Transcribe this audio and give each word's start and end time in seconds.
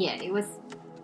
yeah, 0.00 0.14
it 0.22 0.32
was 0.32 0.46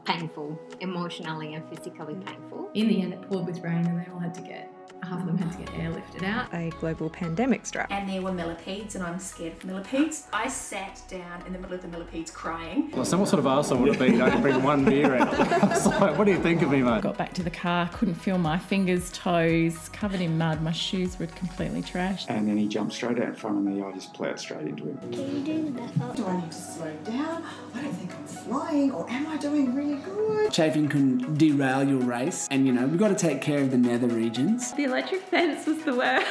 painful, 0.05 0.59
emotionally 0.81 1.55
and 1.55 1.69
physically 1.69 2.15
mm. 2.15 2.27
painful. 2.27 2.71
In 2.75 2.89
the 2.89 3.03
end, 3.03 3.13
it 3.15 3.23
poured 3.29 3.47
with 3.47 3.61
rain, 3.61 3.87
and 3.87 4.01
they 4.01 4.11
all 4.13 4.19
had 4.19 4.35
to 4.35 4.43
get 4.43 4.74
half 5.05 5.21
of 5.21 5.27
them 5.27 5.39
had 5.39 5.53
to 5.53 5.59
get 5.59 5.69
airlifted 5.69 6.23
out. 6.25 6.53
A 6.55 6.71
global 6.81 7.09
pandemic 7.11 7.67
struck. 7.67 7.91
And 7.91 8.09
there 8.09 8.23
were 8.23 8.33
millipedes, 8.33 8.95
and 8.95 9.05
I'm 9.05 9.19
scared 9.19 9.55
of 9.55 9.65
millipedes. 9.65 10.27
I 10.33 10.49
sat 10.49 11.03
down 11.09 11.45
in 11.47 11.53
the 11.53 11.59
middle 11.59 11.75
of 11.75 11.83
the 11.83 11.89
millipedes 11.89 12.31
crying. 12.31 12.91
Well, 12.93 13.05
someone 13.05 13.29
sort 13.29 13.41
of 13.41 13.47
asked 13.47 13.73
I 13.73 13.75
would 13.75 13.89
have 13.89 13.99
been, 13.99 14.21
I 14.21 14.31
could 14.31 14.43
bring 14.43 14.63
one 14.63 14.85
beer 14.85 15.15
out. 15.15 15.35
I 15.35 15.67
was 15.67 15.87
like, 15.87 16.19
what 16.19 16.25
do 16.25 16.33
you 16.33 16.41
think 16.41 16.63
of 16.63 16.71
me, 16.71 16.83
mate? 16.83 17.03
Got 17.03 17.17
back 17.19 17.35
to 17.35 17.43
the 17.43 17.51
car, 17.51 17.89
couldn't 17.93 18.15
feel 18.15 18.39
my 18.39 18.59
fingers, 18.59 19.11
toes, 19.13 19.89
covered 19.91 20.21
in 20.21 20.39
mud. 20.39 20.63
My 20.63 20.73
shoes 20.73 21.19
were 21.19 21.27
completely 21.27 21.83
trashed. 21.83 22.27
And 22.29 22.49
then 22.49 22.57
he 22.57 22.67
jumped 22.69 22.95
straight 22.95 23.19
out 23.19 23.29
in 23.29 23.35
front 23.35 23.59
of 23.59 23.65
me. 23.65 23.83
I 23.83 23.93
just 23.93 24.15
plowed 24.15 24.39
straight 24.39 24.67
into 24.67 24.85
him. 24.85 24.99
Can 24.99 25.13
you 25.13 25.45
do 25.45 25.65
the 25.65 25.71
back 25.71 25.91
up? 26.01 26.17
Do 26.17 26.27
I 26.27 26.41
need 26.41 26.51
to 26.51 26.57
slow 26.57 26.93
down? 27.05 27.45
I 27.75 27.83
don't 27.83 27.93
think 27.93 28.15
I'm 28.15 28.27
flying, 28.27 28.93
or 28.93 29.09
am 29.11 29.27
I 29.27 29.37
doing 29.37 29.75
really 29.75 30.01
good? 30.03 30.51
Chafing 30.53 30.89
can 30.89 31.35
derail 31.37 31.85
your 31.85 32.01
race, 32.01 32.49
and 32.51 32.67
you 32.67 32.73
know, 32.73 32.87
we've 32.87 32.99
got 32.99 33.09
to 33.09 33.15
take 33.15 33.41
care 33.41 33.61
of 33.61 33.71
the 33.71 33.79
nether 33.79 34.07
regions. 34.07 34.73
The 34.73 34.87
electric 34.95 35.23
fence 35.23 35.67
was 35.67 35.79
the 35.83 35.93
worst. 35.93 36.25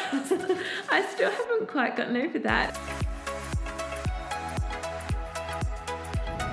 I 0.89 1.05
still 1.11 1.29
haven't 1.29 1.67
quite 1.67 1.97
gotten 1.97 2.15
over 2.15 2.39
that. 2.39 2.77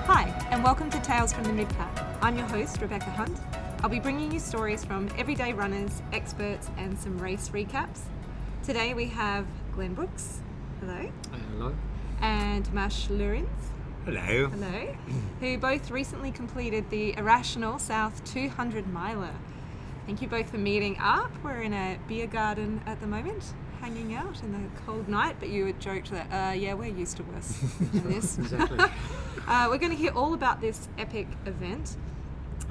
Hi, 0.07 0.23
and 0.51 0.61
welcome 0.61 0.89
to 0.89 0.99
Tales 0.99 1.31
from 1.31 1.45
the 1.45 1.51
Midpack. 1.51 2.05
I'm 2.21 2.37
your 2.37 2.47
host, 2.47 2.81
Rebecca 2.81 3.09
Hunt. 3.11 3.39
I'll 3.81 3.89
be 3.89 4.01
bringing 4.01 4.29
you 4.29 4.39
stories 4.39 4.83
from 4.83 5.07
everyday 5.17 5.53
runners, 5.53 6.01
experts, 6.11 6.69
and 6.75 6.99
some 6.99 7.17
race 7.17 7.47
recaps. 7.47 8.01
Today 8.61 8.93
we 8.93 9.05
have 9.05 9.47
Glenn 9.73 9.93
Brooks. 9.93 10.41
Hello. 10.81 11.09
Hello. 11.31 11.73
And 12.19 12.73
Mash 12.73 13.07
Lurins. 13.07 13.47
Hello. 14.03 14.49
Hello. 14.49 14.95
who 15.39 15.57
both 15.57 15.89
recently 15.89 16.33
completed 16.33 16.89
the 16.89 17.15
Irrational 17.17 17.79
South 17.79 18.21
200 18.25 18.91
miler. 18.91 19.31
Thank 20.11 20.21
you 20.23 20.27
both 20.27 20.49
for 20.49 20.57
meeting 20.57 20.97
up. 20.99 21.31
We're 21.41 21.61
in 21.61 21.71
a 21.71 21.97
beer 22.09 22.27
garden 22.27 22.81
at 22.85 22.99
the 22.99 23.07
moment, 23.07 23.53
hanging 23.79 24.13
out 24.13 24.43
in 24.43 24.51
the 24.51 24.81
cold 24.81 25.07
night, 25.07 25.37
but 25.39 25.47
you 25.47 25.65
had 25.65 25.79
joked 25.79 26.11
that, 26.11 26.27
uh, 26.29 26.51
yeah, 26.51 26.73
we're 26.73 26.93
used 26.93 27.15
to 27.15 27.23
worse 27.23 27.47
than 27.79 28.11
this. 28.11 28.37
exactly. 28.37 28.77
uh, 29.47 29.67
we're 29.69 29.77
going 29.77 29.93
to 29.93 29.95
hear 29.95 30.11
all 30.11 30.33
about 30.33 30.59
this 30.59 30.89
epic 30.97 31.29
event. 31.45 31.95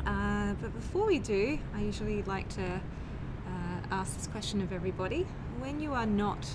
Uh, 0.05 0.53
but 0.61 0.75
before 0.75 1.07
we 1.07 1.19
do, 1.19 1.59
I 1.75 1.81
usually 1.81 2.23
like 2.25 2.47
to 2.57 2.63
uh, 2.63 3.81
ask 3.91 4.19
this 4.19 4.27
question 4.27 4.61
of 4.61 4.71
everybody. 4.71 5.27
When 5.61 5.81
you 5.81 5.95
are 5.95 6.05
not 6.05 6.47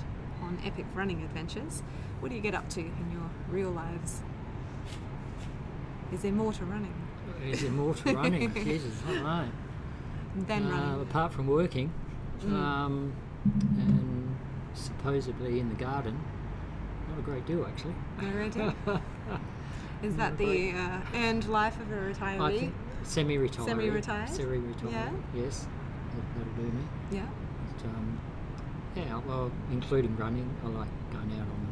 on 0.43 0.59
epic 0.63 0.85
running 0.93 1.23
adventures, 1.23 1.81
what 2.19 2.29
do 2.29 2.35
you 2.35 2.41
get 2.41 2.53
up 2.53 2.69
to 2.69 2.81
in 2.81 3.09
your 3.11 3.31
real 3.49 3.71
lives? 3.71 4.21
Is 6.13 6.21
there 6.21 6.31
more 6.31 6.53
to 6.53 6.63
running? 6.63 6.93
Is 7.43 7.61
there 7.61 7.71
more 7.71 7.95
to 7.95 8.13
running? 8.13 8.53
Jesus, 8.63 8.93
I 9.07 9.13
don't 9.13 9.23
know. 9.23 9.49
Than 10.47 10.67
uh, 10.67 10.69
running. 10.69 11.01
Apart 11.01 11.33
from 11.33 11.47
working, 11.47 11.91
Mm. 12.43 12.51
um, 12.53 13.13
and 13.77 14.35
supposedly 14.73 15.59
in 15.59 15.69
the 15.69 15.75
garden, 15.75 16.19
not 17.09 17.19
a 17.19 17.21
great 17.21 17.45
deal 17.45 17.65
actually. 17.65 17.95
Already? 18.21 18.73
Is 20.03 20.15
that 20.17 20.37
the 20.37 20.71
uh, 20.73 20.99
earned 21.15 21.47
life 21.47 21.79
of 21.79 21.89
a 21.91 21.95
retiree? 21.95 22.71
semi-retired. 23.03 23.67
Semi-retired? 23.67 24.29
Semi-retired. 24.29 24.91
Yeah. 24.91 25.09
Yes, 25.33 25.67
that, 26.13 26.23
that'll 26.37 26.53
do 26.53 26.63
me. 26.77 26.83
Yeah. 27.11 27.25
But, 27.77 27.85
um, 27.89 28.19
yeah, 28.95 29.21
well, 29.27 29.51
including 29.71 30.15
running, 30.17 30.49
I 30.63 30.67
like 30.69 30.89
going 31.11 31.31
out 31.39 31.47
on 31.47 31.67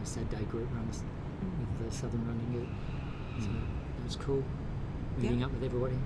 uh, 0.00 0.04
Saturday 0.04 0.44
group 0.46 0.68
runs 0.74 1.04
Mm. 1.42 1.58
with 1.80 1.90
the 1.90 1.96
Southern 1.96 2.24
Running 2.26 2.52
Group. 2.52 2.68
So 3.40 3.48
that 3.50 4.04
was 4.04 4.14
cool. 4.16 4.44
Meeting 5.18 5.40
Yeah. 5.40 5.46
up 5.46 5.52
with 5.52 5.64
everybody. 5.64 5.96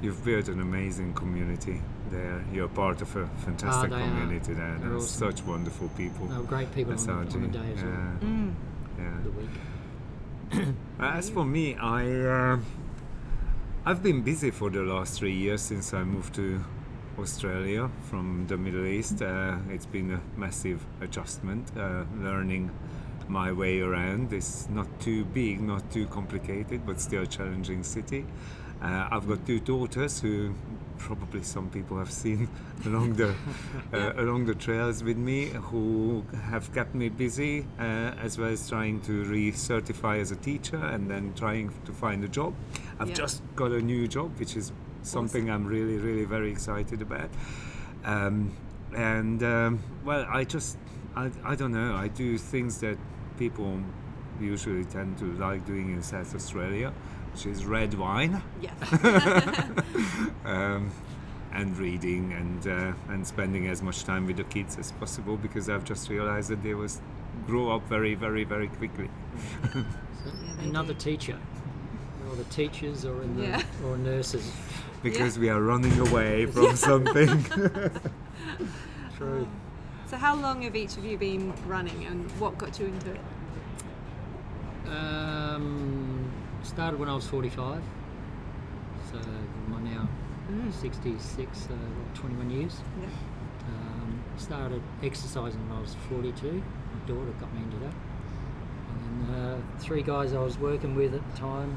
You've 0.00 0.24
built 0.24 0.48
an 0.48 0.60
amazing 0.60 1.14
community 1.14 1.80
there. 2.10 2.44
You're 2.52 2.68
part 2.68 3.02
of 3.02 3.14
a 3.16 3.26
fantastic 3.44 3.92
Ah, 3.92 3.96
they 3.96 4.02
are. 4.02 4.08
community 4.08 4.52
there. 4.54 4.76
They're 4.80 4.90
There's 4.90 5.04
awesome. 5.04 5.30
such 5.32 5.44
wonderful 5.46 5.88
people. 5.96 6.26
They 6.26 6.36
were 6.36 6.42
great 6.42 6.72
people 6.74 6.90
That's 6.92 7.06
on 7.08 7.26
the- 7.26 7.34
on 7.34 7.42
the 7.42 7.48
day 7.58 7.72
as 7.76 7.82
well. 7.82 7.92
Yeah. 7.92 8.28
Mm. 8.28 8.52
yeah. 8.98 9.16
The 9.24 9.30
week. 9.30 9.50
Uh, 11.00 11.04
As 11.18 11.30
for 11.30 11.44
me, 11.44 11.74
I 11.76 12.04
uh, 12.10 12.58
I've 13.86 14.02
been 14.02 14.22
busy 14.22 14.50
for 14.50 14.70
the 14.70 14.82
last 14.82 15.18
three 15.18 15.34
years 15.34 15.62
since 15.62 15.92
I 15.94 16.04
moved 16.04 16.34
to 16.34 16.60
Australia 17.18 17.90
from 18.10 18.46
the 18.48 18.56
Middle 18.56 18.86
East. 18.86 19.22
Uh, 19.22 19.56
it's 19.70 19.86
been 19.86 20.10
a 20.12 20.20
massive 20.36 20.84
adjustment, 21.00 21.70
uh, 21.76 22.04
learning 22.20 22.70
my 23.28 23.50
way 23.52 23.80
around. 23.80 24.32
It's 24.32 24.68
not 24.68 24.86
too 25.00 25.24
big, 25.24 25.60
not 25.60 25.90
too 25.90 26.06
complicated, 26.06 26.84
but 26.86 27.00
still 27.00 27.22
a 27.22 27.26
challenging 27.26 27.82
city. 27.82 28.24
Uh, 28.82 29.08
I've 29.12 29.28
got 29.28 29.46
two 29.46 29.60
daughters 29.60 30.20
who 30.20 30.52
probably 30.98 31.42
some 31.42 31.68
people 31.70 31.98
have 31.98 32.10
seen 32.10 32.48
along 32.86 33.14
the 33.14 33.34
uh, 33.92 34.12
along 34.16 34.46
the 34.46 34.54
trails 34.54 35.02
with 35.04 35.16
me, 35.16 35.46
who 35.70 36.24
have 36.50 36.72
kept 36.74 36.94
me 36.94 37.08
busy, 37.08 37.64
uh, 37.78 37.82
as 38.20 38.38
well 38.38 38.48
as 38.50 38.68
trying 38.68 39.00
to 39.02 39.24
recertify 39.24 40.20
as 40.20 40.32
a 40.32 40.36
teacher 40.36 40.76
and 40.76 41.08
then 41.10 41.32
trying 41.34 41.70
to 41.84 41.92
find 41.92 42.24
a 42.24 42.28
job. 42.28 42.54
I've 42.98 43.08
Yeah. 43.10 43.14
just 43.14 43.42
got 43.54 43.70
a 43.70 43.80
new 43.80 44.08
job, 44.08 44.38
which 44.38 44.56
is 44.56 44.72
something 45.02 45.48
I'm 45.50 45.66
really, 45.66 45.96
really 45.98 46.24
very 46.24 46.50
excited 46.50 47.02
about. 47.02 47.30
Um, 48.04 48.50
and 48.94 49.42
um, 49.42 49.78
well, 50.04 50.26
I 50.28 50.44
just 50.44 50.76
I, 51.14 51.30
I 51.44 51.54
don't 51.54 51.72
know. 51.72 51.94
I 51.94 52.08
do 52.08 52.36
things 52.36 52.78
that 52.80 52.98
people 53.38 53.80
usually 54.40 54.84
tend 54.84 55.18
to 55.18 55.24
like 55.34 55.64
doing 55.66 55.92
in 55.92 56.02
South 56.02 56.34
Australia, 56.34 56.92
which 57.32 57.46
is 57.46 57.64
red 57.64 57.94
wine. 57.94 58.42
Yes. 58.60 58.74
um, 60.44 60.90
and 61.52 61.76
reading 61.76 62.32
and 62.32 62.66
uh, 62.66 62.92
and 63.12 63.26
spending 63.26 63.66
as 63.68 63.82
much 63.82 64.04
time 64.04 64.26
with 64.26 64.36
the 64.36 64.44
kids 64.44 64.78
as 64.78 64.92
possible 64.92 65.36
because 65.36 65.68
I've 65.68 65.84
just 65.84 66.08
realized 66.08 66.48
that 66.50 66.62
they 66.62 66.74
was 66.74 67.00
grow 67.46 67.70
up 67.74 67.86
very 67.88 68.14
very 68.14 68.44
very 68.44 68.68
quickly. 68.68 69.08
So 69.72 69.82
another 70.60 70.94
do. 70.94 70.98
teacher, 71.00 71.38
or 72.28 72.36
the 72.36 72.44
teachers, 72.44 73.04
or 73.04 73.22
in 73.22 73.36
the 73.36 73.42
Yeah. 73.42 73.62
or 73.84 73.96
nurses. 73.96 74.50
because 75.02 75.38
we 75.38 75.48
are 75.50 75.60
running 75.60 75.98
away 75.98 76.46
from 76.54 76.76
something. 76.76 77.44
True. 79.16 79.46
So, 80.06 80.16
how 80.16 80.36
long 80.36 80.62
have 80.62 80.76
each 80.76 80.96
of 80.96 81.04
you 81.04 81.16
been 81.18 81.52
running 81.66 82.04
and 82.06 82.30
what 82.40 82.56
got 82.58 82.78
you 82.78 82.86
into 82.86 83.12
it? 83.12 83.20
Um, 84.86 86.11
started 86.62 86.98
when 87.00 87.08
I 87.08 87.14
was 87.14 87.26
45. 87.26 87.82
So 89.10 89.18
I'm 89.18 89.84
now 89.84 90.08
Mm. 90.50 90.72
66, 90.72 91.68
uh, 91.70 91.74
21 92.14 92.50
years. 92.50 92.82
Yeah. 93.00 93.06
Um, 93.68 94.20
started 94.36 94.82
exercising 95.02 95.60
when 95.68 95.78
I 95.78 95.80
was 95.80 95.94
42. 96.08 96.52
My 96.52 97.06
daughter 97.06 97.30
got 97.40 97.52
me 97.54 97.62
into 97.62 97.76
that. 97.78 97.94
And 98.90 99.28
then 99.28 99.34
uh, 99.34 99.56
three 99.78 100.02
guys 100.02 100.34
I 100.34 100.40
was 100.42 100.58
working 100.58 100.94
with 100.96 101.14
at 101.14 101.30
the 101.32 101.36
time, 101.38 101.76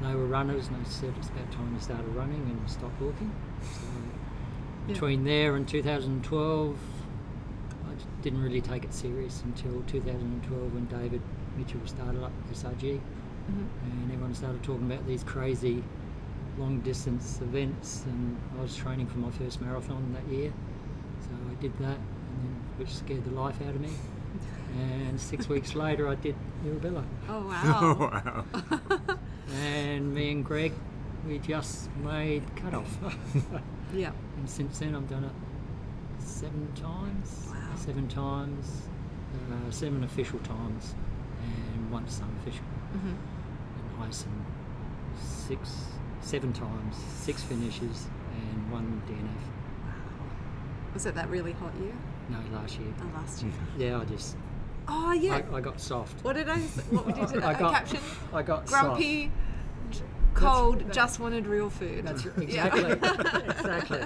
they 0.00 0.14
were 0.14 0.26
runners, 0.26 0.68
and 0.68 0.84
they 0.84 0.88
said 0.88 1.12
it's 1.18 1.28
about 1.28 1.50
time 1.52 1.72
you 1.74 1.80
started 1.80 2.06
running 2.14 2.42
and 2.42 2.70
stop 2.70 2.92
walking. 3.00 3.32
So 3.62 3.80
Yeah. 4.86 4.86
between 4.94 5.24
there 5.24 5.56
and 5.56 5.66
2012, 5.66 6.76
I 7.86 8.22
didn't 8.22 8.42
really 8.42 8.60
take 8.60 8.84
it 8.84 8.94
serious 8.94 9.42
until 9.42 9.82
2012 9.86 10.72
when 10.74 10.86
David 10.86 11.22
Mitchell 11.58 11.80
started 11.86 12.22
up 12.22 12.32
SRG, 12.52 13.00
Mhm. 13.50 13.66
and 13.84 14.12
everyone 14.12 14.34
started 14.34 14.62
talking 14.62 14.90
about 14.90 15.06
these 15.06 15.22
crazy 15.24 15.82
long 16.58 16.80
distance 16.80 17.40
events, 17.40 18.04
and 18.06 18.36
I 18.58 18.62
was 18.62 18.76
training 18.76 19.06
for 19.08 19.18
my 19.18 19.30
first 19.32 19.60
marathon 19.60 20.12
that 20.14 20.26
year, 20.32 20.52
so 21.20 21.30
I 21.50 21.54
did 21.60 21.76
that, 21.78 21.96
and 21.98 22.38
then, 22.42 22.56
which 22.78 22.94
scared 22.94 23.24
the 23.24 23.30
life 23.32 23.60
out 23.62 23.74
of 23.74 23.80
me. 23.80 23.90
And 24.76 25.20
six 25.20 25.48
weeks 25.48 25.76
later, 25.76 26.08
I 26.08 26.16
did 26.16 26.34
Mirabella, 26.64 27.04
Oh, 27.28 27.46
wow. 27.46 27.62
Oh 27.72 27.94
wow. 28.10 28.44
and 29.54 30.12
me 30.12 30.32
and 30.32 30.44
Greg, 30.44 30.72
we 31.28 31.38
just 31.38 31.88
made 32.02 32.42
cutoff. 32.56 32.98
yeah. 33.94 34.10
And 34.36 34.50
since 34.50 34.80
then, 34.80 34.96
I've 34.96 35.08
done 35.08 35.22
it 35.24 35.30
seven 36.18 36.66
times. 36.74 37.46
Wow. 37.52 37.76
Seven 37.76 38.08
times, 38.08 38.88
uh, 39.52 39.70
seven 39.70 40.02
official 40.02 40.40
times, 40.40 40.96
and 41.40 41.90
once 41.92 42.20
unofficial. 42.20 42.64
hmm 42.92 43.12
Heysen, 44.00 44.44
six, 45.20 45.86
seven 46.20 46.52
times, 46.52 46.96
six 46.96 47.42
finishes, 47.42 48.06
and 48.34 48.70
one 48.72 49.02
DNF. 49.08 49.94
Was 50.94 51.06
it 51.06 51.14
that 51.14 51.28
really 51.28 51.52
hot 51.52 51.72
year? 51.80 51.92
No, 52.30 52.38
last 52.56 52.78
year. 52.78 52.92
Oh, 53.00 53.18
last 53.18 53.42
year. 53.42 53.52
Yeah, 53.78 54.00
I 54.00 54.04
just, 54.04 54.36
Oh, 54.86 55.12
yeah. 55.12 55.40
I, 55.52 55.56
I 55.56 55.60
got 55.60 55.80
soft. 55.80 56.22
what 56.24 56.34
did 56.34 56.48
I? 56.48 56.58
What 56.58 57.06
did 57.06 57.16
you 57.16 57.26
do? 57.40 57.46
I 57.46 57.54
got- 57.54 57.74
caption? 57.74 58.00
I 58.32 58.42
got 58.42 58.66
Grumpy, 58.66 59.30
j- 59.90 60.00
cold, 60.34 60.92
just 60.92 61.20
wanted 61.20 61.46
real 61.46 61.70
food. 61.70 62.06
That's 62.06 62.24
Yeah. 62.24 62.32
exactly, 62.42 62.92
exactly, 62.92 64.02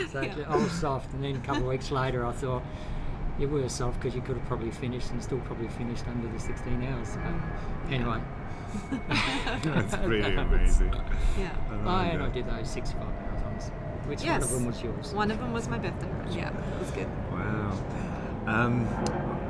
exactly. 0.00 0.42
Yeah. 0.42 0.52
I 0.52 0.56
was 0.56 0.72
soft, 0.72 1.12
and 1.14 1.22
then 1.22 1.36
a 1.36 1.40
couple 1.40 1.62
of 1.62 1.68
weeks 1.68 1.90
later, 1.90 2.24
I 2.26 2.32
thought 2.32 2.62
you 3.38 3.48
were 3.48 3.68
soft 3.68 4.00
because 4.00 4.14
you 4.14 4.22
could 4.22 4.36
have 4.36 4.46
probably 4.46 4.70
finished 4.70 5.10
and 5.10 5.22
still 5.22 5.40
probably 5.40 5.68
finished 5.68 6.06
under 6.08 6.28
the 6.28 6.38
16 6.38 6.82
hours. 6.84 7.10
But 7.16 7.24
mm. 7.32 7.92
anyway, 7.92 8.20
That's 9.62 9.96
pretty 9.96 10.22
That 10.34 10.38
amazing. 10.46 10.92
Yeah. 11.38 11.50
I 11.70 11.74
Oh, 11.74 11.76
and 11.78 12.22
I 12.22 12.26
that. 12.26 12.32
did 12.34 12.46
those 12.48 12.68
65 12.70 13.02
marathons. 13.06 13.70
Which 14.06 14.22
one 14.22 14.42
of 14.42 14.50
them 14.50 14.66
was 14.66 14.82
yours? 14.82 15.12
One 15.14 15.30
of 15.30 15.38
them 15.38 15.52
was 15.52 15.68
my 15.68 15.78
birthday 15.78 16.08
run. 16.08 16.32
Yeah, 16.32 16.50
it 16.50 16.78
was 16.80 16.90
good. 16.90 17.08
Wow. 17.32 17.72
Um, 18.46 18.86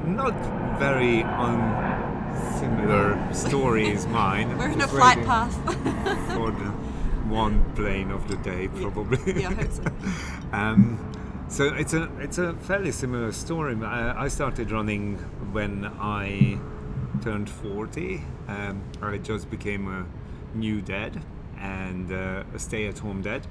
not 0.06 0.34
very 0.78 1.22
unsimilar 1.22 3.18
story 3.34 3.88
is 3.88 4.06
mine. 4.20 4.56
We're 4.58 4.68
in 4.68 4.74
a 4.80 4.84
Just 4.84 4.92
flight 4.94 5.24
path. 5.24 5.54
for 6.34 6.50
the 6.52 6.70
one 7.28 7.64
plane 7.74 8.10
of 8.10 8.28
the 8.28 8.36
day, 8.36 8.68
probably. 8.68 9.40
Yeah, 9.42 9.50
I 9.50 9.54
hope 9.54 9.72
so. 9.72 9.82
um, 10.52 10.98
so 11.48 11.64
it's 11.74 11.94
a 11.94 12.08
it's 12.20 12.38
a 12.38 12.54
fairly 12.54 12.92
similar 12.92 13.32
story. 13.32 13.76
I, 13.82 14.24
I 14.24 14.28
started 14.28 14.70
running 14.70 15.16
when 15.52 15.86
I 16.00 16.58
turned 17.22 17.48
40. 17.48 18.22
Um, 18.48 18.82
I 19.02 19.18
just 19.18 19.50
became 19.50 19.88
a 19.88 20.06
new 20.56 20.80
dad 20.80 21.22
and 21.58 22.12
uh, 22.12 22.44
a 22.54 22.58
stay-at-home 22.58 23.22
dad, 23.22 23.46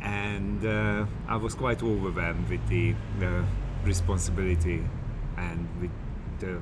and 0.00 0.64
uh, 0.64 1.06
I 1.28 1.36
was 1.36 1.54
quite 1.54 1.82
overwhelmed 1.82 2.48
with 2.48 2.66
the, 2.68 2.94
the 3.20 3.44
responsibility 3.84 4.82
and 5.36 5.68
with 5.80 5.90
the 6.40 6.60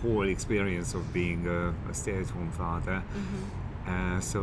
whole 0.00 0.28
experience 0.28 0.94
of 0.94 1.12
being 1.12 1.46
a, 1.46 1.74
a 1.90 1.94
stay-at-home 1.94 2.50
father. 2.52 3.02
Uh, 3.86 4.20
so 4.20 4.40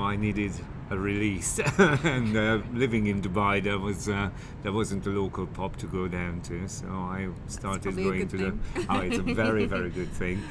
I 0.00 0.16
needed 0.16 0.52
a 0.90 0.96
release, 0.96 1.58
and 1.78 2.36
uh, 2.36 2.58
living 2.72 3.06
in 3.08 3.20
Dubai, 3.20 3.62
there 3.62 3.78
was 3.78 4.08
uh, 4.08 4.30
there 4.62 4.72
wasn't 4.72 5.06
a 5.06 5.10
local 5.10 5.46
pub 5.46 5.76
to 5.78 5.86
go 5.86 6.06
down 6.08 6.40
to, 6.42 6.68
so 6.68 6.86
I 6.88 7.28
started 7.48 7.96
going 7.96 8.28
to 8.28 8.38
thing. 8.38 8.60
the. 8.74 8.86
Oh, 8.88 9.00
it's 9.00 9.18
a 9.18 9.22
very 9.22 9.66
very 9.76 9.90
good 9.90 10.10
thing. 10.12 10.42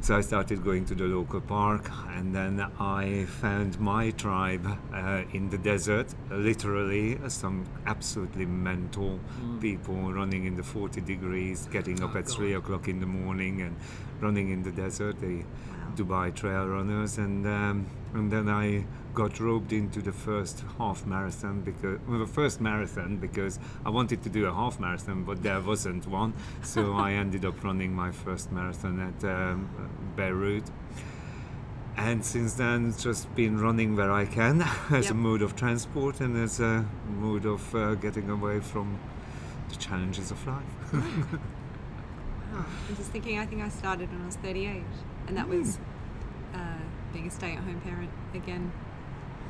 So 0.00 0.16
I 0.16 0.20
started 0.20 0.62
going 0.64 0.84
to 0.86 0.94
the 0.94 1.04
local 1.18 1.40
park, 1.40 1.90
and 2.16 2.32
then 2.32 2.60
I 2.78 3.24
found 3.26 3.80
my 3.80 4.10
tribe 4.12 4.64
uh, 4.94 5.22
in 5.32 5.50
the 5.50 5.58
desert. 5.58 6.14
Literally, 6.30 7.18
some 7.28 7.66
absolutely 7.84 8.46
mental 8.46 9.18
Mm. 9.42 9.60
people 9.60 10.12
running 10.12 10.44
in 10.46 10.54
the 10.54 10.62
40 10.62 11.00
degrees, 11.00 11.66
getting 11.72 12.00
up 12.02 12.14
Oh, 12.14 12.18
at 12.18 12.26
God. 12.26 12.34
three 12.36 12.54
o'clock 12.54 12.86
in 12.88 13.00
the 13.00 13.06
morning, 13.06 13.60
and 13.62 13.74
running 14.20 14.50
in 14.50 14.62
the 14.62 14.70
desert. 14.70 15.20
The 15.20 15.42
Dubai 15.96 16.32
trail 16.32 16.66
runners, 16.68 17.18
and 17.18 17.44
um, 17.46 17.86
and 18.14 18.30
then 18.30 18.48
I 18.48 18.86
got 19.14 19.40
roped 19.40 19.72
into 19.72 20.00
the 20.00 20.12
first 20.12 20.62
half 20.78 21.04
marathon 21.04 21.60
because 21.62 21.98
well, 22.06 22.20
the 22.20 22.26
first 22.26 22.60
marathon 22.60 23.16
because 23.16 23.58
I 23.84 23.90
wanted 23.90 24.22
to 24.22 24.28
do 24.28 24.46
a 24.46 24.52
half 24.54 24.78
marathon, 24.78 25.24
but 25.24 25.42
there 25.42 25.60
wasn't 25.60 26.06
one, 26.06 26.34
so 26.62 26.92
I 27.06 27.12
ended 27.12 27.44
up 27.44 27.62
running 27.64 27.92
my 27.94 28.10
first 28.12 28.52
marathon 28.52 29.00
at 29.00 29.24
um, 29.24 29.68
Beirut. 30.16 30.64
And 31.96 32.24
since 32.24 32.54
then, 32.54 32.90
it's 32.90 33.02
just 33.02 33.34
been 33.34 33.58
running 33.60 33.96
where 33.96 34.12
I 34.12 34.24
can 34.24 34.62
as 34.90 35.06
Yep. 35.06 35.10
a 35.10 35.14
mode 35.14 35.42
of 35.42 35.56
transport 35.56 36.20
and 36.20 36.36
as 36.36 36.60
a 36.60 36.86
mode 37.18 37.44
of 37.44 37.74
uh, 37.74 37.96
getting 37.96 38.30
away 38.30 38.60
from 38.60 38.98
the 39.68 39.76
challenges 39.76 40.30
of 40.30 40.46
life. 40.46 40.64
Wow. 42.50 42.64
I'm 42.88 42.96
just 42.96 43.10
thinking, 43.10 43.38
I 43.38 43.44
think 43.44 43.62
I 43.62 43.68
started 43.68 44.10
when 44.10 44.22
I 44.22 44.26
was 44.26 44.36
38, 44.36 44.82
and 45.26 45.36
that 45.36 45.46
was 45.48 45.78
uh, 46.54 46.58
being 47.12 47.26
a 47.26 47.30
stay 47.30 47.52
at 47.52 47.58
home 47.58 47.80
parent 47.80 48.10
again, 48.34 48.72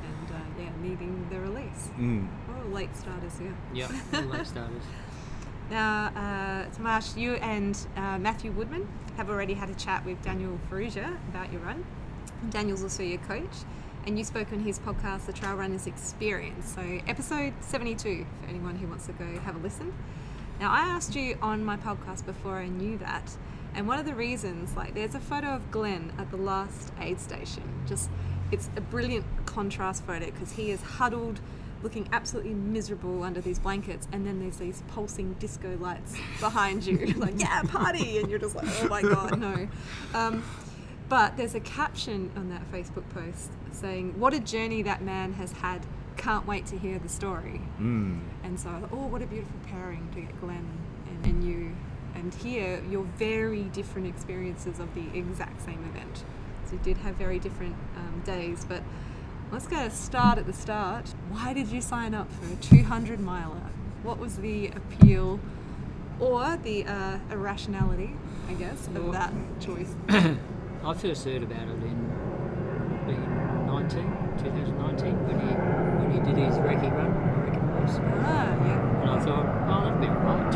and 0.03 0.31
uh, 0.31 0.41
yeah, 0.59 0.71
needing 0.83 1.27
the 1.31 1.41
release. 1.41 1.91
Mm. 1.99 2.29
Oh, 2.49 2.69
late 2.69 2.95
starters 2.97 3.39
here. 3.39 3.55
Yeah, 3.73 3.89
late 4.13 4.47
starters. 4.47 4.83
Now, 5.71 6.07
uh, 6.17 6.75
Tomash, 6.75 7.17
you 7.17 7.35
and 7.35 7.79
uh, 7.97 8.19
Matthew 8.19 8.53
Woodman 8.53 8.89
have 9.17 9.29
already 9.29 9.55
had 9.55 9.69
a 9.69 9.75
chat 9.75 10.05
with 10.05 10.23
Daniel 10.23 10.59
Faruja 10.71 11.17
about 11.29 11.53
your 11.53 11.61
run. 11.61 11.85
Daniel's 12.51 12.83
also 12.83 13.03
your 13.03 13.19
coach, 13.19 13.65
and 14.07 14.17
you 14.17 14.25
spoke 14.25 14.51
on 14.53 14.61
his 14.61 14.79
podcast, 14.79 15.27
The 15.27 15.33
Trail 15.33 15.57
Runners 15.57 15.87
Experience. 15.87 16.73
So, 16.75 17.01
episode 17.07 17.53
72, 17.61 18.25
for 18.41 18.49
anyone 18.49 18.77
who 18.77 18.87
wants 18.87 19.07
to 19.07 19.13
go 19.13 19.27
have 19.41 19.57
a 19.57 19.59
listen. 19.59 19.93
Now, 20.59 20.71
I 20.73 20.81
asked 20.81 21.15
you 21.15 21.37
on 21.43 21.65
my 21.65 21.77
podcast 21.77 22.25
before 22.25 22.57
I 22.57 22.69
knew 22.69 22.97
that, 22.99 23.37
and 23.75 23.87
one 23.87 23.99
of 23.99 24.07
the 24.07 24.15
reasons, 24.15 24.77
like, 24.77 24.95
there's 24.95 25.15
a 25.15 25.21
photo 25.21 25.49
of 25.49 25.71
Glenn 25.71 26.13
at 26.19 26.31
the 26.31 26.37
last 26.37 26.93
aid 27.01 27.21
station. 27.21 27.63
Just, 27.87 28.11
it's 28.51 28.71
a 28.77 28.81
brilliant 28.81 29.25
contrast 29.47 30.05
photo 30.05 30.27
because 30.27 30.53
he 30.53 30.71
is 30.71 30.81
huddled, 30.81 31.41
looking 31.83 32.09
absolutely 32.13 32.55
miserable 32.55 33.23
under 33.23 33.41
these 33.41 33.59
blankets, 33.59 34.09
and 34.13 34.27
then 34.27 34.41
there's 34.41 34.57
these 34.57 34.83
pulsing 34.89 35.35
disco 35.35 35.77
lights 35.79 36.17
behind 36.41 36.85
you, 36.85 37.07
like, 37.17 37.41
yeah, 37.41 37.63
party! 37.63 38.19
And 38.19 38.29
you're 38.29 38.39
just 38.39 38.57
like, 38.57 38.67
oh 38.83 38.89
my 38.89 39.03
god, 39.03 39.39
no. 39.39 39.69
Um, 40.15 40.43
but 41.09 41.37
there's 41.37 41.55
a 41.55 41.61
caption 41.61 42.31
on 42.37 42.51
that 42.51 42.71
Facebook 42.71 43.09
post 43.11 43.51
saying, 43.73 44.19
What 44.19 44.35
a 44.35 44.41
journey 44.41 44.83
that 44.83 45.03
man 45.03 45.33
has 45.35 45.53
had. 45.53 45.87
Can't 46.17 46.47
wait 46.47 46.67
to 46.67 46.77
hear 46.77 46.99
the 46.99 47.09
story. 47.09 47.61
Mm. 47.81 48.21
And 48.43 48.59
so 48.59 48.71
I 48.71 48.81
thought, 48.81 48.91
oh, 48.93 49.07
what 49.07 49.23
a 49.23 49.27
beautiful 49.27 49.57
pairing 49.69 50.09
to 50.15 50.21
get 50.21 50.41
Glenn 50.41 50.69
and, 51.07 51.27
and 51.27 51.45
you 51.45 51.77
and 52.19 52.35
hear 52.35 52.83
your 52.91 53.05
very 53.17 53.65
different 53.65 54.09
experiences 54.09 54.79
of 54.81 54.95
the 54.95 55.07
exact 55.17 55.63
same 55.65 55.85
event. 55.95 56.25
So 56.67 56.73
you 56.75 56.81
did 56.83 56.97
have 56.99 57.15
very 57.15 57.39
different 57.39 57.77
um, 57.97 58.21
days, 58.27 58.65
but 58.69 58.83
let's 59.53 59.67
go 59.67 59.89
start 59.89 60.39
at 60.39 60.47
the 60.47 60.53
start. 60.53 61.15
Why 61.31 61.53
did 61.53 61.69
you 61.69 61.81
sign 61.81 62.15
up 62.15 62.31
for 62.33 62.53
a 62.53 62.57
200 62.57 63.21
miler? 63.21 63.63
What 64.03 64.19
was 64.19 64.37
the 64.37 64.69
appeal 64.69 65.41
or 66.21 66.57
the 66.63 66.85
uh, 66.85 67.19
irrationality, 67.31 68.15
I 68.49 68.55
guess, 68.55 68.87
of 68.89 68.95
Well- 69.05 69.13
that 69.13 69.33
choice? 69.61 69.95
I 70.85 70.95
first 70.95 71.25
heard 71.25 71.43
about 71.43 71.63
it 71.69 71.83
in 71.83 72.09
19, 73.67 74.05
2019, 74.39 75.27
when 75.27 75.41
he 75.41 75.55
when 75.55 76.11
he 76.13 76.19
did 76.21 76.37
his 76.45 76.57
recce 76.59 76.91
run, 76.93 77.13
I 77.13 77.41
reckon 77.45 77.69
it 77.69 77.83
was. 77.83 77.99
Ah, 78.01 78.65
yeah. 78.65 79.01
And 79.03 79.11
I 79.11 79.19
thought, 79.21 79.47
oh, 79.69 79.85
that'd 79.85 80.01
be 80.01 80.07
alright, 80.07 80.53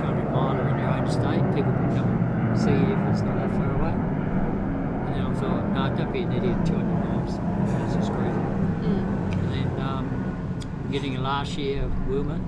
200 1.10 1.22
miler 1.22 1.34
in 1.34 1.50
your 1.50 1.50
own 1.50 1.52
state, 1.52 1.54
people 1.54 1.72
can 1.72 1.96
come 1.96 2.10
and 2.48 2.58
see 2.58 2.70
if 2.70 2.98
it's 3.10 3.22
not 3.22 3.36
that 3.36 3.50
far 3.50 3.70
away. 3.80 3.92
And 3.92 5.14
then 5.14 5.26
I 5.26 5.34
thought, 5.34 5.62
no, 5.72 5.96
don't 5.96 6.12
be 6.12 6.20
an 6.20 6.32
idiot, 6.32 6.66
200 6.66 6.84
miles, 6.84 7.38
that's 7.70 7.94
just 7.96 8.12
crazy. 8.12 8.38
Mm. 8.82 9.32
And 9.32 9.52
then 9.52 9.80
um, 9.80 10.88
getting 10.90 11.16
a 11.16 11.20
last 11.20 11.56
year 11.56 11.84
of 11.84 12.08
Wilma, 12.08 12.38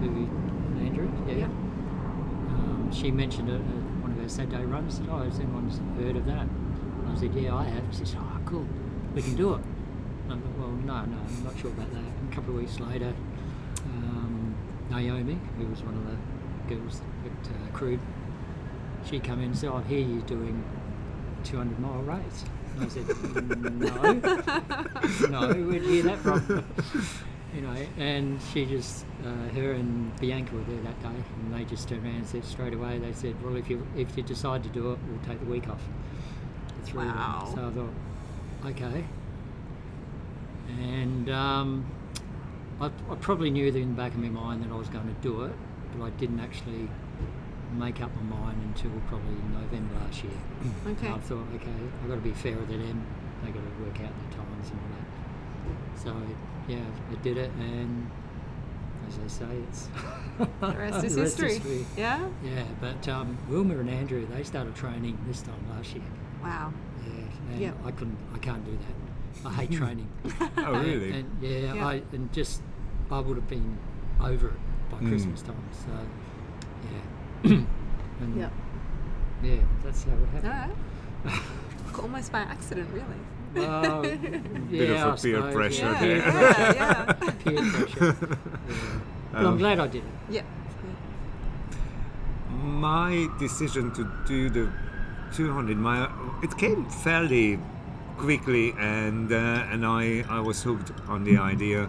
who 0.00 0.28
Andrew, 0.84 1.08
yeah. 1.28 1.46
Um, 1.46 2.90
she 2.92 3.10
mentioned 3.10 3.48
it 3.48 3.54
at 3.54 4.02
one 4.02 4.10
of 4.10 4.18
her 4.18 4.28
Saturday 4.28 4.64
runs. 4.64 4.96
Said, 4.96 5.06
"Oh, 5.10 5.18
has 5.18 5.38
anyone 5.38 5.70
heard 5.96 6.16
of 6.16 6.26
that?" 6.26 6.46
And 6.46 7.08
I 7.08 7.14
said, 7.14 7.34
"Yeah, 7.34 7.54
I 7.54 7.64
have." 7.64 7.84
She 7.92 8.04
said, 8.04 8.18
"Oh, 8.20 8.40
cool, 8.46 8.66
we 9.14 9.22
can 9.22 9.36
do 9.36 9.54
it." 9.54 9.60
And 10.28 10.32
I 10.32 10.36
thought, 10.36 10.58
"Well, 10.58 10.70
no, 10.70 11.04
no, 11.04 11.18
I'm 11.18 11.44
not 11.44 11.56
sure 11.58 11.70
about 11.70 11.90
that." 11.92 11.98
And 12.02 12.32
a 12.32 12.34
couple 12.34 12.54
of 12.54 12.60
weeks 12.60 12.80
later, 12.80 13.14
um, 13.84 14.54
Naomi, 14.90 15.38
who 15.58 15.66
was 15.66 15.82
one 15.82 15.94
of 15.94 16.06
the 16.06 16.74
girls 16.74 17.00
at 17.24 17.31
uh, 17.46 17.76
Crude, 17.76 18.00
she 19.08 19.20
come 19.20 19.38
in 19.40 19.46
and 19.46 19.58
said, 19.58 19.70
"I 19.70 19.82
hear 19.82 20.00
you 20.00 20.20
doing 20.22 20.64
200 21.44 21.78
mile 21.78 22.02
race." 22.02 22.44
And 22.74 22.84
I 22.84 22.88
said, 22.88 23.08
"No, 25.28 25.28
no, 25.28 25.54
where'd 25.54 25.82
you 25.82 25.90
hear 25.90 26.02
that 26.04 26.18
from?" 26.18 26.64
you 27.54 27.60
know, 27.60 27.76
and 27.98 28.40
she 28.52 28.64
just, 28.64 29.04
uh, 29.24 29.48
her 29.54 29.72
and 29.72 30.18
Bianca 30.18 30.54
were 30.54 30.64
there 30.64 30.80
that 30.82 31.02
day, 31.02 31.08
and 31.08 31.54
they 31.54 31.64
just 31.64 31.88
turned 31.88 32.04
around 32.04 32.16
and 32.16 32.26
said 32.26 32.44
straight 32.44 32.72
away, 32.72 32.98
they 32.98 33.12
said, 33.12 33.42
well, 33.44 33.56
if 33.56 33.68
you 33.68 33.86
if 33.96 34.16
you 34.16 34.22
decide 34.22 34.62
to 34.62 34.70
do 34.70 34.92
it, 34.92 34.98
we'll 35.08 35.24
take 35.26 35.38
the 35.40 35.50
week 35.50 35.68
off. 35.68 35.82
The 36.80 36.86
three 36.86 37.02
of 37.02 37.08
them. 37.08 37.16
Wow. 37.16 37.52
So 37.54 37.68
I 37.68 37.70
thought, 37.70 38.72
okay. 38.72 39.04
And 40.80 41.28
um, 41.30 41.86
I, 42.80 42.86
I 42.86 43.14
probably 43.20 43.50
knew 43.50 43.70
that 43.70 43.78
in 43.78 43.90
the 43.90 44.02
back 44.02 44.12
of 44.12 44.18
my 44.18 44.28
mind 44.28 44.64
that 44.64 44.70
I 44.72 44.76
was 44.76 44.88
going 44.88 45.06
to 45.06 45.20
do 45.20 45.42
it, 45.42 45.52
but 45.94 46.06
I 46.06 46.10
didn't 46.10 46.40
actually 46.40 46.88
make 47.78 48.00
up 48.00 48.10
my 48.16 48.36
mind 48.36 48.62
until 48.62 48.90
probably 49.08 49.34
November 49.52 49.94
last 50.04 50.22
year. 50.24 50.32
Okay. 50.86 51.06
And 51.06 51.14
I 51.14 51.18
thought, 51.18 51.46
okay, 51.56 51.70
I've 52.02 52.08
got 52.08 52.14
to 52.16 52.20
be 52.20 52.32
fair 52.32 52.56
with 52.56 52.68
them. 52.68 53.06
They've 53.44 53.54
got 53.54 53.60
to 53.60 53.82
work 53.84 53.94
out 54.00 54.12
their 54.20 54.38
times 54.38 54.70
and 54.70 54.78
all 54.78 54.88
that. 54.96 56.00
So 56.02 56.16
yeah, 56.68 56.84
I 57.10 57.14
did 57.22 57.36
it, 57.38 57.50
and 57.58 58.10
as 59.08 59.18
I 59.24 59.26
say, 59.28 59.56
it's 59.68 59.88
The 60.60 60.68
rest 60.76 61.04
is 61.08 61.14
history. 61.16 61.86
Yeah? 61.96 62.28
Yeah, 62.44 62.64
but 62.80 63.06
um, 63.08 63.36
Wilma 63.48 63.78
and 63.78 63.90
Andrew 63.90 64.26
they 64.26 64.42
started 64.44 64.74
training 64.76 65.18
this 65.26 65.42
time 65.42 65.54
last 65.70 65.92
year. 65.94 66.04
Wow. 66.42 66.72
Yeah, 67.04 67.12
and 67.52 67.60
Yep. 67.60 67.76
I 67.84 67.90
couldn't, 67.92 68.18
I 68.34 68.38
can't 68.38 68.64
do 68.64 68.72
that. 68.72 69.48
I 69.48 69.52
hate 69.64 69.72
training. 69.72 70.08
Oh, 70.56 70.74
And- 70.74 70.86
really? 70.86 71.12
And, 71.12 71.42
yeah, 71.42 71.74
Yeah. 71.74 71.86
I 71.86 72.02
and 72.12 72.32
just 72.32 72.62
I 73.10 73.18
would 73.18 73.36
have 73.36 73.48
been 73.48 73.76
over 74.20 74.48
it 74.48 74.54
by 74.90 74.98
Mm. 74.98 75.08
Christmas 75.08 75.42
time. 75.42 75.56
So 75.72 75.88
yeah, 76.84 76.98
and 78.20 78.36
Yep. 78.36 78.52
yeah, 79.42 79.54
that's 79.84 80.04
how 80.04 80.12
it 80.12 80.42
happened. 80.42 80.72
right. 81.24 81.40
Almost 82.02 82.32
by 82.32 82.40
accident, 82.40 82.88
really. 82.92 83.66
Well, 83.66 84.02
Bit 84.70 84.90
of 84.90 84.96
I 84.96 85.10
a 85.12 85.16
peer 85.16 85.16
suppose, 85.16 85.54
pressure 85.54 85.84
yeah. 85.84 86.00
there. 86.00 86.16
Yeah, 86.16 86.72
yeah. 86.74 87.30
peer 87.44 87.62
pressure. 87.70 88.16
Yeah. 88.68 88.72
But 89.32 89.38
I'm 89.40 89.46
Um, 89.46 89.58
glad 89.58 89.78
I 89.80 89.86
did 89.88 90.04
it. 90.04 90.10
Yeah. 90.30 90.42
My 92.50 93.28
decision 93.38 93.92
to 93.92 94.04
do 94.26 94.48
the 94.50 94.70
200 95.34 95.76
mile, 95.76 96.10
it 96.42 96.56
came 96.58 96.84
fairly 96.88 97.58
quickly, 98.18 98.72
and 98.78 99.32
uh, 99.32 99.72
and 99.72 99.84
I 99.86 100.24
I 100.28 100.40
was 100.40 100.62
hooked 100.62 100.92
on 101.08 101.24
the 101.24 101.38
idea. 101.38 101.88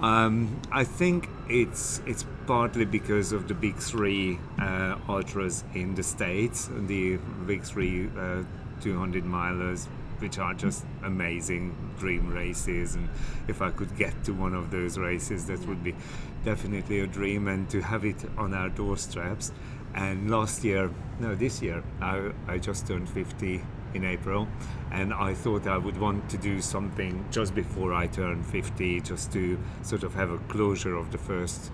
Um, 0.00 0.60
I 0.70 0.84
think 0.84 1.28
it's 1.48 2.00
it's 2.06 2.24
partly 2.46 2.84
because 2.84 3.32
of 3.32 3.48
the 3.48 3.54
big 3.54 3.76
three 3.76 4.38
uh, 4.60 4.96
ultras 5.08 5.64
in 5.74 5.94
the 5.96 6.02
states, 6.02 6.70
the 6.86 7.16
big 7.46 7.64
three 7.64 8.08
uh, 8.16 8.44
200 8.80 9.24
milers, 9.24 9.86
which 10.20 10.38
are 10.38 10.54
just 10.54 10.84
amazing 11.02 11.74
dream 11.98 12.28
races. 12.28 12.94
And 12.94 13.08
if 13.48 13.60
I 13.60 13.70
could 13.70 13.96
get 13.96 14.22
to 14.24 14.32
one 14.32 14.54
of 14.54 14.70
those 14.70 14.98
races, 14.98 15.46
that 15.46 15.58
would 15.66 15.82
be 15.82 15.96
definitely 16.44 17.00
a 17.00 17.06
dream. 17.06 17.48
And 17.48 17.68
to 17.70 17.80
have 17.80 18.04
it 18.04 18.24
on 18.36 18.54
our 18.54 18.68
doorsteps. 18.68 19.52
And 19.94 20.30
last 20.30 20.62
year, 20.62 20.90
no, 21.18 21.34
this 21.34 21.60
year, 21.60 21.82
I, 22.00 22.30
I 22.46 22.58
just 22.58 22.86
turned 22.86 23.08
50 23.08 23.62
in 23.94 24.04
April, 24.04 24.46
and 24.90 25.12
I 25.12 25.34
thought 25.34 25.66
I 25.66 25.76
would 25.78 25.98
want 25.98 26.28
to 26.30 26.36
do 26.38 26.60
something 26.60 27.24
just 27.30 27.54
before 27.54 27.92
I 27.94 28.06
turn 28.06 28.42
50, 28.42 29.00
just 29.00 29.32
to 29.32 29.58
sort 29.82 30.02
of 30.04 30.14
have 30.14 30.30
a 30.30 30.38
closure 30.48 30.96
of 30.96 31.10
the 31.12 31.18
first 31.18 31.70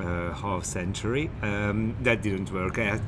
uh, 0.00 0.32
half 0.32 0.64
century. 0.64 1.30
Um, 1.42 1.94
that 2.02 2.22
didn't 2.22 2.52
work 2.52 2.78
out. 2.78 3.00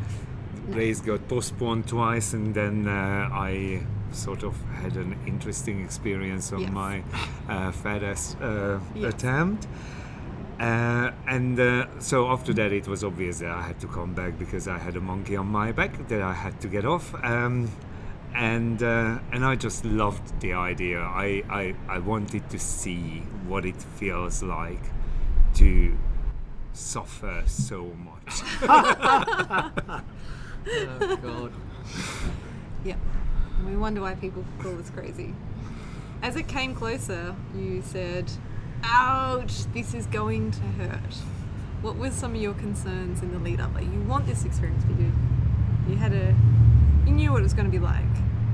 Race 0.68 1.00
got 1.00 1.28
postponed 1.28 1.86
twice, 1.88 2.32
and 2.32 2.54
then 2.54 2.88
uh, 2.88 3.28
I 3.32 3.82
sort 4.12 4.42
of 4.44 4.54
had 4.82 4.96
an 4.96 5.16
interesting 5.26 5.84
experience 5.84 6.52
on 6.52 6.60
Yes. 6.60 6.70
my 6.72 7.02
uh, 7.48 7.70
fat 7.72 8.02
uh, 8.02 8.78
Yes. 8.94 9.14
attempt. 9.14 9.66
Uh, 10.58 11.10
and 11.28 11.60
uh, 11.60 11.86
so 11.98 12.28
after 12.30 12.54
that, 12.54 12.72
it 12.72 12.88
was 12.88 13.04
obvious 13.04 13.40
that 13.40 13.50
I 13.50 13.60
had 13.62 13.78
to 13.80 13.86
come 13.86 14.14
back 14.14 14.38
because 14.38 14.66
I 14.66 14.78
had 14.78 14.96
a 14.96 15.00
monkey 15.00 15.36
on 15.36 15.48
my 15.48 15.70
back 15.70 16.08
that 16.08 16.22
I 16.22 16.32
had 16.32 16.58
to 16.62 16.68
get 16.68 16.86
off. 16.86 17.14
Um, 17.22 17.68
and 18.36 18.82
uh, 18.82 19.18
and 19.32 19.44
I 19.44 19.56
just 19.56 19.84
loved 19.84 20.40
the 20.40 20.52
idea. 20.52 21.00
I, 21.00 21.42
I 21.48 21.74
I 21.88 21.98
wanted 21.98 22.48
to 22.50 22.58
see 22.58 23.22
what 23.48 23.64
it 23.64 23.82
feels 23.82 24.42
like 24.42 24.82
to 25.54 25.96
suffer 26.72 27.42
so 27.46 27.92
much. 28.04 28.42
Oh, 30.68 31.16
God. 31.22 31.52
Yeah. 32.84 32.96
We 33.64 33.76
wonder 33.76 34.00
why 34.00 34.14
people 34.14 34.44
call 34.60 34.78
us 34.78 34.90
crazy. 34.90 35.34
As 36.22 36.36
it 36.36 36.48
came 36.48 36.74
closer, 36.74 37.36
you 37.54 37.82
said, 37.82 38.30
ouch, 38.82 39.72
this 39.72 39.94
is 39.94 40.06
going 40.06 40.50
to 40.52 40.60
hurt. 40.60 41.14
What 41.82 41.96
were 41.96 42.10
some 42.10 42.34
of 42.34 42.40
your 42.40 42.54
concerns 42.54 43.22
in 43.22 43.32
the 43.32 43.38
lead 43.38 43.60
up? 43.60 43.74
Like, 43.74 43.84
you 43.84 44.00
want 44.02 44.26
this 44.26 44.44
experience, 44.44 44.82
but 44.84 44.98
you, 44.98 45.12
you 45.88 45.96
had 45.96 46.12
a, 46.12 46.34
you 47.06 47.12
knew 47.12 47.32
what 47.32 47.40
it 47.40 47.44
was 47.44 47.54
going 47.54 47.70
to 47.70 47.70
be 47.70 47.78
like. 47.78 48.04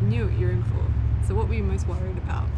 You 0.02 0.06
knew 0.06 0.24
what 0.26 0.38
you're 0.38 0.52
in 0.52 0.62
for. 0.64 1.26
So, 1.26 1.34
what 1.34 1.48
were 1.48 1.54
you 1.54 1.62
most 1.62 1.86
worried 1.86 2.18
about? 2.18 2.48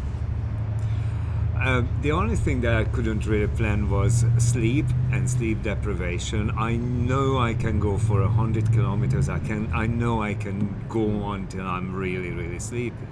Uh, 1.57 1.83
the 2.01 2.11
only 2.11 2.35
thing 2.35 2.59
that 2.61 2.75
I 2.75 2.83
couldn't 2.83 3.25
really 3.25 3.47
plan 3.47 3.89
was 3.89 4.25
sleep 4.37 4.85
and 5.11 5.29
sleep 5.29 5.63
deprivation. 5.63 6.51
I 6.51 6.75
know 6.75 7.39
I 7.39 7.53
can 7.53 7.79
go 7.79 7.97
for 7.97 8.21
a 8.21 8.27
hundred 8.27 8.71
kilometers. 8.73 9.29
I 9.29 9.39
can. 9.39 9.71
I 9.73 9.87
know 9.87 10.21
I 10.21 10.33
can 10.33 10.85
go 10.89 11.23
on 11.23 11.47
till 11.47 11.65
I'm 11.65 11.95
really, 11.95 12.31
really 12.31 12.59
sleepy. 12.59 13.07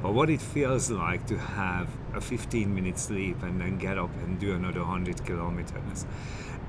But 0.00 0.14
what 0.14 0.30
it 0.30 0.40
feels 0.40 0.90
like 0.90 1.26
to 1.26 1.36
have 1.36 1.88
a 2.14 2.20
15 2.20 2.72
minute 2.72 3.00
sleep 3.00 3.42
and 3.42 3.60
then 3.60 3.78
get 3.78 3.98
up 3.98 4.14
and 4.22 4.38
do 4.38 4.54
another 4.54 4.80
100 4.80 5.24
kilometers 5.26 6.06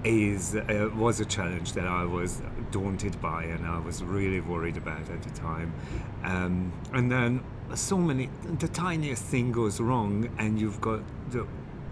is 0.03 0.55
uh, 0.55 0.89
was 0.95 1.19
a 1.19 1.25
challenge 1.25 1.73
that 1.73 1.85
I 1.87 2.05
was 2.05 2.41
daunted 2.71 3.19
by 3.21 3.43
and 3.43 3.65
I 3.65 3.79
was 3.79 4.03
really 4.03 4.39
worried 4.39 4.77
about 4.77 5.09
at 5.09 5.21
the 5.23 5.29
time. 5.31 5.73
Um, 6.23 6.71
and 6.93 7.11
then 7.11 7.43
so 7.75 7.97
many, 7.97 8.29
the 8.59 8.67
tiniest 8.67 9.23
thing 9.23 9.51
goes 9.51 9.79
wrong 9.81 10.29
and 10.37 10.59
you've 10.59 10.79
got 10.81 11.01
the 11.31 11.45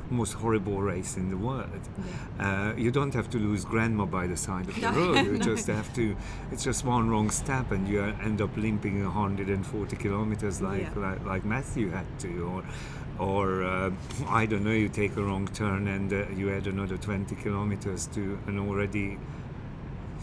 most 0.10 0.34
horrible 0.36 0.82
race 0.82 1.18
in 1.18 1.30
the 1.30 1.36
world. 1.36 1.68
Uh, 2.40 2.72
you 2.78 2.92
don't 2.92 3.14
have 3.14 3.30
to 3.30 3.38
lose 3.38 3.66
grandma 3.66 4.06
by 4.06 4.26
the 4.26 4.38
side 4.38 4.70
of 4.70 4.76
the 4.80 4.88
road. 5.00 5.26
You 5.26 5.34
no. 5.34 5.40
just 5.40 5.68
have 5.68 5.94
to. 5.96 6.16
It's 6.50 6.64
just 6.64 6.86
one 6.86 7.10
wrong 7.10 7.30
step, 7.30 7.72
and 7.72 7.86
you 7.90 8.02
end 8.02 8.42
up 8.42 8.56
limping 8.56 9.04
140 9.04 9.96
kilometers 9.98 10.62
like 10.62 10.84
Yeah. 10.84 10.92
like, 10.96 11.26
like 11.26 11.44
Matthew 11.46 11.90
had 11.90 12.06
to, 12.20 12.30
or 12.46 12.64
or 13.20 13.64
uh, 13.64 13.92
I 14.28 14.46
don't 14.46 14.64
know. 14.64 14.72
You 14.72 14.90
take 14.90 15.16
a 15.18 15.24
wrong 15.24 15.48
turn 15.48 15.88
and 15.88 16.12
uh, 16.12 16.26
you 16.36 16.52
add 16.52 16.68
another 16.68 16.98
20 16.98 17.36
kilometers 17.36 18.08
to 18.14 18.38
an 18.48 18.60
already 18.60 19.18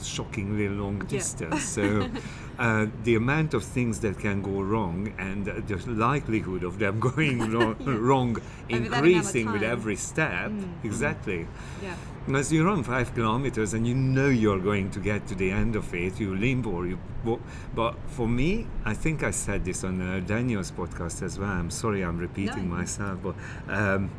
shockingly 0.02 0.68
long 0.68 1.00
Yeah. 1.02 1.18
distance. 1.18 1.62
So 1.64 2.08
uh, 2.58 2.86
the 3.04 3.14
amount 3.14 3.54
of 3.54 3.64
things 3.64 4.00
that 4.00 4.18
can 4.18 4.42
go 4.42 4.60
wrong 4.62 5.12
and 5.18 5.48
uh, 5.48 5.54
the 5.66 5.76
likelihood 5.92 6.62
of 6.64 6.78
them 6.78 7.00
going 7.12 7.50
wrong, 7.52 7.76
wrong 7.86 8.36
increasing 8.68 9.52
with 9.52 9.62
every 9.62 9.96
step. 9.96 10.50
Mm. 10.50 10.84
Exactly. 10.84 11.46
Yeah. 11.82 11.94
As 12.32 12.50
you 12.50 12.64
run 12.64 12.82
five 12.82 13.14
kilometers 13.14 13.74
and 13.74 13.86
you 13.86 13.94
know 13.94 14.28
you're 14.30 14.58
going 14.58 14.90
to 14.92 14.98
get 15.00 15.26
to 15.26 15.34
the 15.34 15.50
end 15.50 15.76
of 15.76 15.92
it, 15.94 16.18
you 16.18 16.34
limp 16.34 16.66
or 16.66 16.86
you 16.86 16.98
walk. 17.22 17.40
But 17.74 17.96
for 18.06 18.26
me, 18.26 18.66
I 18.84 18.94
think 18.94 19.22
I 19.22 19.30
said 19.30 19.64
this 19.64 19.84
on 19.84 20.00
uh, 20.00 20.20
Daniel's 20.20 20.70
podcast 20.70 21.22
as 21.22 21.38
well. 21.38 21.50
I'm 21.50 21.70
sorry 21.70 22.02
I'm 22.02 22.16
repeating 22.16 22.70
No. 22.70 22.76
myself, 22.76 23.18
but 23.22 23.34
um, 23.68 24.10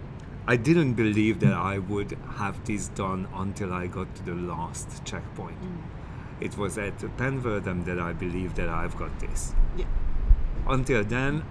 I 0.47 0.55
didn't 0.55 0.93
believe 0.93 1.39
that 1.39 1.53
I 1.53 1.79
would 1.79 2.15
have 2.37 2.63
this 2.63 2.89
done 2.89 3.27
until 3.33 3.73
I 3.73 3.87
got 3.87 4.13
to 4.17 4.23
the 4.23 4.35
last 4.35 5.03
checkpoint. 5.03 5.57
It 6.39 6.55
was 6.59 6.77
at 6.77 6.99
Penwortham 7.17 7.85
that 7.85 7.97
I 7.99 8.13
believed 8.13 8.57
that 8.57 8.69
I've 8.69 8.95
got 8.97 9.19
this. 9.19 9.55
Yeah. 9.75 9.85
Until 10.67 11.03
then, 11.03 11.43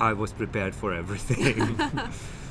I 0.00 0.14
was 0.14 0.32
prepared 0.32 0.74
for 0.74 0.92
everything. 0.92 1.78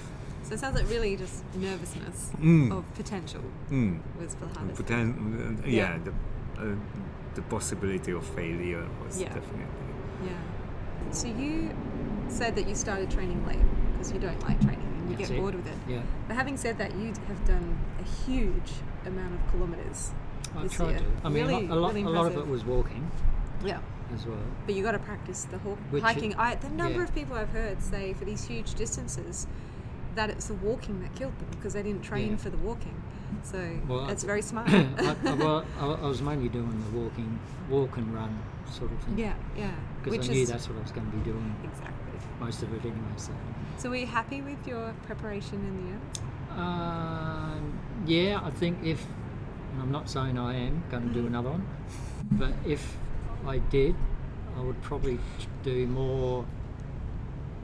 So 0.51 0.55
it 0.55 0.60
sounds 0.60 0.75
like 0.75 0.89
really 0.89 1.15
just 1.15 1.46
nervousness 1.55 2.29
Mm. 2.41 2.72
of 2.77 2.84
potential 2.96 3.39
Mm. 3.70 4.00
was 4.20 4.36
the 4.36 4.48
hardest. 4.48 4.81
Poten- 4.81 5.63
uh, 5.63 5.65
Yeah. 5.65 5.93
yeah, 5.93 5.98
the, 6.03 6.12
uh, 6.62 6.75
the 7.36 7.41
possibility 7.43 8.12
of 8.12 8.25
failure 8.25 8.86
was 9.01 9.22
Yeah. 9.22 9.29
definitely. 9.29 9.63
Yeah. 10.25 10.31
So 11.12 11.27
you 11.29 11.70
said 12.27 12.58
that 12.58 12.67
you 12.67 12.75
started 12.75 13.10
training 13.10 13.46
late 13.48 13.63
because 13.93 14.12
you 14.12 14.20
don't 14.20 14.41
like 14.46 14.60
training 14.60 14.91
and 15.00 15.10
you 15.12 15.15
That's 15.15 15.29
get 15.29 15.38
it. 15.38 15.39
bored 15.39 15.55
with 15.55 15.67
it. 15.67 15.77
Yeah. 15.88 16.01
But 16.27 16.36
having 16.36 16.58
said 16.58 16.77
that, 16.79 16.96
you 16.98 17.13
have 17.29 17.46
done 17.46 17.77
a 18.01 18.03
huge 18.03 18.74
amount 19.05 19.34
of 19.36 19.51
kilometres 19.53 20.12
I 20.53 20.63
this 20.63 20.74
tried 20.74 20.89
year. 20.89 21.00
to. 21.00 21.05
I 21.24 21.29
mean, 21.29 21.48
really, 21.48 21.67
a, 21.70 21.75
lot, 21.75 21.93
really 21.93 22.03
a 22.05 22.10
lot 22.10 22.25
of 22.25 22.36
it 22.36 22.46
was 22.46 22.65
walking 22.65 23.10
Yeah. 23.63 23.79
as 24.13 24.25
well. 24.25 24.38
But 24.65 24.75
you 24.75 24.84
got 24.84 24.91
to 24.91 25.00
practice 25.00 25.46
the 25.46 25.60
whole 25.60 25.77
Which 25.91 26.03
hiking. 26.03 26.31
it- 26.31 26.38
I, 26.39 26.55
the 26.55 26.67
number 26.72 26.98
yeah. 26.98 27.03
of 27.05 27.15
people 27.15 27.38
I've 27.38 27.51
heard 27.51 27.81
say 27.81 28.12
for 28.12 28.25
these 28.25 28.43
huge 28.43 28.74
distances 28.74 29.48
that 30.15 30.30
it's 30.30 30.48
the 30.48 30.53
walking 30.56 31.01
that 31.01 31.13
killed 31.15 31.38
them 31.39 31.48
because 31.51 31.74
they 31.74 31.84
didn't 31.84 32.01
train 32.03 32.32
Yeah. 32.32 32.38
for 32.38 32.50
the 32.50 32.58
walking. 32.58 32.96
So 33.44 33.80
Well, 33.88 34.10
it's 34.10 34.24
very 34.24 34.41
smart. 34.41 34.70
I, 34.72 35.15
I, 35.25 35.34
well, 35.34 35.65
I, 35.80 35.86
I 35.86 36.08
was 36.08 36.22
mainly 36.22 36.50
doing 36.50 36.84
the 36.91 37.00
walking, 37.00 37.39
walk 37.70 37.98
and 37.98 38.13
run 38.13 38.38
sort 38.70 38.91
of 38.91 39.00
thing. 39.00 39.18
Yeah, 39.18 39.34
yeah. 39.58 39.72
Because 40.03 40.30
I 40.30 40.34
knew 40.34 40.46
that's 40.46 40.68
what 40.68 40.77
I 40.77 40.82
was 40.82 40.91
going 40.91 41.10
to 41.10 41.18
be 41.18 41.24
doing. 41.24 41.56
Exactly. 41.63 42.20
Most 42.39 42.62
of 42.63 42.74
it 42.74 42.82
anyway. 42.82 42.98
So, 43.18 43.32
so 43.77 43.89
were 43.89 43.96
you 43.96 44.06
happy 44.08 44.41
with 44.41 44.65
your 44.68 44.94
preparation 45.06 45.56
in 45.56 45.86
the 45.86 45.91
end? 45.94 46.01
um, 46.60 47.80
yeah, 48.06 48.39
I 48.44 48.50
think 48.51 48.84
if 48.84 49.03
and 49.74 49.82
I'm 49.82 49.91
not 49.91 50.10
saying 50.10 50.38
I 50.38 50.53
am 50.56 50.84
going 50.91 51.08
to 51.08 51.13
do 51.13 51.25
another 51.25 51.50
one, 51.51 51.65
but 52.34 52.51
if 52.65 52.98
I 53.48 53.60
did, 53.60 53.96
I 54.58 54.62
would 54.62 54.82
probably 54.82 55.18
do 55.63 55.88
more 55.88 56.46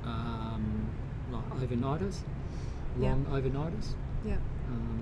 um, 0.05 0.87
like 1.31 1.49
overnighters, 1.69 2.19
Yeah. 2.99 3.11
long 3.11 3.25
overnighters. 3.25 3.93
Yeah. 4.25 4.37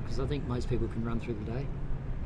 because 0.04 0.20
I 0.20 0.26
think 0.28 0.48
most 0.48 0.70
people 0.70 0.88
can 0.88 1.04
run 1.04 1.20
through 1.20 1.36
the 1.46 1.52
day. 1.52 1.66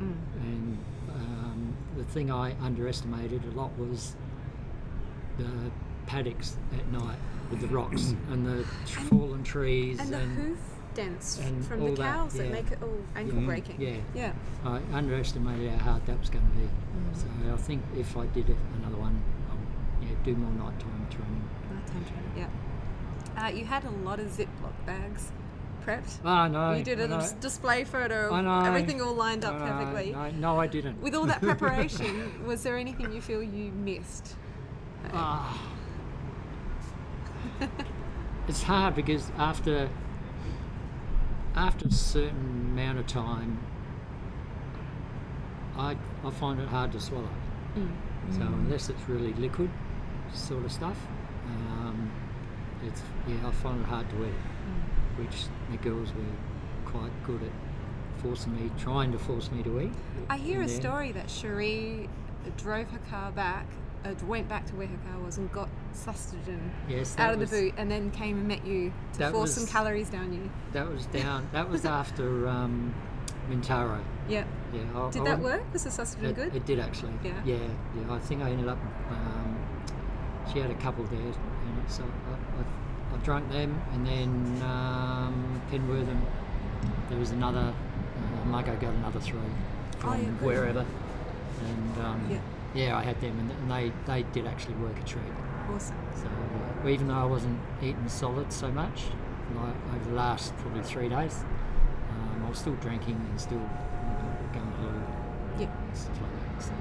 Mm. 0.02 0.14
And 0.42 0.78
um, 1.14 1.76
the 1.96 2.04
thing 2.04 2.30
I 2.30 2.54
underestimated 2.62 3.44
a 3.44 3.50
lot 3.50 3.76
was 3.78 4.16
the 5.38 5.70
paddocks 6.06 6.56
at 6.76 6.86
night 6.88 7.18
with 7.50 7.60
the 7.60 7.68
rocks 7.78 8.14
and 8.30 8.46
the 8.46 8.64
fallen 8.64 9.42
trees 9.42 9.98
And 10.00 10.12
the 10.12 10.18
hoof 10.18 10.58
dents 10.94 11.38
and 11.38 11.64
from 11.64 11.84
the 11.84 12.02
cows 12.02 12.32
that, 12.34 12.46
yeah. 12.46 12.52
make 12.52 12.70
it 12.72 12.78
all 12.82 12.98
ankle 13.14 13.38
Yeah. 13.40 13.46
breaking. 13.46 13.80
Yeah. 13.80 13.96
Yeah. 14.14 14.32
I 14.64 14.80
underestimated 14.92 15.70
how 15.70 15.92
hard 15.92 16.06
that 16.06 16.18
was 16.18 16.30
going 16.30 16.44
to 16.46 16.52
be. 16.56 16.64
Mm. 16.64 17.16
So 17.16 17.54
I 17.54 17.56
think 17.56 17.82
if 17.96 18.16
I 18.16 18.26
did 18.26 18.50
it, 18.50 18.56
another 18.78 18.96
one, 18.96 19.22
I 19.50 19.54
would 19.54 20.08
yeah, 20.08 20.16
do 20.24 20.34
more 20.34 20.50
nighttime 20.52 21.06
training. 21.10 21.48
Nighttime 21.72 22.04
training. 22.04 22.32
Yeah. 22.36 23.44
Uh, 23.44 23.48
you 23.48 23.64
had 23.64 23.84
a 23.84 23.90
lot 23.90 24.18
of 24.18 24.26
Ziploc 24.26 24.74
bags 24.84 25.30
prepped. 25.80 26.18
Ah, 26.24 26.46
no, 26.48 26.72
You 26.74 26.84
did 26.84 27.00
a 27.00 27.08
dis- 27.08 27.32
display 27.32 27.84
photo. 27.84 28.40
Know. 28.40 28.60
Everything 28.64 29.00
all 29.02 29.14
lined 29.14 29.44
up 29.44 29.54
No, 29.58 29.66
perfectly. 29.66 30.12
No, 30.12 30.30
no, 30.30 30.60
I 30.60 30.66
didn't. 30.66 31.00
With 31.00 31.14
all 31.14 31.26
that 31.26 31.40
preparation, 31.50 32.46
was 32.46 32.62
there 32.62 32.76
anything 32.78 33.12
you 33.12 33.20
feel 33.20 33.42
you 33.42 33.70
missed? 33.72 34.36
Ah. 35.12 35.58
it's 38.48 38.62
hard 38.62 38.94
because 38.94 39.30
after 39.38 39.88
after 41.54 41.88
a 41.88 41.92
certain 41.92 42.68
amount 42.72 42.98
of 42.98 43.06
time, 43.06 43.58
I 45.76 45.96
I 46.24 46.30
find 46.30 46.60
it 46.60 46.68
hard 46.68 46.92
to 46.92 47.00
swallow. 47.00 47.28
Mm. 47.76 47.90
So 48.32 48.40
Mm. 48.40 48.54
unless 48.54 48.88
it's 48.90 49.08
really 49.08 49.32
liquid 49.34 49.70
sort 50.32 50.64
of 50.64 50.72
stuff, 50.72 50.96
um, 51.46 52.10
it's 52.84 53.02
yeah, 53.26 53.46
I 53.48 53.50
find 53.50 53.80
it 53.80 53.86
hard 53.86 54.08
to 54.10 54.16
eat, 54.24 54.34
Mm. 54.34 55.18
which 55.24 55.46
the 55.70 55.76
girls 55.78 56.12
were 56.14 56.90
quite 56.90 57.10
good 57.24 57.42
at 57.42 58.22
forcing 58.22 58.54
me, 58.54 58.70
trying 58.78 59.12
to 59.12 59.18
force 59.18 59.50
me 59.50 59.62
to 59.62 59.80
eat. 59.80 59.92
I 60.28 60.36
hear 60.36 60.58
in 60.58 60.64
a 60.64 60.66
there. 60.68 60.80
story 60.80 61.12
that 61.12 61.30
Cherie 61.30 62.08
drove 62.56 62.90
her 62.90 62.98
car 63.10 63.30
back, 63.32 63.66
uh, 64.04 64.12
went 64.26 64.48
back 64.48 64.66
to 64.66 64.74
where 64.76 64.86
her 64.86 64.98
car 65.10 65.20
was, 65.24 65.38
and 65.38 65.50
got 65.52 65.68
sustagen 65.94 66.58
Yes, 66.88 67.18
out 67.18 67.34
of 67.34 67.40
was- 67.40 67.50
the 67.50 67.60
boot, 67.70 67.74
and 67.76 67.90
then 67.90 68.10
came 68.10 68.38
and 68.38 68.48
met 68.48 68.66
you 68.66 68.92
to 69.14 69.30
force 69.30 69.54
some 69.54 69.66
calories 69.66 70.10
down 70.10 70.32
you. 70.32 70.50
That 70.72 70.88
was 70.90 71.06
down. 71.20 71.48
That 71.52 71.68
was 71.70 71.84
after 71.84 72.46
um, 72.48 72.94
Mintaro. 73.50 74.00
Yeah. 74.28 74.44
Yeah. 74.72 74.80
I, 74.94 75.10
Did 75.10 75.22
I 75.22 75.24
that 75.24 75.40
went- 75.40 75.42
work? 75.62 75.72
Was 75.72 75.84
the 75.84 75.90
sustagen 75.90 76.34
good? 76.34 76.54
it 76.54 76.66
did 76.66 76.78
actually. 76.78 77.12
Yeah. 77.24 77.32
Yeah. 77.44 77.56
Yeah. 77.96 78.12
I 78.14 78.18
think 78.18 78.42
I 78.42 78.50
ended 78.50 78.68
up. 78.68 78.78
Um, 79.10 79.56
she 80.52 80.58
had 80.58 80.70
a 80.70 80.74
couple 80.76 81.04
there, 81.04 81.20
and 81.20 81.34
so 81.88 82.02
Drank 83.22 83.50
them, 83.50 83.80
and 83.92 84.06
then 84.06 84.62
um, 84.66 85.60
Penwortham. 85.70 86.20
There 87.10 87.18
was 87.18 87.30
another. 87.32 87.72
Uh, 87.74 88.44
Marco 88.46 88.74
got 88.76 88.94
another 88.94 89.20
three 89.20 89.38
from 89.98 90.10
Oh, 90.10 90.14
yeah, 90.14 90.28
wherever, 90.40 90.86
and 91.60 91.98
um, 91.98 92.26
Yeah. 92.30 92.38
yeah, 92.74 92.96
I 92.96 93.02
had 93.02 93.20
them, 93.20 93.38
and, 93.38 93.70
they 93.70 93.92
they 94.06 94.22
did 94.32 94.46
actually 94.46 94.74
work 94.76 94.98
a 94.98 95.04
treat. 95.04 95.22
Awesome. 95.70 95.96
So 96.14 96.28
uh, 96.84 96.88
even 96.88 97.08
though 97.08 97.14
I 97.14 97.26
wasn't 97.26 97.60
eating 97.82 98.08
solid 98.08 98.50
so 98.52 98.70
much, 98.70 99.04
like 99.54 99.74
over 99.94 100.08
the 100.10 100.16
last 100.16 100.56
probably 100.58 100.82
three 100.82 101.08
days, 101.10 101.44
um, 102.10 102.44
I 102.46 102.48
was 102.48 102.58
still 102.58 102.74
drinking 102.76 103.16
and 103.30 103.38
still 103.40 103.58
you 103.58 103.62
know, 103.62 104.36
going 104.54 104.72
to 104.72 104.82
loo 104.82 105.02
Yeah. 105.58 105.68
stuff 105.92 106.18
like 106.22 106.56
that. 106.58 106.64
So, 106.64 106.72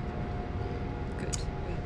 Good. 1.20 1.36
good. 1.38 1.78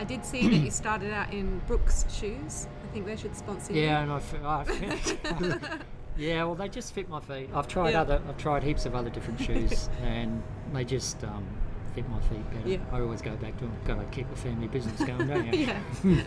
I 0.00 0.04
did 0.04 0.24
see 0.24 0.48
that 0.48 0.58
you 0.58 0.70
started 0.72 1.12
out 1.12 1.32
in 1.32 1.60
Brooks 1.68 2.04
shoes. 2.10 2.66
I 2.90 2.92
think 2.92 3.06
they 3.06 3.16
should 3.16 3.36
sponsor 3.36 3.72
you. 3.72 3.82
yeah, 3.82 4.02
and 4.02 4.10
I, 4.10 4.16
f- 4.16 4.34
I 4.42 4.62
f- 4.68 5.80
yeah, 6.16 6.42
well, 6.42 6.56
they 6.56 6.68
just 6.68 6.92
fit 6.92 7.08
my 7.08 7.20
feet. 7.20 7.48
I've 7.54 7.68
tried 7.68 7.90
Yeah. 7.90 8.00
other, 8.00 8.20
I've 8.28 8.36
tried 8.36 8.64
heaps 8.64 8.84
of 8.84 8.96
other 8.96 9.10
different 9.10 9.40
shoes, 9.40 9.88
and 10.02 10.42
they 10.72 10.84
just 10.84 11.22
um, 11.22 11.46
fit 11.94 12.08
my 12.08 12.18
feet 12.20 12.50
better. 12.50 12.68
Yeah. 12.68 12.78
I 12.90 13.00
always 13.00 13.22
go 13.22 13.36
back 13.36 13.56
to 13.58 13.64
them. 13.64 13.76
Got 13.86 14.00
to 14.00 14.04
keep 14.06 14.28
the 14.28 14.34
family 14.36 14.66
business 14.66 15.00
going, 15.04 15.28
don't 15.28 15.54
you? 15.54 15.66
yeah. 15.66 15.80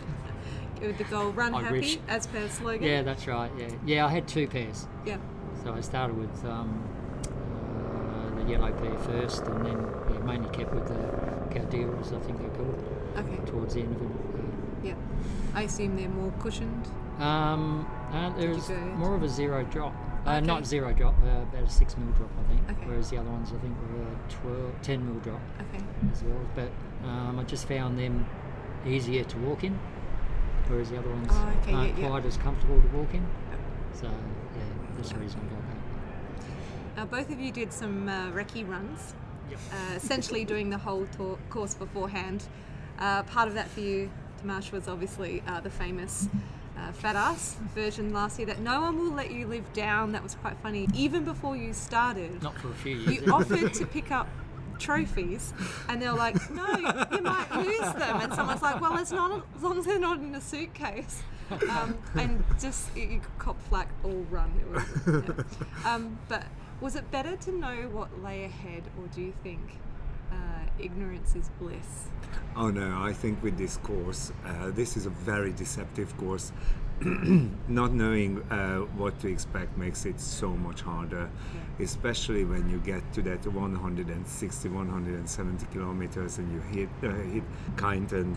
With 0.80 0.96
the 0.98 1.04
goal, 1.04 1.30
run 1.32 1.54
I 1.54 1.62
happy, 1.62 1.80
wish. 1.80 1.98
as 2.08 2.26
per 2.26 2.48
slogan. 2.48 2.82
Yeah, 2.82 3.02
that's 3.02 3.26
right. 3.26 3.50
Yeah, 3.58 3.68
yeah. 3.86 4.06
I 4.06 4.08
had 4.10 4.26
two 4.26 4.48
pairs. 4.48 4.86
Yeah. 5.06 5.18
So 5.62 5.72
I 5.72 5.80
started 5.80 6.16
with 6.18 6.44
um, 6.44 6.82
uh, 7.24 8.42
the 8.42 8.50
yellow 8.50 8.72
pair 8.72 8.96
first, 8.98 9.44
and 9.44 9.64
then 9.64 9.86
yeah, 10.12 10.18
mainly 10.20 10.48
kept 10.50 10.74
with 10.74 10.88
the 10.88 10.94
Calderas, 11.54 12.12
I 12.12 12.20
think 12.20 12.38
they're 12.38 12.48
called. 12.50 12.84
Okay. 13.16 13.50
Towards 13.50 13.74
the 13.74 13.80
end 13.82 13.96
of 13.96 14.02
it. 14.02 14.13
Yeah. 15.54 15.60
I 15.60 15.62
assume 15.64 15.96
they're 15.96 16.08
more 16.08 16.32
cushioned. 16.40 16.86
Um, 17.18 17.86
uh, 18.12 18.30
there's 18.36 18.68
more 18.96 19.14
of 19.14 19.22
a 19.22 19.28
zero 19.28 19.64
drop. 19.64 19.94
Uh, 20.26 20.36
Okay. 20.36 20.46
Not 20.46 20.64
zero 20.64 20.90
drop, 20.94 21.14
uh, 21.22 21.42
about 21.42 21.64
a 21.64 21.68
six 21.70 21.96
mil 21.98 22.08
drop, 22.12 22.30
I 22.42 22.48
think. 22.48 22.70
Okay. 22.70 22.86
Whereas 22.88 23.10
the 23.10 23.18
other 23.18 23.28
ones, 23.30 23.52
I 23.54 23.58
think, 23.58 23.76
were 23.78 24.02
a 24.02 24.16
12, 24.52 24.72
10 24.82 25.04
mil 25.06 25.20
drop 25.20 25.40
Okay. 25.60 25.84
as 26.10 26.22
well. 26.22 26.40
But 26.54 26.70
um, 27.06 27.38
I 27.38 27.42
just 27.44 27.68
found 27.68 27.98
them 27.98 28.26
easier 28.86 29.22
to 29.24 29.38
walk 29.38 29.64
in, 29.64 29.78
whereas 30.68 30.88
the 30.90 30.98
other 30.98 31.10
ones 31.10 31.28
Oh, 31.30 31.52
okay, 31.62 31.72
aren't 31.74 31.96
yeah, 31.98 32.04
yeah. 32.04 32.08
quite 32.08 32.24
as 32.24 32.38
comfortable 32.38 32.80
to 32.80 32.88
walk 32.96 33.12
in. 33.12 33.26
So 33.92 34.06
yeah, 34.06 34.62
that's 34.96 35.10
the 35.10 35.18
reason 35.18 35.40
I 35.40 35.54
got 35.54 35.62
that. 36.96 37.02
Uh, 37.02 37.04
both 37.06 37.30
of 37.30 37.38
you 37.38 37.52
did 37.52 37.70
some 37.72 38.08
uh, 38.08 38.30
recce 38.30 38.66
runs, 38.66 39.14
Yep. 39.50 39.58
uh, 39.72 39.94
essentially 39.96 40.46
doing 40.46 40.70
the 40.70 40.78
whole 40.78 41.06
tour- 41.18 41.38
course 41.50 41.74
beforehand. 41.74 42.44
Uh, 42.98 43.24
part 43.24 43.46
of 43.48 43.52
that 43.54 43.68
for 43.68 43.80
you, 43.80 44.08
Tamash, 44.44 44.72
was 44.72 44.88
obviously 44.88 45.42
uh, 45.46 45.60
the 45.60 45.70
famous 45.70 46.28
uh, 46.78 46.92
fat 46.92 47.16
ass 47.16 47.56
version 47.74 48.12
last 48.12 48.38
year 48.38 48.46
that 48.46 48.60
no 48.60 48.80
one 48.80 48.98
will 48.98 49.12
let 49.12 49.30
you 49.30 49.46
live 49.46 49.70
down. 49.72 50.12
That 50.12 50.22
was 50.22 50.34
quite 50.34 50.56
funny. 50.58 50.88
Even 50.94 51.24
before 51.24 51.56
you 51.56 51.72
started, 51.72 52.42
Not 52.42 52.56
for 52.58 52.70
a 52.70 52.74
few 52.74 52.96
years. 52.96 53.26
you 53.26 53.32
offered 53.32 53.72
to 53.74 53.86
pick 53.96 54.10
up 54.10 54.28
trophies, 54.78 55.52
and 55.88 56.02
they're 56.02 56.12
like, 56.12 56.34
"No, 56.50 56.66
you 56.76 57.22
might 57.22 57.46
lose 57.56 57.92
them." 57.94 58.20
And 58.20 58.32
someone's 58.34 58.62
like, 58.62 58.80
"Well, 58.80 58.96
it's 58.98 59.12
not 59.12 59.44
as 59.56 59.62
long 59.62 59.78
as 59.78 59.86
they're 59.86 59.98
not 59.98 60.18
in 60.18 60.34
a 60.34 60.40
suitcase." 60.40 61.22
Um, 61.70 61.96
and 62.14 62.42
just 62.60 62.94
you 62.96 63.02
you 63.02 63.20
could 63.20 63.38
cop 63.38 63.62
flack 63.68 63.88
all 64.02 64.26
run. 64.30 64.50
It 64.60 64.68
was, 64.68 65.26
yeah. 65.26 65.64
um, 65.94 66.18
but 66.28 66.44
was 66.80 66.96
it 66.96 67.10
better 67.10 67.36
to 67.36 67.52
know 67.52 67.88
what 67.92 68.22
lay 68.22 68.44
ahead, 68.44 68.82
or 68.98 69.06
do 69.08 69.20
you 69.20 69.32
think 69.42 69.60
uh, 70.34 70.82
ignorance 70.86 71.34
is 71.36 71.48
bliss? 71.60 72.08
Oh 72.56 72.70
no, 72.70 72.88
I 73.00 73.12
think 73.12 73.42
with 73.42 73.56
this 73.58 73.76
course, 73.78 74.32
uh, 74.46 74.70
this 74.70 74.96
is 74.96 75.06
a 75.06 75.10
very 75.10 75.52
deceptive 75.52 76.16
course. 76.18 76.52
Not 77.00 77.92
knowing 77.92 78.42
uh, 78.50 78.78
what 78.96 79.18
to 79.20 79.28
expect 79.28 79.76
makes 79.76 80.04
it 80.06 80.20
so 80.20 80.50
much 80.50 80.80
harder, 80.82 81.28
especially 81.80 82.44
when 82.44 82.70
you 82.70 82.78
get 82.78 83.02
to 83.14 83.22
that 83.22 83.44
160, 83.46 84.68
170 84.68 85.66
kilometers 85.72 86.38
and 86.38 86.52
you 86.52 86.60
hit 86.60 86.88
uh, 87.02 87.12
hit 87.32 87.42
Kyneton 87.76 88.36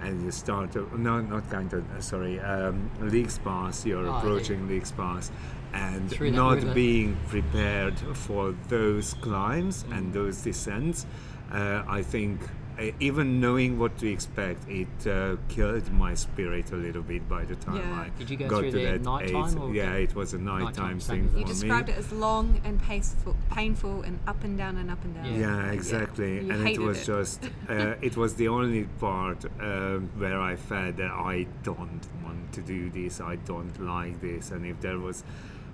and 0.00 0.24
you 0.24 0.30
start, 0.30 0.76
uh, 0.76 0.84
no, 0.96 1.20
not 1.20 1.50
Kyneton, 1.50 1.84
uh, 1.96 2.00
sorry, 2.00 2.38
um, 2.40 2.90
Leaks 3.00 3.38
Pass, 3.38 3.84
you're 3.84 4.06
Oh, 4.06 4.10
yeah. 4.10 4.18
approaching 4.18 4.68
Leaks 4.68 4.92
Pass 4.92 5.30
and 5.74 6.08
Through 6.10 6.30
not 6.30 6.54
river. 6.62 6.72
being 6.72 7.16
prepared 7.28 7.98
for 8.14 8.54
those 8.68 9.14
climbs 9.14 9.84
and 9.90 10.12
those 10.14 10.40
descents. 10.42 11.04
Uh, 11.52 11.82
I 11.88 12.02
think 12.02 12.40
uh, 12.78 12.92
even 13.00 13.40
knowing 13.40 13.78
what 13.78 13.96
to 13.98 14.06
expect, 14.06 14.68
it 14.68 14.86
uh, 15.06 15.36
killed 15.48 15.90
my 15.92 16.14
spirit 16.14 16.70
a 16.72 16.76
little 16.76 17.02
bit 17.02 17.28
by 17.28 17.44
the 17.44 17.56
time 17.56 17.76
Yeah. 17.76 18.02
I 18.02 18.10
Did 18.18 18.30
you 18.30 18.36
go 18.36 18.48
got 18.48 18.60
through 18.60 18.70
to 18.72 18.76
there 18.76 18.98
that 18.98 19.02
nighttime 19.02 19.48
age. 19.48 19.56
or 19.56 19.74
Yeah, 19.74 19.94
it 19.94 20.14
was 20.14 20.34
a 20.34 20.38
nighttime 20.38 20.64
Nighttime, 20.64 21.00
same 21.00 21.28
thing 21.28 21.28
as 21.28 21.32
for 21.32 21.38
You 21.38 21.44
us. 21.44 21.48
me. 21.48 21.54
described 21.54 21.88
it 21.88 21.96
as 21.96 22.12
long 22.12 22.60
and 22.64 22.80
painful, 22.80 23.34
painful 23.50 24.02
and 24.02 24.18
up 24.28 24.44
and 24.44 24.56
down 24.56 24.76
and 24.76 24.90
up 24.90 25.02
and 25.04 25.14
down. 25.14 25.34
Yeah, 25.40 25.70
exactly. 25.72 26.44
You 26.44 26.52
and 26.52 26.68
it 26.68 26.78
was 26.78 27.00
it. 27.00 27.06
just, 27.06 27.44
uh, 27.68 27.94
it 28.00 28.16
was 28.16 28.34
the 28.36 28.48
only 28.48 28.84
part 29.00 29.44
um, 29.60 30.10
where 30.18 30.40
I 30.40 30.54
felt 30.56 30.98
that 30.98 31.10
I 31.10 31.46
don't 31.64 32.06
want 32.22 32.52
to 32.52 32.60
do 32.60 32.90
this, 32.90 33.20
I 33.20 33.36
don't 33.36 33.76
like 33.84 34.20
this. 34.20 34.50
And 34.52 34.64
if 34.66 34.80
there 34.80 34.98
was 35.00 35.24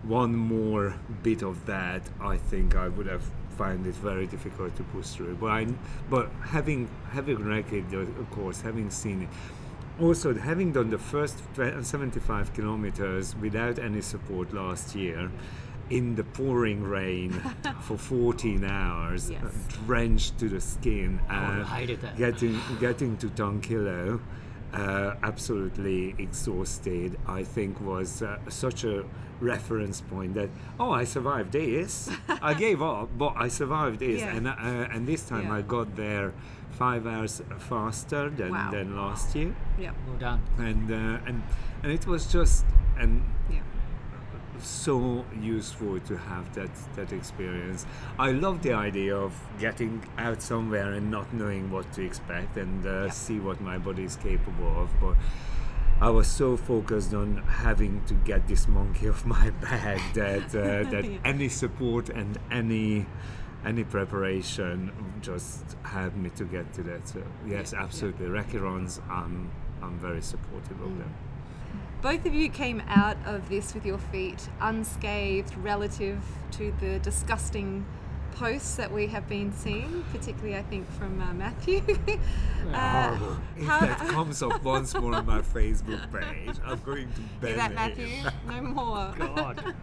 one 0.04 0.34
more 0.36 0.94
bit 1.22 1.42
of 1.42 1.66
that, 1.66 2.02
I 2.20 2.36
think 2.36 2.76
I 2.76 2.88
would 2.88 3.06
have 3.08 3.24
found 3.56 3.86
it 3.86 3.94
very 3.94 4.26
difficult 4.26 4.74
to 4.76 4.82
push 4.84 5.08
through. 5.08 5.36
But 5.36 5.50
I, 5.50 5.66
but 6.10 6.30
having 6.42 6.88
having 7.10 7.44
read 7.44 7.72
it, 7.72 7.92
of 7.94 8.30
course, 8.30 8.60
having 8.60 8.90
seen 8.90 9.22
it, 9.22 9.28
also 10.02 10.34
having 10.34 10.72
done 10.72 10.90
the 10.90 10.98
first 10.98 11.38
75 11.54 12.52
kilometers 12.54 13.34
without 13.36 13.78
any 13.78 14.00
support 14.00 14.52
last 14.52 14.94
year 14.94 15.30
in 15.90 16.14
the 16.14 16.24
pouring 16.24 16.82
rain 16.82 17.30
for 17.82 17.98
14 17.98 18.64
hours 18.64 19.30
Yes. 19.30 19.42
uh, 19.44 19.50
drenched 19.86 20.38
to 20.38 20.48
the 20.48 20.60
skin 20.60 21.20
Oh, 21.28 21.34
I 21.34 21.86
uh, 22.02 22.16
getting 22.16 22.58
getting 22.80 23.16
to 23.18 23.28
Tungkillo 23.28 24.18
uh, 24.72 25.14
absolutely 25.22 26.14
exhausted 26.18 27.18
I 27.26 27.42
think 27.44 27.80
was 27.82 28.22
uh, 28.22 28.38
such 28.48 28.84
a 28.84 29.04
reference 29.52 30.00
point 30.14 30.32
that 30.34 30.50
oh 30.80 30.90
I 31.02 31.04
survived 31.16 31.50
this 31.52 31.92
I 32.50 32.52
gave 32.66 32.80
up 32.82 33.08
but 33.22 33.32
I 33.46 33.48
survived 33.60 33.98
this 34.06 34.20
Yeah. 34.20 34.36
and 34.36 34.44
uh, 34.48 34.94
and 34.94 35.00
this 35.12 35.22
time 35.32 35.46
Yeah. 35.46 35.58
I 35.58 35.60
got 35.76 35.88
there 35.96 36.32
five 36.84 37.02
hours 37.12 37.34
faster 37.70 38.24
than, 38.38 38.50
Wow. 38.50 38.70
than 38.74 38.86
last 38.96 39.26
year 39.36 39.52
Yeah. 39.84 39.92
Well 40.06 40.18
done. 40.28 40.40
and 40.58 40.86
uh, 40.90 41.28
and 41.28 41.36
and 41.82 41.92
it 41.98 42.04
was 42.12 42.22
just 42.38 42.64
and 43.02 43.12
Yeah. 43.50 43.60
so 44.60 45.24
useful 45.56 46.00
to 46.08 46.14
have 46.30 46.46
that 46.54 46.70
that 46.96 47.12
experience. 47.12 47.80
I 48.18 48.30
love 48.44 48.56
the 48.62 48.72
idea 48.88 49.14
of 49.16 49.32
getting 49.64 50.02
out 50.26 50.40
somewhere 50.42 50.90
and 50.96 51.10
not 51.10 51.26
knowing 51.32 51.70
what 51.74 51.86
to 51.96 52.00
expect 52.10 52.56
and 52.56 52.86
uh, 52.86 53.10
see 53.10 53.38
what 53.46 53.60
my 53.60 53.78
body 53.78 54.04
is 54.04 54.16
capable 54.16 54.72
of, 54.82 54.88
but. 55.00 55.16
I 56.00 56.10
was 56.10 56.26
so 56.26 56.56
focused 56.56 57.14
on 57.14 57.38
having 57.38 58.02
to 58.06 58.14
get 58.14 58.46
this 58.48 58.68
monkey 58.68 59.08
off 59.12 59.24
my 59.24 59.50
back 59.50 60.00
that 60.14 60.46
uh, 60.54 60.90
that 60.90 61.04
Yeah. 61.04 61.18
any 61.24 61.48
support 61.48 62.08
and 62.10 62.38
any 62.50 63.06
any 63.64 63.84
preparation 63.84 64.92
just 65.22 65.76
helped 65.84 66.16
me 66.16 66.30
to 66.36 66.44
get 66.44 66.72
to 66.74 66.82
that. 66.82 67.08
So 67.08 67.22
yes, 67.46 67.72
Yeah, 67.72 67.78
yeah. 67.78 67.84
absolutely. 67.84 68.26
Runs, 68.28 69.00
I'm 69.10 69.50
I'm 69.82 69.98
very 69.98 70.20
supportive 70.22 70.80
of 70.80 70.98
them. 70.98 71.14
Both 72.02 72.26
of 72.26 72.34
you 72.34 72.50
came 72.50 72.82
out 72.86 73.16
of 73.24 73.48
this 73.48 73.72
with 73.74 73.86
your 73.86 73.96
feet 73.98 74.48
unscathed 74.60 75.56
relative 75.56 76.20
to 76.52 76.74
the 76.80 76.98
disgusting 76.98 77.86
posts 78.34 78.76
that 78.76 78.90
we 78.92 79.06
have 79.08 79.28
been 79.28 79.52
seeing, 79.52 80.04
particularly 80.12 80.56
I 80.56 80.62
think 80.62 80.90
from 80.92 81.20
uh, 81.20 81.32
Matthew. 81.34 81.80
uh, 82.72 83.16
Oh, 83.20 83.40
if 83.56 83.64
how- 83.66 83.80
that 83.80 83.98
comes 84.08 84.42
up 84.42 84.62
once 84.62 84.94
more 84.94 85.14
on 85.14 85.26
my 85.26 85.40
Facebook 85.40 86.10
page, 86.12 86.56
I'm 86.64 86.80
going 86.80 87.08
to 87.12 87.20
ban 87.40 87.48
Hear 87.50 87.56
that. 87.56 87.74
Matthew? 87.74 88.08
No 88.46 88.60
more. 88.78 89.14
God. 89.18 89.74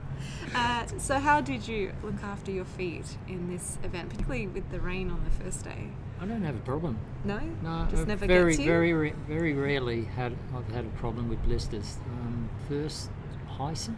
Uh, 0.54 0.86
so, 0.98 1.18
how 1.20 1.42
did 1.42 1.68
you 1.68 1.92
look 2.04 2.22
after 2.24 2.52
your 2.52 2.66
feet 2.66 3.06
in 3.28 3.50
this 3.52 3.78
event, 3.84 4.10
particularly 4.10 4.48
with 4.48 4.70
the 4.72 4.80
rain 4.80 5.10
on 5.10 5.24
the 5.24 5.44
first 5.44 5.64
day? 5.64 5.88
I 6.20 6.26
don't 6.26 6.44
have 6.44 6.56
a 6.56 6.60
problem. 6.60 7.00
No, 7.24 7.40
No, 7.64 7.88
just 7.90 8.04
I've 8.04 8.08
never 8.08 8.28
very, 8.28 8.52
gets 8.52 8.60
you. 8.60 8.66
very, 8.68 8.94
ra- 8.94 9.16
very 9.28 9.54
rarely 9.54 10.04
had 10.06 10.36
I've 10.56 10.68
had 10.72 10.86
a 10.86 10.90
problem 10.90 11.30
with 11.30 11.42
blisters. 11.44 11.98
Um, 12.08 12.50
first 12.70 13.10
Heysen, 13.58 13.96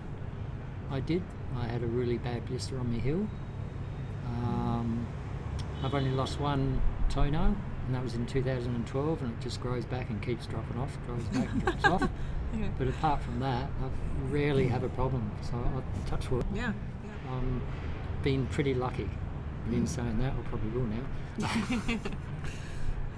I 0.89 0.99
did. 1.01 1.21
I 1.57 1.65
had 1.65 1.83
a 1.83 1.87
really 1.87 2.17
bad 2.17 2.45
blister 2.47 2.79
on 2.79 2.93
my 2.93 2.99
heel. 2.99 3.27
Um, 4.43 5.05
I've 5.83 5.93
only 5.93 6.11
lost 6.11 6.39
one 6.39 6.81
toenail, 7.09 7.55
and 7.85 7.95
that 7.95 8.03
was 8.03 8.15
in 8.15 8.25
2012, 8.25 9.21
and 9.21 9.31
it 9.31 9.39
just 9.41 9.61
grows 9.61 9.85
back 9.85 10.09
and 10.09 10.21
keeps 10.21 10.45
dropping 10.47 10.77
off, 10.79 10.97
grows 11.05 11.23
back 11.25 11.49
and 11.51 11.63
drops 11.63 11.85
off. 11.85 12.09
Okay. 12.55 12.69
But 12.77 12.87
apart 12.87 13.19
from 13.23 13.39
that, 13.39 13.67
I've 13.83 14.31
rarely 14.31 14.67
have 14.67 14.83
a 14.83 14.89
problem. 14.89 15.31
So 15.41 15.55
I 15.57 16.07
touch 16.07 16.29
wood. 16.29 16.45
Yeah, 16.53 16.71
Um, 17.27 17.59
been 18.21 18.45
pretty 18.45 18.75
lucky. 18.75 19.09
But 19.65 19.73
in 19.73 19.87
saying 19.87 20.19
that, 20.19 20.33
I 20.33 20.41
probably 20.49 20.69
will 20.69 20.85
now. 20.85 21.97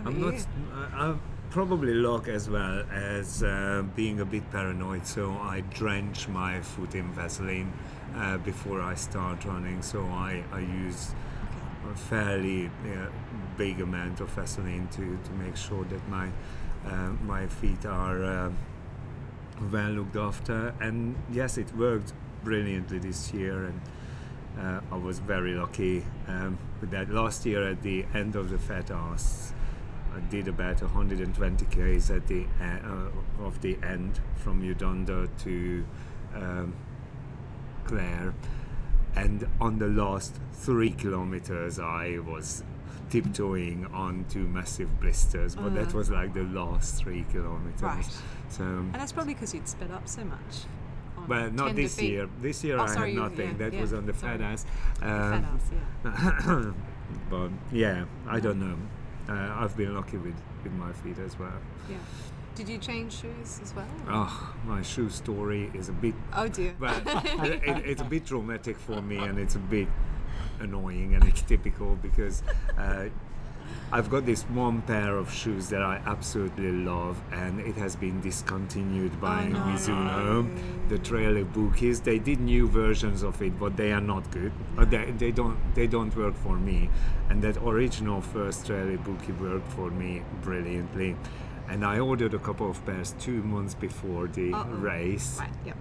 I'm 0.05 0.21
not. 0.21 0.35
I- 0.73 1.07
I'm 1.07 1.19
probably 1.49 1.93
luck 1.95 2.29
as 2.29 2.49
well 2.49 2.85
as 2.89 3.43
uh, 3.43 3.83
being 3.93 4.21
a 4.21 4.25
bit 4.25 4.49
paranoid, 4.51 5.05
so 5.05 5.31
I 5.31 5.59
drench 5.69 6.29
my 6.29 6.61
foot 6.61 6.95
in 6.95 7.11
Vaseline 7.11 7.73
uh, 8.15 8.37
before 8.37 8.81
I 8.81 8.95
start 8.95 9.45
running. 9.45 9.81
So 9.81 10.01
I, 10.03 10.43
I 10.51 10.59
use 10.59 11.13
a 11.91 11.95
fairly 11.95 12.67
uh, 12.67 13.07
big 13.57 13.81
amount 13.81 14.19
of 14.19 14.29
Vaseline 14.29 14.87
to, 14.89 15.17
to 15.23 15.31
make 15.33 15.55
sure 15.55 15.83
that 15.85 16.07
my 16.09 16.29
uh, 16.85 17.09
my 17.25 17.47
feet 17.47 17.85
are 17.85 18.23
uh, 18.23 18.51
well 19.71 19.89
looked 19.89 20.15
after. 20.15 20.73
And 20.79 21.15
yes, 21.31 21.57
it 21.57 21.75
worked 21.75 22.13
brilliantly 22.43 22.99
this 22.99 23.33
year, 23.33 23.65
and 23.65 23.81
uh, 24.59 24.81
I 24.91 24.97
was 24.97 25.19
very 25.19 25.55
lucky 25.55 26.05
um, 26.27 26.57
with 26.79 26.91
that. 26.91 27.09
Last 27.09 27.45
year, 27.45 27.67
at 27.67 27.81
the 27.81 28.05
end 28.13 28.35
of 28.35 28.49
the 28.49 28.59
Fat 28.59 28.91
Ass, 28.91 29.53
I 30.15 30.19
did 30.29 30.47
about 30.47 30.81
120 30.81 31.65
k's 31.65 32.09
at 32.11 32.27
the 32.27 32.45
uh, 32.61 33.43
of 33.43 33.61
the 33.61 33.77
end 33.83 34.19
from 34.35 34.61
Eudunda 34.61 35.27
to 35.39 35.85
um, 36.35 36.73
Clare, 37.85 38.33
and 39.15 39.47
on 39.61 39.79
the 39.79 39.87
last 39.87 40.35
three 40.53 40.91
kilometers, 40.91 41.79
I 41.79 42.19
was 42.25 42.63
tiptoeing 43.09 43.85
onto 43.93 44.39
massive 44.39 44.99
blisters, 44.99 45.55
but 45.55 45.73
that 45.75 45.93
Uh. 45.93 45.97
was 45.97 46.09
like 46.09 46.33
the 46.33 46.43
last 46.43 46.95
three 47.01 47.25
kilometers. 47.31 47.81
Right. 47.81 48.21
So 48.49 48.63
And 48.63 48.95
that's 48.95 49.11
probably 49.11 49.33
because 49.35 49.53
you'd 49.53 49.67
sped 49.67 49.91
up 49.91 50.07
so 50.07 50.23
much. 50.25 50.65
on 51.17 51.27
well, 51.27 51.49
not 51.51 51.75
this 51.75 51.95
feet. 51.95 52.11
year. 52.11 52.29
This 52.41 52.63
year 52.63 52.77
Oh, 52.77 52.83
I 52.83 52.87
sorry, 52.87 53.13
had 53.13 53.21
nothing. 53.23 53.47
yeah, 53.51 53.57
that 53.57 53.73
yeah, 53.73 53.81
was 53.81 53.93
on 53.93 54.05
the 54.05 54.13
fat 54.13 54.39
sorry. 54.39 54.43
ass. 54.43 54.65
The 54.95 54.99
fat 55.01 55.43
Um, 56.47 56.75
ass, 56.75 56.75
but 57.29 57.49
yeah, 57.71 58.05
I 58.27 58.39
don't 58.39 58.59
know. 58.59 58.75
Uh, 59.29 59.55
I've 59.63 59.75
been 59.77 59.95
lucky 59.95 60.17
with, 60.17 60.35
with 60.63 60.73
my 60.73 60.91
feet 60.93 61.17
as 61.19 61.37
well. 61.39 61.53
Yeah. 61.89 61.97
Did 62.55 62.69
you 62.69 62.77
change 62.77 63.19
shoes 63.19 63.59
as 63.61 63.73
well? 63.75 63.85
Oh, 64.07 64.53
my 64.65 64.81
shoe 64.81 65.09
story 65.09 65.69
is 65.73 65.89
a 65.89 65.91
bit. 65.91 66.13
Oh, 66.33 66.47
dear. 66.47 66.73
Well, 66.79 67.01
it, 67.43 67.61
it's 67.85 68.01
a 68.01 68.05
bit 68.05 68.25
traumatic 68.25 68.77
for 68.77 69.01
me, 69.01 69.17
and 69.17 69.37
it's 69.37 69.55
a 69.55 69.59
bit 69.59 69.87
annoying 70.61 71.13
and 71.15 71.23
it's 71.25 71.41
typical 71.41 71.95
because 72.01 72.41
uh, 72.77 73.09
I've 73.91 74.09
got 74.09 74.25
this 74.25 74.43
one 74.43 74.81
pair 74.83 75.17
of 75.17 75.31
shoes 75.33 75.67
that 75.69 75.81
I 75.81 76.01
absolutely 76.05 76.71
love, 76.71 77.21
and 77.33 77.59
it 77.59 77.75
has 77.75 77.95
been 77.97 78.21
discontinued 78.21 79.19
by 79.19 79.43
Oh, 79.45 79.47
no. 79.49 79.59
Mizuno. 79.59 80.89
The 80.89 80.97
Trailer 80.99 81.43
Bookies. 81.43 81.99
They 82.01 82.19
did 82.19 82.39
new 82.39 82.67
versions 82.69 83.21
of 83.23 83.41
it, 83.41 83.59
but 83.59 83.75
they 83.75 83.91
are 83.91 84.01
not 84.01 84.29
good. 84.31 84.53
Uh, 84.77 84.85
they, 84.85 85.11
they 85.11 85.31
don't 85.31 85.57
they 85.75 85.87
don't 85.87 86.15
work 86.15 86.35
for 86.35 86.55
me. 86.57 86.89
And 87.29 87.41
that 87.43 87.57
original 87.57 88.21
first 88.21 88.65
Trailer 88.65 88.97
Bookie 88.97 89.33
worked 89.33 89.71
for 89.73 89.89
me 89.91 90.21
brilliantly. 90.41 91.15
And 91.67 91.83
I 91.85 91.99
ordered 91.99 92.33
a 92.33 92.39
couple 92.39 92.69
of 92.69 92.83
pairs 92.85 93.15
two 93.19 93.41
months 93.43 93.73
before 93.73 94.27
the 94.27 94.53
Uh-oh. 94.53 94.65
race. 94.75 95.37
Right, 95.39 95.49
yep. 95.65 95.77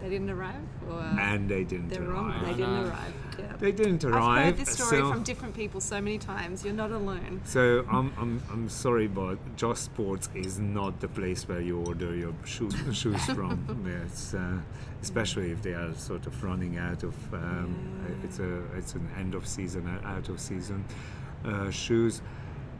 They 0.00 0.10
didn't 0.10 0.30
arrive? 0.30 0.56
Or 0.90 1.00
And 1.00 1.48
they 1.48 1.64
didn't 1.64 1.88
They're 1.88 2.02
arrive. 2.02 2.12
wrong. 2.34 2.44
They 2.44 2.50
didn't 2.54 2.86
arrive. 2.86 3.14
Yeah. 3.38 3.56
They 3.58 3.72
didn't 3.72 4.04
arrive. 4.04 4.22
I've 4.38 4.44
heard 4.44 4.66
this 4.66 4.74
story 4.74 5.00
so- 5.00 5.10
from 5.12 5.22
different 5.22 5.54
people 5.54 5.80
so 5.80 5.98
many 6.00 6.18
times. 6.18 6.62
You're 6.64 6.74
not 6.74 6.90
alone. 6.92 7.40
So 7.44 7.84
I'm, 7.90 8.12
I'm, 8.18 8.42
I'm 8.52 8.68
sorry, 8.68 9.08
but 9.08 9.38
Just 9.56 9.84
Sports 9.84 10.28
is 10.34 10.58
not 10.58 11.00
the 11.00 11.08
place 11.08 11.48
where 11.48 11.60
you 11.60 11.80
order 11.80 12.14
your 12.14 12.34
shoes, 12.44 12.74
shoes 12.92 13.24
from. 13.24 13.58
Yes, 13.86 14.34
uh, 14.34 14.58
especially 15.00 15.50
if 15.52 15.62
they 15.62 15.72
are 15.72 15.94
sort 15.94 16.26
of 16.26 16.44
running 16.44 16.76
out 16.78 17.02
of. 17.02 17.14
Um, 17.34 17.74
It's 18.22 18.38
a 18.40 18.62
it's 18.76 18.94
an 18.94 19.08
end 19.18 19.34
of 19.34 19.46
season, 19.46 19.86
uh, 19.88 20.06
out 20.06 20.28
of 20.28 20.38
season 20.38 20.84
uh, 21.46 21.70
shoes. 21.70 22.20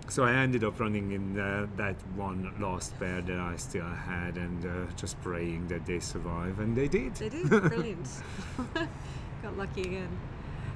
So 0.08 0.22
I 0.24 0.32
ended 0.34 0.62
up 0.64 0.78
running 0.78 1.12
in 1.12 1.38
uh, 1.40 1.66
that 1.76 1.96
one 2.14 2.52
last 2.60 2.98
pair 3.00 3.22
that 3.22 3.38
I 3.38 3.56
still 3.56 3.86
had, 3.86 4.36
and 4.36 4.64
uh, 4.64 4.92
just 4.96 5.20
praying 5.22 5.68
that 5.68 5.86
they 5.86 5.98
survive, 5.98 6.60
and 6.60 6.76
they 6.76 6.88
did. 6.88 7.14
They 7.16 7.30
did. 7.30 7.48
Brilliant. 7.48 8.08
Got 9.42 9.56
lucky 9.56 9.80
again. 9.82 10.18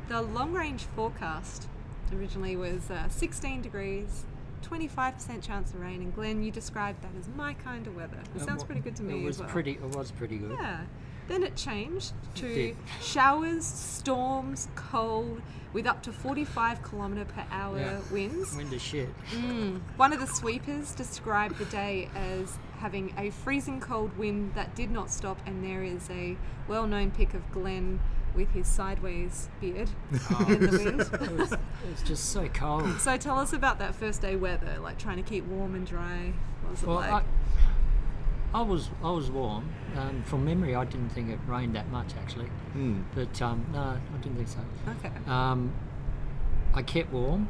The 0.08 0.22
long 0.22 0.52
range 0.52 0.84
forecast 0.96 1.68
originally 2.14 2.56
was 2.56 2.90
uh, 2.90 3.08
16 3.10 3.60
degrees, 3.60 4.24
25% 4.62 5.42
chance 5.42 5.72
of 5.72 5.80
rain, 5.80 6.00
and 6.00 6.14
Glenn, 6.14 6.42
you 6.42 6.50
described 6.50 7.02
that 7.02 7.10
as 7.20 7.28
my 7.36 7.52
kind 7.54 7.86
of 7.86 7.94
weather. 7.94 8.18
It 8.34 8.40
sounds 8.40 8.62
wa- 8.62 8.66
pretty 8.66 8.80
good 8.80 8.96
to 8.96 9.02
me 9.02 9.22
It 9.22 9.26
was 9.26 9.36
as 9.36 9.40
well. 9.42 9.50
pretty. 9.50 9.72
It 9.72 9.94
was 9.94 10.10
pretty 10.10 10.38
good. 10.38 10.56
Yeah. 10.58 10.80
Then 11.28 11.42
it 11.42 11.54
changed 11.56 12.12
to 12.36 12.74
showers, 13.02 13.64
storms, 13.64 14.68
cold, 14.74 15.40
with 15.74 15.86
up 15.86 16.02
to 16.04 16.12
45 16.12 16.82
kilometre 16.82 17.26
per 17.26 17.44
hour 17.50 17.78
Yeah. 17.78 18.00
winds. 18.10 18.56
Wind 18.56 18.72
is 18.72 18.80
shit. 18.82 19.10
Mm. 19.32 19.80
One 19.98 20.14
of 20.14 20.20
the 20.20 20.26
sweepers 20.26 20.94
described 20.94 21.58
the 21.58 21.66
day 21.66 22.08
as 22.14 22.58
having 22.80 23.12
a 23.18 23.28
freezing 23.30 23.78
cold 23.78 24.16
wind 24.16 24.52
that 24.54 24.74
did 24.74 24.90
not 24.90 25.10
stop, 25.10 25.38
and 25.46 25.62
there 25.62 25.82
is 25.82 26.08
a 26.10 26.36
well 26.66 26.86
known 26.86 27.10
pic 27.10 27.34
of 27.34 27.42
Glenn 27.52 28.00
with 28.34 28.50
his 28.52 28.66
sideways 28.66 29.48
beard 29.60 29.90
in 30.10 30.18
the 30.60 30.78
wind. 30.84 31.00
it, 31.22 31.32
was, 31.38 31.52
it 31.52 31.58
was 31.90 32.02
just 32.04 32.30
so 32.30 32.48
cold. 32.48 32.98
So 33.00 33.16
tell 33.18 33.38
us 33.38 33.52
about 33.52 33.78
that 33.80 33.94
first 33.94 34.22
day 34.22 34.36
weather, 34.36 34.78
like 34.80 34.96
trying 34.98 35.16
to 35.16 35.22
keep 35.28 35.44
warm 35.44 35.74
and 35.74 35.86
dry. 35.86 36.32
What 36.62 36.70
was 36.70 36.82
it 36.82 36.86
Well, 36.86 36.96
like? 36.96 37.12
I, 37.12 37.22
I 38.54 38.62
was 38.62 38.90
I 39.02 39.10
was 39.10 39.30
warm. 39.30 39.70
Um, 39.96 40.22
from 40.24 40.44
memory, 40.44 40.74
I 40.74 40.84
didn't 40.84 41.10
think 41.10 41.30
it 41.30 41.38
rained 41.46 41.74
that 41.76 41.88
much 41.90 42.12
actually. 42.18 42.48
Mm. 42.76 43.04
But 43.14 43.40
um, 43.42 43.66
no, 43.72 43.80
I 43.80 44.16
didn't 44.22 44.36
think 44.36 44.48
so. 44.48 44.60
Okay. 44.98 45.12
Um, 45.26 45.72
I 46.74 46.82
kept 46.82 47.12
warm, 47.12 47.48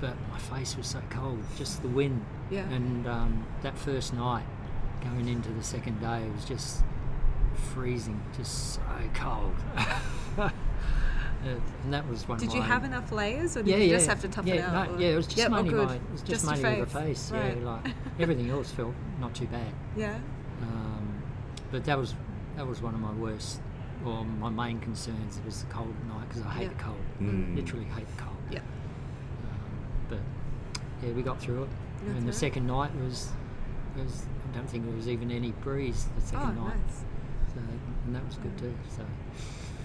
but 0.00 0.16
my 0.30 0.38
face 0.38 0.76
was 0.76 0.86
so 0.86 1.02
cold. 1.10 1.42
Just 1.56 1.82
the 1.82 1.88
wind. 1.88 2.24
Yeah. 2.50 2.68
And 2.70 3.06
um, 3.06 3.46
that 3.62 3.78
first 3.78 4.14
night, 4.14 4.44
going 5.02 5.28
into 5.28 5.50
the 5.50 5.62
second 5.62 6.00
day, 6.00 6.22
it 6.22 6.32
was 6.32 6.44
just 6.44 6.82
freezing, 7.54 8.22
just 8.36 8.74
so 8.74 8.82
cold. 9.14 9.54
Uh, 11.42 11.58
and 11.84 11.94
that 11.94 12.06
was 12.06 12.28
one. 12.28 12.38
did 12.38 12.52
you 12.52 12.60
my- 12.60 12.66
have 12.66 12.84
enough 12.84 13.12
layers, 13.12 13.56
or 13.56 13.62
did 13.62 13.70
yeah, 13.70 13.76
you 13.78 13.84
yeah. 13.84 13.96
just 13.96 14.08
have 14.08 14.20
to 14.20 14.28
tough 14.28 14.46
yeah, 14.46 14.54
it 14.54 14.60
out? 14.60 14.88
No, 14.90 14.94
or- 14.96 15.00
yeah, 15.00 15.08
it 15.08 15.16
was 15.16 15.26
just 15.26 15.38
Yep, 15.38 15.50
oh, 15.52 15.62
mainly 15.62 15.74
my, 15.86 15.94
it 15.94 16.00
was 16.12 16.20
just, 16.22 16.26
Just 16.26 16.44
your 16.44 16.56
mainly 16.62 16.80
the 16.80 16.86
face. 16.86 17.30
face. 17.30 17.30
Right. 17.32 17.56
Yeah, 17.58 17.64
like 17.64 17.94
everything 18.20 18.50
else 18.50 18.70
felt 18.70 18.94
not 19.20 19.34
too 19.34 19.46
bad. 19.46 19.72
Yeah. 19.96 20.18
Um, 20.62 21.22
but 21.70 21.84
that 21.84 21.96
was 21.96 22.14
that 22.56 22.66
was 22.66 22.82
one 22.82 22.94
of 22.94 23.00
my 23.00 23.12
worst, 23.12 23.60
or 24.04 24.24
my 24.24 24.50
main 24.50 24.80
concerns. 24.80 25.38
It 25.38 25.44
was 25.46 25.62
the 25.62 25.72
cold 25.72 25.94
at 25.98 26.06
night 26.14 26.28
because 26.28 26.42
I 26.44 26.50
hate 26.50 26.62
Yeah. 26.64 26.68
the 26.68 26.82
cold. 26.84 26.98
Mm. 27.22 27.56
Literally 27.56 27.84
hate 27.86 28.16
the 28.16 28.22
cold. 28.22 28.36
Yeah. 28.50 28.58
Um, 28.58 28.64
but 30.10 30.18
yeah, 31.02 31.12
we 31.12 31.22
got 31.22 31.40
through 31.40 31.62
it. 31.62 31.68
That's 32.04 32.10
and 32.18 32.22
the 32.22 32.26
right. 32.26 32.34
second 32.34 32.66
night 32.66 32.94
was 32.96 33.30
was 33.96 34.26
I 34.52 34.56
don't 34.56 34.68
think 34.68 34.84
there 34.84 34.94
was 34.94 35.08
even 35.08 35.30
any 35.30 35.52
breeze 35.52 36.06
the 36.16 36.20
second 36.20 36.58
Oh, 36.58 36.64
night. 36.64 36.76
nice. 36.76 37.04
So 37.54 37.60
and 38.06 38.14
that 38.14 38.26
was 38.26 38.34
good 38.36 38.58
too. 38.58 38.74
So 38.94 39.04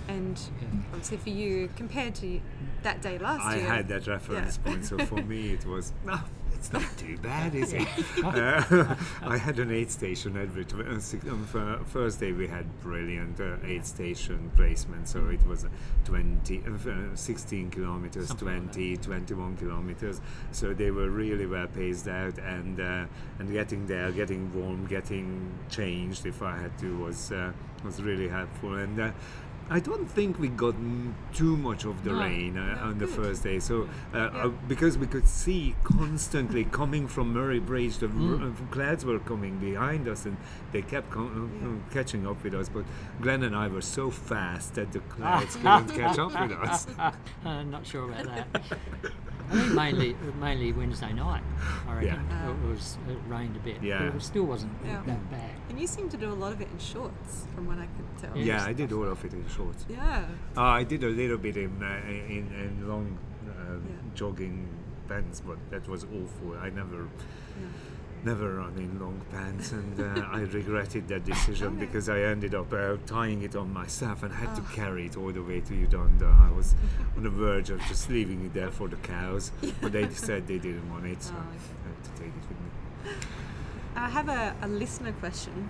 And 0.08 0.38
Yeah. 0.62 0.68
obviously 0.92 1.18
for 1.18 1.30
you, 1.30 1.70
compared 1.76 2.16
to 2.16 2.40
that 2.84 3.02
day 3.02 3.18
last 3.18 3.42
I 3.42 3.58
year. 3.58 3.68
I 3.72 3.76
had 3.78 3.88
that 3.90 4.08
reference 4.08 4.60
Yeah. 4.64 4.72
point, 4.72 4.86
so 4.86 4.98
for 5.06 5.22
me 5.24 5.52
it 5.54 5.66
was 5.66 5.94
no, 6.06 6.20
it's 6.54 6.72
not 6.72 6.84
too 6.98 7.18
bad, 7.18 7.56
is 7.56 7.74
it? 7.74 7.88
uh, 8.24 8.96
I 9.24 9.38
had 9.38 9.58
an 9.60 9.72
aid 9.72 9.90
station 9.92 10.38
every 10.38 10.64
tw- 10.66 10.76
uh, 10.82 11.32
on 11.32 11.46
fir- 11.46 11.80
first 11.86 12.20
day 12.20 12.32
we 12.34 12.48
had 12.48 12.66
brilliant 12.82 13.40
uh, 13.40 13.56
aid 13.66 13.86
station 13.86 14.52
placement, 14.56 15.08
so 15.08 15.28
it 15.30 15.46
was 15.48 15.66
uh, 15.66 15.70
20, 16.06 16.62
uh, 16.68 16.90
uh, 16.92 17.16
16 17.16 17.72
kilometers, 17.72 18.28
Something 18.28 18.48
like 18.48 18.74
20, 18.74 18.98
21 18.98 19.58
kilometers. 19.58 20.22
So 20.52 20.74
they 20.74 20.92
were 20.92 21.10
really 21.10 21.48
well 21.48 21.68
paced 21.68 22.08
out, 22.08 22.38
and 22.38 22.80
uh, 22.80 23.06
and 23.40 23.52
getting 23.52 23.88
there, 23.88 24.12
getting 24.12 24.54
warm, 24.54 24.86
getting 24.86 25.52
changed 25.70 26.26
if 26.28 26.42
I 26.44 26.58
had 26.58 26.78
to 26.80 26.98
was 27.04 27.32
uh, 27.32 27.52
was 27.84 28.02
really 28.02 28.28
helpful. 28.28 28.76
And 28.76 29.00
uh, 29.00 29.12
I 29.68 29.80
don't 29.80 30.06
think 30.08 30.38
we 30.40 30.48
got 30.48 30.76
too 31.34 31.58
much 31.58 31.86
of 31.86 32.04
the 32.04 32.12
No. 32.12 32.20
rain 32.20 32.56
uh, 32.56 32.76
No, 32.76 32.82
on 32.90 33.00
the 33.00 33.06
good. 33.08 33.16
first 33.16 33.42
day. 33.44 33.60
So 33.60 33.84
uh, 34.14 34.18
Yeah. 34.18 34.26
uh, 34.46 34.48
because 34.68 34.96
we 34.98 35.08
could 35.08 35.28
see 35.28 35.76
constantly 35.84 36.64
coming 36.82 37.08
from 37.08 37.34
Murray 37.34 37.60
Bridge, 37.60 37.98
the 37.98 38.08
Mm. 38.08 38.42
r- 38.42 38.48
uh, 38.48 38.52
clouds 38.72 39.04
were 39.06 39.18
coming 39.20 39.58
behind 39.58 40.08
us, 40.08 40.26
and 40.28 40.38
they 40.72 40.84
kept 40.84 41.10
com- 41.10 41.34
uh, 41.42 41.68
uh, 41.68 41.94
catching 41.94 42.28
up 42.28 42.44
with 42.44 42.54
us. 42.54 42.70
But 42.70 42.86
Glenn 43.22 43.42
and 43.42 43.56
I 43.56 43.68
were 43.68 43.82
so 43.82 44.12
fast 44.12 44.76
that 44.76 44.92
the 44.92 45.00
clouds 45.16 45.56
couldn't 45.56 45.90
catch 45.90 46.20
up 46.20 46.40
with 46.40 46.52
us. 46.52 46.86
uh, 47.46 47.64
not 47.64 47.88
sure 47.88 48.06
about 48.12 48.26
that. 48.26 48.66
I 49.50 49.54
think 49.56 49.74
mainly 49.74 50.16
mainly 50.40 50.72
Wednesday 50.72 51.14
night. 51.14 51.44
I 51.88 51.94
reckon 51.96 52.26
Yeah. 52.30 52.50
it 52.52 52.68
was 52.70 52.98
it 53.10 53.18
rained 53.28 53.56
a 53.56 53.60
bit. 53.60 53.82
Yeah. 53.84 54.06
but 54.06 54.16
it 54.16 54.22
still 54.22 54.44
wasn't 54.46 54.74
Yeah. 54.84 55.02
that 55.06 55.32
bad. 55.32 55.52
And 55.70 55.80
you 55.80 55.88
seem 55.88 56.10
to 56.10 56.18
do 56.18 56.32
a 56.32 56.38
lot 56.44 56.52
of 56.54 56.62
it 56.62 56.68
in 56.72 56.80
shorts, 56.80 57.46
from 57.54 57.68
what 57.68 57.78
I 57.78 57.88
could 57.96 58.10
tell. 58.22 58.38
Yeah, 58.38 58.64
I 58.66 58.74
did 58.74 58.92
all 58.92 59.08
of 59.08 59.24
it 59.26 59.34
in 59.34 59.46
shorts. 59.48 59.86
Yeah. 59.90 60.26
Uh, 60.58 60.62
I 60.62 60.84
did 60.84 61.04
a 61.04 61.10
little 61.10 61.38
bit 61.38 61.58
in 61.58 61.82
uh, 61.84 62.02
in, 62.08 62.46
in 62.64 62.88
long 62.88 63.18
uh, 63.48 63.78
jogging 64.16 64.68
pants, 65.08 65.42
but 65.46 65.58
that 65.72 65.88
was 65.88 66.04
awful. 66.06 66.56
I 66.62 66.70
never 66.70 67.08
never 68.26 68.56
run 68.56 68.74
in 68.78 69.00
long 69.00 69.22
pants, 69.32 69.72
and 69.72 70.00
uh, 70.00 70.26
I 70.32 70.42
regretted 70.42 71.08
that 71.10 71.26
decision 71.26 71.76
because 71.80 72.10
I 72.10 72.22
ended 72.22 72.56
up 72.56 72.74
uh, 72.74 72.98
tying 73.06 73.44
it 73.44 73.56
on 73.56 73.72
myself 73.72 74.24
and 74.24 74.34
had 74.34 74.56
to 74.56 74.62
carry 74.74 75.06
it 75.06 75.16
all 75.16 75.32
the 75.32 75.44
way 75.44 75.62
to 75.62 75.74
Eudunda. 75.74 76.30
I 76.42 76.52
was 76.52 76.74
on 77.16 77.24
the 77.24 77.30
verge 77.30 77.70
of 77.70 77.80
just 77.82 78.10
leaving 78.10 78.44
it 78.46 78.54
there 78.54 78.72
for 78.72 78.88
the 78.88 78.96
cows, 78.98 79.52
but 79.80 79.92
they 79.92 80.10
said 80.28 80.48
they 80.48 80.58
didn't 80.58 80.90
want 80.92 81.06
it, 81.06 81.22
so 81.22 81.34
Oh, 81.36 81.40
I 81.40 81.88
had 81.88 82.04
to 82.04 82.10
take 82.20 82.30
it 82.30 82.50
with 82.50 83.14
me. 83.14 83.28
I 83.96 84.10
have 84.10 84.28
a, 84.30 84.56
a 84.64 84.68
listener 84.68 85.12
question, 85.14 85.70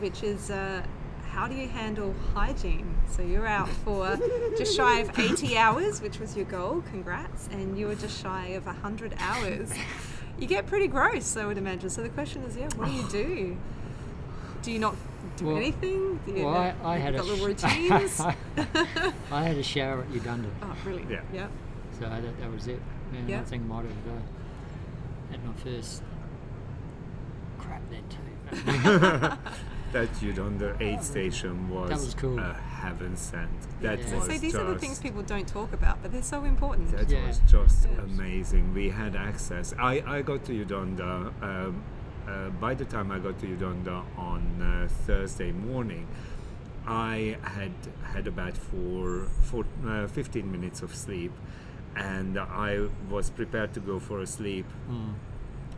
which 0.00 0.22
is 0.22 0.50
uh, 0.50 0.84
how 1.30 1.48
do 1.48 1.54
you 1.54 1.68
handle 1.68 2.14
hygiene? 2.34 2.94
So 3.08 3.22
you're 3.22 3.46
out 3.46 3.68
for 3.68 4.18
just 4.58 4.76
shy 4.76 5.00
of 5.00 5.18
80 5.18 5.56
hours, 5.56 6.02
which 6.02 6.20
was 6.20 6.36
your 6.36 6.44
goal, 6.44 6.84
congrats, 6.90 7.48
and 7.50 7.78
you 7.78 7.86
were 7.86 7.94
just 7.94 8.22
shy 8.22 8.48
of 8.48 8.66
100 8.66 9.14
hours. 9.18 9.72
You 10.38 10.46
get 10.46 10.66
pretty 10.66 10.88
gross, 10.88 11.36
I 11.36 11.46
would 11.46 11.58
imagine. 11.58 11.90
So 11.90 12.02
the 12.02 12.08
question 12.08 12.42
is, 12.42 12.56
yeah, 12.56 12.68
what 12.76 12.86
do 12.88 12.92
you 12.92 13.08
do? 13.08 13.56
Do 14.62 14.72
you 14.72 14.78
not 14.78 14.96
do 15.36 15.46
Well- 15.46 15.56
anything? 15.56 16.20
Do 16.26 16.32
you 16.32 16.44
Well, 16.46 16.54
I, 16.56 16.74
I 16.84 16.98
had 16.98 17.14
you 17.14 17.20
a 17.20 17.22
got 17.22 17.28
little 17.30 17.46
sh- 17.56 17.62
routines? 17.64 18.20
I 19.30 19.42
had 19.42 19.56
a 19.56 19.62
shower 19.62 20.00
at 20.02 20.08
Eudunda, 20.10 20.50
oh, 20.62 20.76
really? 20.84 21.04
Yeah. 21.08 21.20
Yeah. 21.32 21.46
so 21.92 22.00
that, 22.08 22.22
that 22.40 22.50
was 22.52 22.66
it. 22.66 22.80
And 23.16 23.28
Yeah. 23.28 23.40
I 23.40 23.44
think 23.44 23.62
I 23.62 23.66
might 23.66 23.84
have 23.84 23.92
uh, 23.92 25.30
had 25.30 25.44
my 25.44 25.52
first 25.62 26.02
crap 27.58 27.82
then 27.90 28.02
too. 28.08 29.36
That 29.92 30.08
Eudunda 30.14 30.76
aid 30.80 31.04
station 31.04 31.70
was, 31.70 31.88
That 31.90 32.00
was 32.00 32.14
cool. 32.14 32.40
A 32.84 32.88
heaven 32.88 33.16
sent. 33.16 33.50
That 33.80 33.98
Yeah. 33.98 34.14
was 34.16 34.26
So 34.26 34.38
these 34.38 34.54
are 34.54 34.64
the 34.72 34.78
things 34.78 34.98
people 35.00 35.22
don't 35.22 35.48
talk 35.48 35.72
about, 35.72 36.02
but 36.02 36.12
they're 36.12 36.22
so 36.36 36.44
important. 36.44 36.90
That 36.92 37.10
Yeah. 37.10 37.26
was 37.26 37.40
just 37.46 37.86
Yeah. 37.88 38.02
amazing. 38.02 38.74
We 38.74 38.90
had 38.90 39.16
access. 39.16 39.74
I, 39.78 40.02
I 40.06 40.22
got 40.22 40.44
to 40.46 40.52
Eudunda. 40.52 41.32
Um, 41.42 41.82
uh, 42.26 42.50
by 42.60 42.74
the 42.74 42.84
time 42.84 43.10
I 43.10 43.18
got 43.18 43.38
to 43.40 43.46
Eudunda 43.46 44.02
on 44.16 44.42
uh, 44.62 44.88
Thursday 45.06 45.52
morning, 45.52 46.06
I 46.86 47.36
had 47.42 47.72
had 48.12 48.26
about 48.26 48.56
four, 48.56 49.28
four, 49.42 49.64
uh, 49.86 50.06
15 50.06 50.50
minutes 50.50 50.82
of 50.82 50.94
sleep, 50.94 51.32
and 51.96 52.38
I 52.38 52.88
was 53.10 53.30
prepared 53.30 53.72
to 53.74 53.80
go 53.80 53.98
for 53.98 54.20
a 54.20 54.26
sleep. 54.26 54.66
Mm. 54.90 55.14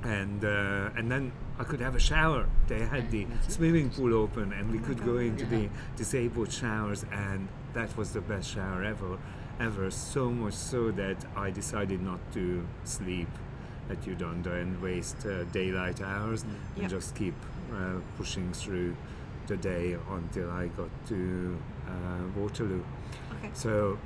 And 0.05 0.45
uh, 0.45 0.91
and 0.99 1.11
then 1.11 1.33
I 1.59 1.65
could 1.65 1.81
have 1.81 1.95
a 1.95 1.99
shower. 2.01 2.47
They 2.69 2.81
had 2.81 3.11
the 3.11 3.27
swimming 3.49 3.91
pool 3.91 4.13
open, 4.15 4.53
and 4.53 4.71
we 4.71 4.79
could 4.79 5.03
go 5.05 5.17
into 5.19 5.47
the 5.47 5.69
disabled 5.97 6.53
showers, 6.53 7.05
and 7.11 7.49
that 7.73 7.97
was 7.97 8.13
the 8.13 8.21
best 8.21 8.51
shower 8.55 8.85
ever, 8.85 9.19
ever. 9.59 9.91
So 9.91 10.31
much 10.31 10.55
so 10.55 10.91
that 10.93 11.17
I 11.35 11.51
decided 11.51 12.03
not 12.03 12.21
to 12.35 12.67
sleep 12.85 13.29
at 13.89 14.03
Eudunda 14.03 14.61
and 14.61 14.81
waste 14.83 15.25
uh, 15.25 15.45
daylight 15.45 16.03
hours, 16.03 16.43
and 16.43 16.83
Yep. 16.83 16.91
just 16.91 17.15
keep 17.15 17.35
uh, 17.73 18.01
pushing 18.19 18.53
through 18.53 18.95
the 19.47 19.57
day 19.57 19.97
until 20.11 20.51
I 20.51 20.67
got 20.67 20.91
to 21.09 21.57
uh, 21.89 22.39
Waterloo. 22.39 22.83
Okay. 23.39 23.51
So. 23.55 23.99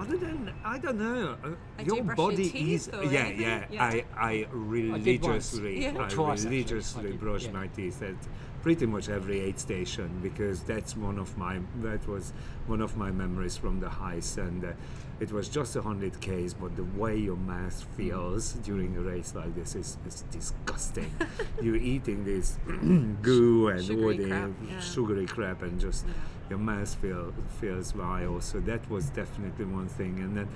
Other 0.00 0.16
than 0.16 0.52
I 0.64 0.78
don't 0.78 0.98
know, 0.98 1.36
uh, 1.42 1.48
Like, 1.78 1.86
do 1.88 1.94
you 1.96 1.96
your 1.96 2.04
your 2.04 2.14
body 2.14 2.50
teeth 2.50 2.88
is 2.88 2.88
or 2.94 3.04
yeah, 3.04 3.28
yeah 3.28 3.64
Yeah. 3.70 3.84
I 3.84 4.04
I 4.16 4.46
once. 4.52 4.54
religiously 4.54 5.82
Yeah. 5.82 6.04
I 6.04 6.08
Twice, 6.08 6.44
religiously 6.44 7.12
I 7.12 7.16
brush 7.16 7.44
yeah. 7.44 7.52
my 7.52 7.66
teeth 7.68 8.02
at 8.02 8.16
pretty 8.62 8.86
much 8.86 9.08
every 9.08 9.40
aid 9.40 9.58
station 9.60 10.10
because 10.22 10.62
that's 10.64 10.96
one 10.96 11.18
of 11.18 11.36
my 11.38 11.60
that 11.82 12.06
was 12.08 12.32
one 12.66 12.80
of 12.80 12.96
my 12.96 13.10
memories 13.12 13.56
from 13.56 13.78
the 13.78 13.86
heist 13.86 14.38
and 14.38 14.64
uh, 14.64 14.72
it 15.20 15.30
was 15.30 15.48
just 15.48 15.76
a 15.76 15.82
hundred 15.82 16.20
k's 16.20 16.52
but 16.52 16.74
the 16.74 16.84
way 17.00 17.16
your 17.16 17.36
mouth 17.36 17.86
feels 17.96 18.54
during 18.68 18.96
a 18.96 19.00
race 19.00 19.34
like 19.36 19.54
this 19.54 19.76
is, 19.76 19.96
is 20.06 20.24
disgusting 20.32 21.10
you're 21.62 21.76
eating 21.76 22.24
this 22.24 22.58
goo 23.22 23.68
and 23.68 23.78
all 23.78 23.86
Sugary 23.86 24.16
the 24.16 24.28
crap, 24.28 24.50
yeah. 24.68 24.80
sugary 24.80 25.26
crap 25.26 25.62
and 25.62 25.80
just 25.80 26.04
your 26.50 26.58
mouth 26.58 26.94
feel, 26.96 27.32
feels 27.60 27.92
vile 27.92 28.40
so 28.40 28.60
that 28.60 28.88
was 28.90 29.10
definitely 29.10 29.64
one 29.64 29.88
thing 29.88 30.18
and 30.20 30.36
then 30.36 30.48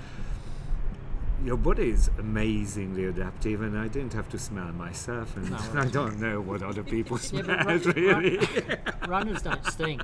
your 1.43 1.57
body 1.57 1.89
is 1.89 2.07
amazingly 2.19 3.05
adaptive, 3.05 3.63
and 3.63 3.75
I 3.75 3.87
didn't 3.87 4.13
have 4.13 4.29
to 4.29 4.37
smell 4.37 4.71
myself, 4.73 5.35
and 5.35 5.49
No, 5.49 5.57
I 5.81 5.85
don't 5.87 6.19
know 6.19 6.39
what 6.39 6.61
other 6.61 6.83
people 6.95 7.17
smell 7.17 7.41
but 7.41 7.65
run- 7.65 7.79
really. 7.95 8.37
run- 8.37 8.77
runners 9.07 9.41
don't 9.41 9.65
stink. 9.75 10.03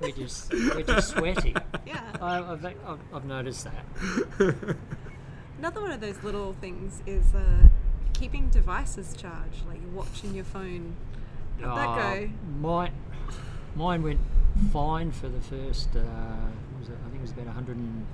We're 0.00 0.12
just 0.12 0.50
we're 0.54 0.80
just 0.82 1.10
sweaty. 1.10 1.54
Yeah. 1.86 2.00
I, 2.22 2.38
I've, 2.38 2.64
I've, 2.64 2.98
I've 3.12 3.24
noticed 3.26 3.64
that. 3.66 4.76
Another 5.58 5.82
one 5.82 5.90
of 5.90 6.00
those 6.00 6.22
little 6.22 6.54
things 6.60 7.02
is 7.06 7.34
uh, 7.34 7.68
keeping 8.14 8.48
devices 8.48 9.14
charged, 9.14 9.66
like 9.68 9.80
your 9.82 9.90
watch 9.90 10.22
and 10.24 10.34
your 10.34 10.44
phone. 10.46 10.94
How'd 11.60 11.76
that 11.76 11.88
Uh, 11.88 12.14
go? 12.14 12.30
Mine, 12.60 12.92
mine 13.76 14.02
went 14.02 14.20
fine 14.72 15.12
for 15.12 15.28
the 15.28 15.40
first. 15.40 15.90
Uh, 15.94 16.00
what 16.00 16.80
was 16.80 16.88
it? 16.88 16.96
I 17.04 17.08
think 17.10 17.16
it 17.16 17.22
was 17.22 17.30
about 17.32 17.46
100 17.46 17.76
and, 17.76 18.06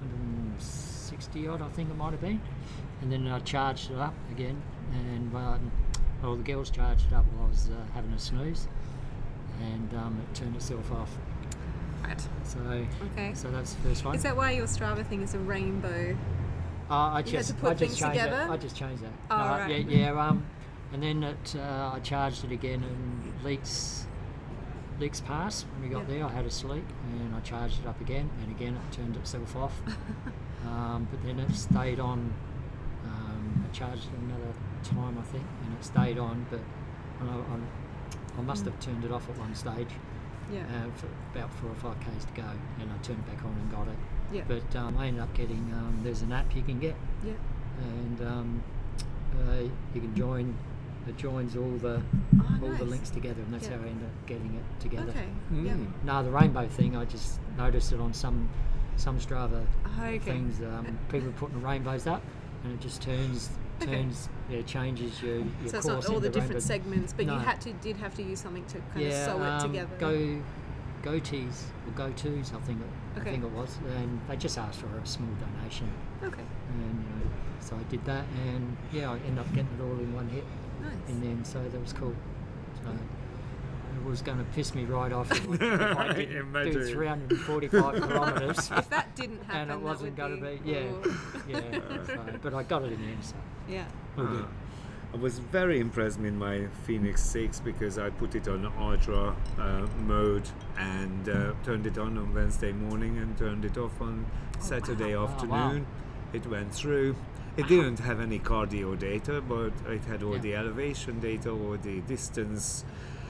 160 0.00 1.48
odd. 1.48 1.62
I 1.62 1.68
think 1.68 1.90
it 1.90 1.96
might 1.96 2.12
have 2.12 2.20
been, 2.20 2.40
and 3.02 3.12
then 3.12 3.26
I 3.28 3.40
charged 3.40 3.90
it 3.90 3.98
up 3.98 4.14
again, 4.30 4.60
and 4.92 5.34
um, 5.34 5.70
well, 6.22 6.36
the 6.36 6.42
girls 6.42 6.70
charged 6.70 7.06
it 7.06 7.12
up 7.14 7.24
while 7.34 7.46
I 7.46 7.50
was 7.50 7.70
uh, 7.70 7.74
having 7.94 8.12
a 8.12 8.18
snooze, 8.18 8.68
and 9.60 9.92
um, 9.94 10.20
it 10.22 10.34
turned 10.36 10.56
itself 10.56 10.90
off. 10.92 11.10
Right. 12.04 12.20
So, 12.44 12.58
Okay. 13.12 13.34
so 13.34 13.50
that's 13.50 13.74
the 13.74 13.88
first 13.88 14.04
one. 14.04 14.14
Is 14.14 14.22
that 14.22 14.36
why 14.36 14.52
your 14.52 14.66
Strava 14.66 15.04
thing 15.04 15.22
is 15.22 15.34
a 15.34 15.38
rainbow? 15.38 16.16
Uh, 16.90 16.94
I 16.94 17.18
You 17.18 17.24
had 17.24 17.26
just, 17.26 17.48
to 17.50 17.54
put 17.56 17.70
I 17.70 17.74
just 17.74 17.80
things 17.80 17.98
changed 17.98 18.12
together? 18.20 18.36
That. 18.36 18.50
I 18.50 18.56
just 18.56 18.76
changed 18.76 19.02
that. 19.02 19.12
Oh, 19.30 19.36
No, 19.36 19.44
right. 19.44 19.86
Yeah, 19.86 20.12
yeah. 20.12 20.28
Um, 20.28 20.46
and 20.92 21.02
then 21.02 21.22
it, 21.22 21.54
uh, 21.56 21.92
I 21.94 22.00
charged 22.00 22.44
it 22.44 22.52
again, 22.52 22.82
and 22.82 23.44
leaks, 23.44 24.06
leaks 25.00 25.20
passed. 25.20 25.66
When 25.72 25.82
we 25.82 25.88
got 25.88 26.08
Yeah. 26.08 26.16
there, 26.18 26.24
I 26.26 26.32
had 26.32 26.46
a 26.46 26.50
sleep, 26.50 26.84
and 27.12 27.34
I 27.34 27.40
charged 27.40 27.80
it 27.80 27.86
up 27.86 28.00
again, 28.00 28.30
and 28.42 28.50
again 28.50 28.74
it 28.74 28.92
turned 28.92 29.16
itself 29.16 29.54
off. 29.56 29.80
um, 30.66 31.06
but 31.10 31.22
then 31.22 31.38
it 31.40 31.54
stayed 31.54 32.00
on. 32.00 32.32
Um, 33.06 33.64
I 33.68 33.72
charged 33.72 34.04
it 34.12 34.18
another 34.20 34.52
time, 34.82 35.18
I 35.18 35.22
think, 35.22 35.44
and 35.64 35.76
it 35.78 35.84
stayed 35.84 36.18
on. 36.18 36.46
But 36.50 36.60
I, 37.20 37.24
I, 37.24 38.38
I 38.38 38.42
must 38.42 38.64
have 38.64 38.78
turned 38.80 39.04
it 39.04 39.12
off 39.12 39.28
at 39.28 39.38
one 39.38 39.54
stage. 39.54 39.90
Yeah. 40.52 40.60
Uh, 40.60 40.90
for 40.96 41.06
about 41.34 41.52
four 41.52 41.70
or 41.70 41.74
five 41.74 42.00
k's 42.00 42.24
to 42.24 42.32
go, 42.32 42.48
and 42.80 42.90
I 42.90 42.96
turned 43.02 43.18
it 43.18 43.26
back 43.26 43.44
on 43.44 43.50
and 43.52 43.70
got 43.70 43.86
it. 43.88 43.98
Yeah. 44.32 44.42
But 44.48 44.74
um, 44.76 44.96
I 44.96 45.08
ended 45.08 45.22
up 45.22 45.34
getting 45.34 45.70
um, 45.74 46.00
there's 46.02 46.22
an 46.22 46.32
app 46.32 46.54
you 46.56 46.62
can 46.62 46.78
get, 46.78 46.96
Yeah. 47.22 47.32
and 47.82 48.20
um, 48.22 48.62
uh, 49.38 49.60
you 49.94 50.00
can 50.00 50.14
join. 50.14 50.56
It 51.06 51.16
joins 51.16 51.56
all 51.56 51.70
the 51.78 52.02
Oh, 52.40 52.66
all 52.66 52.72
the 52.74 52.84
links 52.84 53.10
together, 53.10 53.40
and 53.42 53.52
that's 53.54 53.68
Yeah. 53.68 53.76
how 53.78 53.84
I 53.84 53.88
end 53.88 54.02
up 54.04 54.26
getting 54.26 54.54
it 54.54 54.80
together. 54.80 55.10
Okay. 55.10 55.26
Yeah. 55.52 55.72
Mm. 55.72 55.86
No, 56.04 56.22
the 56.22 56.30
rainbow 56.30 56.66
thing, 56.68 56.96
I 56.96 57.04
just 57.04 57.40
noticed 57.56 57.92
it 57.92 58.00
on 58.00 58.12
some 58.12 58.48
some 58.96 59.18
Strava 59.18 59.64
Okay. 60.00 60.18
things. 60.18 60.60
Um, 60.60 60.98
people 61.08 61.32
putting 61.36 61.62
rainbows 61.62 62.06
up, 62.06 62.22
and 62.64 62.72
it 62.72 62.80
just 62.80 63.00
turns 63.02 63.50
Okay. 63.80 63.92
turns 63.92 64.28
yeah 64.50 64.60
changes 64.62 65.22
your, 65.22 65.36
your 65.36 65.46
So 65.68 65.76
it's 65.78 65.86
course 65.86 66.04
not 66.08 66.12
all 66.14 66.20
the 66.20 66.28
different 66.28 66.54
rainbow. 66.54 66.66
segments, 66.66 67.12
but 67.12 67.26
you 67.26 67.32
had 67.32 67.60
to 67.62 67.72
did 67.74 67.96
have 67.98 68.14
to 68.14 68.22
use 68.22 68.40
something 68.40 68.64
to 68.66 68.78
kind 68.92 69.04
yeah, 69.06 69.08
of 69.08 69.24
sew 69.40 69.42
it 69.44 69.48
um, 69.48 69.70
together. 69.72 69.96
Go 69.98 70.42
go 71.02 71.18
tees 71.20 71.66
or 71.86 71.92
go 71.92 72.10
tos, 72.12 72.52
I 72.52 72.58
think 72.66 72.80
it, 72.80 73.20
Okay. 73.20 73.30
I 73.30 73.32
think 73.34 73.44
it 73.44 73.50
was, 73.52 73.78
and 73.96 74.20
they 74.28 74.36
just 74.36 74.58
asked 74.58 74.80
for 74.80 74.88
a 74.98 75.06
small 75.06 75.30
donation, 75.38 75.88
Okay. 76.24 76.42
and 76.72 76.80
you 76.82 77.24
know, 77.24 77.30
so 77.60 77.76
I 77.76 77.82
did 77.90 78.04
that, 78.04 78.24
and 78.46 78.76
yeah, 78.92 79.10
I 79.12 79.14
ended 79.18 79.38
up 79.38 79.46
getting 79.54 79.70
it 79.78 79.80
all 79.82 79.92
in 79.98 80.12
one 80.12 80.28
hit, 80.28 80.44
Nice. 80.82 80.92
and 81.08 81.22
then 81.22 81.44
so 81.44 81.62
that 81.62 81.80
was 81.80 81.92
cool. 81.92 82.14
So 82.84 82.90
it 82.90 84.04
was 84.08 84.22
going 84.22 84.38
to 84.38 84.44
piss 84.44 84.74
me 84.74 84.84
right 84.84 85.12
off 85.12 85.30
if 85.32 85.60
I, 85.60 85.64
if 85.64 85.96
I 86.56 86.64
didn't 86.64 86.72
do 86.72 86.84
345 86.84 87.94
kilometres. 88.08 88.70
If 88.70 88.90
that 88.90 89.14
didn't 89.16 89.42
happen, 89.44 89.60
and 89.60 89.70
it 89.70 89.74
that 89.74 89.82
wasn't 89.82 90.16
going 90.16 90.40
to 90.40 90.46
be, 90.46 90.56
be, 90.56 90.70
yeah, 90.70 90.90
yeah. 91.48 92.06
So, 92.06 92.24
but 92.42 92.54
I 92.54 92.62
got 92.62 92.82
it 92.84 92.92
in 92.92 93.00
the 93.02 93.08
end, 93.08 93.24
so 93.24 93.36
yeah. 93.68 93.84
all 94.16 94.24
good. 94.24 94.46
I 95.12 95.16
was 95.16 95.38
very 95.38 95.80
impressed 95.80 96.20
with 96.20 96.34
my 96.34 96.66
Fenix 96.84 97.24
6 97.24 97.60
because 97.60 97.96
I 97.98 98.10
put 98.10 98.34
it 98.34 98.46
on 98.46 98.70
ultra 98.78 99.34
uh, 99.58 99.86
mode 100.00 100.46
and 100.76 101.28
uh, 101.28 101.52
turned 101.64 101.86
it 101.86 101.96
on 101.96 102.18
on 102.18 102.34
Wednesday 102.34 102.72
morning 102.72 103.16
and 103.16 103.36
turned 103.38 103.64
it 103.64 103.78
off 103.78 103.98
on 104.02 104.26
Saturday 104.58 105.16
wow. 105.16 105.22
Oh, 105.22 105.32
afternoon. 105.32 105.86
It 106.34 106.46
went 106.46 106.74
through. 106.74 107.16
It 107.58 107.66
didn't 107.66 107.98
have 107.98 108.20
any 108.20 108.38
cardio 108.38 108.96
data, 108.98 109.42
but 109.54 109.72
it 109.88 110.04
had 110.04 110.22
all 110.22 110.34
Yeah. 110.36 110.40
the 110.46 110.54
elevation 110.54 111.18
data, 111.20 111.50
all 111.50 111.76
the 111.76 112.00
distance, 112.02 112.84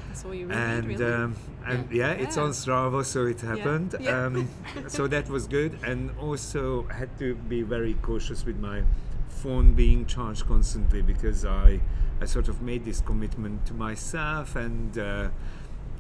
That's 0.09 0.25
all 0.25 0.35
you 0.35 0.47
really 0.47 0.61
and 0.61 0.87
need, 0.89 1.01
really. 1.01 1.13
um, 1.15 1.35
and 1.67 1.91
yeah. 1.91 2.11
it's 2.25 2.37
Yeah. 2.37 2.43
on 2.45 2.51
Strava, 2.51 3.05
so 3.05 3.27
it 3.27 3.41
happened. 3.41 3.95
Yeah. 3.99 4.27
Um, 4.27 4.49
so 4.89 5.07
that 5.09 5.29
was 5.31 5.47
good, 5.47 5.73
and 5.83 6.11
also 6.21 6.83
had 7.01 7.11
to 7.21 7.35
be 7.35 7.63
very 7.63 7.95
cautious 8.03 8.45
with 8.45 8.59
my 8.59 8.83
phone 9.29 9.73
being 9.73 10.05
charged 10.07 10.47
constantly 10.47 11.01
because 11.03 11.45
I 11.45 11.81
I 12.21 12.27
sort 12.27 12.49
of 12.49 12.61
made 12.61 12.85
this 12.85 13.01
commitment 13.01 13.65
to 13.67 13.75
myself 13.75 14.57
and. 14.57 14.99
Uh, 14.99 15.29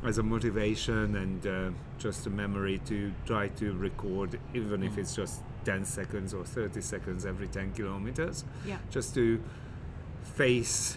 as 0.04 0.18
a 0.18 0.22
motivation 0.22 1.16
and 1.16 1.46
uh, 1.46 1.70
just 1.98 2.26
a 2.26 2.30
memory 2.30 2.80
to 2.86 3.12
try 3.26 3.48
to 3.48 3.72
record, 3.74 4.38
even 4.54 4.82
if 4.82 4.96
it's 4.96 5.14
just 5.14 5.42
10 5.64 5.84
seconds 5.84 6.32
or 6.32 6.44
30 6.44 6.80
seconds 6.80 7.26
every 7.26 7.48
10 7.48 7.72
kilometers, 7.72 8.44
Yeah. 8.64 8.78
just 8.90 9.14
to 9.14 9.40
face 10.22 10.96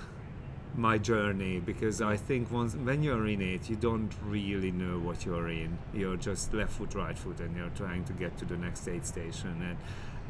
my 0.75 0.97
journey 0.97 1.59
because 1.59 2.01
I 2.01 2.15
think 2.15 2.49
once 2.51 2.75
when 2.75 3.03
you're 3.03 3.27
in 3.27 3.41
it, 3.41 3.69
you 3.69 3.75
don't 3.75 4.13
really 4.23 4.71
know 4.71 4.99
what 4.99 5.25
you're 5.25 5.49
in. 5.49 5.77
You're 5.93 6.15
just 6.15 6.53
left 6.53 6.73
foot, 6.73 6.93
right 6.95 7.17
foot, 7.17 7.39
and 7.41 7.55
you're 7.57 7.71
trying 7.75 8.05
to 8.05 8.13
get 8.13 8.37
to 8.37 8.45
the 8.45 8.57
next 8.57 8.87
aid 8.87 9.05
station 9.05 9.61
and. 9.63 9.77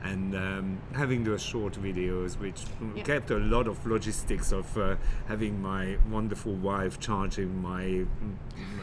And 0.03 0.35
um, 0.35 0.81
having 0.93 1.23
those 1.23 1.43
short 1.43 1.73
videos, 1.73 2.39
which 2.39 2.63
kept 3.03 3.29
a 3.29 3.37
lot 3.37 3.67
of 3.67 3.85
logistics 3.85 4.51
of 4.51 4.75
uh, 4.75 4.95
having 5.27 5.61
my 5.61 5.97
wonderful 6.09 6.53
wife 6.53 6.99
charging 6.99 7.61
my 7.61 7.83
mm, 7.83 8.07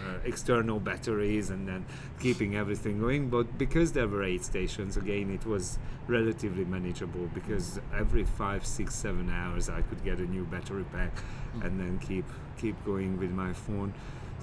uh, 0.06 0.18
external 0.24 0.78
batteries 0.78 1.50
and 1.50 1.66
then 1.66 1.84
keeping 2.20 2.54
everything 2.54 3.00
going. 3.00 3.30
But 3.30 3.58
because 3.58 3.92
there 3.92 4.06
were 4.06 4.22
eight 4.22 4.44
stations, 4.44 4.96
again, 4.96 5.30
it 5.30 5.44
was 5.44 5.78
relatively 6.06 6.64
manageable 6.64 7.28
because 7.34 7.80
every 7.96 8.24
five, 8.24 8.64
six, 8.64 8.94
seven 8.94 9.28
hours 9.28 9.68
I 9.68 9.82
could 9.82 10.04
get 10.04 10.18
a 10.18 10.26
new 10.26 10.44
battery 10.44 10.84
pack 10.92 11.12
and 11.62 11.80
then 11.80 11.98
keep 11.98 12.24
keep 12.58 12.76
going 12.84 13.18
with 13.18 13.30
my 13.30 13.52
phone. 13.52 13.92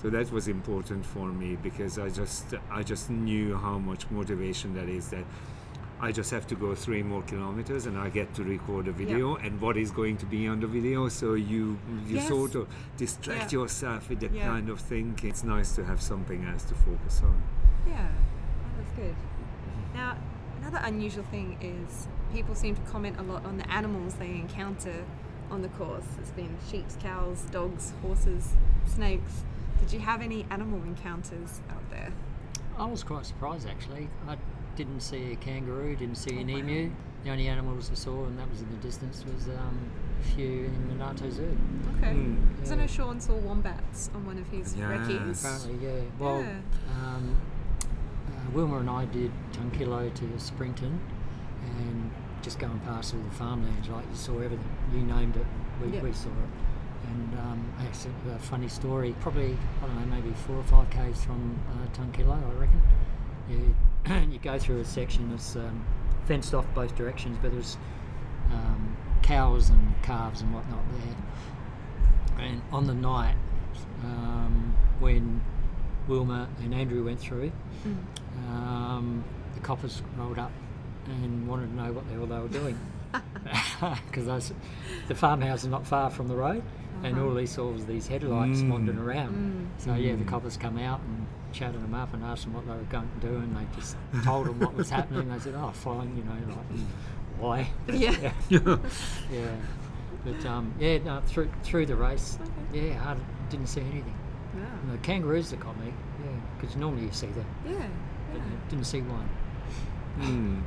So 0.02 0.10
that 0.10 0.32
was 0.32 0.48
important 0.48 1.06
for 1.06 1.28
me 1.28 1.56
because 1.56 1.98
I 1.98 2.10
just 2.10 2.54
I 2.70 2.84
just 2.84 3.10
knew 3.10 3.56
how 3.56 3.78
much 3.80 4.10
motivation 4.12 4.74
that 4.76 4.90
is 4.90 5.10
that 5.10 5.26
I 6.02 6.12
just 6.12 6.30
have 6.32 6.46
to 6.48 6.56
go 6.56 6.76
three 6.76 7.04
more 7.04 7.22
kilometers 7.24 7.86
and 7.86 7.98
I 7.98 8.10
get 8.10 8.34
to 8.36 8.44
record 8.44 8.88
a 8.88 8.92
video 8.92 9.36
and 9.38 9.60
what 9.62 9.78
is 9.78 9.92
going 9.92 10.18
to 10.18 10.26
be 10.26 10.46
on 10.48 10.60
the 10.60 10.68
video 10.68 11.08
so 11.10 11.34
you 11.36 11.78
you 12.06 12.16
Yes. 12.18 12.28
sort 12.28 12.56
of 12.56 12.68
distract 12.98 13.54
Yeah. 13.54 13.60
yourself 13.60 14.10
with 14.10 14.20
that 14.20 14.34
Yeah. 14.34 14.46
kind 14.48 14.70
of 14.70 14.80
thinking. 14.82 15.30
It's 15.30 15.44
nice 15.44 15.74
to 15.76 15.86
have 15.86 16.02
something 16.02 16.44
else 16.46 16.64
to 16.66 16.76
focus 16.76 17.22
on. 17.24 17.42
Yeah, 17.88 18.10
oh, 18.10 18.70
that's 18.78 18.92
good. 18.92 19.16
Now, 19.94 20.18
another 20.62 20.82
unusual 20.84 21.24
thing 21.32 21.58
is 21.62 22.08
people 22.34 22.56
seem 22.56 22.76
to 22.76 22.82
comment 22.92 23.18
a 23.18 23.24
lot 23.24 23.46
on 23.46 23.58
the 23.58 23.68
animals 23.72 24.16
they 24.16 24.32
encounter 24.32 25.06
on 25.50 25.62
the 25.62 25.70
course. 25.70 26.08
It's 26.20 26.32
been 26.32 26.58
sheep, 26.70 26.86
cows, 27.02 27.44
dogs, 27.52 27.94
horses, 28.02 28.54
snakes. 28.86 29.44
Did 29.80 29.94
you 29.94 30.00
have 30.00 30.22
any 30.22 30.46
animal 30.50 30.82
encounters 30.84 31.62
out 31.70 31.90
there? 31.90 32.12
I 32.78 32.86
was 32.86 33.04
quite 33.04 33.26
surprised 33.26 33.68
actually. 33.70 34.10
I 34.28 34.36
didn't 34.76 35.02
see 35.02 35.32
a 35.32 35.36
kangaroo, 35.36 35.96
didn't 35.96 36.16
see 36.18 36.40
an 36.40 36.50
Oh, 36.50 36.54
wow. 36.54 36.60
emu. 36.60 36.92
The 37.24 37.32
only 37.32 37.48
animals 37.48 37.90
I 37.92 37.96
saw, 37.96 38.26
and 38.26 38.38
that 38.38 38.50
was 38.50 38.62
in 38.62 38.70
the 38.70 38.78
distance, 38.78 39.24
was 39.26 39.48
um, 39.48 39.80
a 40.22 40.24
few 40.36 40.66
in 40.66 40.90
Minato 40.98 41.32
Zoo. 41.32 41.58
Okay. 41.98 42.12
Mm. 42.14 42.56
Because 42.56 42.72
I 42.72 42.76
know 42.76 42.88
Sean 42.88 43.20
saw 43.20 43.34
wombats 43.36 44.10
on 44.14 44.26
one 44.26 44.38
of 44.38 44.48
his 44.50 44.76
Yes. 44.76 44.88
recce's. 44.90 45.44
Apparently, 45.44 45.88
yeah. 45.88 46.02
Well, 46.20 46.42
Yeah. 46.42 46.60
Um, 47.04 47.38
uh, 48.28 48.52
Wilma 48.54 48.78
and 48.78 48.90
I 48.90 49.06
did 49.06 49.32
Tungkillo 49.54 50.14
to 50.14 50.40
Springton, 50.40 51.00
and 51.80 52.12
just 52.44 52.60
going 52.60 52.80
past 52.82 53.16
all 53.16 53.22
the 53.22 53.32
farmlands, 53.36 53.90
like 53.90 54.06
you 54.10 54.16
saw 54.16 54.34
everything. 54.40 54.70
You 54.94 55.00
named 55.04 55.36
it, 55.38 55.46
we, 55.82 55.94
Yep. 55.94 56.04
we 56.04 56.14
saw 56.14 56.30
it. 56.30 57.10
And 57.10 57.40
um, 57.40 57.66
actually, 57.80 58.14
a 58.36 58.40
funny 58.40 58.68
story. 58.68 59.16
Probably 59.20 59.58
I 59.82 59.88
don't 59.88 59.96
know, 60.10 60.16
maybe 60.16 60.32
four 60.46 60.58
or 60.58 60.64
five 60.64 60.90
k's 60.92 61.24
from 61.24 61.60
uh, 61.72 61.88
Tungkillo, 61.98 62.34
I 62.34 62.54
reckon. 62.60 62.82
You, 63.50 63.76
you 64.32 64.40
go 64.40 64.58
through 64.58 64.80
a 64.80 64.86
section 64.86 65.30
that's 65.30 65.56
um, 65.56 65.86
fenced 66.26 66.54
off 66.54 66.66
both 66.74 66.96
directions, 66.96 67.38
but 67.42 67.52
there's 67.52 67.78
um, 68.52 68.96
cows 69.24 69.70
and 69.70 69.94
calves 70.04 70.42
and 70.42 70.54
whatnot 70.54 70.84
there. 70.92 72.46
And 72.46 72.62
on 72.72 72.86
the 72.86 72.94
night 72.94 73.36
um, 74.04 74.76
when 75.00 75.42
Wilma 76.08 76.48
and 76.62 76.74
Andrew 76.74 77.04
went 77.06 77.20
through, 77.20 77.52
um, 78.50 79.24
the 79.54 79.60
coppers 79.62 80.02
rolled 80.18 80.38
up 80.38 80.52
and 81.08 81.48
wanted 81.48 81.68
to 81.68 81.76
know 81.76 81.92
what 81.92 82.08
the 82.08 82.14
hell 82.14 82.26
they 82.26 82.40
were 82.40 82.48
doing. 82.48 82.80
Because 84.08 84.54
the 85.08 85.16
farmhouse 85.16 85.64
is 85.64 85.70
not 85.70 85.86
far 85.86 86.10
from 86.10 86.28
the 86.28 86.36
road, 86.36 86.64
and 87.04 87.20
all 87.20 87.34
these 87.34 87.52
saw 87.52 87.70
was 87.72 87.86
these 87.86 88.08
headlights 88.08 88.62
Mm. 88.62 88.70
wandering 88.70 88.98
around. 89.00 89.68
So 89.78 89.94
yeah, 89.96 90.16
the 90.16 90.24
Mm. 90.24 90.28
coppers 90.28 90.58
come 90.58 90.78
out 90.78 91.02
and 91.02 91.26
chatted 91.52 91.82
them 91.82 91.94
up 91.94 92.14
and 92.14 92.24
asked 92.24 92.44
them 92.44 92.54
what 92.54 92.66
they 92.66 92.74
were 92.74 92.84
going 92.90 93.10
to 93.22 93.28
do, 93.28 93.36
and 93.38 93.56
they 93.56 93.66
just 93.76 93.96
told 94.24 94.48
them 94.48 94.60
what 94.60 94.74
was 94.76 94.90
happening. 94.90 95.30
They 95.30 95.40
said, 95.40 95.56
"Oh, 95.56 95.72
fine," 95.72 96.16
you 96.18 96.24
know, 96.24 96.56
like 96.56 96.80
why? 97.40 97.70
Yeah. 97.88 98.32
yeah. 98.50 98.78
yeah. 99.32 99.56
But 100.24 100.44
um, 100.46 100.74
yeah, 100.80 100.98
no, 101.00 101.22
through 101.26 101.50
through 101.64 101.86
the 101.86 101.96
race, 101.96 102.40
yeah, 102.74 103.00
I 103.06 103.16
didn't 103.50 103.68
see 103.68 103.82
anything. 103.82 104.16
Yeah. 104.58 104.64
And 104.84 104.92
the 104.94 104.98
kangaroos 105.00 105.50
that 105.52 105.60
got 105.60 105.78
me, 105.80 105.94
yeah, 106.24 106.32
because 106.60 106.76
normally 106.78 107.04
you 107.06 107.12
see 107.12 107.28
them, 107.28 107.46
Yeah. 107.68 107.86
but 108.32 108.42
I 108.42 108.70
didn't 108.70 108.86
see 108.86 109.02
one. 109.02 109.30
Mm. 110.20 110.62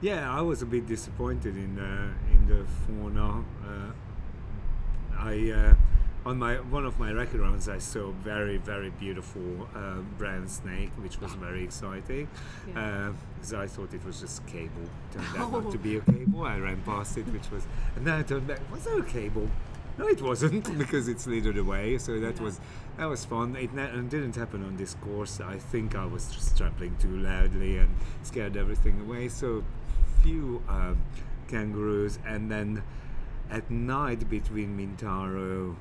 Yeah, 0.00 0.30
I 0.32 0.40
was 0.40 0.62
a 0.62 0.66
bit 0.66 0.86
disappointed 0.86 1.56
in 1.56 1.78
uh, 1.78 2.12
in 2.32 2.46
the 2.46 2.64
fauna. 2.86 3.40
Uh, 3.62 3.90
I 5.18 5.50
uh, 5.50 5.74
on 6.28 6.38
my 6.38 6.54
one 6.56 6.84
of 6.86 6.98
my 6.98 7.12
record 7.12 7.40
rounds, 7.40 7.68
I 7.68 7.78
saw 7.78 8.08
a 8.08 8.12
very 8.12 8.56
very 8.56 8.90
beautiful 8.90 9.68
uh, 9.74 10.00
brown 10.18 10.48
snake, 10.48 10.90
which 11.02 11.20
was 11.20 11.32
very 11.34 11.64
exciting. 11.64 12.28
Yeah. 12.74 13.12
Because 13.34 13.54
I 13.54 13.66
thought 13.66 13.92
it 13.94 14.04
was 14.04 14.20
just 14.20 14.46
cable. 14.46 14.88
Turned 15.12 15.26
out 15.36 15.52
not 15.52 15.66
Oh. 15.66 15.70
to 15.72 15.78
be 15.88 15.96
a 15.96 16.00
cable. 16.00 16.42
I 16.44 16.58
ran 16.58 16.80
past 16.82 17.18
it, 17.18 17.26
which 17.28 17.50
was, 17.50 17.66
and 17.96 18.06
then 18.06 18.14
I 18.20 18.22
turned 18.22 18.46
back. 18.46 18.60
Was 18.72 18.84
there 18.84 18.98
a 18.98 19.02
cable? 19.02 19.48
No, 19.96 20.08
it 20.08 20.20
wasn't 20.20 20.76
because 20.78 21.06
it 21.08 21.20
slithered 21.20 21.56
away. 21.58 21.98
So 21.98 22.18
that 22.20 22.40
was 22.40 22.58
that 22.96 23.04
was 23.06 23.24
fun. 23.24 23.54
It 23.56 23.72
ne- 23.74 23.92
didn't 24.08 24.34
happen 24.34 24.64
on 24.64 24.76
this 24.76 24.94
course. 24.94 25.40
I 25.40 25.58
think 25.58 25.94
I 25.94 26.06
was 26.06 26.32
just 26.32 26.56
trampling 26.58 26.96
too 26.98 27.16
loudly 27.18 27.78
and 27.78 27.94
scared 28.22 28.56
everything 28.56 29.00
away. 29.02 29.28
So 29.28 29.62
few 30.22 30.62
um, 30.68 30.96
kangaroos, 31.48 32.18
and 32.26 32.50
then 32.50 32.82
at 33.50 33.70
night 33.70 34.28
between 34.28 34.76
Mintaro. 34.78 35.76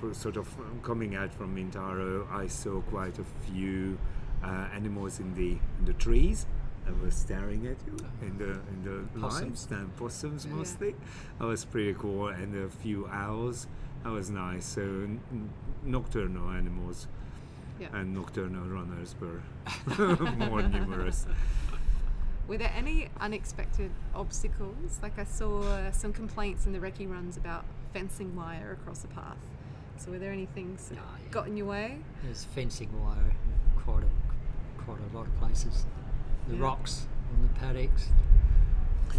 For 0.00 0.14
sort 0.14 0.36
of 0.36 0.46
coming 0.84 1.16
out 1.16 1.34
from 1.34 1.56
Mintaro, 1.56 2.30
I 2.30 2.46
saw 2.46 2.80
quite 2.82 3.18
a 3.18 3.24
few 3.50 3.98
uh, 4.44 4.68
animals 4.72 5.18
in 5.18 5.34
the 5.34 5.58
in 5.80 5.84
the 5.86 5.92
trees 5.94 6.46
that 6.86 6.96
were 7.02 7.10
staring 7.10 7.66
at 7.66 7.78
you 7.84 7.96
in 8.22 8.38
the 8.38 8.50
in 8.72 8.84
the 8.84 9.20
Possums. 9.20 9.66
lights. 9.68 9.70
And 9.72 9.96
possums 9.96 10.46
Yeah. 10.46 10.54
mostly. 10.54 10.94
That 11.40 11.46
was 11.46 11.64
pretty 11.64 11.94
cool, 11.94 12.28
and 12.28 12.54
a 12.54 12.68
few 12.68 13.08
owls. 13.08 13.66
That 14.04 14.12
was 14.12 14.30
nice. 14.30 14.64
So 14.66 14.82
n- 14.82 15.20
nocturnal 15.84 16.48
animals 16.50 17.08
Yeah. 17.80 17.88
and 17.92 18.14
nocturnal 18.14 18.68
runners 18.68 19.16
were 19.20 19.42
more 20.48 20.62
numerous. 20.62 21.26
Were 22.48 22.56
there 22.56 22.72
any 22.74 23.08
unexpected 23.20 23.90
obstacles? 24.14 24.98
Like 25.02 25.18
I 25.18 25.24
saw 25.24 25.90
some 25.92 26.12
complaints 26.14 26.64
in 26.66 26.72
the 26.72 26.78
recce 26.78 27.08
runs 27.08 27.36
about 27.36 27.64
fencing 27.92 28.34
wire 28.34 28.72
across 28.80 29.00
the 29.00 29.08
path. 29.08 29.36
So 29.98 30.10
were 30.10 30.18
there 30.18 30.32
any 30.32 30.46
things 30.46 30.88
that 30.88 30.94
No, 30.96 31.02
got 31.30 31.46
in 31.46 31.56
your 31.58 31.66
way? 31.66 31.98
There's 32.22 32.44
fencing 32.44 32.88
wire 33.02 33.18
in 33.18 33.82
quite 33.82 34.02
a 34.04 34.82
quite 34.82 34.98
a 35.12 35.16
lot 35.16 35.26
of 35.26 35.36
places. 35.38 35.84
The 36.48 36.56
Yeah. 36.56 36.62
rocks 36.62 37.06
on 37.34 37.42
the 37.42 37.60
paddocks, 37.60 38.08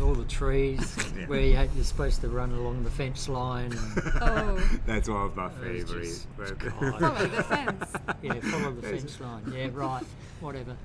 all 0.02 0.14
the 0.14 0.26
trees 0.26 0.96
Yeah. 1.18 1.26
where 1.28 1.40
you, 1.42 1.70
you're 1.76 1.84
supposed 1.84 2.22
to 2.22 2.30
run 2.30 2.52
along 2.52 2.84
the 2.84 2.90
fence 2.92 3.28
line. 3.30 3.72
And, 3.74 4.02
Oh, 4.22 4.80
That's 4.86 5.10
one 5.10 5.22
of 5.26 5.36
my 5.36 5.50
favourites. 5.50 6.26
just- 6.38 6.38
but- 6.38 6.58
God. 6.60 7.00
follow 7.00 7.28
the 7.28 7.44
fence. 7.44 7.94
yeah, 8.22 8.34
follow 8.42 8.72
the 8.74 8.82
Yes. 8.92 9.02
fence 9.02 9.20
line. 9.22 9.54
Yeah, 9.56 9.70
right. 9.74 10.04
Whatever. 10.42 10.78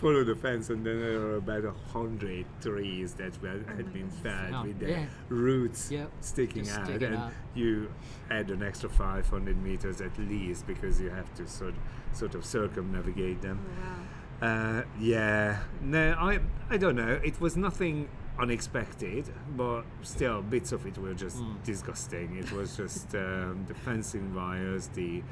follow 0.00 0.24
the 0.24 0.34
fence, 0.40 0.68
and 0.70 0.84
then 0.84 1.00
there 1.00 1.20
are 1.20 1.36
about 1.36 1.64
a 1.64 1.72
hundred 1.92 2.44
trees 2.60 3.14
that 3.14 3.40
were, 3.40 3.60
oh 3.68 3.76
had 3.76 3.92
been 3.92 4.10
fed 4.10 4.52
Oh, 4.54 4.62
with 4.64 4.78
their 4.80 4.88
yeah. 4.90 5.06
roots 5.28 5.90
Yep, 5.90 6.10
sticking 6.20 6.64
just 6.64 6.78
out, 6.78 6.86
sticking 6.86 7.06
and 7.08 7.16
out. 7.16 7.32
you 7.54 7.90
add 8.30 8.50
an 8.50 8.62
extra 8.62 8.88
500 8.90 9.62
meters 9.62 10.00
at 10.00 10.16
least 10.18 10.66
because 10.66 11.00
you 11.00 11.08
have 11.10 11.32
to 11.36 11.46
sort 11.46 11.74
sort 12.12 12.34
of 12.34 12.44
circumnavigate 12.44 13.40
them. 13.42 13.64
Oh, 13.64 13.80
wow. 13.88 13.96
Uh, 14.42 14.82
yeah, 15.00 15.60
no, 15.80 16.12
I 16.18 16.40
I 16.70 16.76
don't 16.76 16.96
know. 16.96 17.20
It 17.24 17.40
was 17.40 17.56
nothing 17.56 18.08
unexpected, 18.38 19.28
but 19.56 19.82
still 20.02 20.42
bits 20.42 20.72
of 20.72 20.86
it 20.86 20.98
were 20.98 21.14
just 21.14 21.38
Mm. 21.38 21.62
disgusting. 21.64 22.36
It 22.36 22.50
was 22.52 22.76
just 22.76 23.14
um, 23.24 23.64
the 23.68 23.74
fencing 23.74 24.34
wires, 24.34 24.88
the 24.88 25.22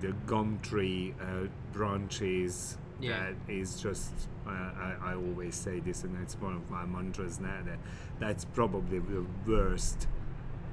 the 0.00 0.12
gum 0.26 0.58
tree 0.62 1.14
uh, 1.20 1.46
branches. 1.72 2.78
Yeah. 3.00 3.30
That 3.30 3.52
is 3.52 3.80
just. 3.80 4.12
Uh, 4.46 4.50
I, 4.50 4.94
I 5.10 5.14
always 5.14 5.54
say 5.54 5.78
this, 5.80 6.02
and 6.04 6.16
it's 6.22 6.34
one 6.40 6.54
of 6.56 6.68
my 6.70 6.84
mantras 6.84 7.38
now. 7.38 7.58
That 7.64 7.78
that's 8.18 8.44
probably 8.44 8.98
the 8.98 9.24
worst. 9.46 10.08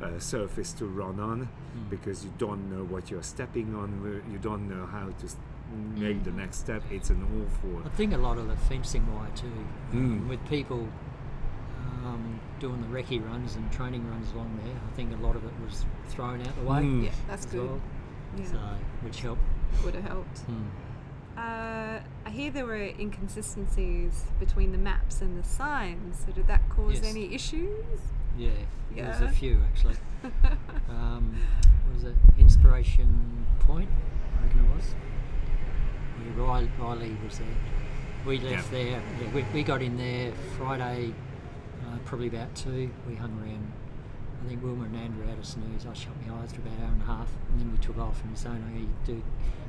Uh, 0.01 0.19
surface 0.19 0.73
to 0.73 0.85
run 0.85 1.21
on 1.21 1.47
Mm. 1.77 1.89
because 1.89 2.25
you 2.25 2.31
don't 2.37 2.69
know 2.69 2.83
what 2.83 3.09
you're 3.09 3.23
stepping 3.23 3.73
on 3.75 4.21
you 4.29 4.37
don't 4.39 4.67
know 4.67 4.85
how 4.85 5.07
to 5.21 5.27
make 5.97 6.23
the 6.23 6.31
next 6.31 6.57
step 6.57 6.81
it's 6.91 7.09
an 7.09 7.21
awful 7.23 7.81
I 7.85 7.89
think 7.95 8.13
a 8.13 8.17
lot 8.17 8.37
of 8.37 8.47
the 8.47 8.55
fencing 8.55 9.05
wire 9.13 9.29
too, 9.35 9.51
Mm. 9.93 10.27
with 10.27 10.43
people 10.49 10.87
um, 12.05 12.39
doing 12.59 12.81
the 12.81 12.87
recce 12.87 13.23
runs 13.25 13.55
and 13.55 13.71
training 13.71 14.07
runs 14.09 14.31
along 14.33 14.59
there. 14.63 14.75
I 14.75 14.95
think 14.95 15.11
a 15.13 15.17
lot 15.25 15.35
of 15.35 15.43
it 15.43 15.51
was 15.63 15.85
thrown 16.09 16.41
out 16.41 16.55
the 16.55 16.61
way. 16.69 16.81
Mm. 16.81 17.03
Yeah, 17.05 17.11
that's 17.27 17.45
as 17.45 17.51
good. 17.51 17.67
well, 17.69 17.81
Yeah. 18.37 18.45
So, 18.45 18.57
which 19.01 19.21
helped. 19.21 19.41
Would 19.83 19.95
have 19.95 20.03
helped. 20.05 20.47
Mm. 20.47 20.65
Uh, 21.37 21.99
I 22.25 22.29
hear 22.29 22.49
there 22.51 22.65
were 22.65 22.75
inconsistencies 22.75 24.25
between 24.39 24.71
the 24.71 24.77
maps 24.77 25.21
and 25.21 25.37
the 25.37 25.47
signs. 25.47 26.23
So 26.25 26.31
did 26.31 26.47
that 26.47 26.67
cause 26.69 26.95
Yes. 27.01 27.05
any 27.11 27.33
issues? 27.33 27.99
Yeah, 28.37 28.49
there 28.93 29.07
was 29.09 29.21
a 29.21 29.29
few 29.29 29.59
actually. 29.65 29.95
um, 30.89 31.35
what 31.85 31.93
was 31.95 32.03
it? 32.03 32.15
Inspiration 32.37 33.45
Point, 33.59 33.89
I 34.39 34.45
reckon 34.45 34.65
it 34.65 34.75
was. 34.75 34.95
Riley, 36.35 36.69
Riley 36.79 37.17
was 37.23 37.39
there. 37.39 37.47
We 38.25 38.39
left 38.39 38.71
there. 38.71 39.01
We, 39.33 39.45
we 39.53 39.63
got 39.63 39.81
in 39.81 39.97
there 39.97 40.31
Friday, 40.57 41.13
uh, 41.81 41.97
probably 42.05 42.27
about 42.27 42.55
two. 42.55 42.89
We 43.07 43.15
hung 43.15 43.37
around. 43.39 43.71
I 44.43 44.47
think 44.47 44.63
Wilma 44.63 44.85
and 44.85 44.95
Andrew 44.95 45.25
had 45.27 45.39
a 45.39 45.43
snooze. 45.43 45.85
I 45.85 45.93
shut 45.93 46.13
my 46.25 46.35
eyes 46.35 46.51
for 46.51 46.61
about 46.61 46.73
an 46.77 46.83
hour 46.83 46.91
and 46.91 47.01
a 47.01 47.05
half, 47.05 47.29
and 47.51 47.61
then 47.61 47.71
we 47.71 47.77
took 47.77 47.97
off. 47.97 48.21
And 48.21 48.31
he's 48.31 48.39
saying, 48.39 48.63
"Oh, 48.67 48.79
you 48.79 48.89
do 49.05 49.23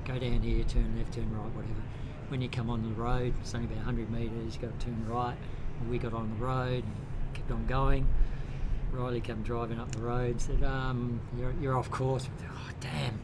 go 0.05 0.19
down 0.19 0.41
here, 0.41 0.65
turn 0.65 0.97
left, 0.97 1.15
turn 1.15 1.31
right, 1.37 1.55
whatever." 1.55 1.83
When 2.29 2.41
you 2.41 2.49
come 2.49 2.71
on 2.71 2.83
the 2.83 3.01
road, 3.01 3.35
it's 3.41 3.55
only 3.55 3.67
about 3.67 3.85
100 3.87 4.11
metres. 4.11 4.57
You 4.57 4.69
got 4.69 4.79
to 4.79 4.87
turn 4.87 5.07
right. 5.09 5.37
And 5.81 5.91
we 5.91 5.99
got 5.99 6.13
on 6.13 6.29
the 6.31 6.45
road, 6.45 6.83
and 6.85 6.95
kept 7.35 7.51
on 7.51 7.67
going. 7.67 8.07
Riley 8.93 9.21
came 9.21 9.43
driving 9.43 9.79
up 9.79 9.93
the 9.93 10.01
road, 10.01 10.41
said, 10.41 10.63
um, 10.65 11.21
you're, 11.39 11.53
you're 11.61 11.77
off 11.77 11.91
course. 11.91 12.29
Oh, 12.49 12.71
damn. 12.81 13.19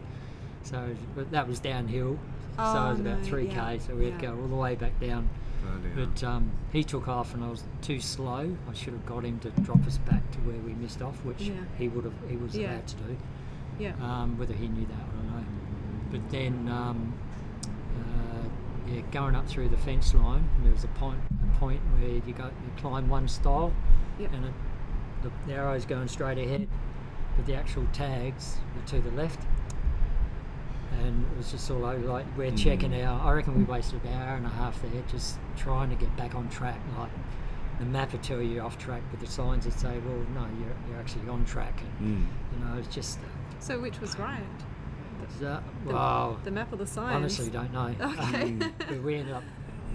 So 0.62 0.94
but 1.16 1.30
that 1.30 1.48
was 1.48 1.60
downhill. 1.60 2.18
So 2.57 2.62
Oh, 2.62 2.86
it 2.86 2.90
was 2.90 3.00
about 3.00 3.22
3k, 3.22 3.55
yeah, 3.55 3.78
so 3.78 3.94
we 3.94 4.07
had 4.11 4.18
to 4.20 4.26
yeah. 4.26 4.32
go 4.32 4.40
all 4.40 4.48
the 4.48 4.55
way 4.57 4.74
back 4.74 4.98
down. 5.00 5.28
Bloody. 5.62 6.07
But 6.07 6.24
um, 6.24 6.50
he 6.72 6.82
took 6.82 7.07
off 7.09 7.34
and 7.34 7.44
I 7.44 7.48
was 7.48 7.62
too 7.82 8.00
slow. 8.00 8.57
I 8.68 8.72
should 8.74 8.92
have 8.94 9.07
got 9.07 9.24
him 9.24 9.38
to 9.40 9.50
drop 9.62 9.86
us 9.86 9.98
back 9.98 10.28
to 10.32 10.38
where 10.40 10.59
we 10.59 10.72
missed 10.74 11.03
off, 11.03 11.24
which 11.24 11.40
Yeah. 11.42 11.55
he 11.78 11.88
would 11.88 12.05
have 12.05 12.14
he 12.28 12.36
was 12.36 12.57
Yeah. 12.57 12.72
allowed 12.72 12.86
to 12.88 12.96
do. 12.96 13.16
Yeah. 13.78 13.92
Um, 14.03 14.38
whether 14.38 14.55
he 14.55 14.66
knew 14.68 14.86
that, 14.86 14.94
I 14.94 15.16
don't 15.16 15.36
know. 15.36 15.44
But 16.11 16.30
then, 16.30 16.68
um, 16.68 17.14
uh, 17.96 18.90
yeah, 18.92 19.00
going 19.12 19.34
up 19.34 19.46
through 19.46 19.68
the 19.68 19.76
fence 19.78 20.12
line, 20.14 20.48
there 20.62 20.72
was 20.72 20.84
a 20.84 20.88
point, 20.88 21.20
a 21.30 21.59
point 21.59 21.80
where 21.98 22.11
you 22.11 22.32
go, 22.36 22.44
you 22.44 22.72
climb 22.76 23.09
one 23.09 23.28
stile, 23.28 23.72
Yep. 24.18 24.32
and 24.34 24.44
it, 24.46 24.53
the, 25.22 25.30
the 25.46 25.55
arrow's 25.55 25.84
going 25.84 26.09
straight 26.09 26.38
ahead, 26.38 26.68
but 27.36 27.46
the 27.46 27.55
actual 27.55 27.86
tags 27.92 28.59
were 28.76 28.86
to 28.88 29.00
the 29.00 29.11
left. 29.12 29.40
And 31.01 31.24
it 31.32 31.36
was 31.36 31.51
just 31.51 31.70
all 31.70 31.84
over. 31.84 32.07
Like 32.07 32.26
we're 32.36 32.51
checking 32.53 33.01
out. 33.01 33.20
I 33.22 33.32
reckon 33.32 33.57
we 33.57 33.64
wasted 33.64 34.03
an 34.05 34.12
hour 34.14 34.36
and 34.36 34.47
a 34.47 34.51
half 34.51 34.80
there 34.82 35.03
just 35.11 35.38
trying 35.57 35.90
to 35.90 35.97
get 35.97 36.14
back 36.16 36.34
on 36.34 36.49
track. 36.51 36.78
Like 36.99 37.11
the 37.78 37.84
map 37.86 38.12
would 38.12 38.22
tell 38.22 38.40
you 38.43 38.55
you're 38.55 38.64
off 38.64 38.78
track, 38.78 39.03
but 39.11 39.20
the 39.20 39.26
signs 39.26 39.64
would 39.64 39.74
say, 39.78 39.99
"Well, 40.05 40.16
no, 40.34 40.47
you're, 40.59 40.76
you're 40.90 40.99
actually 41.01 41.28
on 41.28 41.45
track." 41.45 41.80
And, 42.01 42.18
Mm. 42.18 42.26
You 42.59 42.64
know, 42.64 42.78
it's 42.78 42.95
just 42.95 43.18
So 43.59 43.80
which 43.80 44.01
was 44.01 44.18
right? 44.18 44.43
that, 45.40 45.62
The, 45.86 45.93
wow. 45.93 46.36
the 46.45 46.51
map 46.51 46.72
or 46.72 46.76
the 46.76 46.86
signs? 46.86 47.14
Honestly, 47.14 47.49
don't 47.49 47.72
know. 47.72 47.95
Okay. 48.01 48.57
Um, 48.88 49.03
we 49.05 49.14
ended 49.16 49.34
up 49.34 49.45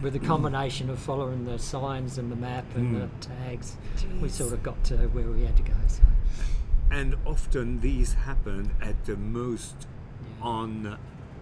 with 0.02 0.16
a 0.16 0.20
combination 0.20 0.90
of 0.90 1.00
following 1.00 1.44
the 1.44 1.58
signs 1.60 2.18
and 2.18 2.32
the 2.32 2.36
map 2.36 2.66
and 2.76 2.96
Mm. 2.96 3.10
the 3.20 3.28
tags. 3.28 3.78
We 4.22 4.30
sort 4.30 4.54
of 4.54 4.64
got 4.64 4.84
to 4.86 4.98
where 5.10 5.30
we 5.30 5.44
had 5.44 5.56
to 5.58 5.64
go. 5.64 5.74
So 5.88 6.02
and 6.90 7.16
often 7.26 7.82
these 7.82 8.14
happen 8.14 8.72
at 8.82 9.04
the 9.06 9.18
most 9.18 9.88
Yeah. 10.42 10.98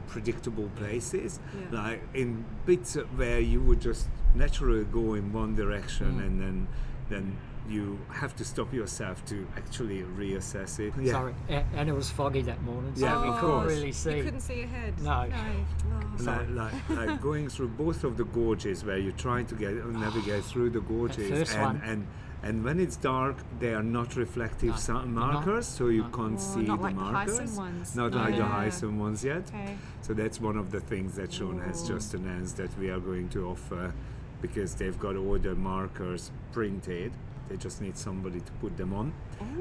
unpredictable 0.07 0.69
places 0.75 1.39
Yeah. 1.53 1.81
like 1.81 2.01
in 2.13 2.45
bits 2.65 2.95
where 3.15 3.39
you 3.39 3.61
would 3.61 3.81
just 3.81 4.07
naturally 4.35 4.83
go 4.85 5.13
in 5.15 5.31
one 5.33 5.55
direction 5.55 6.19
Mm. 6.19 6.25
and 6.25 6.41
then 6.41 6.67
then 7.09 7.37
you 7.67 7.97
have 8.09 8.35
to 8.35 8.43
stop 8.45 8.71
yourself 8.73 9.25
to 9.25 9.47
actually 9.57 10.03
reassess 10.19 10.79
it 10.79 10.93
sorry, 11.09 11.33
A- 11.49 11.65
and 11.75 11.89
it 11.89 11.93
was 11.93 12.09
foggy 12.11 12.41
that 12.43 12.61
morning, 12.61 12.93
so 12.95 13.05
Yeah, 13.05 13.21
we 13.23 13.27
of 13.29 13.35
couldn't 13.39 13.55
course. 13.55 13.71
really 13.73 13.91
see. 13.91 14.17
You 14.17 14.23
couldn't 14.23 14.39
see 14.41 14.61
ahead. 14.63 14.93
No. 15.01 15.25
No. 15.25 15.35
Oh, 15.35 15.99
like, 16.11 16.19
Sorry. 16.19 16.47
like, 16.47 16.89
like 16.89 17.21
going 17.21 17.49
through 17.49 17.69
both 17.69 18.03
of 18.03 18.17
the 18.17 18.23
gorges 18.25 18.85
where 18.85 18.99
you're 18.99 19.13
trying 19.27 19.47
to 19.47 19.55
get 19.55 19.73
navigate 20.05 20.43
through 20.43 20.69
the 20.71 20.81
gorges 20.81 21.27
first 21.29 21.55
and, 21.55 21.63
one. 21.65 21.81
and 21.83 22.07
and 22.45 22.63
when 22.63 22.79
it's 22.79 22.95
dark 22.97 23.35
they 23.59 23.73
are 23.73 23.83
not 23.83 24.15
reflective 24.15 24.75
No, 24.87 24.93
not. 24.93 25.07
markers 25.07 25.65
so 25.67 25.87
you 25.87 26.03
No. 26.03 26.09
can't 26.17 26.35
Oh, 26.39 26.51
see 26.53 26.61
not 26.61 26.77
the 26.77 26.83
like 26.83 26.95
markers 26.95 27.57
ones. 27.57 27.95
not 27.95 28.13
like 28.13 28.33
the 28.35 28.37
Yeah. 28.45 28.63
Heysen 28.65 28.97
ones 29.05 29.23
yet 29.23 29.45
Okay. 29.49 29.75
so 30.01 30.13
that's 30.13 30.39
one 30.39 30.57
of 30.63 30.69
the 30.71 30.79
things 30.79 31.15
that 31.15 31.33
Sean 31.33 31.59
has 31.59 31.83
Oh. 31.83 31.93
just 31.93 32.13
announced 32.13 32.57
that 32.57 32.71
we 32.79 32.89
are 32.89 32.99
going 32.99 33.29
to 33.29 33.47
offer 33.53 33.93
because 34.41 34.75
they've 34.75 34.99
got 34.99 35.15
all 35.15 35.39
the 35.39 35.55
markers 35.55 36.31
printed 36.51 37.11
they 37.49 37.57
just 37.57 37.81
need 37.81 37.95
somebody 37.97 38.39
to 38.39 38.51
put 38.63 38.75
them 38.77 38.91
on 38.93 39.07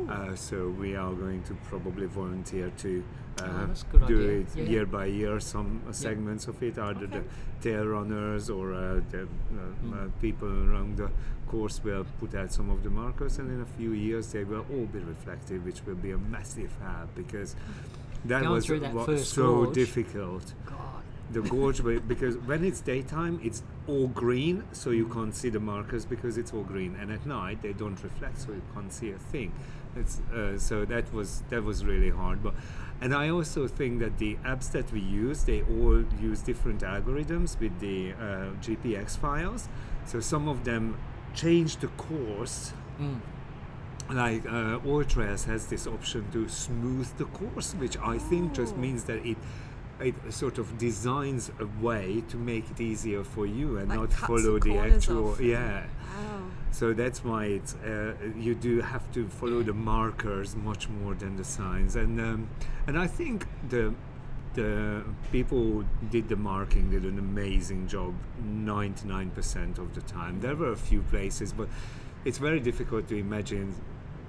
uh, 0.08 0.34
so 0.34 0.56
we 0.82 0.94
are 0.96 1.12
going 1.24 1.42
to 1.44 1.54
probably 1.70 2.06
volunteer 2.06 2.70
to 2.84 3.02
uh, 3.40 3.44
Oh, 3.46 3.66
that's 3.66 3.82
a 3.82 3.86
good 3.86 4.06
do 4.06 4.14
idea. 4.16 4.40
it 4.40 4.46
Yeah. 4.56 4.64
year 4.72 4.86
by 4.86 5.06
year. 5.06 5.40
Some 5.40 5.80
uh, 5.88 5.92
segments 5.92 6.46
of 6.48 6.62
it, 6.62 6.78
either 6.78 7.06
the 7.06 7.22
tail 7.60 7.86
runners 7.86 8.50
or 8.50 8.72
uh, 8.74 9.00
the 9.10 9.22
uh, 9.22 9.26
Mm. 9.84 9.92
uh, 9.92 10.08
people 10.20 10.48
around 10.48 10.96
the 10.96 11.10
course 11.48 11.82
will 11.84 12.06
put 12.20 12.34
out 12.34 12.52
some 12.52 12.70
of 12.70 12.82
the 12.82 12.90
markers, 12.90 13.38
and 13.38 13.50
in 13.50 13.60
a 13.60 13.66
few 13.78 13.92
years 13.92 14.32
they 14.32 14.44
will 14.44 14.64
all 14.72 14.86
be 14.86 14.98
reflective, 15.00 15.64
which 15.64 15.80
will 15.86 15.94
be 15.96 16.10
a 16.12 16.18
massive 16.18 16.72
help 16.82 17.14
because 17.14 17.54
that 18.24 18.42
Going 18.42 18.52
was 18.54 18.66
that 18.66 19.06
first 19.06 19.32
so 19.34 19.46
gorge. 19.64 19.74
difficult 19.74 20.54
God, 20.66 21.02
the 21.30 21.40
gorge 21.42 21.82
because 22.08 22.36
when 22.38 22.64
it's 22.64 22.80
daytime 22.80 23.38
it's 23.42 23.62
all 23.86 24.08
green 24.08 24.62
so 24.72 24.88
you 24.90 25.06
can't 25.06 25.34
see 25.34 25.50
the 25.50 25.60
markers 25.60 26.06
because 26.06 26.38
it's 26.38 26.52
all 26.54 26.62
green 26.62 26.96
and 27.00 27.12
at 27.12 27.26
night 27.26 27.60
they 27.60 27.74
don't 27.74 28.02
reflect 28.02 28.38
so 28.40 28.52
you 28.52 28.62
can't 28.74 28.90
see 28.92 29.10
a 29.10 29.18
thing 29.18 29.52
it's 29.94 30.20
uh, 30.34 30.58
so 30.58 30.86
that 30.86 31.12
was 31.12 31.42
that 31.50 31.62
was 31.62 31.84
really 31.84 32.08
hard 32.08 32.42
but 32.42 32.54
and 33.00 33.12
I 33.14 33.28
also 33.28 33.66
think 33.66 33.98
that 34.00 34.18
the 34.18 34.36
apps 34.44 34.70
that 34.72 34.90
we 34.92 35.00
use 35.00 35.44
they 35.44 35.62
all 35.62 36.04
use 36.20 36.40
different 36.42 36.80
algorithms 36.82 37.58
with 37.60 37.78
the 37.80 38.12
uh, 38.12 38.50
GPX 38.62 39.18
files 39.18 39.68
so 40.06 40.20
some 40.20 40.48
of 40.48 40.64
them 40.64 40.96
change 41.34 41.76
the 41.78 41.88
course 41.88 42.72
Mm. 43.00 43.20
like 44.10 44.46
uh, 44.46 45.02
Trails 45.04 45.44
has 45.46 45.66
this 45.66 45.86
option 45.86 46.30
to 46.32 46.46
smooth 46.48 47.08
the 47.16 47.24
course, 47.24 47.74
which 47.74 47.96
I 47.98 48.18
think 48.18 48.52
just 48.54 48.74
Oh. 48.74 48.78
means 48.78 49.04
that 49.04 49.24
it 49.26 49.36
it 50.00 50.14
sort 50.32 50.58
of 50.58 50.76
designs 50.78 51.50
a 51.60 51.66
way 51.84 52.22
to 52.28 52.36
make 52.36 52.70
it 52.70 52.80
easier 52.80 53.22
for 53.24 53.46
you 53.46 53.78
and 53.78 53.88
Like 53.88 53.98
not 54.00 54.10
the 54.10 54.16
follow 54.16 54.58
the 54.58 54.76
actual 54.78 55.30
off. 55.30 55.40
yeah. 55.40 55.84
Wow. 55.86 56.42
So 56.72 56.92
that's 56.92 57.22
why 57.24 57.44
it's 57.46 57.74
uh, 57.76 58.14
you 58.36 58.54
do 58.54 58.80
have 58.80 59.10
to 59.12 59.28
follow 59.28 59.62
the 59.62 59.72
markers 59.72 60.56
much 60.56 60.88
more 60.88 61.14
than 61.14 61.36
the 61.36 61.44
signs, 61.44 61.94
and 61.96 62.20
um, 62.20 62.48
and 62.86 62.98
I 62.98 63.06
think 63.06 63.46
the 63.68 63.94
the 64.54 65.02
people 65.32 65.58
who 65.58 65.84
did 66.10 66.28
the 66.28 66.36
marking 66.36 66.90
did 66.90 67.04
an 67.04 67.18
amazing 67.18 67.88
job 67.88 68.14
99% 68.42 69.78
of 69.78 69.94
the 69.94 70.00
time. 70.02 70.40
There 70.40 70.54
were 70.54 70.70
a 70.72 70.76
few 70.76 71.02
places, 71.02 71.52
but 71.52 71.68
it's 72.24 72.38
very 72.38 72.60
difficult 72.60 73.08
to 73.08 73.16
imagine 73.16 73.74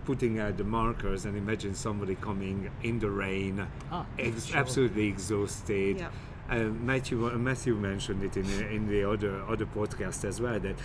putting 0.06 0.40
out 0.40 0.58
the 0.58 0.64
markers 0.64 1.26
and 1.26 1.36
imagine 1.38 1.74
somebody 1.74 2.16
coming 2.16 2.70
in 2.84 3.00
the 3.00 3.10
rain, 3.10 3.66
Ah, 3.92 4.06
ex- 4.20 4.46
sure. 4.46 4.58
absolutely 4.58 5.08
exhausted. 5.08 5.98
Yep. 6.00 6.12
Uh, 6.48 6.56
Matthew 6.92 7.26
uh, 7.28 7.32
Matthew 7.38 7.74
mentioned 7.76 8.24
it 8.24 8.38
in 8.38 8.44
the, 8.46 8.68
in 8.70 8.88
the 8.88 9.04
other 9.04 9.42
other 9.50 9.66
podcast 9.66 10.24
as 10.26 10.40
well 10.40 10.60
that 10.60 10.76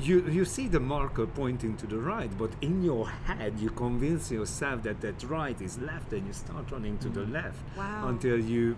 you 0.00 0.28
you 0.28 0.44
see 0.44 0.68
the 0.68 0.78
marker 0.80 1.26
pointing 1.26 1.76
to 1.78 1.86
the 1.86 1.98
right, 1.98 2.30
but 2.38 2.50
in 2.60 2.84
your 2.84 3.08
head 3.08 3.58
you 3.58 3.68
convince 3.70 4.30
yourself 4.30 4.82
that 4.84 5.00
that 5.00 5.22
right 5.24 5.60
is 5.60 5.78
left, 5.78 6.12
and 6.12 6.26
you 6.26 6.32
start 6.32 6.70
running 6.70 6.98
to 6.98 7.08
the 7.08 7.20
mm. 7.22 7.32
left 7.32 7.58
Wow. 7.76 8.08
until 8.08 8.38
you. 8.38 8.76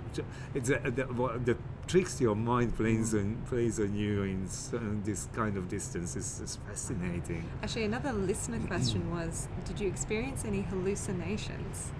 It's 0.55 0.71
a, 0.71 0.79
the, 0.91 1.05
what- 1.05 1.45
the 1.45 1.57
tricks 1.87 2.19
your 2.21 2.35
mind 2.35 2.75
plays 2.75 3.15
on 3.15 3.37
plays 3.47 3.79
on 3.79 3.95
you 3.95 4.23
in 4.23 4.45
s- 4.47 4.73
this 5.05 5.29
kind 5.35 5.59
of 5.59 5.69
distance 5.69 6.17
is, 6.17 6.41
is 6.41 6.59
fascinating. 6.67 7.45
Actually, 7.63 7.85
another 7.85 8.13
listener 8.15 8.59
question 8.67 9.11
was 9.17 9.49
Did 9.67 9.81
you 9.81 9.89
experience 9.89 10.47
any 10.47 10.63
hallucinations 10.63 11.93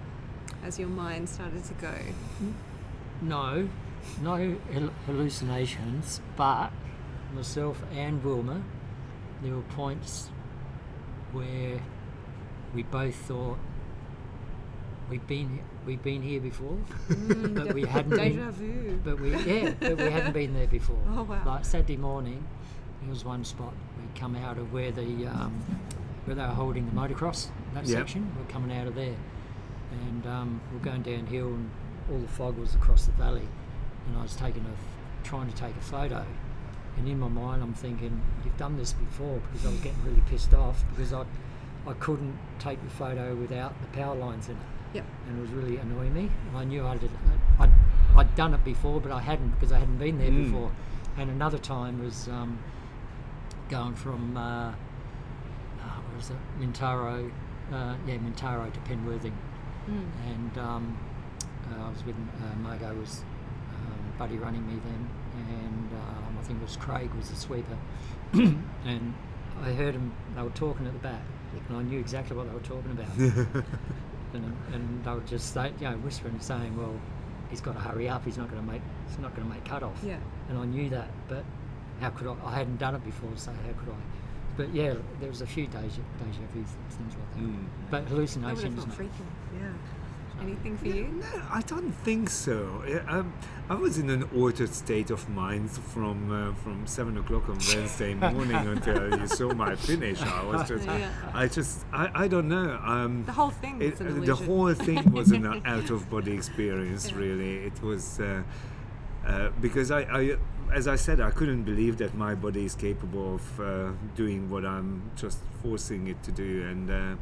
as 0.63 0.79
your 0.79 0.89
mind 0.89 1.29
started 1.29 1.63
to 1.65 1.73
go? 1.75 1.93
no, 3.21 3.69
no 4.21 4.55
hallucinations, 5.05 6.21
but 6.35 6.71
myself 7.35 7.81
and 7.93 8.23
Wilma, 8.23 8.61
there 9.45 9.53
were 9.55 9.61
points 9.61 10.29
where 11.31 11.79
we 12.73 12.83
both 12.83 13.15
thought 13.15 13.57
we've 15.09 15.25
been 15.27 15.59
we've 15.85 16.01
been 16.01 16.21
here 16.23 16.39
before, 16.41 16.77
but 17.09 17.73
we 17.73 17.85
hadn't 17.85 18.15
Deja 18.17 18.51
been. 18.51 18.51
vu. 18.51 19.01
But 19.03 19.19
we 19.19 19.35
yeah, 19.37 19.73
but 19.79 19.97
we 19.97 20.09
hadn't 20.09 20.33
been 20.33 20.53
there 20.53 20.67
before. 20.67 20.97
Oh, 21.09 21.23
wow. 21.23 21.41
Like 21.45 21.63
Saturday 21.65 21.97
morning, 21.97 22.45
there 23.01 23.09
was 23.09 23.23
one 23.23 23.43
spot 23.45 23.73
we 23.97 24.19
come 24.19 24.35
out 24.35 24.57
of 24.57 24.73
where 24.73 24.91
the 24.91 25.27
um, 25.27 25.53
where 26.25 26.35
they 26.35 26.41
were 26.41 26.47
holding 26.47 26.85
the 26.87 26.91
motocross 26.91 27.47
that 27.75 27.85
Yep. 27.85 27.97
section. 27.99 28.35
We're 28.37 28.51
coming 28.51 28.75
out 28.75 28.87
of 28.87 28.95
there, 28.95 29.15
and 30.07 30.25
um, 30.25 30.61
we're 30.73 30.79
going 30.79 31.03
downhill, 31.03 31.47
and 31.49 31.69
all 32.11 32.17
the 32.19 32.27
fog 32.27 32.57
was 32.57 32.73
across 32.73 33.05
the 33.05 33.11
valley, 33.13 33.47
and 34.07 34.17
I 34.17 34.23
was 34.23 34.35
taking 34.35 34.65
a 34.65 34.69
f- 34.69 35.23
trying 35.23 35.47
to 35.49 35.55
take 35.55 35.75
a 35.77 35.81
photo. 35.81 36.25
And 36.97 37.07
in 37.07 37.19
my 37.19 37.27
mind, 37.27 37.61
I'm 37.61 37.73
thinking, 37.73 38.21
you've 38.43 38.57
done 38.57 38.77
this 38.77 38.93
before 38.93 39.39
because 39.39 39.65
I 39.65 39.69
was 39.71 39.79
getting 39.81 40.03
really 40.05 40.21
pissed 40.29 40.53
off 40.53 40.83
because 40.91 41.11
I, 41.13 41.25
I 41.87 41.93
couldn't 41.93 42.37
take 42.59 42.81
the 42.83 42.89
photo 42.89 43.35
without 43.35 43.73
the 43.81 43.87
power 43.87 44.15
lines 44.15 44.47
in 44.47 44.55
it 44.55 44.61
Yep. 44.93 45.05
and 45.27 45.37
it 45.37 45.41
was 45.41 45.49
really 45.51 45.75
annoying 45.77 46.13
me. 46.13 46.29
I 46.55 46.63
knew 46.63 46.85
I 46.87 46.95
did, 46.95 47.11
I'd, 47.59 47.69
I'd 48.15 48.33
done 48.35 48.53
it 48.53 48.63
before, 48.63 49.01
but 49.01 49.11
I 49.11 49.19
hadn't 49.19 49.49
because 49.51 49.73
I 49.73 49.79
hadn't 49.79 49.97
been 49.97 50.17
there 50.17 50.31
Mm. 50.31 50.45
before. 50.45 50.71
And 51.17 51.29
another 51.29 51.57
time 51.57 52.01
was 52.03 52.29
um, 52.29 52.57
going 53.69 53.95
from 53.95 54.37
uh, 54.37 54.69
uh, 54.69 54.73
what 56.07 56.15
was 56.15 56.29
it, 56.29 56.37
Mintaro, 56.59 57.29
uh, 57.73 57.95
yeah, 58.07 58.15
Mintaro 58.17 58.71
to 58.71 58.79
Penwortham, 58.81 59.33
Mm. 59.89 60.05
and 60.27 60.57
um, 60.57 60.97
uh, 61.71 61.85
I 61.85 61.89
was 61.89 62.03
with 62.05 62.15
uh, 62.15 62.55
Margot 62.63 62.93
was 62.95 63.21
um, 63.75 63.99
buddy 64.17 64.37
running 64.37 64.65
me 64.65 64.79
then, 64.83 65.09
and 65.37 65.47
I 65.57 65.64
think 66.45 66.61
it 66.61 66.65
was 66.65 66.77
Craig 66.77 67.13
was 67.13 67.29
the 67.29 67.35
sweeper, 67.35 67.77
and 68.33 69.13
I 69.61 69.71
heard 69.71 69.95
them. 69.95 70.13
They 70.35 70.41
were 70.41 70.49
talking 70.49 70.87
at 70.87 70.93
the 70.93 70.99
back, 70.99 71.21
and 71.69 71.77
I 71.77 71.81
knew 71.81 71.99
exactly 71.99 72.35
what 72.35 72.47
they 72.47 72.53
were 72.53 72.59
talking 72.59 72.91
about 72.91 73.63
and, 74.35 74.57
and 74.73 75.03
they 75.03 75.11
were 75.11 75.21
just 75.21 75.53
say, 75.53 75.71
you 75.79 75.89
know, 75.89 75.97
whispering, 75.97 76.39
saying, 76.39 76.77
"Well, 76.77 76.93
he's 77.49 77.61
got 77.61 77.73
to 77.73 77.79
hurry 77.79 78.09
up. 78.09 78.25
He's 78.25 78.37
not 78.37 78.49
going 78.49 78.63
to 78.63 78.71
make. 78.71 78.81
He's 79.07 79.19
not 79.19 79.35
going 79.35 79.47
to 79.47 79.53
make 79.53 79.65
cut 79.65 79.83
off." 79.83 79.99
Yeah. 80.05 80.17
And 80.49 80.57
I 80.57 80.65
knew 80.65 80.89
that, 80.89 81.09
but 81.27 81.43
how 81.99 82.09
could 82.11 82.27
I? 82.27 82.35
I 82.45 82.53
hadn't 82.53 82.77
done 82.77 82.95
it 82.95 83.03
before, 83.03 83.31
so 83.35 83.51
how 83.51 83.79
could 83.79 83.89
I? 83.89 83.97
But 84.57 84.73
yeah, 84.73 84.93
there 85.19 85.29
was 85.29 85.41
a 85.41 85.47
few 85.47 85.67
deja, 85.67 86.01
deja 86.19 86.41
vu 86.53 86.63
things 86.89 87.15
like 87.15 87.33
that. 87.33 87.39
Mm. 87.41 87.65
But 87.89 87.97
I 87.97 87.99
would 87.99 88.03
have 88.03 88.09
hallucinations. 88.09 88.75
felt 88.75 88.87
no. 88.87 88.93
freaky. 88.93 89.13
Yeah. 89.59 89.69
Anything 90.41 90.77
for 90.77 90.87
you? 90.87 91.05
No, 91.07 91.41
I 91.51 91.61
don't 91.61 91.91
think 92.03 92.29
so. 92.29 92.83
Yeah, 92.87 93.03
Um, 93.07 93.33
I 93.69 93.73
was 93.75 93.97
in 93.97 94.09
an 94.09 94.23
altered 94.35 94.73
state 94.73 95.09
of 95.09 95.27
mind 95.29 95.71
from 95.71 96.31
uh, 96.31 96.53
from 96.55 96.85
seven 96.85 97.17
o'clock 97.17 97.49
on 97.49 97.57
Wednesday 97.73 98.13
morning 98.33 98.55
until 98.55 99.17
you 99.19 99.27
saw 99.27 99.53
my 99.53 99.75
finish. 99.75 100.21
I 100.21 100.43
was 100.43 100.67
just, 100.71 100.85
Yeah. 100.85 101.09
I 101.33 101.47
just, 101.47 101.85
I, 101.91 102.11
I 102.23 102.27
don't 102.27 102.47
know. 102.49 102.79
Um, 102.83 103.23
The 103.25 103.31
whole 103.31 103.49
thing 103.49 103.79
was 103.79 103.99
an 104.01 104.21
the 104.25 104.35
whole 104.35 104.73
thing 104.73 105.11
was 105.11 105.31
an 105.31 105.45
out 105.65 105.89
of 105.89 106.09
body 106.09 106.33
experience. 106.33 107.11
Really, 107.13 107.53
it 107.69 107.81
was 107.81 108.19
uh, 108.19 108.43
uh, 109.25 109.49
because 109.61 109.89
I, 109.89 110.01
I, 110.01 110.37
as 110.73 110.87
I 110.87 110.95
said, 110.97 111.19
I 111.21 111.31
couldn't 111.31 111.63
believe 111.63 111.97
that 111.97 112.13
my 112.15 112.35
body 112.35 112.65
is 112.65 112.75
capable 112.75 113.35
of 113.35 113.59
uh, 113.59 113.91
doing 114.15 114.49
what 114.49 114.65
I'm 114.65 115.09
just 115.15 115.39
forcing 115.63 116.07
it 116.07 116.21
to 116.23 116.31
do, 116.31 116.63
and 116.69 116.91
uh, 116.91 117.15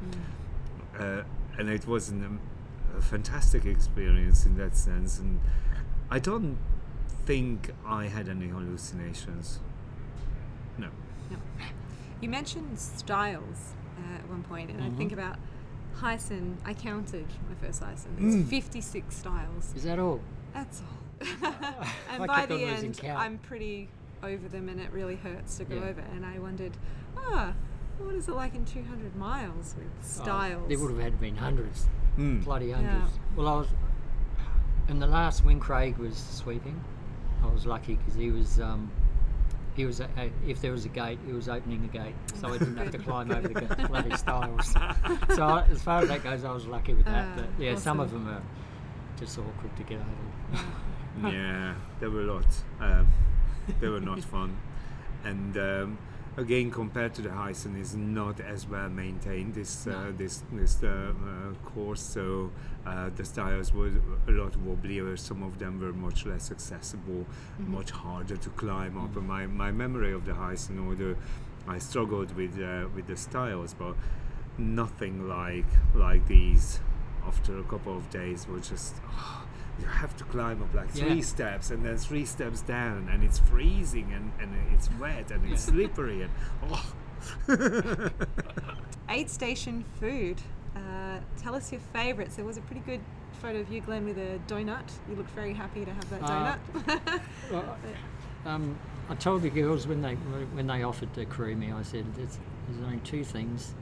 uh, 1.01 1.23
and 1.57 1.69
it 1.69 1.87
was 1.87 2.09
an, 2.09 2.39
a 2.97 3.01
fantastic 3.01 3.65
experience 3.65 4.45
in 4.45 4.57
that 4.57 4.75
sense. 4.75 5.19
And 5.19 5.39
I 6.09 6.19
don't 6.19 6.57
think 7.25 7.71
I 7.85 8.05
had 8.05 8.27
any 8.29 8.47
hallucinations. 8.47 9.59
No. 10.77 10.87
No. 11.31 11.37
You 12.21 12.29
mentioned 12.29 12.79
stiles 12.79 13.73
uh, 13.97 14.15
at 14.19 14.29
one 14.29 14.43
point, 14.43 14.69
and 14.71 14.81
I 14.83 14.89
Mhm. 14.89 14.97
think 14.97 15.11
about 15.11 15.37
Heysen. 16.01 16.55
I 16.65 16.73
counted 16.73 17.27
my 17.49 17.55
first 17.55 17.81
Heysen. 17.81 18.15
There's 18.17 18.35
Mm. 18.35 18.47
56 18.47 19.15
stiles. 19.15 19.73
Is 19.75 19.83
that 19.83 19.99
all? 19.99 20.21
That's 20.53 20.81
all. 20.81 20.97
I 21.43 22.15
and 22.17 22.27
by 22.27 22.45
the 22.45 22.55
end, 22.63 22.97
count. 22.97 23.19
I'm 23.19 23.37
pretty 23.37 23.89
over 24.23 24.47
them, 24.47 24.69
and 24.69 24.79
it 24.79 24.91
really 24.91 25.15
hurts 25.17 25.57
to 25.57 25.65
go 25.65 25.75
Yeah. 25.75 25.81
over. 25.89 26.01
And 26.01 26.25
I 26.25 26.39
wondered, 26.39 26.77
ah, 27.17 27.53
what 27.99 28.15
is 28.15 28.27
it 28.27 28.33
like 28.33 28.55
in 28.55 28.65
200 28.65 29.15
miles 29.15 29.75
with 29.77 29.91
styles? 30.05 30.63
Oh, 30.65 30.67
there 30.69 30.79
would 30.79 30.91
have 30.91 30.99
had 31.01 31.19
been 31.19 31.35
hundreds, 31.35 31.87
Mm. 32.17 32.43
bloody 32.43 32.67
Yeah. 32.67 32.75
hundreds. 32.75 33.19
Well, 33.35 33.47
I 33.47 33.55
was, 33.57 33.67
in 34.87 34.99
the 34.99 35.07
last 35.07 35.43
when 35.45 35.59
Craig 35.59 35.97
was 35.97 36.15
sweeping, 36.17 36.79
I 37.43 37.47
was 37.47 37.65
lucky 37.65 37.95
because 37.95 38.15
he 38.15 38.31
was, 38.31 38.59
um, 38.59 38.91
he 39.75 39.85
was, 39.85 39.99
a, 39.99 40.07
a, 40.17 40.29
if 40.47 40.61
there 40.61 40.71
was 40.71 40.85
a 40.85 40.89
gate, 40.89 41.17
he 41.25 41.33
was 41.33 41.49
opening 41.49 41.81
the 41.81 41.87
gate, 41.87 42.13
so 42.35 42.49
I 42.49 42.57
didn't 42.59 42.77
have 42.77 42.91
to 42.91 42.97
climb 42.99 43.31
over 43.31 43.47
the 43.47 43.59
g- 43.61 43.87
bloody 43.87 44.15
stiles. 44.17 44.67
So 45.35 45.43
I, 45.43 45.65
as 45.71 45.81
far 45.81 46.01
as 46.01 46.09
that 46.09 46.23
goes, 46.23 46.43
I 46.45 46.51
was 46.51 46.67
lucky 46.67 46.93
with 46.93 47.05
that. 47.05 47.27
Ah, 47.31 47.35
but 47.41 47.63
yeah, 47.63 47.75
some 47.75 47.99
of 47.99 48.11
them 48.11 48.27
are 48.27 48.41
just 49.19 49.37
awkward 49.39 49.75
to 49.75 49.83
get 49.83 49.99
over. 49.99 51.29
yeah, 51.35 51.73
there 51.99 52.09
were 52.11 52.21
lots. 52.23 52.63
Um, 52.79 53.07
they 53.79 53.87
were 53.87 53.99
not 54.01 54.19
fun, 54.23 54.55
and 55.23 55.57
um, 55.57 55.97
again, 56.37 56.71
compared 56.71 57.13
to 57.15 57.21
the 57.21 57.29
Heysen, 57.29 57.79
is 57.79 57.95
not 57.95 58.39
as 58.39 58.67
well 58.67 58.89
maintained. 58.89 59.53
This 59.53 59.87
uh, 59.87 60.11
this 60.17 60.43
this 60.51 60.83
uh, 60.83 60.87
uh, 60.87 61.53
course, 61.69 62.01
so 62.01 62.51
uh, 62.85 63.09
the 63.15 63.25
stiles 63.25 63.73
were 63.73 63.91
a 64.27 64.31
lot 64.31 64.53
wobblier. 64.57 65.17
Some 65.17 65.43
of 65.43 65.59
them 65.59 65.79
were 65.79 65.93
much 65.93 66.25
less 66.25 66.51
accessible, 66.51 67.25
much 67.59 67.91
harder 67.91 68.37
to 68.37 68.49
climb 68.51 68.97
up. 68.97 69.15
And 69.15 69.27
my 69.27 69.45
my 69.47 69.71
memory 69.71 70.13
of 70.13 70.25
the 70.25 70.33
Heysen, 70.33 70.79
order 70.87 71.17
I 71.67 71.79
struggled 71.79 72.35
with 72.35 72.59
uh, 72.59 72.87
with 72.95 73.07
the 73.07 73.17
stiles, 73.17 73.73
but 73.73 73.95
nothing 74.57 75.27
like 75.27 75.71
like 75.95 76.27
these. 76.27 76.79
After 77.25 77.57
a 77.57 77.63
couple 77.63 77.95
of 77.95 78.09
days, 78.09 78.47
were 78.47 78.59
just. 78.59 78.95
You 79.79 79.85
have 79.87 80.15
to 80.17 80.23
climb 80.25 80.61
up 80.61 80.73
like 80.73 80.89
three 80.91 81.15
Yeah. 81.15 81.21
steps 81.23 81.71
and 81.71 81.83
then 81.85 81.97
three 81.97 82.25
steps 82.25 82.61
down 82.61 83.09
and 83.11 83.23
it's 83.23 83.39
freezing 83.39 84.11
and, 84.13 84.31
and 84.39 84.53
it's 84.73 84.89
wet 84.99 85.31
and 85.31 85.51
it's 85.51 85.63
slippery 85.71 86.21
and 86.23 86.31
oh 86.69 86.93
Aid 89.09 89.29
station 89.29 89.83
food. 89.99 90.41
Uh, 90.75 91.19
tell 91.37 91.55
us 91.55 91.71
your 91.71 91.81
favourites. 91.93 92.35
There 92.35 92.45
was 92.45 92.57
a 92.57 92.61
pretty 92.61 92.81
good 92.81 92.99
photo 93.41 93.59
of 93.59 93.71
you, 93.71 93.79
Glenn, 93.81 94.05
with 94.05 94.17
a 94.17 94.39
donut. 94.47 94.91
You 95.09 95.15
looked 95.15 95.29
very 95.31 95.53
happy 95.53 95.85
to 95.85 95.93
have 95.93 96.09
that 96.09 96.23
Uh, 96.23 96.55
donut. 96.87 97.21
Well, 97.51 97.77
um, 98.45 98.77
I 99.09 99.15
told 99.15 99.41
the 99.43 99.49
girls 99.49 99.87
when 99.87 100.01
they 100.01 100.15
when 100.15 100.67
they 100.67 100.83
offered 100.83 101.13
to 101.13 101.25
crew 101.25 101.55
me, 101.55 101.71
I 101.71 101.83
said 101.83 102.05
there's, 102.15 102.39
there's 102.67 102.83
only 102.85 102.99
two 102.99 103.23
things: 103.23 103.73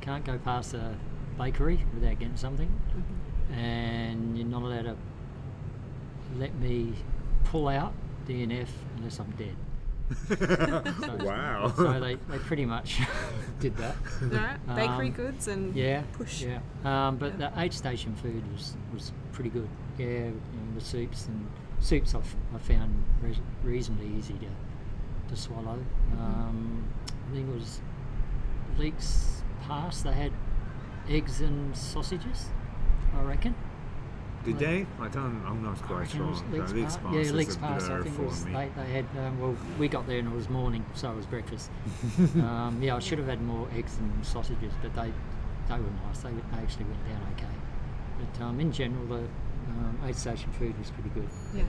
can't 0.00 0.24
go 0.24 0.38
past 0.38 0.74
a 0.74 0.94
bakery 1.36 1.84
without 1.94 2.18
getting 2.18 2.36
something, 2.36 2.70
and 3.52 4.36
you're 4.38 4.46
not 4.46 4.62
allowed 4.62 4.82
to 4.82 4.96
let 6.36 6.54
me 6.56 6.92
pull 7.44 7.68
out 7.68 7.92
DNF 8.26 8.68
unless 8.96 9.18
I'm 9.20 9.30
dead. 9.32 9.56
So- 10.28 11.16
Wow. 11.24 11.72
So 11.76 12.00
they, 12.00 12.14
they 12.14 12.38
pretty 12.38 12.64
much 12.64 12.98
did 13.60 13.76
that. 13.76 13.96
Alright, 14.22 14.66
bakery 14.74 15.08
Um, 15.08 15.12
goods 15.12 15.48
and 15.48 15.74
yeah, 15.76 16.02
push. 16.12 16.42
Yeah, 16.42 16.60
um, 16.84 17.16
but 17.16 17.38
the 17.38 17.52
aid 17.56 17.72
station 17.74 18.14
food 18.16 18.42
was, 18.52 18.76
was 18.92 19.12
pretty 19.32 19.50
good. 19.50 19.68
Yeah, 19.98 20.06
you 20.06 20.30
know, 20.30 20.74
the 20.78 20.80
soups 20.84 21.26
and 21.26 21.46
soups 21.80 22.14
I've, 22.14 22.36
I 22.54 22.58
found 22.58 23.04
res- 23.20 23.40
reasonably 23.62 24.08
easy 24.18 24.34
to 24.34 24.46
to 25.28 25.36
swallow. 25.36 25.76
Mm-hmm. 26.12 26.20
Um, 26.22 26.84
I 27.30 27.34
think 27.34 27.48
it 27.50 27.54
was 27.54 27.80
Leeks 28.78 29.42
Pass. 29.66 30.00
They 30.02 30.12
had 30.12 30.32
eggs 31.10 31.40
and 31.42 31.76
sausages. 31.76 32.46
I 33.14 33.20
reckon. 33.22 33.54
Did 34.44 34.58
they 34.58 34.86
I 35.00 35.08
don't 35.08 35.42
I'm 35.46 35.62
not 35.62 35.80
quite 35.82 36.08
sure 36.10 36.26
was 36.26 36.42
No, 36.42 36.58
Leeks 36.58 36.72
Leeks 36.72 36.96
Pass. 36.96 37.02
Pass 37.04 37.14
Yeah, 37.14 37.20
is 37.20 37.32
Leeks 37.32 37.56
a 37.56 37.58
Pass. 37.58 37.88
I 37.88 38.02
think 38.02 38.18
it 38.18 38.24
was, 38.24 38.44
me. 38.46 38.52
they, 38.52 38.70
they 38.76 38.90
had. 38.92 39.04
Um, 39.18 39.40
well, 39.40 39.56
we 39.78 39.88
got 39.88 40.06
there 40.06 40.18
and 40.18 40.28
it 40.28 40.34
was 40.34 40.48
morning, 40.48 40.84
so 40.94 41.10
it 41.10 41.16
was 41.16 41.26
breakfast. 41.26 41.70
um, 42.36 42.78
yeah, 42.80 42.96
I 42.96 42.98
should 43.00 43.18
have 43.18 43.28
had 43.28 43.42
more 43.42 43.68
eggs 43.76 43.96
and 43.98 44.24
sausages, 44.24 44.72
but 44.82 44.94
they 44.94 45.12
they 45.68 45.74
were 45.74 45.90
nice. 46.06 46.18
They, 46.20 46.30
they 46.30 46.62
actually 46.62 46.84
went 46.84 47.04
down 47.08 47.22
okay. 47.36 47.54
But 48.18 48.44
um, 48.44 48.60
in 48.60 48.72
general, 48.72 49.06
the 49.06 49.24
um, 49.68 49.98
aid 50.04 50.16
station 50.16 50.50
food 50.52 50.78
was 50.78 50.90
pretty 50.90 51.10
good. 51.10 51.28
Yeah. 51.54 51.64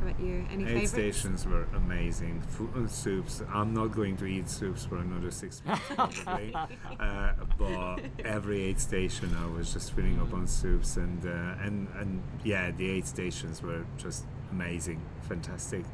How 0.00 0.06
about 0.08 0.20
you? 0.20 0.46
Any 0.50 0.62
Aid 0.64 0.68
favourites? 0.68 0.90
stations 0.92 1.46
were 1.46 1.66
amazing. 1.74 2.40
Food, 2.40 2.70
uh, 2.74 2.86
soups. 2.88 3.42
I'm 3.52 3.74
not 3.74 3.88
going 3.88 4.16
to 4.18 4.24
eat 4.26 4.48
soups 4.48 4.86
for 4.86 4.96
another 4.96 5.30
six 5.30 5.62
months 5.66 5.82
probably. 6.22 6.54
uh, 6.98 7.32
but 7.58 7.98
every 8.24 8.62
aid 8.62 8.80
station, 8.80 9.36
I 9.38 9.46
was 9.46 9.72
just 9.74 9.92
filling 9.92 10.18
up 10.18 10.32
on 10.32 10.46
soups, 10.46 10.96
and 10.96 11.24
uh, 11.26 11.62
and 11.64 11.86
and 11.98 12.22
yeah, 12.44 12.70
the 12.70 12.88
aid 12.90 13.06
stations 13.06 13.62
were 13.62 13.84
just 13.98 14.24
amazing, 14.50 15.00
fantastic. 15.28 15.84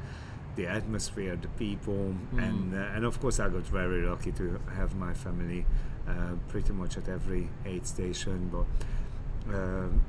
The 0.54 0.68
atmosphere, 0.68 1.36
the 1.36 1.48
people, 1.48 2.14
and 2.38 2.74
uh, 2.74 2.94
and 2.94 3.04
of 3.04 3.20
course, 3.20 3.40
I 3.40 3.48
got 3.48 3.62
very 3.66 4.02
lucky 4.06 4.30
to 4.32 4.60
have 4.76 4.94
my 4.94 5.14
family 5.14 5.66
uh, 6.08 6.36
pretty 6.48 6.72
much 6.72 6.96
at 6.96 7.08
every 7.08 7.48
aid 7.64 7.86
station. 7.86 8.50
But 8.52 8.66
um, 9.54 10.02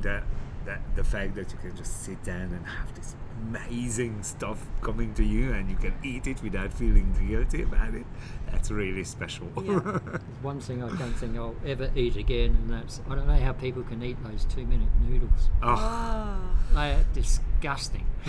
the 0.00 0.22
that 0.66 0.80
the 0.96 1.04
fact 1.04 1.34
that 1.34 1.50
you 1.52 1.58
can 1.58 1.76
just 1.76 2.02
sit 2.04 2.22
down 2.24 2.52
and 2.52 2.66
have 2.66 2.94
this 2.94 3.14
amazing 3.42 4.22
stuff 4.22 4.66
coming 4.80 5.12
to 5.14 5.22
you 5.24 5.52
and 5.52 5.68
you 5.68 5.76
can 5.76 5.92
eat 6.02 6.26
it 6.26 6.42
without 6.42 6.72
feeling 6.72 7.12
guilty 7.28 7.62
about 7.62 7.92
it 7.94 8.06
that's 8.50 8.70
really 8.70 9.04
special 9.04 9.46
One 10.42 10.60
thing 10.60 10.82
I 10.82 10.88
don't 10.96 11.12
think 11.14 11.36
I'll 11.36 11.56
ever 11.66 11.90
eat 11.96 12.16
again, 12.16 12.50
and 12.50 12.70
that's 12.70 13.00
I 13.10 13.14
don't 13.14 13.26
know 13.26 13.36
how 13.36 13.52
people 13.52 13.82
can 13.82 14.02
eat 14.02 14.16
those 14.24 14.44
two-minute 14.44 14.88
noodles. 15.02 15.48
Oh. 15.62 16.38
They 16.72 16.92
are 16.92 17.04
disgusting. 17.14 18.06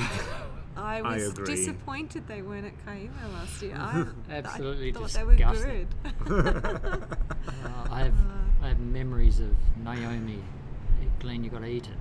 I 0.77 0.97
I 0.97 1.01
was 1.01 1.29
agree. 1.29 1.45
disappointed 1.55 2.27
they 2.27 2.41
weren't 2.41 2.65
at 2.65 2.85
Kaima 2.85 3.33
last 3.33 3.61
year. 3.61 3.75
I, 3.77 4.05
Absolutely 4.31 4.89
I 4.89 4.93
thought 4.93 5.09
they 5.11 5.23
were 5.23 5.35
disgusting. 5.35 5.87
good. 6.25 6.47
Uh, 6.57 7.87
I 7.91 7.99
have 8.03 8.13
I 8.61 8.67
have 8.69 8.79
memories 8.79 9.39
of 9.39 9.55
Naomi. 9.83 10.39
Glenn, 11.19 11.43
you 11.43 11.49
got 11.49 11.59
to 11.59 11.65
eat 11.67 11.85
it. 11.87 11.93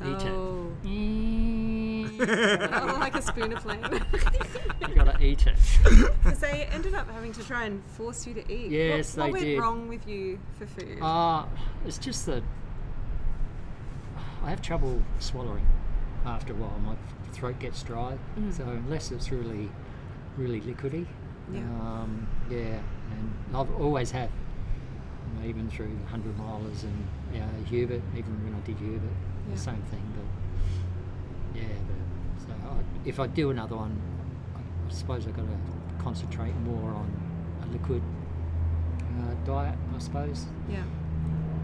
Eat 0.00 0.22
oh. 0.26 0.72
it. 0.84 2.70
oh, 2.72 2.96
like 3.00 3.16
a 3.16 3.22
spoon 3.22 3.52
of 3.52 3.62
flame. 3.62 3.82
you 4.88 4.94
got 4.94 5.18
to 5.18 5.24
eat 5.24 5.46
it. 5.46 5.56
Because 5.82 6.38
they 6.38 6.68
ended 6.72 6.94
up 6.94 7.08
having 7.10 7.32
to 7.32 7.42
try 7.44 7.64
and 7.64 7.82
force 7.86 8.26
you 8.26 8.34
to 8.34 8.52
eat. 8.52 8.70
Yes, 8.70 9.16
what, 9.16 9.24
what 9.24 9.26
they 9.26 9.32
went 9.32 9.44
did. 9.44 9.58
wrong 9.60 9.88
with 9.88 10.06
you 10.06 10.38
for 10.58 10.66
food? 10.66 10.98
Uh, 11.02 11.46
it's 11.84 11.98
just 11.98 12.26
that 12.26 12.42
I 14.44 14.50
have 14.50 14.62
trouble 14.62 15.02
swallowing 15.18 15.66
after 16.24 16.52
a 16.52 16.56
while. 16.56 16.78
My 16.80 16.94
throat 17.32 17.58
gets 17.58 17.82
dry, 17.82 18.16
Mm. 18.38 18.52
so 18.56 18.64
unless 18.64 19.10
it's 19.10 19.30
really, 19.30 19.68
really 20.36 20.60
liquidy, 20.60 21.06
Yeah. 21.52 21.60
um, 21.80 22.28
yeah, 22.50 22.80
and 23.10 23.34
I've 23.54 23.70
always 23.80 24.10
have. 24.12 24.30
You 25.34 25.40
know, 25.42 25.48
even 25.48 25.68
through 25.70 25.88
100 26.10 26.36
milers 26.38 26.82
and 26.84 27.06
you 27.32 27.40
know, 27.40 27.46
Hubert, 27.68 28.02
even 28.16 28.44
when 28.44 28.54
I 28.54 28.60
did 28.66 28.76
Hubert, 28.78 29.00
Yeah. 29.48 29.54
the 29.54 29.60
same 29.60 29.82
thing. 29.90 30.02
But 30.16 31.60
yeah, 31.60 31.68
but, 31.86 32.42
so 32.46 32.48
I, 32.68 33.08
if 33.08 33.20
I 33.20 33.26
do 33.26 33.50
another 33.50 33.76
one, 33.76 34.00
I, 34.56 34.58
I 34.60 34.92
suppose 34.92 35.26
I've 35.26 35.36
got 35.36 35.42
to 35.46 36.02
concentrate 36.02 36.54
more 36.64 36.90
on 36.92 37.10
a 37.62 37.66
liquid 37.72 38.02
uh, 39.20 39.34
diet, 39.44 39.76
I 39.94 39.98
suppose. 39.98 40.46
Yeah. 40.70 40.82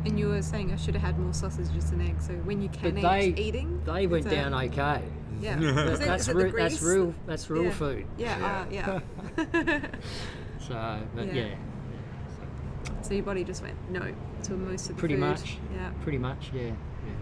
And 0.05 0.19
you 0.19 0.29
were 0.29 0.43
saying 0.43 0.71
I 0.73 0.77
should 0.77 0.95
have 0.95 1.03
had 1.03 1.19
more 1.19 1.33
sausages 1.33 1.91
and 1.93 2.03
eggs. 2.03 2.27
So 2.27 2.35
when 2.45 2.61
you 2.61 2.69
can 2.69 2.95
But 2.95 2.99
eat, 3.23 3.37
they 3.37 3.43
eating, 3.43 3.81
they 3.87 4.07
went 4.07 4.27
is 4.27 4.31
that- 4.33 4.51
down 4.51 4.55
okay. 4.55 5.03
Yeah. 5.41 5.57
But 5.61 5.62
it- 5.95 5.99
that's 6.01 6.29
is 6.29 6.37
it 6.37 6.55
that's 6.57 6.83
real 6.83 7.15
that's 7.27 7.49
real 7.51 7.65
Yeah. 7.65 7.71
food. 7.71 8.07
Yeah. 8.19 8.67
Yeah. 8.71 9.01
yeah. 9.39 9.81
So, 10.61 10.99
but 11.15 11.27
Yeah. 11.27 11.33
yeah, 11.35 11.55
so 13.05 13.14
your 13.14 13.22
body 13.22 13.44
just 13.44 13.62
went 13.62 13.76
no 13.90 14.12
to 14.44 14.52
most 14.52 14.88
of 14.90 14.96
the 14.96 15.00
pretty 15.00 15.14
food. 15.14 15.20
much. 15.20 15.59
Yeah. 15.74 15.90
Pretty 16.02 16.18
much, 16.18 16.50
yeah. 16.52 16.62
yeah. 16.62 16.72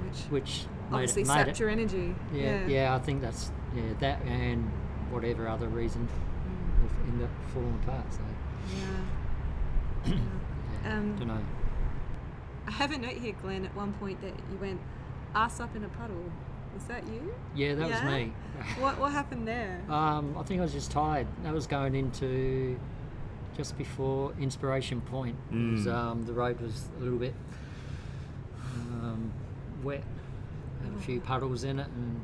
Which 0.07 0.19
Which 0.31 0.65
made 0.91 0.95
obviously 0.97 1.23
it, 1.23 1.29
made 1.29 1.35
sapped 1.35 1.49
it, 1.51 1.59
your 1.61 1.69
energy. 1.71 2.15
Yeah, 2.33 2.43
Yeah. 2.43 2.67
yeah, 2.67 2.95
I 2.95 2.99
think 2.99 3.21
that's 3.21 3.51
yeah 3.75 3.83
that 4.01 4.23
and 4.23 4.71
whatever 5.11 5.49
other 5.49 5.69
reason 5.69 6.09
Mm. 6.09 7.09
ended 7.09 7.25
up 7.25 7.31
falling 7.53 7.79
apart. 7.83 8.05
So 8.13 8.21
Yeah. 10.07 10.15
yeah, 10.85 10.93
Um, 10.99 11.17
don't 11.19 11.29
know. 11.29 11.39
I 12.67 12.71
have 12.71 12.93
a 12.93 12.99
note 12.99 13.13
here, 13.15 13.35
Glenn, 13.43 13.65
at 13.65 13.75
one 13.75 13.93
point 13.95 14.21
that 14.21 14.33
you 14.51 14.59
went 14.61 14.81
ass 15.35 15.61
up 15.61 15.75
in 15.77 15.85
a 15.85 15.89
puddle. 15.89 16.25
Was 16.75 16.85
that 16.85 17.07
you? 17.07 17.35
Yeah, 17.55 17.75
that 17.75 17.91
was 17.91 18.03
me. 18.05 18.33
what 18.79 18.99
what 18.99 19.13
happened 19.13 19.47
there? 19.47 19.81
Um, 19.91 20.35
I 20.39 20.43
think 20.43 20.61
I 20.61 20.63
was 20.65 20.73
just 20.73 20.91
tired. 20.91 21.27
That 21.43 21.53
was 21.53 21.67
going 21.67 21.95
into 21.95 22.79
just 23.57 23.77
before 23.79 24.33
Inspiration 24.41 25.01
Point. 25.01 25.37
It 25.51 25.55
was, 25.73 25.87
Mm. 25.87 25.95
um, 25.95 26.23
the 26.27 26.33
road 26.33 26.61
was 26.61 26.89
a 26.99 27.03
little 27.03 27.19
bit 27.19 27.35
um, 29.03 29.33
wet, 29.83 30.05
had 30.85 30.93
a 30.97 31.01
few 31.03 31.21
puddles 31.21 31.65
in 31.65 31.79
it, 31.79 31.89
and 31.89 32.21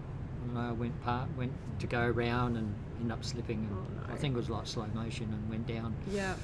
and 0.49 0.59
I 0.59 0.73
went 0.73 0.99
part, 1.03 1.29
went 1.37 1.53
to 1.81 1.87
go 1.87 2.01
around 2.07 2.57
and 2.57 2.73
ended 3.01 3.13
up 3.13 3.23
slipping. 3.25 3.69
And 4.07 4.13
I 4.13 4.17
think 4.17 4.35
it 4.35 4.37
was 4.39 4.49
like 4.49 4.67
slow 4.67 4.87
motion 4.95 5.31
and 5.33 5.49
went 5.51 5.67
down. 5.67 5.95
yeah. 6.11 6.35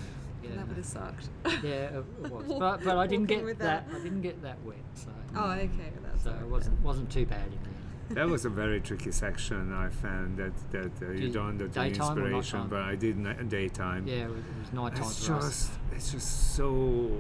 Yeah. 0.43 0.57
That 0.57 0.69
would 0.69 0.77
have 0.77 0.85
sucked. 0.85 1.31
Yeah, 1.47 1.71
it, 1.71 2.05
it 2.25 2.31
was. 2.31 2.45
But, 2.59 2.85
but 2.85 2.99
I 2.99 3.07
didn't 3.07 3.29
get 3.29 3.43
with 3.45 3.57
that. 3.61 3.89
that. 3.91 3.97
I 3.99 4.03
didn't 4.03 4.21
get 4.21 4.43
that 4.43 4.63
wet. 4.63 4.77
So. 4.95 5.09
Oh, 5.35 5.53
okay. 5.53 5.71
That's 6.03 6.25
So 6.25 6.33
it 6.39 6.47
wasn't 6.47 6.79
wasn't 6.83 7.11
too 7.11 7.25
bad 7.25 7.47
in 7.47 7.59
there. 7.63 7.73
That 8.11 8.29
was 8.29 8.45
a 8.45 8.51
very 8.51 8.81
tricky 8.81 9.11
section 9.13 9.73
I 9.73 9.89
found 9.89 10.37
that 10.39 10.53
that 10.73 10.93
uh, 11.03 11.11
you 11.13 11.31
done 11.31 11.59
the 11.59 11.65
inspiration 11.83 12.67
but 12.69 12.81
I 12.83 12.95
did 12.97 13.17
na- 13.19 13.35
daytime 13.35 14.07
Yeah, 14.07 14.25
it 14.25 14.31
was, 14.31 14.39
it 14.39 14.59
was 14.61 14.73
night 14.73 14.95
time 14.97 15.05
it's 15.11 15.27
for 15.27 15.35
us. 15.35 15.45
just 15.49 15.71
it's 15.93 16.13
just 16.13 16.55
so 16.57 17.11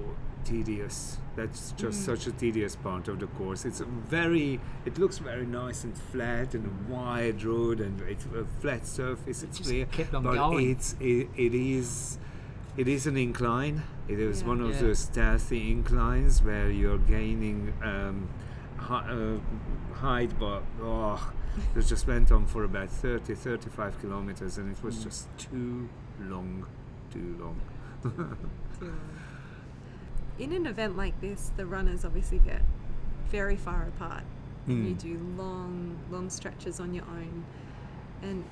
tedious 0.44 1.18
that's 1.36 1.72
just 1.72 2.00
Mm. 2.02 2.04
such 2.04 2.26
a 2.26 2.32
tedious 2.32 2.76
part 2.76 3.08
of 3.08 3.18
the 3.18 3.26
course 3.26 3.64
it's 3.64 3.80
a 3.80 3.86
very 3.86 4.60
it 4.84 4.98
looks 4.98 5.18
very 5.18 5.46
nice 5.46 5.84
and 5.84 5.96
flat 5.96 6.54
and 6.54 6.66
a 6.66 6.92
wide 6.92 7.42
road 7.42 7.80
and 7.80 8.00
it's 8.02 8.26
a 8.26 8.44
flat 8.60 8.86
surface 8.86 9.42
it's 9.42 9.56
just 9.58 9.68
clear 9.70 9.86
kept 9.86 10.14
on 10.14 10.22
but 10.22 10.34
going. 10.34 10.70
it's 10.70 10.94
it, 11.00 11.28
it 11.36 11.54
is 11.54 12.18
it 12.76 12.86
is 12.88 13.06
an 13.06 13.16
incline 13.16 13.82
it 14.06 14.18
is 14.20 14.42
Yeah. 14.42 14.48
one 14.48 14.60
of 14.60 14.70
Yeah. 14.74 14.80
those 14.82 14.98
stealthy 14.98 15.70
inclines 15.72 16.42
where 16.42 16.70
you're 16.70 16.98
gaining 16.98 17.72
um, 17.82 18.28
uh, 18.90 19.38
height 19.94 20.30
but 20.38 20.62
oh 20.82 21.32
it 21.76 21.82
just 21.82 22.06
went 22.06 22.30
on 22.32 22.46
for 22.46 22.64
about 22.64 22.90
30 22.90 23.34
35 23.34 24.00
kilometers 24.00 24.58
and 24.58 24.70
it 24.76 24.82
was 24.82 24.96
Mm. 24.96 25.02
just 25.04 25.28
too 25.38 25.88
long 26.20 26.66
too 27.12 27.36
long 27.40 27.60
Too 28.78 28.86
long. 28.86 29.10
In 30.38 30.52
an 30.52 30.66
event 30.66 30.96
like 30.96 31.20
this, 31.20 31.50
the 31.56 31.64
runners 31.64 32.04
obviously 32.04 32.38
get 32.40 32.60
very 33.30 33.56
far 33.56 33.84
apart. 33.84 34.24
Mm. 34.68 34.88
You 34.88 34.94
do 34.94 35.18
long, 35.38 35.96
long 36.10 36.28
stretches 36.28 36.80
on 36.80 36.92
your 36.92 37.04
own. 37.04 37.44
And 38.20 38.44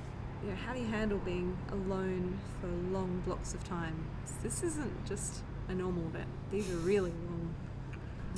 you 0.43 0.49
know, 0.49 0.55
how 0.55 0.73
do 0.73 0.79
you 0.79 0.87
handle 0.87 1.17
being 1.19 1.57
alone 1.71 2.39
for 2.61 2.67
long 2.67 3.21
blocks 3.25 3.53
of 3.53 3.63
time? 3.65 4.05
This 4.41 4.63
isn't 4.63 5.05
just 5.05 5.43
a 5.67 5.73
normal 5.75 6.05
event. 6.07 6.29
These 6.51 6.71
are 6.71 6.77
really 6.77 7.11
long, 7.11 7.52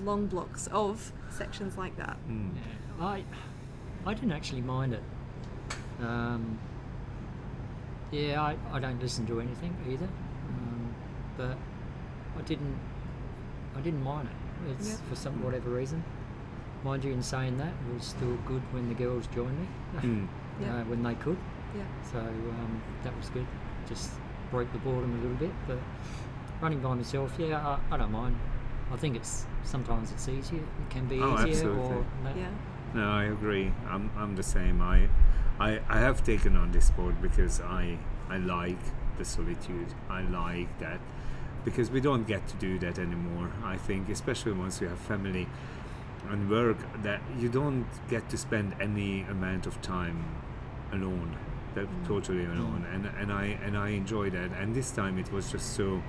long 0.03 0.27
blocks 0.27 0.67
of 0.67 1.11
sections 1.29 1.77
like 1.77 1.95
that. 1.97 2.17
Mm. 2.29 2.51
Yeah, 2.99 3.05
I 3.05 3.23
I 4.05 4.13
didn't 4.13 4.31
actually 4.33 4.61
mind 4.61 4.93
it. 4.93 5.03
Um, 6.01 6.59
yeah, 8.11 8.41
I, 8.41 8.55
I 8.71 8.79
don't 8.79 9.01
listen 9.01 9.25
to 9.27 9.39
anything 9.41 9.75
either, 9.89 10.07
um, 10.49 10.93
but 11.37 11.57
I 12.37 12.41
didn't 12.43 12.77
I 13.75 13.81
didn't 13.81 14.03
mind 14.03 14.27
it. 14.29 14.71
It's 14.71 14.89
Yeah. 14.89 14.95
for 15.09 15.15
some 15.15 15.43
whatever 15.43 15.69
reason. 15.69 16.03
Mind 16.83 17.03
you, 17.03 17.11
in 17.13 17.23
saying 17.23 17.57
that, 17.57 17.73
it 17.89 17.93
was 17.93 18.03
still 18.05 18.35
good 18.45 18.61
when 18.71 18.87
the 18.89 18.95
girls 18.95 19.27
joined 19.27 19.59
me, 19.59 19.67
Mm. 20.01 20.27
Yeah. 20.61 20.75
uh, 20.77 20.83
when 20.85 21.01
they 21.03 21.15
could. 21.15 21.37
Yeah. 21.75 21.83
So 22.11 22.19
um, 22.19 22.81
that 23.03 23.15
was 23.17 23.29
good. 23.29 23.47
Just 23.89 24.11
broke 24.51 24.71
the 24.71 24.77
boredom 24.79 25.11
a 25.17 25.21
little 25.21 25.37
bit, 25.37 25.51
but 25.67 25.77
running 26.61 26.79
by 26.79 26.93
myself, 26.93 27.33
yeah, 27.39 27.57
I, 27.91 27.95
I 27.95 27.97
don't 27.97 28.11
mind. 28.11 28.37
I 28.91 28.97
think 28.97 29.15
it's 29.15 29.45
sometimes 29.63 30.11
it's 30.11 30.27
easier. 30.29 30.59
It 30.59 30.89
can 30.89 31.07
be 31.07 31.19
Oh, 31.19 31.33
easier, 31.33 31.69
absolutely. 31.71 31.95
or 31.97 32.05
that, 32.23 32.37
Yeah. 32.37 32.49
No, 32.93 33.09
I 33.09 33.25
agree. 33.25 33.73
I'm, 33.89 34.09
I'm 34.15 34.35
the 34.35 34.43
same. 34.43 34.81
I, 34.81 35.09
I, 35.59 35.81
I 35.89 35.99
have 35.99 36.23
taken 36.23 36.55
on 36.55 36.71
this 36.71 36.85
sport 36.85 37.21
because 37.21 37.59
I, 37.61 37.97
I 38.29 38.37
like 38.37 38.79
the 39.17 39.25
solitude. 39.25 39.93
I 40.09 40.21
like 40.21 40.79
that 40.79 40.99
because 41.65 41.89
we 41.89 41.99
don't 41.99 42.25
get 42.27 42.47
to 42.47 42.55
do 42.55 42.79
that 42.79 42.99
anymore. 42.99 43.51
I 43.63 43.75
think, 43.77 44.07
especially 44.09 44.53
once 44.53 44.79
you 44.79 44.87
have 44.87 44.99
family 44.99 45.47
and 46.29 46.49
work, 46.49 46.77
that 47.03 47.21
you 47.37 47.49
don't 47.49 47.87
get 48.07 48.29
to 48.29 48.37
spend 48.37 48.75
any 48.79 49.21
amount 49.23 49.65
of 49.65 49.81
time 49.81 50.23
alone. 50.93 51.35
That 51.73 51.87
mm. 51.87 52.07
totally 52.07 52.45
alone, 52.45 52.85
mm. 52.87 52.95
and 52.95 53.05
and 53.19 53.33
I 53.33 53.59
and 53.65 53.77
I 53.77 53.89
enjoy 53.89 54.29
that. 54.29 54.51
And 54.53 54.73
this 54.73 54.91
time 54.91 55.17
it 55.17 55.31
was 55.33 55.51
just 55.51 55.75
so, 55.75 56.01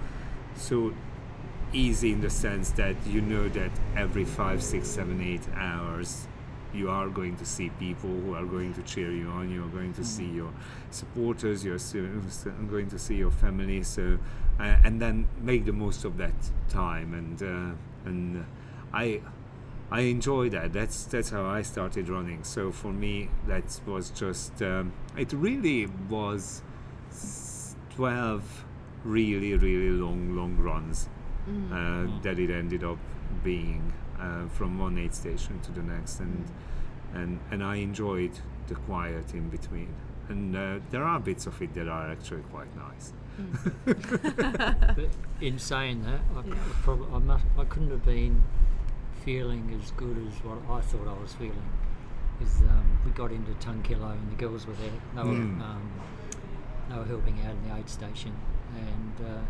so 0.54 0.92
easy 1.72 2.12
in 2.12 2.20
the 2.20 2.30
sense 2.30 2.70
that 2.72 2.96
you 3.06 3.20
know 3.20 3.48
that 3.50 3.70
every 3.96 4.24
five, 4.24 4.62
six, 4.62 4.88
seven, 4.88 5.20
eight 5.20 5.46
hours 5.54 6.26
you 6.76 6.90
are 6.90 7.08
going 7.08 7.36
to 7.36 7.44
see 7.44 7.70
people 7.70 8.10
who 8.10 8.34
are 8.34 8.44
going 8.44 8.74
to 8.74 8.82
cheer 8.82 9.10
you 9.10 9.28
on. 9.28 9.50
You 9.50 9.64
are 9.64 9.68
going 9.68 9.94
to 9.94 10.04
see 10.04 10.26
your 10.26 10.52
supporters. 10.90 11.64
You're 11.64 11.78
going 12.68 12.88
to 12.90 12.98
see 12.98 13.16
your 13.16 13.30
family. 13.30 13.82
So, 13.82 14.18
uh, 14.60 14.76
and 14.84 15.00
then 15.00 15.28
make 15.40 15.64
the 15.64 15.72
most 15.72 16.04
of 16.04 16.18
that 16.18 16.34
time. 16.68 17.14
And 17.14 17.42
uh, 17.42 18.08
and 18.08 18.46
I 18.92 19.22
I 19.90 20.00
enjoy 20.00 20.50
that. 20.50 20.72
That's 20.72 21.04
that's 21.04 21.30
how 21.30 21.46
I 21.46 21.62
started 21.62 22.08
running. 22.08 22.44
So 22.44 22.72
for 22.72 22.92
me, 22.92 23.30
that 23.46 23.80
was 23.86 24.10
just 24.10 24.62
um, 24.62 24.92
it. 25.16 25.32
Really 25.32 25.86
was 26.08 26.62
twelve 27.94 28.64
really 29.04 29.54
really 29.54 29.90
long 29.90 30.34
long 30.34 30.56
runs 30.56 31.08
Mm. 31.48 31.70
uh, 31.72 32.20
that 32.22 32.38
it 32.38 32.50
ended 32.50 32.82
up 32.82 32.98
being 33.44 33.92
uh, 34.20 34.46
from 34.48 34.78
one 34.78 34.98
aid 34.98 35.14
station 35.14 35.60
to 35.60 35.70
the 35.72 35.82
next, 35.82 36.20
and 36.20 36.44
and 37.14 37.38
and 37.50 37.62
I 37.62 37.76
enjoyed 37.76 38.32
the 38.66 38.74
quiet 38.74 39.32
in 39.34 39.48
between. 39.48 39.94
And 40.28 40.56
uh, 40.56 40.78
there 40.90 41.04
are 41.04 41.20
bits 41.20 41.46
of 41.46 41.62
it 41.62 41.72
that 41.74 41.86
are 41.88 42.10
actually 42.10 42.42
quite 42.52 42.74
nice. 42.76 43.12
but 43.84 45.08
in 45.40 45.58
saying 45.58 46.02
that, 46.02 46.20
I, 46.36 46.48
Yeah. 46.48 46.54
probably 46.82 47.06
I, 47.14 47.18
must, 47.18 47.44
I 47.58 47.64
couldn't 47.64 47.90
have 47.90 48.04
been 48.04 48.42
feeling 49.24 49.78
as 49.80 49.90
good 49.92 50.16
as 50.26 50.34
what 50.44 50.58
I 50.68 50.80
thought 50.80 51.06
I 51.06 51.20
was 51.22 51.32
feeling. 51.34 51.70
because 52.38 52.60
um, 52.62 52.98
we 53.04 53.10
got 53.12 53.30
into 53.32 53.52
Tungkillo 53.64 54.10
and 54.12 54.30
the 54.32 54.36
girls 54.36 54.66
were 54.66 54.74
there. 54.74 54.90
They 55.14 55.22
were, 55.22 55.34
Mm. 55.36 55.60
um, 55.62 55.90
they 56.90 56.96
were 56.96 57.04
helping 57.04 57.40
out 57.46 57.52
in 57.52 57.68
the 57.68 57.76
aid 57.76 57.88
station, 57.88 58.32
and 58.76 59.14
uh, 59.26 59.40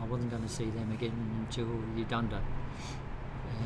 I 0.00 0.04
wasn't 0.06 0.30
going 0.30 0.42
to 0.42 0.48
see 0.48 0.70
them 0.70 0.92
again 0.92 1.12
until 1.40 1.66
Eudunda. 1.96 2.40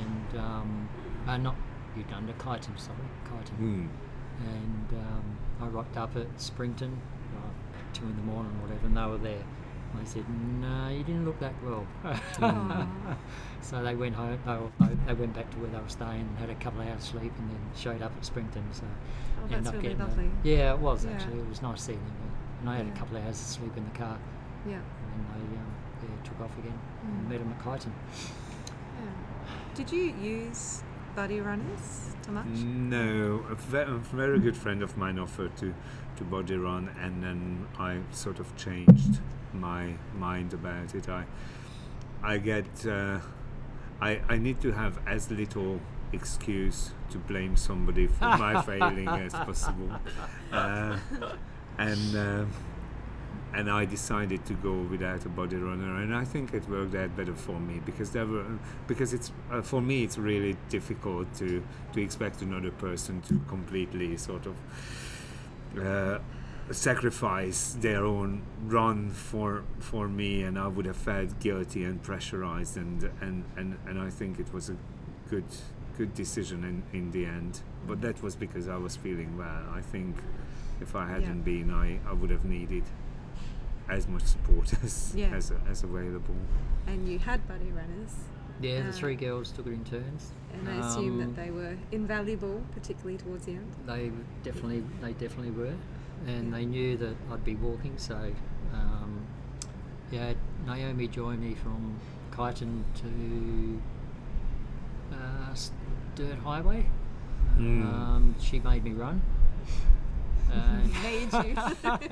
And 0.00 0.40
um, 0.40 0.88
uh, 1.26 1.36
not 1.36 1.54
Eudunda, 1.96 2.32
Kyneton, 2.38 2.78
sorry, 2.78 2.98
Kyneton. 3.26 3.58
Mm. 3.60 3.88
And 4.46 4.88
um, 4.92 5.38
I 5.60 5.66
rocked 5.66 5.96
up 5.96 6.16
at 6.16 6.40
Springton, 6.40 6.98
like 7.34 7.92
two 7.92 8.04
in 8.04 8.16
the 8.16 8.22
morning 8.22 8.52
or 8.60 8.66
whatever, 8.66 8.86
and 8.86 8.96
they 8.96 9.04
were 9.06 9.18
there. 9.18 9.44
I 10.00 10.04
said, 10.04 10.24
"No, 10.58 10.88
you 10.88 11.04
didn't 11.04 11.26
look 11.26 11.38
that 11.40 11.52
well." 11.62 11.86
Aw. 12.02 12.86
so 13.60 13.82
they 13.82 13.94
went 13.94 14.14
home. 14.14 14.38
They, 14.46 14.52
were, 14.52 14.70
they- 14.88 14.96
they 15.06 15.12
went 15.12 15.34
back 15.34 15.50
to 15.50 15.58
where 15.58 15.68
they 15.70 15.76
were 15.78 15.88
staying 15.90 16.20
and 16.22 16.38
had 16.38 16.48
a 16.48 16.54
couple 16.54 16.80
of 16.80 16.88
hours 16.88 17.02
sleep, 17.04 17.30
and 17.38 17.50
then 17.50 17.60
showed 17.76 18.00
up 18.00 18.10
at 18.16 18.24
Springton. 18.24 18.64
So 18.72 18.84
Oh, 18.86 19.42
ended 19.44 19.58
that's 19.58 19.68
up 19.68 19.74
really 19.74 19.82
getting 19.88 20.00
a- 20.00 20.06
lovely. 20.06 20.30
yeah, 20.44 20.72
it 20.72 20.78
was 20.78 21.04
Yeah. 21.04 21.10
actually. 21.10 21.40
It 21.40 21.48
was 21.48 21.60
nice 21.60 21.82
seeing 21.82 21.98
them. 21.98 22.16
And 22.60 22.70
I 22.70 22.76
had 22.78 22.86
Yeah. 22.86 22.94
a 22.94 22.96
couple 22.96 23.16
of 23.18 23.24
hours 23.24 23.38
of 23.38 23.46
sleep 23.46 23.76
in 23.76 23.84
the 23.84 23.90
car, 23.98 24.16
Yeah. 24.66 24.76
and 24.76 25.12
then 25.12 25.26
they 25.34 25.40
um, 25.40 25.52
yeah, 25.52 25.60
took 26.24 26.40
off 26.40 26.56
again. 26.58 26.78
And 27.02 27.26
Mm. 27.26 27.30
met 27.30 27.40
him 27.40 27.52
at 27.52 27.64
Kyneton. 27.64 27.92
yeah. 29.00 29.74
Did 29.74 29.90
you 29.92 30.12
use 30.22 30.82
buddy 31.16 31.40
runners 31.40 32.14
too 32.22 32.32
much? 32.32 32.46
No, 32.46 33.44
a, 33.50 33.54
ve- 33.54 33.78
a 33.92 33.98
very 33.98 34.38
good 34.40 34.56
friend 34.56 34.82
of 34.82 34.96
mine 34.96 35.18
offered 35.18 35.56
to, 35.58 35.74
to 36.16 36.24
body 36.24 36.56
run, 36.56 36.90
and 37.00 37.22
then 37.22 37.66
I 37.78 37.98
sort 38.12 38.38
of 38.38 38.54
changed 38.56 39.20
my 39.52 39.94
mind 40.18 40.54
about 40.54 40.94
it. 40.94 41.08
I 41.08 41.24
I 42.22 42.38
get 42.38 42.86
uh, 42.86 43.18
I 44.00 44.20
I 44.28 44.36
need 44.38 44.60
to 44.62 44.72
have 44.72 44.98
as 45.06 45.30
little 45.30 45.80
excuse 46.12 46.92
to 47.10 47.18
blame 47.18 47.56
somebody 47.56 48.06
for 48.06 48.24
my 48.38 48.62
failing 48.68 49.08
as 49.08 49.32
possible, 49.32 49.90
uh, 50.52 50.98
and. 51.78 52.16
Uh, 52.16 52.44
and 53.54 53.70
I 53.70 53.84
decided 53.84 54.44
to 54.46 54.54
go 54.54 54.72
without 54.72 55.24
a 55.26 55.28
body 55.28 55.56
runner, 55.56 56.00
and 56.02 56.14
I 56.14 56.24
think 56.24 56.54
it 56.54 56.68
worked 56.68 56.94
out 56.94 57.14
better 57.16 57.34
for 57.34 57.58
me 57.60 57.80
because 57.84 58.10
there 58.10 58.26
were 58.26 58.44
because 58.86 59.12
it's 59.12 59.30
uh, 59.50 59.62
for 59.62 59.80
me 59.80 60.04
it's 60.04 60.18
really 60.18 60.56
difficult 60.68 61.32
to 61.34 61.62
to 61.92 62.02
expect 62.02 62.42
another 62.42 62.70
person 62.70 63.20
to 63.22 63.40
completely 63.48 64.16
sort 64.16 64.46
of 64.46 64.56
uh, 65.78 66.18
sacrifice 66.70 67.76
their 67.80 68.04
own 68.04 68.42
run 68.64 69.10
for 69.10 69.64
for 69.80 70.08
me, 70.08 70.42
and 70.42 70.58
I 70.58 70.68
would 70.68 70.86
have 70.86 70.96
felt 70.96 71.38
guilty 71.40 71.84
and 71.84 72.02
pressurized, 72.02 72.76
and 72.76 73.10
and 73.20 73.44
and, 73.56 73.78
and 73.86 74.00
I 74.00 74.10
think 74.10 74.38
it 74.38 74.52
was 74.52 74.70
a 74.70 74.76
good 75.28 75.44
good 75.98 76.14
decision 76.14 76.64
in 76.64 76.82
in 76.98 77.10
the 77.10 77.26
end. 77.26 77.60
But 77.86 78.00
that 78.00 78.22
was 78.22 78.34
because 78.34 78.68
I 78.68 78.76
was 78.76 78.96
feeling 78.96 79.36
well. 79.36 79.64
I 79.74 79.80
think 79.80 80.16
if 80.80 80.96
I 80.96 81.06
hadn't 81.06 81.42
been, 81.42 81.70
I 81.70 81.98
I 82.08 82.12
would 82.14 82.30
have 82.30 82.44
needed 82.44 82.84
as 83.88 84.06
much 84.08 84.22
support 84.22 84.72
as 84.82 85.14
Yeah. 85.16 85.34
as, 85.34 85.52
as 85.68 85.82
available. 85.82 86.34
And 86.86 87.08
you 87.08 87.18
had 87.18 87.46
buddy 87.48 87.70
runners. 87.70 88.14
Yeah, 88.60 88.82
the 88.82 88.88
Uh, 88.90 88.92
three 88.92 89.14
girls 89.16 89.50
took 89.50 89.66
it 89.66 89.72
in 89.72 89.84
turns. 89.84 90.32
And 90.52 90.68
I 90.68 90.86
assume 90.86 91.12
Um, 91.12 91.18
that 91.20 91.36
they 91.36 91.50
were 91.50 91.76
invaluable, 91.90 92.62
particularly 92.72 93.16
towards 93.18 93.46
the 93.46 93.52
end. 93.52 93.72
They 93.86 94.12
definitely, 94.44 94.84
they 95.00 95.12
definitely 95.14 95.50
were, 95.52 95.74
and 96.26 96.52
they 96.52 96.64
knew 96.66 96.96
that 96.98 97.16
I'd 97.30 97.44
be 97.44 97.56
walking. 97.56 97.94
So, 97.96 98.32
um, 98.72 99.20
yeah, 100.10 100.34
Naomi 100.66 101.08
joined 101.08 101.40
me 101.40 101.54
from 101.54 101.96
Kyneton 102.30 102.84
to 103.00 103.80
uh, 105.16 105.54
Sturt 105.54 106.38
Highway. 106.44 106.86
Mm. 107.56 107.84
Um, 107.84 108.34
she 108.40 108.60
made 108.60 108.84
me 108.84 108.92
run. 108.92 109.22
And 110.52 110.92
Made 111.02 111.32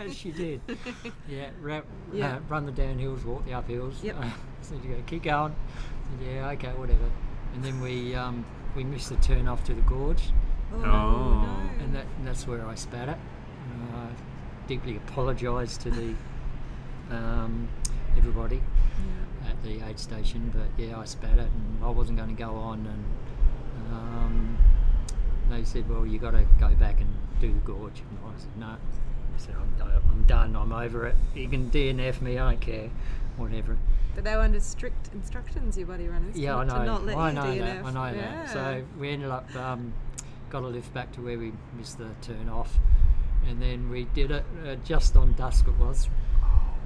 you. 0.08 0.12
she 0.14 0.30
did. 0.32 0.60
Yeah, 1.28 1.50
ra- 1.60 1.82
Yeah. 2.12 2.36
Uh, 2.36 2.40
run 2.48 2.66
the 2.66 2.72
downhills, 2.72 3.24
walk 3.24 3.44
the 3.44 3.52
uphills. 3.52 4.02
Yep. 4.02 4.16
Uh, 4.22 4.30
said 4.62 4.78
you 4.84 4.90
go, 4.94 5.02
keep 5.06 5.22
going. 5.22 5.54
said, 6.18 6.26
yeah, 6.34 6.48
okay, 6.50 6.68
whatever. 6.74 7.10
And 7.54 7.64
then 7.64 7.80
we 7.80 8.14
um, 8.14 8.44
we 8.76 8.84
missed 8.84 9.08
the 9.10 9.16
turn 9.16 9.48
off 9.48 9.64
to 9.64 9.74
the 9.74 9.80
gorge. 9.82 10.30
Oh, 10.72 10.82
Oh. 10.84 11.70
And, 11.80 11.94
that, 11.94 12.04
and 12.18 12.26
that's 12.26 12.46
where 12.46 12.64
I 12.66 12.74
spat 12.76 13.08
it. 13.08 13.16
Uh, 13.94 14.06
deeply 14.68 14.96
apologised 14.96 15.80
to 15.82 15.90
the 15.90 16.14
um, 17.10 17.68
everybody 18.16 18.62
at 19.48 19.60
the 19.64 19.80
aid 19.88 19.98
station, 19.98 20.52
but 20.54 20.68
yeah, 20.82 20.98
I 20.98 21.04
spat 21.06 21.38
it, 21.38 21.50
and 21.50 21.84
I 21.84 21.88
wasn't 21.88 22.18
going 22.18 22.34
to 22.36 22.40
go 22.40 22.54
on. 22.54 22.86
And 22.86 23.04
um, 23.92 24.58
they 25.50 25.64
said, 25.64 25.88
"Well, 25.88 26.06
you 26.06 26.18
got 26.18 26.32
to 26.32 26.44
go 26.60 26.68
back 26.76 27.00
and 27.00 27.08
do 27.40 27.52
the 27.52 27.60
gorge." 27.60 28.00
And 28.00 28.18
I 28.24 28.38
said, 28.38 28.56
"No." 28.58 28.66
I 28.66 29.38
said, 29.38 29.54
"I'm 29.58 29.74
done. 29.78 30.02
I'm 30.10 30.22
done. 30.24 30.56
I'm 30.56 30.72
over 30.72 31.06
it. 31.06 31.16
You 31.34 31.48
can 31.48 31.70
DNF 31.70 32.20
me. 32.20 32.38
I 32.38 32.50
don't 32.50 32.60
care. 32.60 32.90
Whatever." 33.36 33.76
But 34.14 34.24
they 34.24 34.34
were 34.34 34.42
under 34.42 34.60
strict 34.60 35.10
instructions, 35.12 35.78
your 35.78 35.86
buddy 35.86 36.08
runners. 36.08 36.36
Yeah, 36.36 36.58
I 36.58 36.64
to 36.64 36.66
know. 36.66 36.84
not 36.84 37.06
let 37.06 37.16
I 37.16 37.28
you 37.28 37.34
know 37.34 37.42
DNF. 37.42 37.58
that. 37.58 37.84
I 37.84 37.92
know 37.92 38.16
yeah. 38.16 38.44
that. 38.44 38.52
So 38.52 38.84
we 38.98 39.10
ended 39.10 39.30
up 39.30 39.54
um, 39.56 39.92
got 40.50 40.62
a 40.62 40.66
lift 40.66 40.92
back 40.92 41.12
to 41.12 41.22
where 41.22 41.38
we 41.38 41.52
missed 41.76 41.98
the 41.98 42.08
turn 42.22 42.48
off, 42.48 42.78
and 43.48 43.62
then 43.62 43.88
we 43.88 44.04
did 44.14 44.30
it 44.30 44.44
uh, 44.66 44.74
just 44.84 45.16
on 45.16 45.32
dusk. 45.34 45.66
It 45.68 45.76
was. 45.78 46.08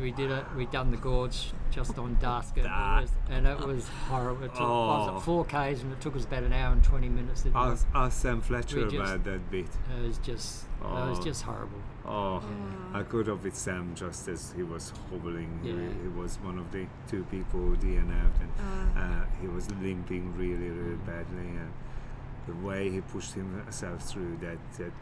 We 0.00 0.10
did 0.10 0.30
it. 0.30 0.44
We 0.56 0.66
done 0.66 0.90
the 0.90 0.96
gorge 0.96 1.52
just 1.70 1.96
on 1.98 2.16
dusk, 2.20 2.56
and, 2.56 2.66
it 2.66 2.70
was, 2.70 3.10
and 3.30 3.46
it 3.46 3.58
was 3.60 3.86
horrible. 4.08 4.44
It 4.44 4.52
took, 4.52 4.60
I 4.60 4.64
was 4.64 5.08
Oh. 5.12 5.16
at 5.16 5.22
four 5.22 5.44
k's, 5.44 5.82
and 5.82 5.92
it 5.92 6.00
took 6.00 6.16
us 6.16 6.24
about 6.24 6.42
an 6.42 6.52
hour 6.52 6.72
and 6.72 6.82
twenty 6.82 7.08
minutes. 7.08 7.42
To 7.42 7.50
do 7.50 7.56
it. 7.56 7.60
Ask, 7.60 7.86
ask 7.94 8.20
Sam 8.22 8.40
Fletcher 8.40 8.88
just- 8.88 8.94
about 8.96 9.22
that 9.24 9.50
bit. 9.50 9.68
It 9.96 10.06
was 10.06 10.18
just. 10.18 10.64
It 10.80 10.84
was 10.84 11.18
Oh. 11.18 11.22
just 11.22 11.42
horrible. 11.42 11.78
Oh, 12.04 12.42
I 12.92 13.02
caught 13.04 13.28
up 13.28 13.42
with 13.44 13.54
Sam 13.56 13.94
just 13.94 14.26
as 14.28 14.52
he 14.56 14.62
was 14.64 14.92
hobbling. 15.10 15.60
He, 15.62 15.70
Yeah. 15.70 15.88
he 16.02 16.08
was 16.08 16.36
one 16.42 16.58
of 16.58 16.70
the 16.72 16.86
two 17.08 17.24
people 17.30 17.60
who 17.60 17.76
DNF'd, 17.76 18.42
and 18.42 18.52
Ah. 18.96 19.00
uh, 19.00 19.24
he 19.40 19.46
was 19.46 19.70
limping 19.70 20.36
really, 20.36 20.70
really 20.70 20.96
badly. 21.06 21.46
And 21.56 21.72
the 22.46 22.66
way 22.66 22.90
he 22.90 23.00
pushed 23.00 23.34
himself 23.34 24.02
through 24.02 24.36
that, 24.42 24.58
that 24.78 24.92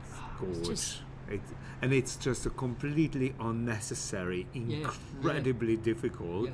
was 0.41 0.59
gorge. 0.59 0.69
just- 0.69 1.03
it, 1.29 1.41
and 1.83 1.93
it's 1.93 2.17
just 2.17 2.47
a 2.47 2.51
completely 2.51 3.35
unnecessary, 3.41 4.47
yeah. 4.55 4.89
incredibly 5.17 5.77
difficult, 5.77 6.47
Yeah. 6.47 6.53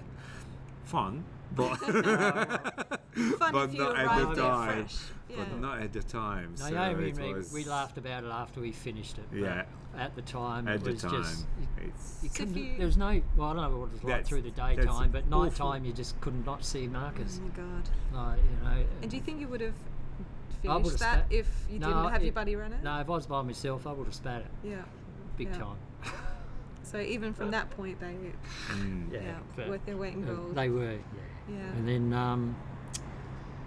fun, 0.85 1.24
but 1.55 1.76
Fun 1.79 3.53
but 3.53 3.72
not 3.72 3.97
at 3.99 4.29
the 4.29 4.35
time. 4.35 4.87
fresh. 4.87 4.97
But 5.29 5.37
Yeah. 5.37 5.59
not 5.61 5.79
at 5.83 5.93
the 5.93 6.03
time. 6.03 6.57
so 6.57 6.70
Naomi 6.70 7.09
it 7.09 7.16
and 7.16 7.18
me, 7.18 7.35
was 7.35 7.53
we 7.53 7.64
laughed 7.64 7.99
about 7.99 8.24
it 8.24 8.31
after 8.31 8.61
we 8.61 8.72
finished 8.72 9.18
it. 9.18 9.24
but 9.31 9.39
Yeah. 9.41 9.64
At 9.97 10.14
the 10.14 10.22
time, 10.22 10.68
At 10.68 10.76
it 10.76 10.85
the 10.85 10.93
was 10.93 11.03
time, 11.03 11.22
just. 11.22 11.47
it's 11.79 12.20
You 12.22 12.31
couldn't, 12.31 12.57
you- 12.57 12.76
there 12.79 12.87
was 12.87 12.97
no. 12.97 13.20
Well, 13.37 13.49
I 13.49 13.55
don't 13.55 13.62
know 13.72 13.79
what 13.79 13.87
it 13.89 13.93
was 13.95 14.05
like 14.05 14.26
through 14.26 14.43
the 14.43 14.51
daytime, 14.51 15.11
but 15.11 15.24
awful. 15.31 15.45
nighttime 15.45 15.85
you 15.85 15.93
just 15.93 16.18
could 16.20 16.35
not 16.35 16.47
not 16.47 16.64
see 16.64 16.87
markers. 16.87 17.41
Oh 17.43 17.49
my 17.49 17.51
god. 17.57 17.89
Like 18.12 18.39
you 18.43 18.64
know. 18.68 18.85
And 19.03 19.11
do 19.11 19.16
you 19.16 19.22
think 19.22 19.41
you 19.41 19.49
would 19.49 19.61
have 19.61 19.74
I 20.68 20.76
finished 20.76 20.99
that 21.01 21.26
spat- 21.26 21.26
if 21.33 21.49
you 21.70 21.79
No, 21.79 21.89
didn't 21.89 22.12
have 22.12 22.22
your 22.22 22.29
it- 22.29 22.35
buddy 22.35 22.55
runner? 22.57 22.79
No, 22.83 23.01
if 23.01 23.07
I 23.09 23.11
was 23.11 23.26
by 23.26 23.43
myself, 23.43 23.87
I 23.87 23.93
would 23.93 24.07
have 24.07 24.14
spat 24.14 24.43
it 24.43 24.51
Yeah. 24.64 24.83
Big 25.39 25.49
Yeah. 25.49 25.59
time. 25.59 25.76
So 26.82 26.99
even 27.01 27.34
from 27.34 27.51
that 27.51 27.68
point, 27.70 28.01
they 28.01 28.14
Mm. 28.68 29.12
Yeah, 29.12 29.20
yeah, 29.20 29.39
but, 29.55 29.68
worth 29.68 29.84
their 29.84 29.97
weight 29.97 30.14
in 30.14 30.24
uh, 30.24 30.32
gold. 30.32 30.55
They 30.55 30.70
were. 30.70 30.93
Yeah. 30.93 30.99
yeah. 31.51 31.76
And 31.76 31.86
then 31.86 32.12
um, 32.14 32.57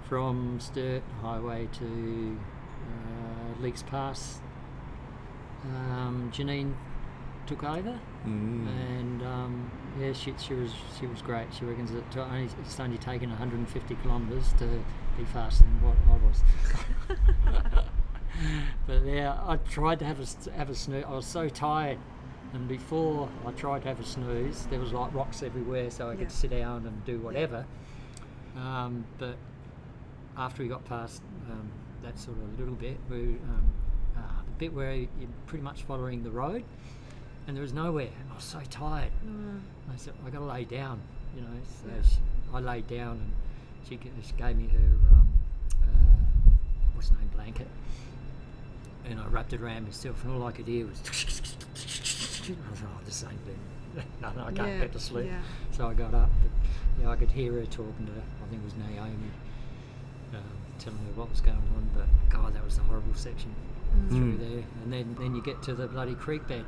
from 0.09 0.59
Sturt 0.59 1.03
Highway 1.21 1.69
to 1.73 2.39
uh, 2.87 3.61
Leaks 3.61 3.83
Pass, 3.83 4.41
um, 5.65 6.31
Janine 6.33 6.73
took 7.45 7.63
over. 7.63 7.99
Mm. 8.25 8.67
and 8.67 9.23
um, 9.23 9.71
yeah, 9.99 10.13
she, 10.13 10.33
she 10.37 10.53
was 10.53 10.71
she 10.99 11.05
was 11.05 11.21
great. 11.21 11.47
She 11.53 11.65
reckons 11.65 11.91
that 11.91 12.09
to 12.11 12.23
only, 12.23 12.49
it's 12.61 12.79
only 12.79 12.97
taken 12.97 13.29
150 13.29 13.95
kilometres 14.01 14.53
to 14.59 14.65
be 15.17 15.25
faster 15.25 15.63
than 15.63 15.81
what 15.81 15.95
I 16.09 16.17
was. 16.25 17.85
but 18.87 19.05
yeah, 19.05 19.37
I 19.45 19.57
tried 19.57 19.99
to 19.99 20.05
have 20.05 20.19
a 20.19 20.51
have 20.51 20.69
a 20.69 20.75
snooze. 20.75 21.05
I 21.07 21.11
was 21.11 21.25
so 21.25 21.49
tired, 21.49 21.97
and 22.53 22.67
before 22.67 23.29
I 23.45 23.51
tried 23.51 23.83
to 23.83 23.87
have 23.89 23.99
a 23.99 24.05
snooze, 24.05 24.65
there 24.69 24.79
was 24.79 24.93
like 24.93 25.13
rocks 25.13 25.43
everywhere, 25.43 25.89
so 25.91 26.09
I 26.09 26.13
Yeah. 26.13 26.19
could 26.19 26.31
sit 26.31 26.51
down 26.51 26.85
and 26.85 27.05
do 27.05 27.19
whatever. 27.19 27.65
Um, 28.57 29.05
but 29.17 29.37
after 30.37 30.63
we 30.63 30.69
got 30.69 30.83
past 30.85 31.21
um, 31.49 31.69
that 32.03 32.17
sort 32.17 32.37
of 32.37 32.59
little 32.59 32.75
bit, 32.75 32.97
we, 33.09 33.17
um, 33.17 33.71
uh, 34.17 34.21
the 34.45 34.51
bit 34.57 34.73
where 34.73 34.93
you're 34.95 35.07
pretty 35.45 35.63
much 35.63 35.83
following 35.83 36.23
the 36.23 36.31
road, 36.31 36.63
and 37.47 37.55
there 37.55 37.61
was 37.61 37.73
nowhere. 37.73 38.09
And 38.19 38.31
I 38.31 38.35
was 38.35 38.43
so 38.43 38.61
tired. 38.69 39.11
Mm. 39.25 39.61
I 39.91 39.95
said, 39.97 40.13
I 40.25 40.29
got 40.29 40.39
to 40.39 40.45
lay 40.45 40.65
down, 40.65 41.01
you 41.35 41.41
know. 41.41 41.47
So 41.63 41.87
Yeah. 41.95 42.01
she, 42.01 42.17
I 42.53 42.59
laid 42.59 42.87
down, 42.87 43.11
and 43.19 43.31
she, 43.87 43.97
gave 44.37 44.57
me 44.57 44.67
her 44.67 45.15
um, 45.15 45.27
uh, 45.83 46.49
what's 46.93 47.11
name 47.11 47.29
blanket, 47.33 47.67
and 49.09 49.19
I 49.19 49.25
wrapped 49.27 49.53
it 49.53 49.61
around 49.61 49.85
myself, 49.85 50.23
and 50.23 50.33
all 50.33 50.45
I 50.47 50.51
could 50.51 50.67
hear 50.67 50.85
was. 50.87 50.99
I 51.05 51.11
thought, 52.53 52.83
oh, 52.83 52.99
this 53.05 53.23
ain't 53.29 53.45
good. 53.45 54.03
no, 54.21 54.31
no, 54.33 54.41
I 54.43 54.51
can't 54.51 54.57
Yeah, 54.69 54.79
get 54.81 54.93
to 54.93 54.99
sleep. 54.99 55.27
yeah. 55.27 55.41
So 55.71 55.87
I 55.87 55.93
got 55.93 56.13
up, 56.13 56.29
but 56.41 56.51
yeah, 57.03 57.09
I 57.09 57.15
could 57.15 57.31
hear 57.31 57.53
her 57.53 57.65
talking 57.65 58.05
to, 58.07 58.11
I 58.11 58.49
think 58.49 58.61
it 58.61 58.65
was 58.65 58.75
Naomi, 58.75 59.31
um, 60.33 60.43
telling 60.79 60.99
her 60.99 61.11
what 61.15 61.29
was 61.29 61.41
going 61.41 61.57
on. 61.57 61.89
But 61.93 62.05
God, 62.29 62.53
that 62.55 62.63
was 62.63 62.77
a 62.77 62.81
horrible 62.81 63.13
section. 63.15 63.53
through 64.09 64.37
Mm. 64.37 64.39
there, 64.39 64.63
and 64.83 64.93
then 64.93 65.15
then 65.19 65.35
you 65.35 65.41
get 65.43 65.61
to 65.63 65.73
the 65.73 65.85
bloody 65.85 66.15
creek 66.15 66.47
bed. 66.47 66.63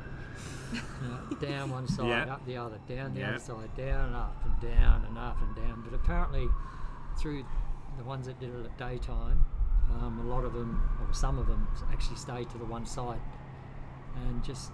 You 0.72 0.80
know, 1.08 1.36
down 1.40 1.70
one 1.70 1.88
side, 1.88 2.26
Yeah. 2.26 2.34
up 2.34 2.44
the 2.46 2.58
other, 2.58 2.78
down 2.86 3.14
the 3.14 3.20
Yeah. 3.20 3.30
other 3.30 3.38
side, 3.38 3.74
down 3.78 4.06
and 4.08 4.14
up 4.14 4.36
and 4.44 4.60
down 4.60 5.04
and 5.08 5.16
up 5.16 5.40
and 5.40 5.56
down. 5.56 5.82
But 5.88 5.94
apparently, 5.94 6.46
through 7.18 7.44
the 7.96 8.04
ones 8.04 8.26
that 8.26 8.38
did 8.40 8.50
it 8.54 8.64
at 8.66 8.76
daytime, 8.76 9.42
um, 9.90 10.20
a 10.24 10.28
lot 10.28 10.44
of 10.44 10.52
them, 10.52 10.82
or 11.00 11.12
some 11.14 11.38
of 11.38 11.46
them, 11.46 11.66
actually 11.92 12.16
stayed 12.16 12.50
to 12.50 12.58
the 12.58 12.64
one 12.64 12.86
side 12.86 13.20
and 14.16 14.42
just 14.44 14.72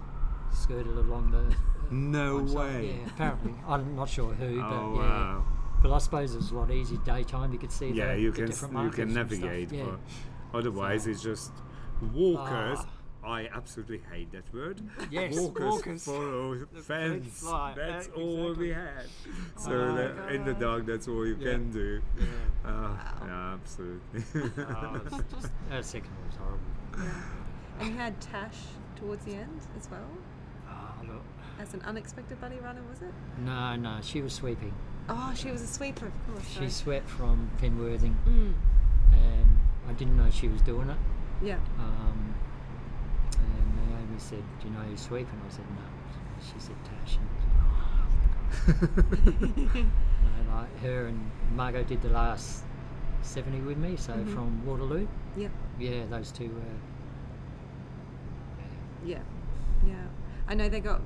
skirted 0.53 0.97
along 0.97 1.31
the. 1.31 1.55
No 1.93 2.37
way. 2.37 2.97
Yeah, 3.01 3.07
apparently. 3.07 3.53
I'm 3.67 3.95
not 3.95 4.09
sure 4.09 4.33
who, 4.33 4.57
but 4.61 4.65
Oh, 4.71 4.93
yeah. 4.95 4.99
wow. 5.01 5.45
But 5.81 5.91
I 5.93 5.97
suppose 5.97 6.33
it 6.33 6.37
was 6.37 6.51
a 6.51 6.55
lot 6.55 6.71
easier 6.71 6.99
daytime. 6.99 7.51
You 7.51 7.57
could 7.59 7.71
see 7.71 7.89
yeah, 7.89 8.13
the, 8.13 8.21
you 8.21 8.31
the 8.31 8.47
can 8.53 8.83
you 8.83 8.89
can 8.91 9.13
navigate. 9.13 9.71
Yeah. 9.71 9.85
But 10.51 10.59
otherwise, 10.59 11.07
it's 11.07 11.23
just 11.23 11.51
walkers. 12.13 12.79
Ah. 12.81 12.85
I 13.23 13.47
absolutely 13.53 14.01
hate 14.11 14.31
that 14.31 14.51
word. 14.53 14.81
Yes, 15.11 15.37
walkers, 15.37 15.69
walkers. 15.71 16.03
follow 16.05 16.57
fence 16.73 16.85
fence. 16.87 17.43
line, 17.43 17.75
That's 17.77 18.07
eh, 18.07 18.11
all 18.19 18.53
we 18.53 18.69
had. 18.69 19.05
So 19.57 19.71
Oh, 19.71 19.95
that 19.95 20.31
in 20.33 20.43
the 20.43 20.53
dark, 20.53 20.85
that's 20.87 21.07
all 21.07 21.25
you 21.27 21.37
Yeah. 21.39 21.51
can 21.51 21.71
do. 21.71 22.01
Yeah. 22.17 22.25
Uh, 22.65 22.95
yeah, 23.25 23.53
absolutely. 23.53 24.23
Oh, 24.57 25.01
it's 25.05 25.33
just, 25.33 25.51
that 25.69 25.85
second 25.85 26.09
one 26.15 26.27
was 26.27 26.35
horrible. 26.37 27.11
And 27.79 27.89
you 27.89 27.95
had 27.95 28.19
Tash 28.21 28.57
towards 28.95 29.23
the 29.25 29.33
end 29.35 29.61
as 29.77 29.89
well, 29.89 30.07
Oh, 30.69 31.05
look. 31.07 31.21
as 31.59 31.73
an 31.75 31.81
unexpected 31.83 32.39
buddy 32.41 32.57
runner, 32.59 32.81
was 32.89 33.01
it? 33.01 33.13
No, 33.45 33.75
no, 33.75 33.99
she 34.01 34.21
was 34.21 34.33
sweeping. 34.33 34.73
Oh, 35.09 35.31
she 35.35 35.51
was 35.51 35.61
a 35.61 35.67
sweeper, 35.67 36.07
of 36.07 36.27
course. 36.33 36.47
She 36.47 36.55
sorry. 36.55 36.69
swept 36.69 37.09
from 37.09 37.49
Penwortham, 37.61 38.15
Mm. 38.27 38.53
and 39.13 39.59
I 39.87 39.93
didn't 39.93 40.17
know 40.17 40.29
she 40.31 40.47
was 40.47 40.61
doing 40.61 40.89
it. 40.89 40.97
Yeah. 41.43 41.57
Um, 41.79 41.87
and 41.99 42.19
Naomi 42.19 42.30
said, 44.21 44.43
"Do 44.61 44.67
you 44.67 44.73
know 44.73 44.81
who's 44.81 45.01
sweeping?" 45.01 45.41
I 45.47 45.51
said, 45.51 45.65
"No." 45.75 45.83
She 46.41 46.59
said, 46.59 46.75
"Tash." 46.83 47.17
And, 47.17 47.27
oh, 48.87 49.83
no, 49.83 50.55
like 50.55 50.79
her 50.81 51.07
and 51.07 51.31
Margot 51.55 51.83
did 51.83 52.01
the 52.01 52.09
last 52.09 52.63
seventy 53.21 53.59
with 53.61 53.77
me, 53.77 53.95
so 53.95 54.13
Mhm. 54.13 54.33
from 54.33 54.65
Waterloo. 54.65 55.07
Yep. 55.37 55.51
Yeah, 55.79 56.05
those 56.09 56.31
two 56.31 56.49
were. 56.49 56.61
Yeah. 59.05 59.19
Yeah. 59.85 59.95
I 60.47 60.53
know 60.55 60.69
they 60.69 60.79
got. 60.79 61.01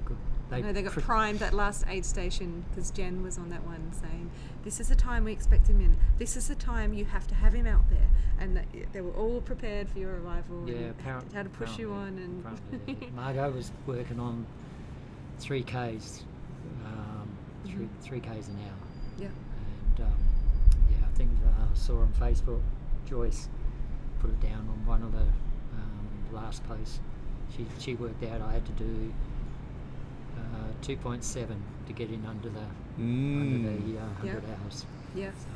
I 0.52 0.56
They 0.58 0.62
know 0.62 0.74
they 0.74 0.82
got 0.84 0.94
pr- 0.94 1.02
primed 1.02 1.40
that 1.40 1.54
last 1.54 1.86
aid 1.88 2.06
station 2.06 2.64
because 2.70 2.92
Jen 2.92 3.24
was 3.24 3.38
on 3.38 3.50
that 3.50 3.64
one 3.66 3.92
saying, 3.94 4.30
"This 4.66 4.80
is 4.82 4.90
the 4.90 4.96
time 4.96 5.24
we 5.24 5.32
expect 5.32 5.68
him 5.68 5.80
in. 5.80 5.96
This 6.18 6.36
is 6.36 6.50
the 6.50 6.56
time 6.56 6.94
you 6.94 7.06
have 7.06 7.26
to 7.28 7.36
have 7.36 7.54
him 7.54 7.66
out 7.68 7.90
there." 7.90 8.10
And 8.38 8.58
that, 8.58 8.66
they 8.92 9.00
were 9.00 9.14
all 9.14 9.40
prepared 9.40 9.88
for 9.90 10.00
your 10.00 10.20
arrival. 10.20 10.64
Yeah, 10.68 10.76
and 10.76 10.90
apparent, 10.92 11.32
how 11.34 11.44
to 11.44 11.50
push 11.50 11.78
you 11.80 11.94
on 11.94 12.18
and. 12.18 12.60
yeah. 12.88 13.08
Margot 13.16 13.52
was 13.52 13.72
working 13.88 14.20
on 14.20 14.46
three 15.40 15.64
k's, 15.64 16.24
um, 16.86 17.30
three 17.64 17.86
Mhm. 17.86 17.90
three 18.02 18.20
k's 18.20 18.50
an 18.50 18.58
hour. 18.60 18.88
Yeah. 19.18 19.28
And 19.98 20.06
um, 20.08 20.14
yeah, 20.92 21.06
I 21.10 21.16
think 21.18 21.30
uh, 21.46 21.64
I 21.72 21.76
saw 21.78 22.02
on 22.02 22.12
Facebook 22.20 22.62
Joyce 23.08 23.48
put 24.20 24.32
it 24.32 24.42
down 24.42 24.68
on 24.70 24.86
one 24.86 25.02
of 25.04 25.12
the 25.14 25.20
um, 25.22 26.08
last 26.34 26.64
posts. 26.68 27.00
She 27.56 27.66
she 27.80 27.96
worked 27.96 28.24
out 28.24 28.42
I 28.42 28.52
had 28.54 28.66
to 28.66 28.72
do 28.74 29.14
uh, 30.38 30.68
two 30.82 30.98
point 30.98 31.24
seven 31.24 31.62
to 31.88 31.94
get 31.94 32.10
in 32.10 32.26
under 32.26 32.50
the 32.50 32.66
under 32.98 33.58
the 33.70 33.74
Mm. 33.74 33.86
uh, 33.86 33.94
Yeah. 33.94 34.14
hundred 34.20 34.44
hours. 34.64 34.86
Yeah. 35.16 35.32
So, 35.38 35.48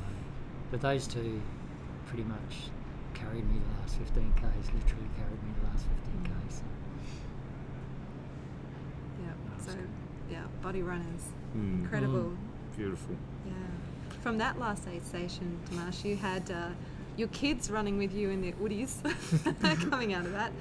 but 0.71 0.81
those 0.81 1.07
two 1.07 1.41
pretty 2.07 2.23
much 2.23 2.69
carried 3.13 3.45
me 3.49 3.59
the 3.59 3.81
last 3.81 3.95
15 3.97 4.33
k's. 4.35 4.65
Literally 4.73 5.09
carried 5.17 5.43
me 5.43 5.51
the 5.61 5.67
last 5.67 5.85
15 6.05 6.23
k's. 6.23 6.61
Yeah. 9.23 9.31
So, 9.65 9.77
yeah, 10.31 10.43
body 10.61 10.81
runners. 10.81 11.29
Mm. 11.55 11.81
Incredible. 11.83 12.33
Beautiful. 12.75 13.15
Yeah. 13.45 13.53
From 14.21 14.37
that 14.37 14.59
last 14.59 14.87
aid 14.87 15.05
station, 15.05 15.59
Dimash, 15.69 16.03
you 16.03 16.15
had 16.15 16.49
uh, 16.51 16.69
your 17.17 17.27
kids 17.29 17.69
running 17.69 17.97
with 17.97 18.13
you 18.13 18.29
in 18.29 18.41
their 18.41 18.53
Woodies 18.53 19.01
coming 19.89 20.13
out 20.13 20.25
of 20.25 20.31
that. 20.33 20.51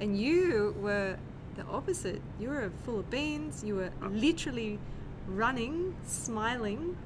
And 0.00 0.18
you 0.18 0.74
were 0.80 1.16
the 1.56 1.64
opposite. 1.64 2.20
You 2.38 2.50
were 2.50 2.70
full 2.84 2.98
of 3.00 3.10
beans. 3.10 3.64
You 3.64 3.76
were 3.76 3.90
literally 4.08 4.78
running, 5.28 5.94
smiling. 6.06 6.96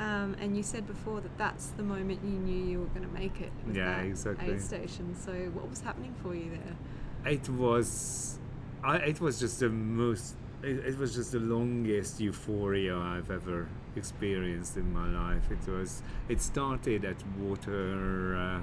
Um, 0.00 0.36
and 0.40 0.56
you 0.56 0.62
said 0.62 0.86
before 0.86 1.20
that 1.20 1.36
that's 1.38 1.66
the 1.70 1.82
moment 1.82 2.20
you 2.22 2.30
knew 2.30 2.64
you 2.70 2.78
were 2.80 2.86
going 2.86 3.02
to 3.06 3.12
make 3.12 3.40
it. 3.40 3.50
with 3.66 3.76
Yeah, 3.76 3.96
that 3.96 4.06
exactly. 4.06 4.54
Aid 4.54 4.62
station. 4.62 5.16
So, 5.18 5.32
what 5.54 5.68
was 5.68 5.80
happening 5.80 6.14
for 6.22 6.34
you 6.36 6.50
there? 6.50 7.32
It 7.32 7.48
was, 7.48 8.38
I, 8.84 8.96
it 8.98 9.20
was 9.20 9.40
just 9.40 9.58
the 9.58 9.68
most. 9.68 10.36
It, 10.62 10.78
it 10.86 10.98
was 10.98 11.14
just 11.16 11.32
the 11.32 11.40
longest 11.40 12.20
euphoria 12.20 12.96
I've 12.96 13.30
ever 13.30 13.68
experienced 13.96 14.76
in 14.76 14.92
my 14.92 15.08
life. 15.08 15.50
It 15.50 15.68
was. 15.68 16.02
It 16.28 16.40
started 16.40 17.04
at 17.04 17.16
Water. 17.40 18.36
Uh, 18.36 18.60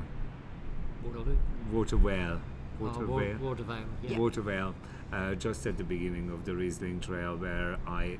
Waterloo. 1.05 1.37
Waterwell. 1.71 2.39
Oh, 2.79 2.83
Wa- 2.85 2.91
Watervale. 2.93 3.39
Watervale, 3.39 3.85
yeah. 4.03 4.17
Watervale. 4.17 4.73
Uh, 5.11 5.35
just 5.35 5.65
at 5.67 5.77
the 5.77 5.83
beginning 5.83 6.31
of 6.31 6.45
the 6.45 6.55
Riesling 6.55 6.99
Trail, 6.99 7.35
where 7.37 7.77
I 7.85 8.17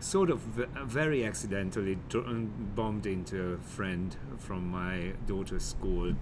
sort 0.00 0.30
of 0.30 0.40
v- 0.40 0.64
very 0.84 1.24
accidentally 1.24 1.98
dr- 2.08 2.26
bumped 2.74 3.06
into 3.06 3.54
a 3.54 3.58
friend 3.58 4.16
from 4.38 4.68
my 4.70 5.12
daughter's 5.26 5.64
school 5.64 6.14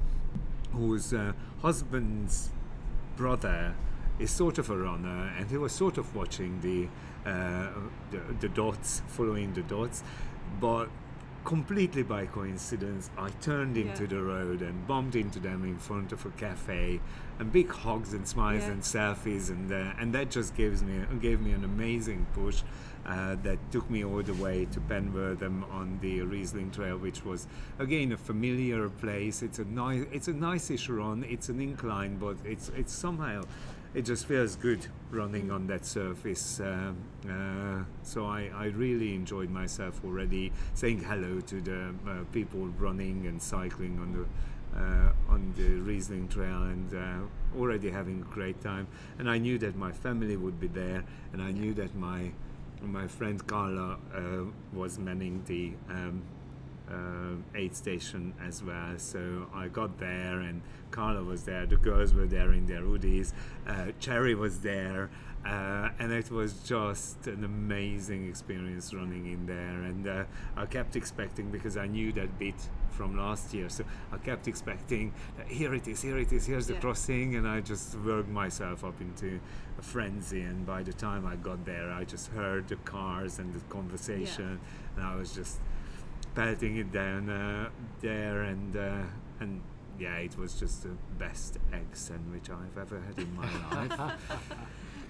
whose 0.72 1.12
uh, 1.12 1.33
husband's 1.62 2.51
brother 3.16 3.75
is 4.18 4.31
sort 4.31 4.59
of 4.59 4.70
a 4.70 4.77
runner 4.77 5.33
and 5.39 5.51
he 5.51 5.57
was 5.57 5.72
sort 5.72 5.99
of 5.99 6.14
watching 6.14 6.61
the, 6.61 6.89
uh, 7.29 7.68
the, 8.11 8.18
the 8.41 8.49
dots, 8.49 9.03
following 9.09 9.53
the 9.55 9.62
dots, 9.62 10.03
but 10.61 10.89
completely 11.45 12.03
by 12.03 12.25
coincidence, 12.27 13.11
I 13.18 13.29
turned 13.41 13.77
into 13.77 14.03
Yeah. 14.05 14.09
the 14.09 14.22
road 14.22 14.62
and 14.62 14.87
bumped 14.87 15.14
into 15.14 15.39
them 15.41 15.64
in 15.64 15.77
front 15.79 16.11
of 16.12 16.25
a 16.25 16.31
cafe, 16.31 17.01
and 17.39 17.53
big 17.53 17.70
hugs 17.70 18.14
and 18.14 18.27
smiles 18.27 18.62
Yeah. 18.62 18.70
and 18.72 18.83
selfies, 18.83 19.51
and 19.51 19.70
uh, 19.70 19.93
and 20.01 20.14
that 20.14 20.31
just 20.31 20.55
gives 20.57 20.83
me 20.83 21.03
gave 21.20 21.41
me 21.43 21.53
an 21.53 21.62
amazing 21.64 22.27
push. 22.33 22.62
Uh, 23.07 23.36
that 23.42 23.59
took 23.70 23.88
me 23.90 24.02
all 24.02 24.22
the 24.22 24.32
way 24.34 24.66
to 24.72 24.80
Penwortham 24.80 25.70
on 25.70 25.98
the 26.00 26.22
Riesling 26.22 26.70
Trail, 26.70 26.96
which 26.96 27.22
was 27.22 27.46
again 27.78 28.12
a 28.12 28.16
familiar 28.16 28.88
place. 28.88 29.42
It's 29.42 29.59
a 29.59 29.64
nice, 29.66 30.07
it's 30.11 30.28
a 30.28 30.32
nice-ish 30.32 30.88
run. 30.88 31.22
It's 31.28 31.50
an 31.50 31.61
incline, 31.61 32.16
but 32.16 32.36
it's 32.44 32.70
it's 32.70 32.94
somehow 32.94 33.42
it 33.94 34.02
just 34.07 34.26
feels 34.26 34.57
good 34.57 34.86
running 35.11 35.50
on 35.50 35.66
that 35.68 35.86
surface. 35.86 36.61
Um, 36.61 36.96
uh, 37.28 37.84
so 38.02 38.26
I, 38.26 38.50
I 38.55 38.66
really 38.66 39.14
enjoyed 39.14 39.50
myself 39.50 40.00
already 40.05 40.50
saying 40.74 41.05
hello 41.05 41.40
to 41.40 41.61
the 41.61 41.94
uh, 42.09 42.24
people 42.32 42.66
running 42.78 43.26
and 43.26 43.40
cycling 43.40 43.98
on 44.00 44.12
the 44.12 44.26
uh, 44.80 45.12
on 45.28 45.55
the 45.57 45.68
Riesling 45.80 46.26
Trail 46.28 46.64
and 46.64 46.94
uh, 46.94 47.59
already 47.59 47.90
having 47.90 48.22
a 48.22 48.34
great 48.34 48.61
time. 48.61 48.88
And 49.18 49.30
I 49.30 49.38
knew 49.38 49.59
that 49.59 49.76
my 49.76 49.92
family 49.92 50.36
would 50.36 50.59
be 50.59 50.66
there, 50.66 51.05
and 51.32 51.40
I 51.40 51.52
knew 51.52 51.74
that 51.74 51.94
my 51.94 52.32
my 52.85 53.07
friend 53.07 53.45
Carla 53.47 53.99
uh, 54.14 54.45
was 54.72 54.99
manning 54.99 55.43
the 55.47 55.72
um, 55.89 56.22
uh, 56.91 57.37
aid 57.55 57.74
station 57.74 58.35
as 58.43 58.62
well. 58.62 58.99
So 58.99 59.47
I 59.55 59.68
got 59.68 59.99
there, 59.99 60.41
and 60.41 60.62
Carla 60.91 61.22
was 61.22 61.45
there. 61.45 61.66
The 61.66 61.76
girls 61.76 62.14
were 62.14 62.26
there 62.26 62.53
in 62.53 62.66
their 62.66 62.82
hoodies. 62.82 63.32
Uh, 63.66 63.93
Cherry 63.99 64.35
was 64.35 64.61
there, 64.61 65.11
uh, 65.47 65.91
and 65.99 66.12
it 66.12 66.30
was 66.30 66.55
just 66.62 67.26
an 67.26 67.45
amazing 67.45 68.28
experience 68.28 68.93
running 68.93 69.26
in 69.26 69.47
there. 69.47 69.82
And 69.82 70.07
uh, 70.07 70.24
I 70.57 70.66
kept 70.66 70.97
expecting 70.97 71.51
because 71.51 71.76
I 71.76 71.87
knew 71.87 72.12
that 72.12 72.39
bit 72.39 72.68
from 72.97 73.16
last 73.16 73.53
year, 73.53 73.68
so 73.68 73.84
I 74.12 74.18
kept 74.18 74.49
expecting 74.49 75.12
here 75.47 75.74
it 75.74 75.86
is, 75.88 76.03
here 76.03 76.18
it 76.18 76.32
is, 76.32 76.47
here's 76.47 76.66
the 76.66 76.74
Yeah. 76.74 76.80
crossing, 76.80 77.34
and 77.36 77.47
I 77.47 77.61
just 77.61 77.95
worked 77.99 78.28
myself 78.28 78.84
up 78.84 79.01
into 79.01 79.40
a 79.78 79.82
frenzy. 79.82 80.42
And 80.42 80.64
by 80.64 80.82
the 80.82 80.92
time 80.92 81.26
I 81.26 81.36
got 81.36 81.64
there, 81.64 81.90
I 81.92 82.05
just 82.05 82.28
heard 82.28 82.68
the 82.68 82.76
cars 82.76 83.38
and 83.38 83.53
the 83.53 83.61
conversation, 83.68 84.61
and 84.97 85.05
I 85.05 85.16
was 85.16 85.34
just 85.34 85.59
pelting 86.34 86.76
it 86.76 86.90
down 86.92 87.28
uh, 87.28 87.68
there. 88.01 88.42
And 88.42 88.76
uh, 88.76 89.03
and 89.40 89.61
yeah 89.97 90.16
it 90.16 90.36
was 90.36 90.55
just 90.59 90.82
the 90.82 90.97
best 91.18 91.59
egg 91.72 91.86
sandwich 91.92 92.51
I've 92.51 92.76
ever 92.76 93.01
had 93.01 93.16
in 93.16 93.32
my 93.36 93.49
life 93.86 94.18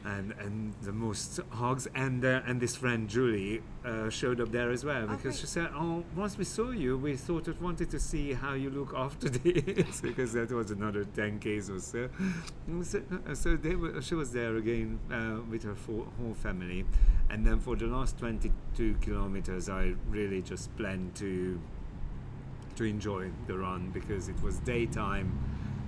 and 0.05 0.33
and 0.39 0.75
the 0.83 0.93
most 0.93 1.41
hugs. 1.51 1.89
And 1.95 2.25
uh, 2.25 2.43
and 2.47 2.61
this 2.61 2.77
friend 2.77 3.09
Julie 3.09 3.63
uh, 3.85 4.11
showed 4.11 4.41
up 4.41 4.53
there 4.53 4.71
as 4.71 4.85
well 4.85 5.07
because 5.07 5.35
Okay. 5.35 5.41
she 5.41 5.47
said 5.47 5.69
oh 5.75 6.05
once 6.15 6.37
we 6.39 6.45
saw 6.45 6.71
you 6.71 6.99
we 6.99 7.17
sort 7.17 7.49
of 7.49 7.61
wanted 7.63 7.91
to 7.91 7.99
see 7.99 8.33
how 8.35 8.53
you 8.55 8.71
look 8.71 8.93
after 8.95 9.29
this 9.45 10.01
because 10.01 10.33
that 10.35 10.51
was 10.51 10.71
another 10.71 11.05
10 11.05 11.39
k's 11.39 11.71
or 11.71 11.81
so. 11.81 12.09
So, 12.83 13.03
so 13.35 13.57
they 13.57 13.75
were, 13.77 14.01
she 14.03 14.15
was 14.15 14.33
there 14.33 14.57
again 14.57 14.99
uh, 15.11 15.41
with 15.51 15.63
her 15.65 15.75
full, 15.75 16.07
whole 16.19 16.35
family. 16.35 16.85
And 17.31 17.47
then 17.47 17.59
for 17.61 17.75
the 17.77 17.87
last 17.87 18.19
22 18.19 18.97
kilometers 19.01 19.69
I 19.69 19.95
really 20.09 20.43
just 20.43 20.75
planned 20.77 21.15
to 21.17 21.61
to 22.77 22.85
enjoy 22.85 23.31
the 23.47 23.57
run 23.57 23.91
because 23.91 24.29
it 24.29 24.41
was 24.43 24.59
daytime. 24.59 25.39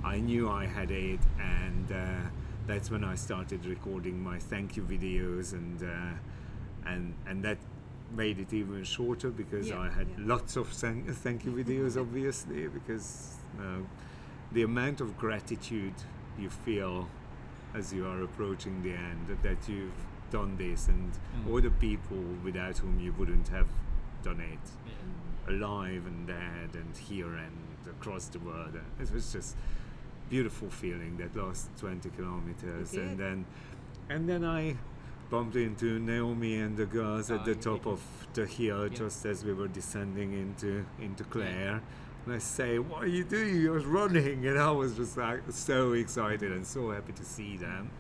I 0.05 0.21
knew 0.21 0.49
I 0.49 0.67
had 0.67 0.91
it 0.93 1.19
and 1.41 1.91
uh, 1.91 2.29
that's 2.67 2.91
when 2.91 3.05
I 3.05 3.15
started 3.15 3.65
recording 3.67 4.23
my 4.23 4.39
thank 4.39 4.77
you 4.77 4.83
videos, 4.83 5.53
and 5.53 5.83
uh, 5.83 6.89
and 6.91 7.15
and 7.27 7.43
that 7.45 7.59
made 8.15 8.39
it 8.39 8.53
even 8.53 8.85
shorter 8.85 9.31
because 9.31 9.69
Yeah, 9.69 9.81
I 9.81 9.91
had 9.91 10.07
yeah. 10.09 10.15
lots 10.35 10.57
of 10.57 10.69
thank, 10.69 11.45
you 11.45 11.53
videos, 11.53 11.97
obviously, 12.05 12.69
because 12.69 13.37
uh, 13.59 13.79
the 14.53 14.63
amount 14.63 15.01
of 15.01 15.17
gratitude 15.19 15.95
you 16.39 16.49
feel 16.51 17.09
as 17.75 17.93
you 17.93 18.07
are 18.07 18.23
approaching 18.23 18.83
the 18.83 18.93
end 18.93 19.27
that, 19.29 19.43
that 19.43 19.69
you've 19.69 19.93
done 20.31 20.57
this, 20.57 20.89
and 20.89 21.13
Mm. 21.13 21.51
all 21.51 21.61
the 21.61 21.71
people 21.71 22.23
without 22.45 22.79
whom 22.79 22.99
you 23.01 23.13
wouldn't 23.19 23.49
have 23.49 23.69
done 24.23 24.41
it, 24.41 24.65
alive 25.53 26.05
and 26.07 26.27
dead, 26.27 26.71
and 26.75 26.97
here 26.97 27.33
and 27.35 27.57
across 27.89 28.27
the 28.29 28.39
world. 28.41 28.75
It 29.01 29.13
was 29.13 29.33
just 29.33 29.57
beautiful 30.29 30.69
feeling 30.71 31.17
that 31.19 31.37
last 31.37 31.69
20 31.79 32.11
kilometers, 32.11 32.95
and 32.95 33.19
then 33.19 33.45
and 34.09 34.29
then 34.29 34.45
I 34.45 34.77
bumped 35.31 35.57
into 35.57 35.99
Naomi 35.99 36.57
and 36.61 36.77
the 36.77 36.87
girls 36.87 37.31
at 37.31 37.41
Oh, 37.41 37.45
the 37.45 37.55
yeah. 37.55 37.61
top 37.61 37.87
of 37.87 38.01
the 38.35 38.47
hill 38.47 38.87
Yeah. 38.89 38.95
just 38.97 39.27
as 39.27 39.45
we 39.45 39.53
were 39.53 39.69
descending 39.69 40.33
into 40.33 40.85
into 41.01 41.25
Clare. 41.25 41.83
And 42.25 42.35
I 42.35 42.39
say, 42.39 42.79
"What 42.79 43.05
are 43.05 43.09
you 43.19 43.25
doing? 43.25 43.61
You're 43.61 43.81
running!" 43.81 44.47
And 44.47 44.59
I 44.59 44.71
was 44.71 44.97
just 44.97 45.17
like 45.17 45.41
so 45.51 45.93
excited 45.93 46.51
and 46.53 46.67
so 46.67 46.91
happy 46.91 47.13
to 47.13 47.25
see 47.25 47.57
them. 47.57 47.91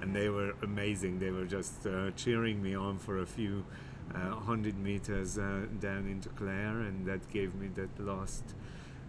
And 0.00 0.14
they 0.14 0.28
were 0.28 0.54
amazing. 0.62 1.18
They 1.18 1.30
were 1.30 1.44
just 1.46 1.86
uh, 1.86 2.10
cheering 2.16 2.62
me 2.62 2.74
on 2.74 2.98
for 2.98 3.18
a 3.18 3.26
few 3.26 3.64
uh, 4.14 4.34
hundred 4.50 4.76
meters 4.78 5.38
uh, 5.38 5.66
down 5.80 6.06
into 6.08 6.28
Clare, 6.30 6.80
and 6.80 7.06
that 7.06 7.30
gave 7.30 7.54
me 7.54 7.68
that 7.74 7.98
last 8.00 8.44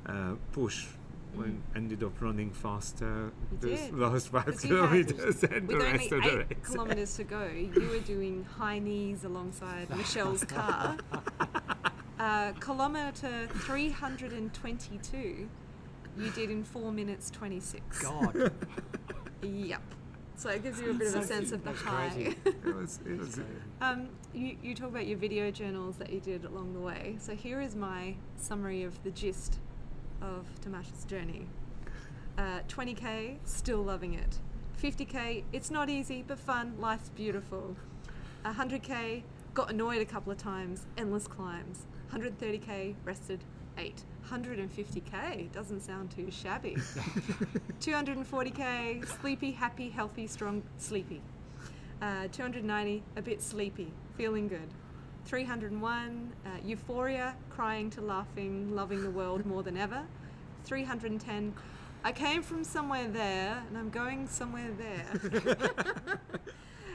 uh, 0.06 0.36
push. 0.52 0.88
When 1.36 1.64
ended 1.76 2.04
up 2.04 2.20
running 2.22 2.52
faster 2.52 3.06
Mm. 3.06 3.32
You 3.52 3.58
this 3.70 3.82
did. 3.86 3.96
last 3.98 4.30
five 4.30 4.46
'Cause 4.46 4.66
you 4.66 4.76
had- 4.76 5.08
kilometers 5.08 5.36
than 5.42 5.68
the 5.68 5.76
With 5.76 5.86
only 5.86 5.98
rest 5.98 6.12
of 6.12 6.24
the 6.24 6.40
eight 6.42 6.50
race. 6.50 6.70
kilometres 6.72 7.16
to 7.16 7.24
go, 7.24 7.46
you 7.48 7.88
were 7.90 8.00
doing 8.00 8.46
high 8.58 8.80
knees 8.80 9.24
alongside 9.24 9.90
Michelle's 9.90 10.44
car. 10.44 10.98
Uh, 12.20 12.54
kilometre 12.62 13.48
322, 13.50 15.50
you 16.18 16.30
did 16.32 16.50
in 16.52 16.64
4 16.64 16.92
minutes 16.92 17.30
26. 17.32 18.02
God. 18.02 18.52
Yep. 19.42 19.82
So 20.38 20.50
it 20.52 20.64
gives 20.64 20.80
you 20.80 20.92
a 20.92 20.94
bit 20.94 21.14
of 21.14 21.22
a 21.22 21.26
sense 21.26 21.52
of 21.52 21.66
the 21.66 21.72
That's 21.72 21.82
high. 21.82 22.34
it 22.46 22.64
was, 22.76 23.00
it 23.06 23.20
was, 23.20 23.42
um, 23.82 24.08
you, 24.34 24.56
you 24.64 24.74
talk 24.74 24.88
about 24.88 25.06
your 25.06 25.18
video 25.18 25.52
journals 25.52 25.98
that 25.98 26.14
you 26.14 26.22
did 26.22 26.46
along 26.46 26.74
the 26.76 26.80
way. 26.80 27.18
So 27.20 27.36
here 27.36 27.60
is 27.60 27.76
my 27.76 28.16
summary 28.38 28.84
of 28.84 29.04
the 29.04 29.12
gist 29.12 29.60
of 30.24 30.48
Tamash's 30.62 31.06
journey. 31.06 31.46
Uh, 32.38 32.62
20k, 32.68 33.38
still 33.44 33.84
loving 33.84 34.16
it. 34.16 34.40
50k, 34.82 35.44
it's 35.54 35.70
not 35.70 35.90
easy 35.90 36.24
but 36.26 36.40
fun, 36.40 36.74
life's 36.80 37.10
beautiful. 37.10 37.76
100k, 38.46 39.24
got 39.54 39.70
annoyed 39.70 40.02
a 40.02 40.06
couple 40.06 40.32
of 40.32 40.38
times, 40.38 40.88
endless 40.98 41.28
climbs. 41.28 41.86
130k, 42.12 42.96
rested, 43.06 43.44
8. 43.78 44.04
150k, 44.30 45.52
doesn't 45.52 45.82
sound 45.82 46.12
too 46.12 46.32
shabby. 46.32 46.76
240k, 47.80 49.08
sleepy, 49.22 49.52
happy, 49.52 49.90
healthy, 49.90 50.28
strong, 50.28 50.64
sleepy. 50.78 51.22
Uh, 52.02 52.28
290, 52.32 53.04
a 53.16 53.22
bit 53.22 53.42
sleepy, 53.42 53.92
feeling 54.18 54.48
good. 54.48 54.74
301, 55.26 56.34
uh, 56.46 56.50
euphoria, 56.66 57.36
crying 57.50 57.90
to 57.92 58.02
laughing, 58.02 58.76
loving 58.76 59.02
the 59.04 59.10
world 59.10 59.46
more 59.46 59.64
than 59.64 59.78
ever. 59.78 60.04
310, 60.66 61.54
I 62.04 62.12
came 62.12 62.42
from 62.42 62.64
somewhere 62.64 63.08
there 63.08 63.64
and 63.68 63.78
I'm 63.78 63.90
going 63.90 64.28
somewhere 64.28 64.72
there. 64.78 66.20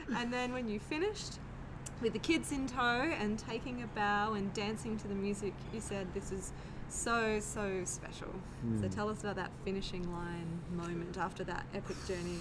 and 0.15 0.31
then 0.31 0.53
when 0.53 0.67
you 0.69 0.79
finished, 0.79 1.39
with 2.01 2.13
the 2.13 2.19
kids 2.19 2.51
in 2.51 2.67
tow 2.67 3.11
and 3.19 3.37
taking 3.37 3.81
a 3.83 3.87
bow 3.87 4.33
and 4.33 4.53
dancing 4.53 4.97
to 4.99 5.07
the 5.07 5.15
music, 5.15 5.53
you 5.73 5.81
said 5.81 6.07
this 6.13 6.31
is 6.31 6.53
so, 6.87 7.39
so 7.39 7.81
special. 7.85 8.33
So 8.79 8.87
Mm. 8.87 8.95
tell 8.95 9.09
us 9.09 9.19
about 9.21 9.35
that 9.35 9.51
finishing 9.65 10.11
line 10.11 10.47
moment 10.71 11.17
after 11.17 11.43
that 11.45 11.65
epic 11.73 11.97
journey. 12.07 12.39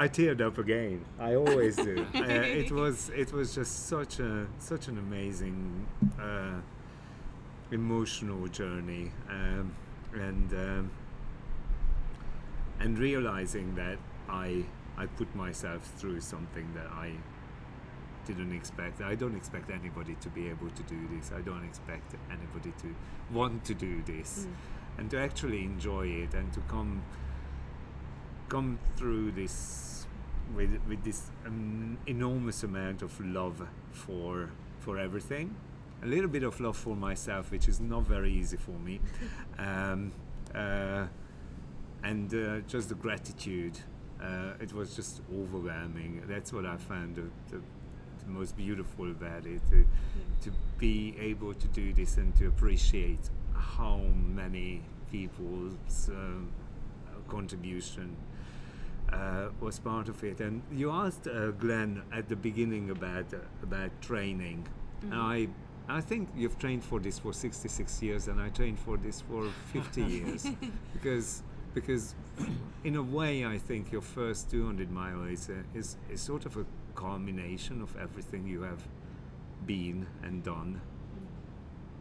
I 0.00 0.08
teared 0.08 0.40
up 0.40 0.56
again. 0.56 1.04
I 1.18 1.34
always 1.34 1.76
do. 1.76 2.06
uh, 2.14 2.22
it 2.22 2.72
was 2.72 3.10
it 3.10 3.34
was 3.34 3.54
just 3.54 3.86
such 3.86 4.18
a 4.18 4.46
such 4.58 4.88
an 4.88 4.96
amazing 4.96 5.86
uh, 6.18 6.62
emotional 7.70 8.48
journey, 8.48 9.12
um, 9.28 9.74
and 10.14 10.50
um, 10.54 10.90
and 12.78 12.98
realizing 12.98 13.74
that 13.74 13.98
I 14.26 14.64
I 14.96 15.04
put 15.04 15.36
myself 15.36 15.82
through 15.98 16.22
something 16.22 16.72
that 16.72 16.86
I 16.86 17.12
didn't 18.24 18.54
expect. 18.54 19.02
I 19.02 19.14
don't 19.14 19.36
expect 19.36 19.70
anybody 19.70 20.16
to 20.22 20.30
be 20.30 20.48
able 20.48 20.70
to 20.70 20.82
do 20.84 21.08
this. 21.12 21.30
I 21.30 21.42
don't 21.42 21.66
expect 21.66 22.14
anybody 22.30 22.72
to 22.78 22.94
want 23.30 23.66
to 23.66 23.74
do 23.74 24.02
this, 24.06 24.46
and 24.96 25.10
to 25.10 25.18
actually 25.18 25.62
enjoy 25.62 26.06
it 26.06 26.32
and 26.32 26.50
to 26.54 26.60
come 26.60 27.02
come 28.48 28.78
through 28.96 29.30
this 29.32 29.89
with 30.54 30.78
with 30.88 31.02
this 31.04 31.30
um, 31.46 31.98
enormous 32.06 32.62
amount 32.62 33.02
of 33.02 33.18
love 33.20 33.66
for 33.92 34.50
for 34.78 34.98
everything. 34.98 35.54
A 36.02 36.06
little 36.06 36.28
bit 36.28 36.42
of 36.42 36.58
love 36.60 36.76
for 36.76 36.96
myself 36.96 37.50
which 37.50 37.68
is 37.68 37.80
not 37.80 38.06
very 38.06 38.32
easy 38.32 38.56
for 38.56 38.78
me. 38.78 39.00
Um, 39.58 40.12
uh, 40.54 41.06
and 42.02 42.32
uh, 42.34 42.60
just 42.66 42.88
the 42.88 42.94
gratitude. 42.94 43.78
Uh, 44.22 44.52
it 44.60 44.72
was 44.72 44.96
just 44.96 45.22
overwhelming. 45.34 46.22
That's 46.26 46.52
what 46.52 46.66
I 46.66 46.76
found 46.76 47.16
the, 47.16 47.22
the, 47.50 47.62
the 48.24 48.30
most 48.30 48.56
beautiful 48.56 49.10
about 49.10 49.46
it 49.46 49.62
to, 49.70 49.86
to 50.42 50.52
be 50.78 51.14
able 51.18 51.54
to 51.54 51.68
do 51.68 51.92
this 51.92 52.16
and 52.16 52.34
to 52.36 52.48
appreciate 52.48 53.30
how 53.54 53.98
many 53.98 54.82
people's 55.10 56.08
um, 56.10 56.50
contribution 57.28 58.16
uh, 59.12 59.48
was 59.60 59.78
part 59.78 60.08
of 60.08 60.22
it. 60.24 60.40
And 60.40 60.62
you 60.72 60.90
asked 60.90 61.26
uh, 61.26 61.50
Glenn 61.52 62.02
at 62.12 62.28
the 62.28 62.36
beginning 62.36 62.90
about 62.90 63.32
uh, 63.34 63.38
about 63.62 63.90
training. 64.00 64.66
Mm-hmm. 65.04 65.14
I 65.14 65.48
I 65.88 66.00
think 66.00 66.28
you've 66.36 66.58
trained 66.58 66.84
for 66.84 67.00
this 67.00 67.18
for 67.18 67.32
66 67.32 68.02
years, 68.02 68.28
and 68.28 68.40
I 68.40 68.48
trained 68.50 68.78
for 68.78 68.96
this 68.96 69.20
for 69.22 69.48
50 69.72 70.02
years, 70.16 70.46
because 70.92 71.42
because 71.74 72.14
in 72.84 72.96
a 72.96 73.02
way 73.02 73.44
I 73.44 73.58
think 73.58 73.92
your 73.92 74.02
first 74.02 74.50
200 74.50 74.90
mile 74.90 75.24
is 75.24 75.48
a, 75.48 75.64
is 75.76 75.96
is 76.10 76.20
sort 76.20 76.46
of 76.46 76.56
a 76.56 76.64
culmination 76.94 77.82
of 77.82 77.96
everything 77.96 78.46
you 78.46 78.62
have 78.62 78.82
been 79.66 80.06
and 80.22 80.42
done 80.42 80.80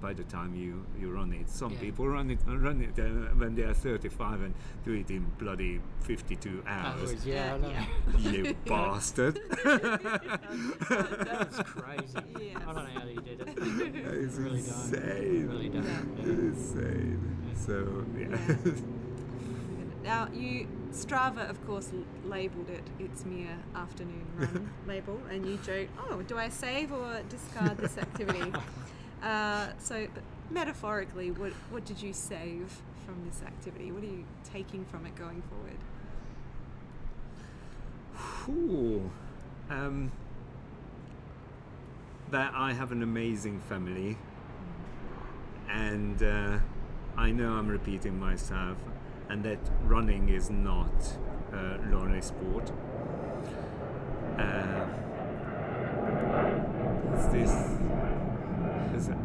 by 0.01 0.13
the 0.13 0.23
time 0.23 0.55
you, 0.55 0.85
you 0.99 1.11
run 1.11 1.33
it. 1.33 1.49
Some 1.49 1.73
Yeah. 1.73 1.79
people 1.79 2.07
run 2.07 2.31
it 2.31 2.39
run 2.47 2.81
it 2.81 2.97
uh, 2.99 3.03
when 3.35 3.55
they 3.55 3.63
are 3.63 3.73
35 3.73 4.41
and 4.41 4.53
do 4.85 4.93
it 4.93 5.09
in 5.11 5.25
bloody 5.37 5.81
52 6.01 6.63
hours. 6.65 7.11
Hours, 7.11 7.25
yeah, 7.25 7.55
I 7.55 7.65
Uh, 7.65 7.69
yeah. 7.69 7.85
you 8.31 8.55
bastard. 8.65 9.39
That's 9.59 11.59
crazy. 11.63 12.19
Yes. 12.39 12.57
I 12.67 12.73
don't 12.73 12.93
know 12.93 12.99
how 12.99 13.07
you 13.07 13.21
did 13.21 13.41
it. 13.41 13.47
It's 13.57 14.37
really 14.37 14.61
don't. 14.61 14.69
insane. 14.69 15.47
Really 15.49 15.69
don't. 15.69 15.83
Yeah. 15.85 16.01
Yeah. 16.17 16.23
Insane. 16.31 17.53
So 17.55 18.05
yeah. 18.17 18.37
Yeah. 18.65 18.73
Now, 20.03 20.27
you 20.33 20.67
Strava, 20.91 21.49
of 21.49 21.63
course, 21.67 21.91
l- 21.93 22.03
labelled 22.29 22.69
it 22.69 22.83
its 22.99 23.25
mere 23.25 23.57
afternoon 23.75 24.25
run 24.37 24.69
label, 24.87 25.19
and 25.29 25.45
you 25.45 25.57
joke, 25.57 25.89
"Oh, 26.09 26.21
do 26.23 26.37
I 26.37 26.49
save 26.49 26.91
or 26.91 27.21
discard 27.29 27.77
this 27.77 27.97
activity?" 27.97 28.51
Uh, 29.23 29.67
so, 29.77 30.07
metaphorically, 30.49 31.31
what 31.31 31.51
what 31.71 31.85
did 31.85 32.01
you 32.01 32.13
save 32.13 32.81
from 33.05 33.23
this 33.25 33.41
activity? 33.45 33.91
What 33.91 34.03
are 34.03 34.07
you 34.07 34.25
taking 34.43 34.85
from 34.85 35.05
it 35.05 35.15
going 35.15 35.41
forward? 35.43 35.77
Ooh. 38.49 39.11
Um, 39.69 40.11
that 42.31 42.53
I 42.55 42.73
have 42.73 42.91
an 42.91 43.03
amazing 43.03 43.59
family, 43.59 44.17
and 45.69 46.21
uh, 46.21 46.57
I 47.17 47.31
know 47.31 47.53
I'm 47.53 47.67
repeating 47.67 48.19
myself, 48.19 48.77
and 49.29 49.43
that 49.43 49.59
running 49.83 50.29
is 50.29 50.49
not 50.49 51.17
a 51.53 51.79
lonely 51.91 52.21
sport. 52.21 52.71
Uh, 54.37 54.85
this. 57.31 57.88
It's 58.99 59.07
a, 59.07 59.17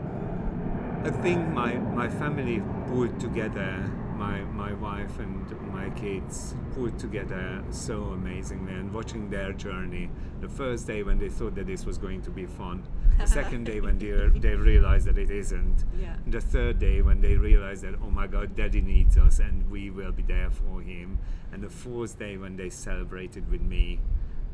I 1.05 1.11
think 1.11 1.49
my 1.49 1.75
my 1.75 2.09
family 2.09 2.63
put 2.87 3.19
together 3.19 3.91
my, 4.17 4.41
my 4.43 4.73
wife 4.75 5.19
and 5.19 5.73
my 5.73 5.91
kids 5.91 6.55
put 6.75 6.99
together 6.99 7.63
so 7.71 8.05
amazingly 8.05 8.73
and 8.73 8.93
watching 8.95 9.29
their 9.29 9.53
journey. 9.53 10.09
The 10.41 10.49
first 10.49 10.87
day 10.87 11.03
when 11.03 11.19
they 11.19 11.29
thought 11.29 11.55
that 11.57 11.67
this 11.67 11.85
was 11.85 11.99
going 11.99 12.23
to 12.23 12.31
be 12.31 12.47
fun, 12.47 12.85
the 13.19 13.27
second 13.27 13.65
day 13.65 13.81
when 13.81 13.99
they, 13.99 14.11
they 14.39 14.55
realized 14.55 15.07
that 15.07 15.19
it 15.19 15.31
isn't, 15.31 15.85
Yeah. 16.01 16.17
the 16.27 16.41
third 16.41 16.79
day 16.79 17.03
when 17.03 17.21
they 17.21 17.35
realized 17.37 17.83
that, 17.83 17.95
oh 18.03 18.11
my 18.11 18.27
god, 18.29 18.55
daddy 18.55 18.81
needs 18.81 19.19
us 19.19 19.41
and 19.41 19.69
we 19.71 19.91
will 19.91 20.13
be 20.13 20.23
there 20.23 20.51
for 20.51 20.81
him, 20.81 21.19
and 21.53 21.63
the 21.63 21.71
fourth 21.71 22.19
day 22.19 22.37
when 22.37 22.57
they 22.57 22.71
celebrated 22.71 23.51
with 23.51 23.63
me 23.63 24.01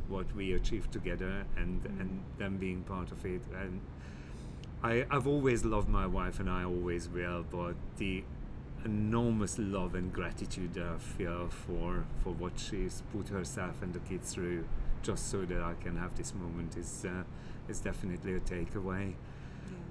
what 0.09 0.35
we 0.35 0.55
achieved 0.55 0.91
together 0.91 1.45
and, 1.57 1.85
mm. 1.85 2.01
and 2.01 2.23
them 2.39 2.57
being 2.57 2.83
part 2.83 3.13
of 3.13 3.25
it. 3.25 3.43
And 3.55 3.81
I, 4.83 5.05
I've 5.11 5.27
always 5.27 5.65
loved 5.65 5.89
my 5.89 6.07
wife 6.07 6.41
and 6.41 6.49
I 6.49 6.65
always 6.65 7.09
will, 7.09 7.45
but 7.51 7.75
the 7.99 8.25
enormous 8.85 9.59
love 9.59 9.95
and 9.95 10.11
gratitude 10.13 10.73
that 10.75 10.87
I 10.87 10.97
feel 10.97 11.49
for 11.49 12.05
for 12.25 12.33
what 12.33 12.59
she's 12.59 13.03
put 13.13 13.29
herself 13.29 13.83
and 13.83 13.93
the 13.93 13.99
kids 14.01 14.33
through 14.33 14.65
just 15.03 15.31
so 15.31 15.43
that 15.45 15.61
I 15.61 15.75
can 15.83 15.99
have 15.99 16.17
this 16.17 16.35
moment 16.35 16.77
is 16.77 17.05
uh, 17.07 17.25
is 17.69 17.81
definitely 17.81 18.35
a 18.35 18.41
takeaway. 18.41 19.15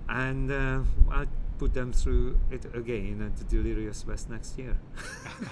And 0.08 0.52
uh, 0.52 0.82
I 1.12 1.28
put 1.60 1.74
them 1.74 1.94
through 1.94 2.40
it 2.50 2.66
again 2.74 3.22
at 3.22 3.38
the 3.38 3.44
Delirious 3.44 4.08
West 4.08 4.30
next 4.30 4.58
year 4.58 4.80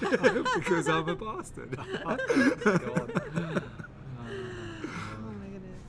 because 0.00 0.88
I'm 0.88 1.08
a 1.08 1.14
bastard. 1.14 1.78
Oh 4.30 5.32
my 5.40 5.46
goodness. 5.46 5.82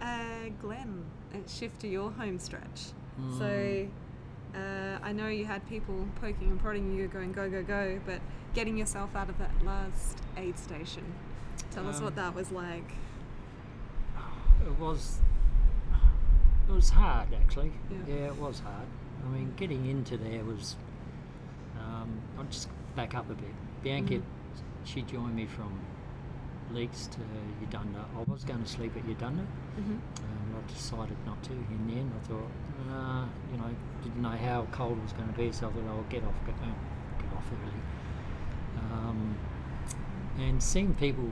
Uh, 0.00 0.48
Glenn, 0.60 1.04
let's 1.04 1.19
shift 1.46 1.80
to 1.80 1.88
your 1.88 2.10
home 2.12 2.38
stretch. 2.38 2.92
Mm. 3.20 3.38
So 3.38 4.58
uh, 4.58 4.98
I 5.02 5.12
know 5.12 5.28
you 5.28 5.44
had 5.44 5.66
people 5.68 6.06
poking 6.20 6.48
and 6.50 6.60
prodding 6.60 6.96
you, 6.96 7.08
going 7.08 7.32
go 7.32 7.48
go 7.50 7.62
go, 7.62 8.00
but 8.06 8.20
getting 8.54 8.76
yourself 8.76 9.14
out 9.14 9.28
of 9.28 9.38
that 9.38 9.52
last 9.64 10.18
aid 10.36 10.58
station. 10.58 11.04
Tell 11.70 11.86
us 11.88 12.00
what 12.00 12.08
Um, 12.10 12.14
that 12.16 12.34
was 12.34 12.50
like. 12.50 12.90
It 14.66 14.78
was. 14.78 15.20
It 16.68 16.72
was 16.72 16.90
hard 16.90 17.28
actually. 17.34 17.72
Yeah. 17.90 17.96
Yeah, 18.14 18.26
it 18.26 18.36
was 18.36 18.60
hard. 18.60 18.86
I 19.24 19.28
mean, 19.28 19.52
getting 19.56 19.86
into 19.86 20.16
there 20.16 20.44
was. 20.44 20.76
Um, 21.78 22.20
I'll 22.38 22.44
just 22.44 22.68
back 22.94 23.14
up 23.14 23.28
a 23.30 23.34
bit. 23.34 23.54
Bianca, 23.82 24.14
Mhm. 24.14 24.22
she 24.84 25.02
joined 25.02 25.34
me 25.34 25.46
from 25.46 25.72
Leaks 26.72 27.06
to 27.08 27.18
Eudunda. 27.64 28.04
I 28.16 28.22
was 28.30 28.44
going 28.44 28.62
to 28.62 28.68
sleep 28.68 28.96
at 28.96 29.04
Eudunda. 29.06 29.44
Mhm. 29.78 29.80
Um, 29.80 30.00
I 30.22 30.39
decided 30.72 31.16
not 31.26 31.42
to 31.44 31.52
in 31.52 31.86
the 31.86 31.92
end. 31.94 32.12
I 32.16 32.26
thought, 32.26 32.50
uh, 32.90 33.24
you 33.52 33.58
know, 33.58 33.70
didn't 34.02 34.22
know 34.22 34.28
how 34.30 34.66
cold 34.72 34.98
it 34.98 35.02
was 35.02 35.12
going 35.12 35.28
to 35.28 35.38
be, 35.38 35.52
so 35.52 35.68
I 35.68 35.72
thought 35.72 35.82
I'll 35.88 36.02
get 36.10 36.24
off, 36.24 36.34
get, 36.46 36.54
uh, 36.56 36.66
get 37.22 37.36
off 37.36 37.44
early. 37.52 38.92
Um, 38.92 39.36
and 40.38 40.62
seeing 40.62 40.94
people, 40.94 41.28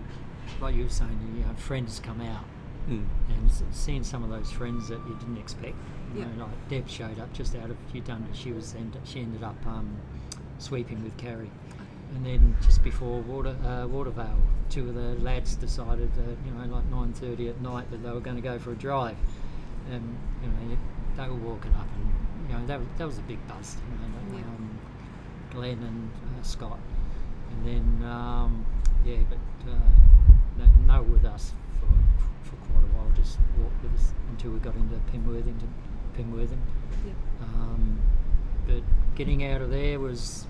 like 0.60 0.74
you 0.74 0.84
were 0.84 0.88
saying, 0.88 1.18
you 1.38 1.44
know, 1.44 1.54
friends 1.54 2.00
come 2.00 2.20
out, 2.20 2.44
Mm. 2.88 3.04
and 3.28 3.50
seeing 3.70 4.02
some 4.02 4.24
of 4.24 4.30
those 4.30 4.50
friends 4.50 4.88
that 4.88 4.98
you 5.06 5.14
didn't 5.20 5.36
expect. 5.36 5.74
You 6.14 6.20
Yeah. 6.20 6.26
know, 6.36 6.44
like 6.46 6.68
Deb 6.70 6.88
showed 6.88 7.18
up 7.18 7.30
just 7.34 7.54
out 7.54 7.68
of 7.68 7.76
Eudunda. 7.92 8.34
She 8.34 8.50
was 8.50 8.74
end, 8.74 8.96
she 9.04 9.20
ended 9.20 9.42
up 9.42 9.56
um, 9.66 9.94
sweeping 10.58 11.02
with 11.04 11.14
Carrie. 11.18 11.50
And 12.14 12.24
then 12.24 12.56
just 12.62 12.82
before 12.82 13.20
Water 13.20 13.54
uh, 13.64 13.86
Watervale, 13.86 14.40
two 14.70 14.88
of 14.88 14.94
the 14.94 15.14
lads 15.22 15.54
decided 15.56 16.12
that 16.14 16.36
you 16.44 16.52
know 16.52 16.64
like 16.74 16.90
9:30 16.90 17.50
at 17.50 17.60
night 17.60 17.90
that 17.90 18.02
they 18.02 18.10
were 18.10 18.20
going 18.20 18.36
to 18.36 18.42
go 18.42 18.58
for 18.58 18.72
a 18.72 18.76
drive, 18.76 19.16
and 19.90 20.16
you 20.42 20.48
know 20.48 20.78
they 21.16 21.28
were 21.28 21.34
walking 21.36 21.72
up, 21.74 21.86
and 21.96 22.48
you 22.50 22.56
know 22.58 22.66
that 22.66 22.78
was, 22.80 22.88
that 22.98 23.06
was 23.06 23.18
a 23.18 23.22
big 23.22 23.38
buzz. 23.46 23.76
You 23.92 24.08
know, 24.08 24.38
Yeah. 24.38 24.44
um, 24.44 24.78
Glenn 25.50 25.82
and 25.82 26.10
uh, 26.38 26.42
Scott, 26.42 26.78
and 27.50 27.66
then 27.66 28.08
um, 28.08 28.64
yeah, 29.04 29.18
but 29.28 29.70
uh, 29.70 29.74
they, 30.56 30.64
they 30.86 30.98
were 30.98 31.02
with 31.02 31.24
us 31.26 31.52
for, 31.78 31.86
for 32.48 32.56
quite 32.72 32.82
a 32.84 32.96
while. 32.96 33.10
Just 33.16 33.38
walked 33.60 33.82
with 33.82 33.94
us 33.94 34.12
until 34.30 34.52
we 34.52 34.58
got 34.60 34.74
into 34.76 34.96
Penwortham. 35.12 36.58
Yeah. 37.06 37.12
Um, 37.42 38.00
but 38.66 38.82
getting 39.14 39.44
out 39.44 39.60
of 39.62 39.70
there 39.70 39.98
was, 40.00 40.46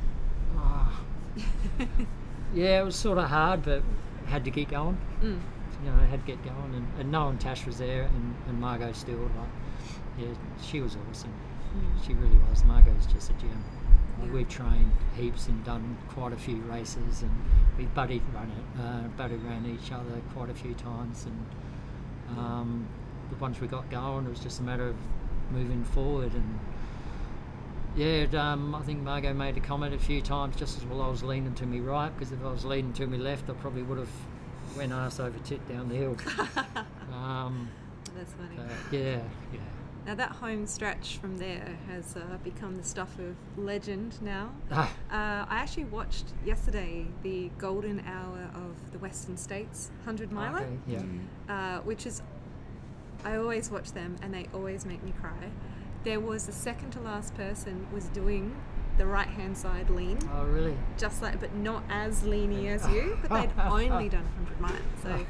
ah, 0.56 1.00
yeah, 2.55 2.81
it 2.81 2.85
was 2.85 2.97
sort 2.97 3.18
of 3.18 3.24
hard, 3.24 3.62
but 3.62 3.83
had 4.26 4.45
to 4.45 4.51
keep 4.51 4.70
going. 4.70 4.99
Mm. 5.22 5.41
You 5.85 5.91
know, 5.91 5.97
I 6.01 6.07
had 6.07 6.26
to 6.26 6.33
get 6.33 6.43
going, 6.45 6.74
and, 6.74 6.87
and 6.99 7.12
knowing 7.12 7.39
Tash 7.39 7.66
was 7.66 7.79
there 7.79 8.03
and, 8.03 8.35
and 8.49 8.61
Margot 8.61 8.93
still, 8.93 9.18
like, 9.18 9.49
yeah, 10.18 10.35
she 10.62 10.81
was 10.81 10.97
awesome. 11.09 11.33
Mm. 11.76 12.07
She 12.07 12.14
really 12.14 12.39
was. 12.51 12.64
Margot's 12.64 13.07
just 13.07 13.31
a 13.31 13.35
gem. 13.35 13.64
Like, 14.18 14.29
Yeah. 14.29 14.35
We've 14.35 14.49
trained 14.49 14.93
heaps 15.16 15.47
and 15.47 15.64
done 15.64 15.97
quite 16.09 16.33
a 16.33 16.37
few 16.37 16.57
races, 16.62 17.22
and 17.22 17.31
we 17.76 17.85
buddy 17.87 18.20
run 18.35 18.51
it, 18.51 18.81
uh, 18.81 19.09
buddy 19.16 19.37
ran 19.37 19.64
each 19.66 19.93
other 19.93 20.20
quite 20.35 20.51
a 20.51 20.55
few 20.55 20.74
times, 20.74 21.26
and 21.26 22.39
um, 22.39 22.89
we 23.61 23.68
got 23.68 23.89
going, 23.91 24.26
it 24.26 24.31
was 24.31 24.41
just 24.41 24.61
a 24.61 24.62
matter 24.62 24.89
of 24.89 24.97
moving 25.53 25.85
forward. 25.85 26.33
And 26.35 26.59
yeah, 27.97 28.26
um, 28.34 28.74
I 28.74 28.82
think 28.82 29.03
Margot 29.03 29.32
made 29.34 29.57
a 29.57 29.61
comment 29.61 29.95
a 29.95 29.99
few 29.99 30.20
times 30.22 30.57
just 30.57 30.78
as 30.78 30.84
well 30.84 31.03
I 31.03 31.09
was 31.09 31.22
leaning 31.22 31.55
to 31.55 31.66
me 31.66 31.80
right, 31.80 32.11
because 32.16 32.32
if 32.32 32.43
I 32.45 32.51
was 32.51 32.64
leaning 32.64 32.93
to 32.95 33.07
me 33.07 33.18
left, 33.18 33.49
I 33.51 33.55
probably 33.55 33.82
would 33.82 33.99
have 33.99 34.11
went 34.76 34.93
ass 34.93 35.18
over 35.20 35.39
tit 35.41 35.66
down 35.68 35.89
the 35.89 35.97
hill. 35.97 36.16
um, 37.12 37.68
That's 38.16 38.32
funny. 38.34 38.57
but 38.57 38.97
yeah, 38.97 39.20
yeah. 39.53 39.61
Now 40.07 40.14
that 40.14 40.30
home 40.32 40.66
stretch 40.66 41.18
from 41.18 41.36
there 41.36 41.76
has 41.89 42.16
uh, 42.16 42.39
become 42.43 42.76
the 42.76 42.82
stuff 42.84 43.18
of 43.18 43.36
legend 43.62 44.20
now. 44.22 44.53
Ah. 44.70 44.91
Uh, 45.11 45.45
I 45.51 45.57
actually 45.59 45.84
watched 45.84 46.26
yesterday 46.47 47.07
the 47.22 47.51
golden 47.59 48.01
hour 48.07 48.49
of 48.55 48.93
the 48.93 48.99
Western 48.99 49.36
States 49.36 49.91
100 50.05 50.32
miler, 50.32 50.61
Okay, 50.61 50.78
yeah. 50.86 51.03
uh, 51.49 51.80
which 51.82 52.07
is, 52.07 52.22
I 53.22 53.36
always 53.36 53.70
watch 53.70 53.93
them 53.93 54.16
and 54.22 54.32
they 54.32 54.47
always 54.55 54.86
make 54.86 55.03
me 55.03 55.12
cry. 55.20 55.51
There 56.05 56.20
was 56.20 56.46
the 56.46 56.53
second 56.53 56.90
to 56.92 57.01
last 57.01 57.34
person 57.34 57.86
was 57.92 58.05
doing 58.07 58.55
the 58.96 59.07
right 59.07 59.28
hand 59.28 59.57
side 59.57 59.90
lean, 59.90 60.18
Oh, 60.34 60.44
really? 60.44 60.76
just 60.96 61.22
like, 61.22 61.38
but 61.40 61.55
not 61.55 61.82
as 61.88 62.22
leany 62.22 62.66
as 62.68 62.86
you, 62.88 63.18
but 63.22 63.30
they'd 63.30 63.62
only 63.62 64.09
done 64.09 64.24
100 64.24 64.61
miles. 64.61 64.74
So, 65.03 65.26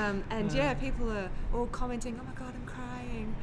um, 0.00 0.24
and 0.30 0.50
yeah, 0.52 0.72
people 0.74 1.10
are 1.10 1.30
all 1.54 1.66
commenting, 1.66 2.18
oh 2.20 2.24
my 2.24 2.32
god, 2.34 2.54
I'm 2.54 2.66
crying. 2.66 3.34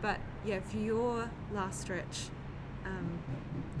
But 0.00 0.18
yeah, 0.44 0.60
for 0.60 0.76
your 0.76 1.28
last 1.52 1.80
stretch, 1.80 2.28
um, 2.84 3.18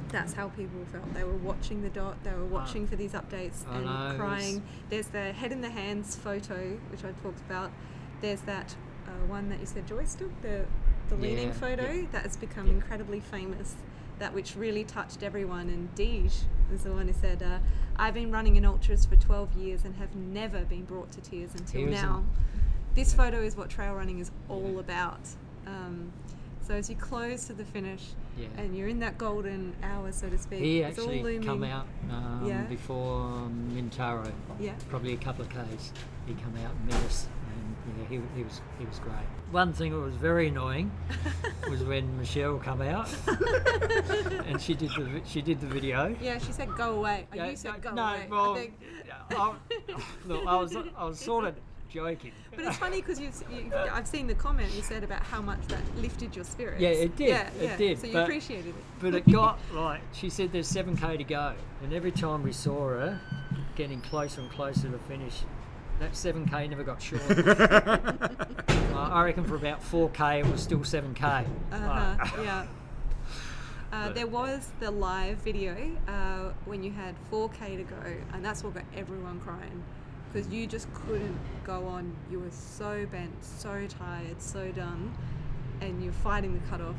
that's 0.08 0.32
how 0.32 0.48
people 0.48 0.80
felt. 0.90 1.12
They 1.14 1.22
were 1.24 1.36
watching 1.36 1.82
the 1.82 1.90
dot, 1.90 2.22
they 2.24 2.32
were 2.32 2.44
watching 2.44 2.86
for 2.88 2.96
these 2.96 3.12
updates 3.12 3.66
I 3.70 3.78
and 3.78 4.18
crying. 4.18 4.62
There's 4.90 5.06
the 5.08 5.32
head 5.32 5.52
in 5.52 5.60
the 5.60 5.70
hands 5.70 6.16
photo, 6.16 6.78
which 6.90 7.04
I 7.04 7.12
talked 7.22 7.40
about. 7.40 7.70
There's 8.20 8.40
that 8.42 8.74
uh, 9.06 9.10
one 9.26 9.48
that 9.50 9.60
you 9.60 9.66
said, 9.66 9.86
Joyce, 9.86 10.14
took, 10.16 10.42
the, 10.42 10.66
the 11.08 11.16
leaning 11.16 11.48
Yeah, 11.48 11.52
photo 11.54 11.90
yeah. 11.90 12.06
that 12.12 12.22
has 12.22 12.36
become 12.36 12.66
Yeah. 12.66 12.74
incredibly 12.74 13.20
famous. 13.20 13.74
That 14.18 14.34
which 14.34 14.56
really 14.56 14.84
touched 14.84 15.22
everyone. 15.22 15.68
And 15.68 15.94
Deej 15.94 16.42
was 16.72 16.82
the 16.82 16.92
one 16.92 17.06
who 17.06 17.12
said, 17.14 17.42
uh, 17.42 17.58
I've 17.96 18.14
been 18.14 18.30
running 18.32 18.56
in 18.56 18.64
ultras 18.64 19.06
for 19.06 19.16
12 19.16 19.52
years 19.54 19.84
and 19.84 19.94
have 19.96 20.14
never 20.16 20.64
been 20.64 20.84
brought 20.84 21.10
to 21.12 21.20
tears 21.20 21.54
until 21.54 21.86
now. 21.86 22.24
This 22.94 23.14
photo 23.14 23.40
is 23.40 23.56
what 23.56 23.70
trail 23.70 23.94
running 23.94 24.18
is 24.18 24.30
all 24.48 24.78
about. 24.80 25.20
Um, 25.66 26.12
so 26.66 26.74
as 26.74 26.90
you 26.90 26.96
close 26.96 27.44
to 27.46 27.52
the 27.52 27.64
finish 27.64 28.02
and 28.56 28.76
you're 28.76 28.88
in 28.88 28.98
that 29.00 29.18
golden 29.18 29.74
hour, 29.82 30.10
so 30.12 30.28
to 30.28 30.36
speak, 30.38 30.60
He 30.60 30.80
it's 30.80 30.98
all 30.98 31.04
actually 31.06 31.22
looming. 31.22 31.42
come 31.46 31.64
out 31.64 31.86
um, 32.10 32.66
before 32.68 33.20
um, 33.22 33.70
Mintaro. 33.72 34.30
Yeah. 34.60 34.72
Probably 34.88 35.12
a 35.14 35.16
couple 35.16 35.42
of 35.44 35.50
k's. 35.50 35.92
He 36.26 36.34
come 36.34 36.54
out 36.64 36.72
and 36.72 36.86
met 36.86 37.02
us, 37.04 37.26
and 37.88 38.02
yeah, 38.02 38.18
he, 38.18 38.36
he 38.36 38.44
was 38.44 38.60
he 38.78 38.84
was 38.84 38.98
great. 38.98 39.14
One 39.50 39.72
thing 39.72 39.92
that 39.92 39.98
was 39.98 40.14
very 40.14 40.48
annoying 40.48 40.90
was 41.70 41.82
when 41.82 42.18
Michelle 42.18 42.58
come 42.58 42.82
out, 42.82 43.08
and 44.46 44.60
she 44.60 44.74
did 44.74 44.90
the 44.90 45.20
she 45.26 45.42
did 45.42 45.60
the 45.60 45.66
video. 45.66 46.14
Yeah, 46.20 46.38
she 46.38 46.52
said 46.52 46.68
go 46.76 46.96
away. 46.96 47.26
Oh, 47.32 47.36
Yeah, 47.36 47.50
you 47.50 47.56
said 47.56 47.72
no, 47.74 47.78
go 47.78 47.94
no, 47.94 48.04
away. 48.04 48.26
well, 48.30 48.52
I 48.54 48.58
think. 48.58 48.80
I, 49.30 49.54
look, 50.26 50.46
I 50.46 50.56
was 50.56 50.76
I 50.76 51.04
was 51.04 51.18
sort 51.18 51.44
of 51.44 51.54
joking. 51.88 52.32
But 52.54 52.66
it's 52.66 52.76
funny 52.76 53.00
because 53.00 53.20
you've, 53.20 53.42
you, 53.50 53.72
I've 53.74 54.06
seen 54.06 54.26
the 54.26 54.34
comment 54.34 54.70
you 54.74 54.82
said 54.82 55.04
about 55.04 55.22
how 55.22 55.40
much 55.40 55.60
that 55.68 55.80
lifted 55.96 56.36
your 56.36 56.44
spirits. 56.44 56.80
Yeah, 56.80 56.90
it 56.90 57.16
did. 57.16 57.28
Yeah, 57.28 57.48
it 57.48 57.62
yeah. 57.62 57.76
did. 57.76 58.00
So 58.00 58.06
you 58.06 58.12
but- 58.12 58.22
appreciated 58.24 58.68
it. 58.68 58.74
But 59.00 59.14
it 59.14 59.30
got 59.30 59.58
like 59.72 60.00
she 60.12 60.28
said, 60.30 60.52
there's 60.52 60.68
seven 60.68 60.96
k 60.96 61.16
to 61.16 61.24
go, 61.24 61.54
and 61.82 61.92
every 61.92 62.12
time 62.12 62.42
we 62.42 62.52
saw 62.52 62.88
her 62.88 63.20
getting 63.76 64.00
closer 64.00 64.40
and 64.40 64.50
closer 64.50 64.90
to 64.90 64.98
finish, 64.98 65.42
that 66.00 66.16
seven 66.16 66.46
k 66.46 66.68
never 66.68 66.84
got 66.84 67.00
short. 67.00 67.22
uh, 67.30 68.28
I 68.94 69.24
reckon 69.24 69.44
for 69.44 69.56
about 69.56 69.82
four 69.82 70.10
k, 70.10 70.40
it 70.40 70.46
was 70.46 70.62
still 70.62 70.84
seven 70.84 71.14
k. 71.14 71.44
Uh-huh, 71.72 72.42
yeah. 72.42 72.66
Uh, 73.90 74.12
there 74.12 74.26
was 74.26 74.68
the 74.80 74.90
live 74.90 75.38
video 75.38 75.74
uh, 76.06 76.52
when 76.66 76.82
you 76.82 76.90
had 76.90 77.14
4k 77.32 77.78
to 77.78 77.84
go, 77.84 77.96
and 78.34 78.44
that's 78.44 78.62
what 78.62 78.74
got 78.74 78.84
everyone 78.94 79.40
crying 79.40 79.82
because 80.30 80.48
you 80.48 80.66
just 80.66 80.92
couldn't 80.92 81.38
go 81.64 81.86
on. 81.86 82.14
You 82.30 82.40
were 82.40 82.50
so 82.50 83.06
bent, 83.10 83.32
so 83.42 83.86
tired, 83.86 84.40
so 84.40 84.70
done, 84.72 85.14
and 85.80 86.02
you're 86.02 86.12
fighting 86.12 86.52
the 86.52 86.66
cutoff. 86.68 86.96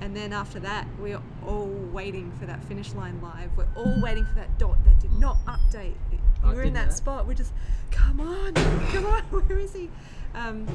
And 0.00 0.16
then 0.16 0.32
after 0.32 0.60
that, 0.60 0.86
we're 1.00 1.20
all 1.46 1.66
waiting 1.92 2.32
for 2.38 2.46
that 2.46 2.62
finish 2.64 2.92
line 2.94 3.20
live. 3.20 3.50
We're 3.56 3.68
all 3.76 4.00
waiting 4.00 4.24
for 4.26 4.34
that 4.36 4.58
dot 4.58 4.78
that 4.84 5.00
did 5.00 5.12
not 5.14 5.38
update. 5.46 5.94
I 6.44 6.54
were 6.54 6.62
in 6.62 6.72
that 6.74 6.92
spot. 6.92 7.26
We're 7.26 7.34
just, 7.34 7.52
come 7.90 8.20
on, 8.20 8.54
come 8.92 9.06
on, 9.06 9.22
where 9.30 9.58
is 9.58 9.72
he? 9.74 9.90
Um, 10.34 10.66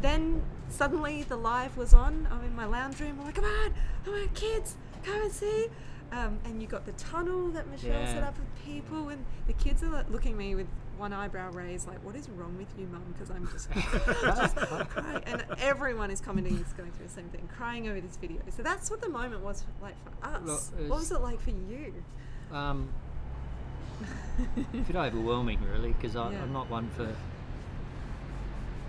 then 0.00 0.42
suddenly 0.68 1.22
the 1.24 1.36
live 1.36 1.76
was 1.76 1.92
on. 1.94 2.26
I'm 2.30 2.44
in 2.44 2.54
my 2.56 2.64
lounge 2.66 3.00
room. 3.00 3.16
I'm 3.20 3.26
like, 3.26 3.34
come 3.34 3.44
on, 3.44 3.74
come 4.04 4.14
on, 4.14 4.28
kids, 4.34 4.76
come 5.02 5.22
and 5.22 5.32
see. 5.32 5.66
Um, 6.12 6.38
and 6.44 6.60
you 6.62 6.68
got 6.68 6.86
the 6.86 6.92
tunnel 6.92 7.48
that 7.50 7.68
Michelle 7.68 8.06
set 8.06 8.22
up 8.22 8.38
with 8.38 8.46
people, 8.64 9.08
and 9.08 9.24
the 9.46 9.52
kids 9.54 9.82
are 9.82 9.88
like, 9.88 10.08
looking 10.10 10.32
at 10.32 10.38
me 10.38 10.54
with 10.54 10.66
one 10.96 11.12
eyebrow 11.12 11.50
raised, 11.50 11.88
like, 11.88 12.04
"What 12.04 12.14
is 12.14 12.28
wrong 12.28 12.56
with 12.56 12.68
you, 12.78 12.86
mum?" 12.86 13.02
Because 13.12 13.30
I'm 13.30 13.48
just, 13.50 13.68
just 14.22 14.54
crying, 14.54 15.22
and 15.26 15.44
everyone 15.58 16.12
is 16.12 16.20
commenting, 16.20 16.56
is 16.56 16.72
going 16.74 16.92
through 16.92 17.06
the 17.06 17.12
same 17.12 17.28
thing, 17.30 17.48
crying 17.56 17.88
over 17.88 18.00
this 18.00 18.16
video. 18.16 18.40
So 18.56 18.62
that's 18.62 18.90
what 18.90 19.00
the 19.00 19.08
moment 19.08 19.42
was 19.42 19.64
like 19.82 19.96
for 20.04 20.10
us. 20.28 20.70
What 20.76 20.80
was- 20.82 20.90
was 20.90 21.10
it 21.12 21.20
like 21.20 21.40
for 21.40 21.50
you? 21.50 21.92
Um, 22.52 22.88
a 24.56 24.60
bit 24.76 24.96
overwhelming, 24.96 25.60
really, 25.72 25.92
because 25.92 26.14
Yeah. 26.14 26.22
I'm 26.42 26.52
not 26.52 26.68
one 26.70 26.88
for. 26.90 27.04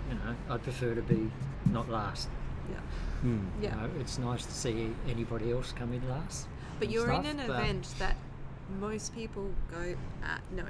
You 0.08 0.14
know, 0.14 0.36
I 0.50 0.56
prefer 0.58 0.94
to 0.94 1.02
be 1.02 1.30
not 1.66 1.88
last. 1.90 2.28
Yeah. 2.70 2.76
Hmm. 3.22 3.38
Yeah. 3.60 3.74
You 3.74 3.80
know, 3.88 3.90
it's 4.00 4.18
nice 4.18 4.44
to 4.46 4.52
see 4.52 4.92
anybody 5.08 5.50
else 5.52 5.72
come 5.72 5.92
in 5.92 6.08
last. 6.08 6.46
But 6.78 6.90
you're 6.90 7.10
in 7.10 7.26
an 7.26 7.40
event 7.40 7.94
that 7.98 8.16
most 8.80 9.14
people 9.14 9.50
go, 9.70 9.96
ah, 10.24 10.38
no, 10.52 10.64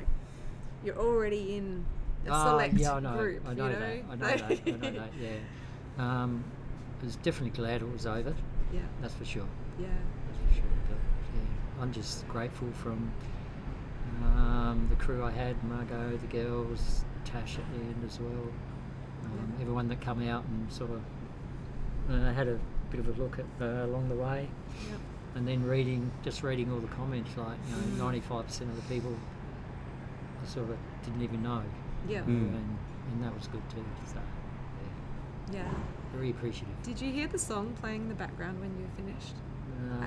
you're 0.84 0.96
already 0.98 1.56
in 1.56 1.84
a 2.26 2.30
Ah, 2.30 2.44
select 2.50 2.74
yeah, 2.74 2.94
I 2.94 3.00
know, 3.00 3.16
group. 3.16 3.42
I 3.46 3.54
know 3.54 3.66
you 3.66 3.72
know? 3.72 3.78
that. 3.80 4.04
I 4.10 4.14
know 4.14 4.26
that. 4.26 4.60
I 4.66 4.70
know 4.70 4.90
that. 5.00 5.10
Yeah. 5.20 5.36
Um, 5.98 6.44
I 7.00 7.04
was 7.04 7.16
definitely 7.16 7.50
glad 7.56 7.82
it 7.82 7.92
was 7.92 8.06
over. 8.06 8.34
Yeah. 8.72 8.80
That's 9.02 9.14
for 9.14 9.24
sure. 9.24 9.46
Yeah. 9.78 9.86
That's 10.26 10.38
for 10.48 10.54
sure. 10.54 10.70
But 10.88 10.98
yeah, 11.34 11.82
I'm 11.82 11.92
just 11.92 12.26
grateful 12.28 12.68
from 12.72 13.10
um, 14.24 14.86
the 14.90 14.96
crew 14.96 15.24
I 15.24 15.30
had, 15.30 15.62
Margot, 15.64 16.16
the 16.18 16.26
girls, 16.26 17.04
Tash 17.24 17.58
at 17.58 17.64
the 17.72 17.80
end 17.80 18.02
as 18.06 18.20
well. 18.20 18.48
Um, 19.24 19.52
Everyone 19.60 19.88
that 19.88 20.00
come 20.00 20.26
out 20.28 20.44
and 20.44 20.72
sort 20.72 20.90
of 20.92 21.02
uh, 22.10 22.32
had 22.32 22.46
a 22.48 22.58
bit 22.90 23.00
of 23.00 23.08
a 23.08 23.22
look 23.22 23.38
at 23.38 23.44
uh, 23.60 23.84
along 23.84 24.08
the 24.08 24.14
way. 24.14 24.48
Yep. 24.90 25.00
And 25.34 25.46
then 25.48 25.64
reading, 25.64 26.10
just 26.24 26.42
reading 26.42 26.70
all 26.72 26.78
the 26.78 26.86
comments, 26.88 27.30
like 27.36 27.58
you 27.68 27.74
know, 27.98 28.06
Mm. 28.10 28.20
95% 28.22 28.60
of 28.62 28.76
the 28.76 28.82
people 28.94 29.14
I 30.42 30.46
sort 30.46 30.70
of 30.70 30.76
didn't 31.04 31.22
even 31.22 31.42
know. 31.42 31.62
Yeah. 32.08 32.20
Mm. 32.20 32.26
And, 32.54 32.78
and 33.12 33.22
that 33.24 33.34
was 33.34 33.48
good 33.48 33.68
too. 33.70 33.84
So, 34.06 34.20
yeah, 35.52 35.58
Yeah. 35.64 35.74
very 36.14 36.30
appreciative. 36.30 36.80
Did 36.84 37.00
you 37.00 37.10
hear 37.12 37.26
the 37.26 37.38
song 37.38 37.74
playing 37.80 38.02
in 38.02 38.08
the 38.08 38.14
background 38.14 38.60
when 38.60 38.70
you 38.78 38.86
finished? 38.96 39.34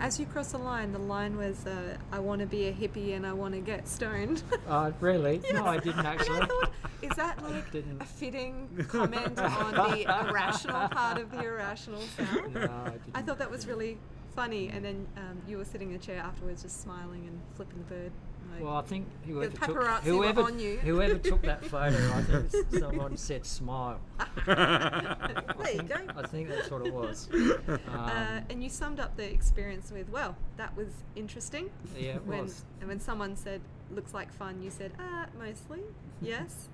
As 0.01 0.19
you 0.19 0.25
cross 0.25 0.51
the 0.53 0.57
line, 0.57 0.91
the 0.93 0.99
line 0.99 1.35
was, 1.35 1.65
uh, 1.65 1.97
"I 2.11 2.19
want 2.19 2.39
to 2.41 2.47
be 2.47 2.67
a 2.67 2.73
hippie 2.73 3.15
and 3.15 3.27
I 3.27 3.33
want 3.33 3.53
to 3.53 3.59
get 3.59 3.87
stoned." 3.87 4.43
uh, 4.67 4.91
really? 5.01 5.41
No, 5.53 5.65
I 5.65 5.77
didn't 5.77 6.05
actually. 6.05 6.41
I 6.41 6.45
thought, 6.45 6.71
is 7.01 7.11
that 7.17 7.43
like 7.43 7.73
a 7.99 8.05
fitting 8.05 8.69
comment 8.87 9.37
on 9.39 9.73
the 9.73 10.03
irrational 10.29 10.87
part 10.89 11.19
of 11.19 11.31
the 11.31 11.43
irrational 11.43 12.01
sound? 12.15 12.53
No, 12.53 12.61
I 12.61 13.19
I 13.19 13.21
thought 13.21 13.39
that 13.39 13.51
was 13.51 13.67
really 13.67 13.97
funny. 14.39 14.69
And 14.69 14.83
then 14.85 15.07
um, 15.17 15.41
you 15.47 15.57
were 15.57 15.65
sitting 15.65 15.89
in 15.89 15.95
a 15.95 15.99
chair 15.99 16.19
afterwards, 16.19 16.63
just 16.63 16.81
smiling 16.81 17.23
and 17.27 17.39
flipping 17.55 17.77
the 17.79 17.93
bird. 17.95 18.11
Like, 18.53 18.63
Well, 18.63 18.77
I 18.77 18.81
think 18.81 19.05
whoever 19.27 19.55
took 19.57 19.83
whoever 20.03 20.41
on 20.43 20.57
you. 20.59 20.77
whoever 20.77 21.17
took 21.31 21.41
that 21.43 21.63
photo, 21.65 21.97
I 22.13 22.21
think 22.23 22.45
s- 22.53 22.79
someone 22.79 23.15
said 23.17 23.45
smile. 23.45 23.99
there 24.45 25.73
you 25.75 25.83
go. 25.83 25.95
I 26.15 26.25
think 26.27 26.49
that's 26.49 26.71
what 26.71 26.85
it 26.87 26.93
was. 26.93 27.29
uh, 27.33 27.77
Um, 27.93 28.43
and 28.49 28.63
you 28.63 28.69
summed 28.69 28.99
up 28.99 29.15
the 29.17 29.29
experience 29.31 29.91
with, 29.91 30.09
well, 30.09 30.35
that 30.57 30.75
was 30.75 30.87
interesting. 31.15 31.69
Yeah, 31.97 32.15
it 32.15 32.25
when, 32.25 32.41
was. 32.43 32.63
And 32.79 32.89
when 32.89 32.99
someone 32.99 33.35
said, 33.35 33.61
looks 33.91 34.13
like 34.13 34.31
fun, 34.33 34.61
you 34.63 34.69
said, 34.71 34.93
ah, 34.99 35.25
mostly, 35.37 35.81
yes. 36.21 36.69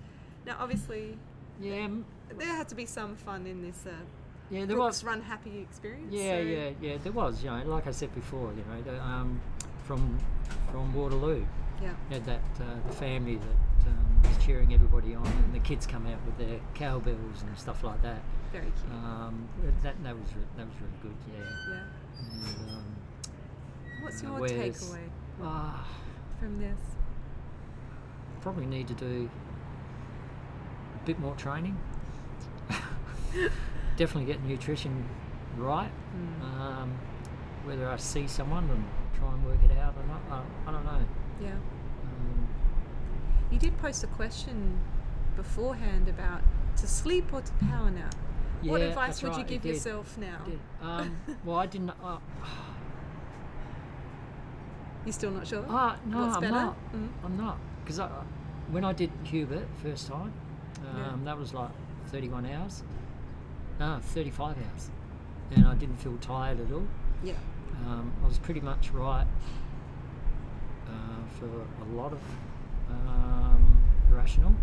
Now, 0.45 0.57
obviously, 0.59 1.17
yeah, 1.59 1.73
m- 1.89 2.05
there 2.37 2.47
had 2.47 2.69
to 2.69 2.75
be 2.75 2.85
some 2.85 3.15
fun 3.15 3.45
in 3.47 3.61
this 3.63 3.85
uh, 3.85 3.91
yeah, 4.49 4.65
there 4.65 4.75
Brooks 4.75 4.97
was. 4.97 5.03
Run 5.03 5.21
Happy 5.21 5.59
experience. 5.59 6.11
Yeah, 6.13 6.37
so- 6.37 6.41
yeah, 6.41 6.69
yeah. 6.81 6.97
There 7.03 7.11
was. 7.11 7.43
You 7.43 7.51
know, 7.51 7.63
like 7.65 7.87
I 7.87 7.91
said 7.91 8.13
before, 8.15 8.51
you 8.53 8.63
know, 8.69 8.81
the, 8.81 9.01
um, 9.03 9.41
from 9.85 10.19
from 10.71 10.93
Waterloo. 10.93 11.45
Yeah. 11.81 11.89
You 12.09 12.15
had 12.15 12.25
that 12.25 12.41
uh, 12.61 12.87
the 12.87 12.93
family 12.93 13.35
that 13.35 13.87
um, 13.87 14.21
was 14.23 14.45
cheering 14.45 14.73
everybody 14.73 15.13
on, 15.15 15.25
and 15.27 15.53
the 15.53 15.59
kids 15.59 15.85
come 15.85 16.07
out 16.07 16.19
with 16.25 16.37
their 16.37 16.59
cowbells 16.73 17.41
and 17.41 17.57
stuff 17.57 17.83
like 17.83 18.01
that. 18.01 18.21
Very 18.51 18.65
cute. 18.65 18.91
Um, 18.93 19.47
that 19.83 20.01
that 20.03 20.15
was 20.15 20.29
re- 20.35 20.43
that 20.57 20.65
was 20.67 20.75
really 20.79 20.97
good. 21.03 21.15
Yeah. 21.33 21.43
Yeah. 21.69 21.83
And, 22.61 22.69
um, 22.71 22.85
What's 24.01 24.23
uh, 24.23 24.27
your 24.27 24.39
takeaway 24.47 25.09
Ah, 25.43 25.85
from 26.39 26.59
this? 26.59 26.79
probably 28.41 28.65
need 28.67 28.87
to 28.87 28.93
do 28.93 29.27
a 31.01 31.05
bit 31.05 31.19
more 31.19 31.33
training. 31.35 31.75
Definitely 33.97 34.31
get 34.31 34.43
nutrition 34.43 35.07
right. 35.57 35.91
Mm. 36.15 36.43
Um, 36.59 36.99
whether 37.63 37.87
I 37.87 37.97
see 37.97 38.27
someone 38.27 38.69
and 38.69 38.83
try 39.17 39.31
and 39.31 39.45
work 39.45 39.57
it 39.63 39.77
out 39.77 39.95
or 39.97 40.03
not, 40.07 40.21
I, 40.29 40.69
I 40.69 40.71
don't 40.71 40.83
know. 40.85 41.05
Yeah. 41.41 41.49
Um, 41.51 42.47
You 43.51 43.57
did 43.57 43.77
post 43.77 44.03
a 44.03 44.07
question 44.07 44.79
beforehand 45.35 46.07
about 46.09 46.41
to 46.77 46.87
sleep 46.87 47.33
or 47.33 47.41
to 47.41 47.51
power 47.65 47.89
nap. 47.89 48.13
Yeah, 48.61 48.71
what 48.71 48.81
advice 48.81 49.21
would 49.21 49.29
right, 49.31 49.39
you 49.39 49.43
give 49.45 49.65
yourself 49.65 50.17
now? 50.17 50.41
Um, 50.81 51.15
well, 51.45 51.57
I 51.57 51.65
didn't. 51.65 51.91
Uh, 52.03 52.17
You're 55.05 55.13
still 55.13 55.31
not 55.31 55.47
sure? 55.47 55.65
Ah, 55.69 55.97
no, 56.05 56.19
What's 56.19 56.35
I'm 56.35 56.41
better? 56.41 56.53
not. 56.53 56.91
Mm. 56.93 57.09
I'm 57.23 57.37
not. 57.37 57.57
Because 57.83 57.99
when 58.71 58.83
I 58.83 58.91
did 58.93 59.11
Hubert 59.23 59.67
first 59.83 60.07
time, 60.07 60.33
um, 60.89 60.97
Yeah. 60.97 61.15
that 61.25 61.37
was 61.37 61.53
like 61.53 61.69
31 62.07 62.45
hours. 62.47 62.83
No, 63.79 63.99
35 64.01 64.57
hours. 64.57 64.89
And 65.55 65.65
I 65.67 65.75
didn't 65.75 65.97
feel 65.97 66.17
tired 66.17 66.59
at 66.59 66.71
all. 66.71 66.87
Yeah. 67.23 67.33
Um, 67.85 68.11
I 68.23 68.27
was 68.27 68.37
pretty 68.39 68.61
much 68.61 68.89
right 68.91 69.27
uh, 70.87 70.91
for 71.39 71.45
a 71.47 71.95
lot 71.95 72.13
of 72.13 72.19
um, 72.89 73.83
irrational. 74.09 74.53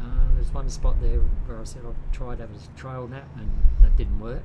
Uh, 0.00 0.34
there's 0.34 0.52
one 0.52 0.68
spot 0.68 1.00
there 1.00 1.20
where 1.46 1.60
I 1.60 1.64
said 1.64 1.82
I 1.86 2.14
tried 2.14 2.36
to 2.38 2.46
have 2.46 2.50
a 2.50 2.78
trail 2.78 3.06
nap 3.08 3.28
and 3.36 3.50
that 3.82 3.96
didn't 3.96 4.18
work. 4.18 4.42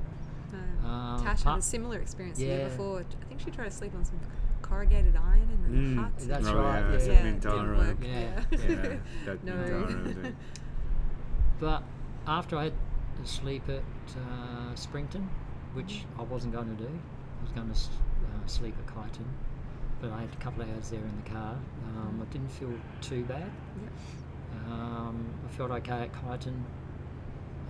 No. 0.52 0.88
Um, 0.88 1.22
Tash 1.24 1.42
had 1.42 1.58
a 1.58 1.62
similar 1.62 1.98
experience 2.00 2.38
the 2.38 2.44
year 2.44 2.68
before. 2.68 3.00
I 3.00 3.24
think 3.28 3.40
she 3.40 3.50
tried 3.50 3.66
to 3.66 3.70
sleep 3.70 3.94
on 3.94 4.04
some 4.04 4.20
corrugated 4.62 5.16
iron 5.16 5.48
in 5.52 5.62
the 5.62 5.68
Mm. 5.68 6.02
hut. 6.04 6.12
That's 6.18 6.46
Oh, 6.48 6.56
right. 6.58 6.80
yeah, 6.80 6.90
Yeah, 6.90 7.12
yeah, 7.12 7.28
a 7.28 7.32
didn't 7.32 7.76
work. 7.76 7.96
Yeah. 8.02 8.44
Yeah, 8.52 8.96
that 9.26 9.44
no. 9.44 10.32
But 11.58 11.82
after 12.26 12.56
I 12.56 12.64
had 12.64 12.72
to 12.72 12.78
sleep 13.26 13.68
at 13.68 13.82
uh, 14.16 14.74
Springton, 14.74 15.28
which 15.74 16.04
I 16.18 16.22
wasn't 16.22 16.52
going 16.52 16.76
to 16.76 16.82
do, 16.82 16.88
I 16.88 17.42
was 17.42 17.52
going 17.52 17.68
to 17.68 17.74
uh, 17.74 18.46
sleep 18.46 18.74
at 18.78 18.94
Kyneton, 18.94 19.26
but 20.00 20.10
I 20.12 20.20
had 20.20 20.32
a 20.32 20.42
couple 20.42 20.62
of 20.62 20.70
hours 20.70 20.90
there 20.90 21.00
in 21.00 21.22
the 21.24 21.30
car. 21.30 21.56
Um, 21.86 22.26
I 22.26 22.32
didn't 22.32 22.50
feel 22.50 22.72
too 23.00 23.24
bad. 23.24 23.50
Um, 24.66 25.26
I 25.46 25.56
felt 25.56 25.70
okay 25.70 26.02
at 26.02 26.12
Kyneton. 26.12 26.62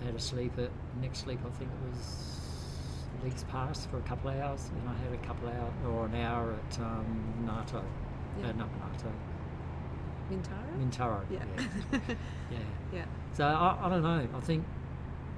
I 0.01 0.05
had 0.05 0.15
a 0.15 0.19
sleep 0.19 0.57
at 0.57 0.71
next 1.01 1.19
sleep. 1.19 1.39
I 1.45 1.49
think 1.57 1.69
it 1.69 1.89
was 1.89 2.41
Leaks 3.23 3.45
Pass 3.49 3.85
for 3.85 3.97
a 3.97 4.01
couple 4.01 4.29
of 4.29 4.37
hours, 4.37 4.69
and 4.75 4.89
I 4.89 4.97
had 5.03 5.13
a 5.13 5.25
couple 5.25 5.47
of 5.47 5.55
hours 5.55 5.73
or 5.87 6.05
an 6.05 6.15
hour 6.15 6.53
at 6.53 6.79
um, 6.79 7.45
Nato. 7.45 7.83
Yeah. 8.39 8.49
Uh, 8.49 8.51
not 8.53 8.69
Nato. 8.79 9.11
Mintaro. 10.31 10.79
Mintaro. 10.79 11.21
Yeah. 11.29 11.43
yeah. 11.57 11.99
yeah. 12.51 12.57
Yeah. 12.93 13.05
So 13.33 13.45
I, 13.45 13.77
I 13.81 13.89
don't 13.89 14.01
know. 14.01 14.27
I 14.35 14.39
think 14.39 14.65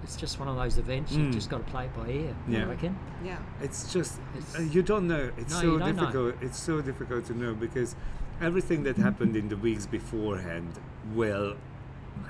it's 0.04 0.16
just 0.16 0.40
one 0.40 0.48
of 0.48 0.56
those 0.56 0.78
events. 0.78 1.12
You've 1.14 1.30
Mm. 1.30 1.34
just 1.34 1.50
got 1.50 1.66
to 1.66 1.72
play 1.72 1.86
it 1.86 1.96
by 1.96 2.08
ear. 2.10 2.36
Yeah. 2.48 2.64
I 2.64 2.66
reckon. 2.66 2.98
Yeah. 3.24 3.38
It's 3.62 3.92
just 3.94 4.20
It's- 4.38 4.56
uh, 4.60 4.62
you 4.62 4.82
don't 4.84 5.08
know. 5.08 5.32
It's 5.38 5.54
No, 5.54 5.60
so 5.62 5.72
you 5.74 5.80
don't 5.80 5.96
know. 5.96 6.02
difficult. 6.02 6.36
It's 6.42 6.60
so 6.60 6.82
difficult 6.82 7.26
to 7.26 7.34
know 7.38 7.54
because 7.54 7.96
everything 8.42 8.84
that 8.84 8.98
happened 8.98 9.36
in 9.36 9.48
the 9.50 9.58
weeks 9.58 9.86
beforehand 9.86 10.80
will 11.14 11.56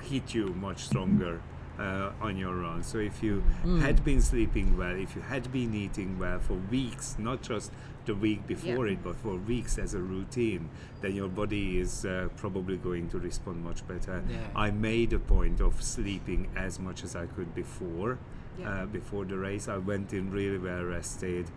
hit 0.02 0.34
you 0.34 0.46
much 0.60 0.84
stronger 0.84 1.40
uh, 1.76 2.12
on 2.20 2.36
your 2.36 2.54
run. 2.54 2.84
So 2.84 2.98
if 2.98 3.20
you 3.20 3.42
Mm. 3.64 3.80
had 3.80 4.04
been 4.04 4.22
sleeping 4.22 4.76
well, 4.78 4.94
if 4.94 5.16
you 5.16 5.22
had 5.22 5.50
been 5.50 5.74
eating 5.74 6.20
well 6.20 6.38
for 6.38 6.54
weeks, 6.70 7.16
not 7.18 7.42
just 7.42 7.72
the 8.06 8.14
week 8.14 8.46
before 8.46 8.86
Yeah. 8.86 8.92
it, 8.94 9.02
but 9.04 9.16
for 9.16 9.36
weeks 9.36 9.78
as 9.78 9.94
a 9.94 9.98
routine, 10.00 10.68
then 11.00 11.14
your 11.14 11.28
body 11.28 11.78
is 11.78 12.04
uh, 12.04 12.28
probably 12.36 12.76
going 12.76 13.08
to 13.10 13.18
respond 13.18 13.64
much 13.64 13.86
better. 13.88 14.22
Yeah. 14.28 14.38
I 14.54 14.70
made 14.70 15.12
a 15.12 15.18
point 15.18 15.60
of 15.60 15.82
sleeping 15.82 16.48
as 16.56 16.78
much 16.78 17.02
as 17.04 17.16
I 17.16 17.26
could 17.26 17.54
before. 17.54 18.18
Yeah. 18.58 18.70
Uh, 18.82 18.86
before 18.86 19.24
the 19.24 19.36
race, 19.36 19.68
I 19.68 19.78
went 19.78 20.12
in 20.12 20.30
really 20.30 20.58
well 20.58 20.84
rested. 20.84 21.50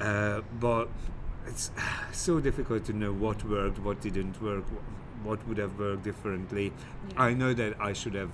Uh, 0.00 0.40
but 0.58 0.88
it's 1.46 1.70
so 2.12 2.40
difficult 2.40 2.84
to 2.86 2.92
know 2.92 3.12
what 3.12 3.44
worked, 3.44 3.78
what 3.78 4.00
didn't 4.00 4.40
work, 4.42 4.64
what 5.22 5.46
would 5.46 5.58
have 5.58 5.78
worked 5.78 6.02
differently. 6.02 6.72
I 7.16 7.34
know 7.34 7.52
that 7.54 7.80
I 7.80 7.92
should 7.92 8.14
have 8.14 8.30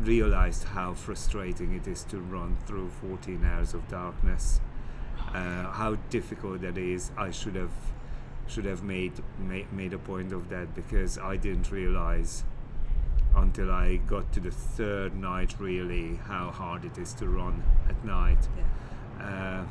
realized 0.00 0.64
how 0.64 0.94
frustrating 0.94 1.74
it 1.74 1.86
is 1.86 2.02
to 2.04 2.18
run 2.18 2.56
through 2.66 2.90
14 3.00 3.44
hours 3.44 3.74
of 3.74 3.86
darkness. 3.88 4.60
Uh, 5.34 5.70
how 5.72 5.94
difficult 6.10 6.60
that 6.60 6.76
is. 6.76 7.10
I 7.16 7.30
should 7.30 7.54
have 7.56 7.70
should 8.48 8.64
have 8.66 8.82
made, 8.82 9.12
made 9.38 9.72
made 9.72 9.92
a 9.94 9.98
point 9.98 10.32
of 10.32 10.48
that 10.50 10.74
because 10.74 11.16
I 11.18 11.36
didn't 11.36 11.70
realize 11.70 12.44
until 13.34 13.70
I 13.70 13.96
got 13.96 14.30
to 14.32 14.40
the 14.40 14.50
third 14.50 15.16
night 15.16 15.54
really 15.58 16.16
how 16.16 16.50
hard 16.50 16.84
it 16.84 16.98
is 16.98 17.14
to 17.14 17.28
run 17.28 17.62
at 17.88 18.04
night. 18.04 18.46
Uh, 19.20 19.64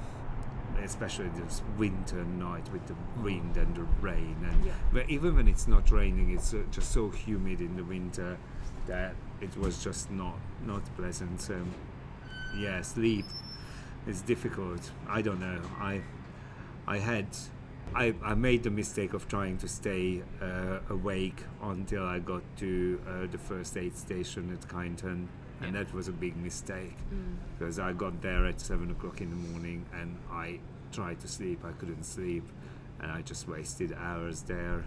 especially 0.83 1.29
this 1.35 1.61
winter 1.77 2.23
night 2.23 2.67
with 2.71 2.87
the 2.87 2.95
wind 3.21 3.57
and 3.57 3.75
the 3.75 3.83
rain 4.01 4.35
and 4.49 4.65
Yeah. 4.65 4.71
but 4.93 5.09
even 5.09 5.35
when 5.35 5.47
it's 5.47 5.67
not 5.67 5.91
raining 5.91 6.31
it's 6.31 6.53
uh, 6.53 6.63
just 6.71 6.91
so 6.91 7.09
humid 7.09 7.59
in 7.61 7.75
the 7.75 7.83
winter 7.83 8.37
that 8.87 9.13
it 9.41 9.55
was 9.57 9.83
just 9.83 10.09
not 10.09 10.37
not 10.65 10.81
pleasant 10.95 11.41
so 11.41 11.61
yeah 12.57 12.81
sleep 12.81 13.25
is 14.07 14.21
difficult 14.21 14.91
i 15.07 15.21
don't 15.21 15.39
know 15.39 15.59
i 15.79 16.01
i 16.87 16.97
had 16.97 17.27
I, 17.93 18.13
I 18.23 18.35
made 18.35 18.63
the 18.63 18.69
mistake 18.69 19.13
of 19.13 19.27
trying 19.27 19.57
to 19.57 19.67
stay 19.67 20.21
uh, 20.41 20.79
awake 20.89 21.43
until 21.61 22.05
I 22.05 22.19
got 22.19 22.41
to 22.59 23.01
uh, 23.05 23.27
the 23.29 23.37
first 23.37 23.75
aid 23.75 23.97
station 23.97 24.49
at 24.53 24.61
Kyneton, 24.69 25.27
and 25.59 25.75
that 25.75 25.93
was 25.93 26.07
a 26.07 26.13
big 26.13 26.37
mistake 26.37 26.95
Mm. 27.13 27.35
because 27.59 27.79
I 27.79 27.91
got 27.91 28.21
there 28.21 28.45
at 28.45 28.61
seven 28.61 28.91
o'clock 28.91 29.19
in 29.19 29.29
the 29.29 29.35
morning 29.49 29.85
and 29.93 30.17
I 30.31 30.59
tried 30.93 31.19
to 31.19 31.27
sleep. 31.27 31.65
I 31.65 31.73
couldn't 31.73 32.05
sleep, 32.05 32.45
and 33.01 33.11
I 33.11 33.23
just 33.23 33.45
wasted 33.49 33.91
hours 33.91 34.43
there. 34.43 34.85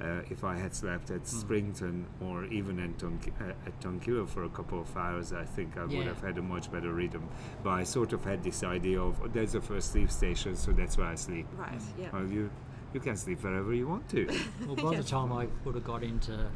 Uh, 0.00 0.22
if 0.30 0.44
I 0.44 0.56
had 0.56 0.74
slept 0.74 1.10
at 1.10 1.26
Springton 1.26 2.06
or 2.20 2.44
even 2.46 2.78
at, 2.80 2.96
Tonk- 2.98 3.32
uh, 3.40 3.52
at 3.66 3.78
Tungkillo 3.80 4.26
for 4.26 4.44
a 4.44 4.48
couple 4.48 4.80
of 4.80 4.96
hours, 4.96 5.32
I 5.32 5.44
think 5.44 5.76
I 5.76 5.84
would 5.84 6.06
have 6.06 6.20
had 6.22 6.38
a 6.38 6.42
much 6.42 6.72
better 6.72 6.92
rhythm. 6.92 7.28
But 7.62 7.70
I 7.70 7.84
sort 7.84 8.12
of 8.14 8.24
had 8.24 8.42
this 8.42 8.62
idea 8.64 9.00
of 9.00 9.20
oh, 9.22 9.28
there's 9.28 9.54
a 9.54 9.60
first 9.60 9.92
sleep 9.92 10.10
station, 10.10 10.56
so 10.56 10.72
that's 10.72 10.96
where 10.96 11.06
I 11.06 11.16
sleep. 11.16 11.46
Right, 11.56 11.80
yeah. 11.98 12.08
Well, 12.12 12.26
you 12.26 12.50
you 12.94 13.00
can 13.00 13.16
sleep 13.16 13.42
wherever 13.44 13.72
you 13.74 13.86
want 13.86 14.08
to. 14.10 14.26
Well, 14.66 14.76
by 14.76 14.96
the 14.96 15.02
time 15.04 15.32
I 15.32 15.46
would 15.64 15.74
have 15.74 15.84
got 15.84 16.02
into 16.02 16.48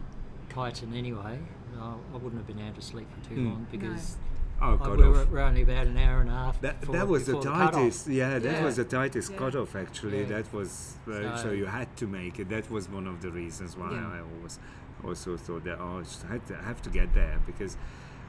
Kyneton 0.49 0.97
anyway, 0.97 1.39
uh, 1.79 1.95
I 2.13 2.17
wouldn't 2.17 2.37
have 2.37 2.47
been 2.47 2.61
able 2.61 2.77
to 2.77 2.83
sleep 2.83 3.09
for 3.15 3.29
too 3.29 3.37
Mm. 3.37 3.45
long 3.51 3.67
because 3.71 4.17
Oh, 4.63 4.75
I- 4.75 4.77
cut 4.77 4.97
we 4.97 5.03
off. 5.05 5.15
were, 5.17 5.25
we're 5.27 5.41
only 5.41 5.63
about 5.63 5.87
an 5.87 5.99
hour 5.99 6.21
and 6.21 6.31
a 6.31 6.33
half. 6.33 6.61
That, 6.61 6.81
before- 6.81 6.95
that 6.97 7.09
was 7.09 7.27
the 7.27 7.33
before 7.35 7.53
cutoff. 7.53 7.73
tightest, 7.75 8.07
yeah, 8.09 8.39
that 8.39 8.43
Yeah. 8.59 8.65
was 8.65 8.77
the 8.77 8.85
tightest 8.85 9.33
Yeah. 9.33 9.39
cutoff 9.39 9.75
actually. 9.77 10.21
Yeah. 10.23 10.29
That 10.43 10.53
was 10.53 10.97
uh, 11.09 11.37
so, 11.37 11.43
So- 11.45 11.51
you 11.51 11.67
had 11.67 11.95
to 11.99 12.07
make 12.07 12.39
it. 12.39 12.49
That 12.49 12.71
was 12.71 12.89
one 12.89 13.07
of 13.07 13.21
the 13.21 13.31
reasons 13.31 13.77
why 13.77 13.93
Yeah. 13.93 14.09
I 14.09 14.21
always 14.21 14.59
also 15.05 15.37
thought 15.37 15.65
that 15.65 15.79
oh, 15.81 15.99
I 15.99 16.03
just 16.03 16.23
had 16.23 16.47
to 16.47 16.57
have 16.57 16.81
to 16.83 16.91
get 16.91 17.13
there 17.15 17.39
because 17.47 17.77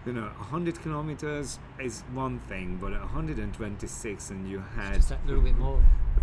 you 0.05 0.13
know 0.13 0.29
100 0.37 0.81
kilometers 0.81 1.57
is 1.79 2.03
one 2.13 2.39
thing, 2.39 2.77
but 2.81 2.91
126 2.91 4.29
and 4.31 4.49
you 4.49 4.59
had 4.75 4.95
just 4.95 5.09
that 5.09 5.25
little 5.25 5.41
bit 5.43 5.57
more. 5.57 5.81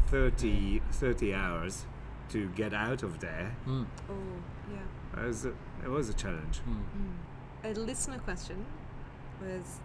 30 0.08 0.80
30 0.90 1.32
hours 1.34 1.86
to 2.28 2.48
get 2.50 2.74
out 2.74 3.02
of 3.02 3.18
there. 3.20 3.54
Mm. 3.66 3.86
Oh, 4.10 4.14
yeah. 4.70 5.22
It 5.22 5.26
was 5.26 5.44
a, 5.46 5.52
it 5.84 5.88
was 5.88 6.08
a 6.08 6.14
challenge. 6.14 6.60
A 7.64 7.72
listener 7.74 8.18
question 8.18 8.64
was 9.40 9.80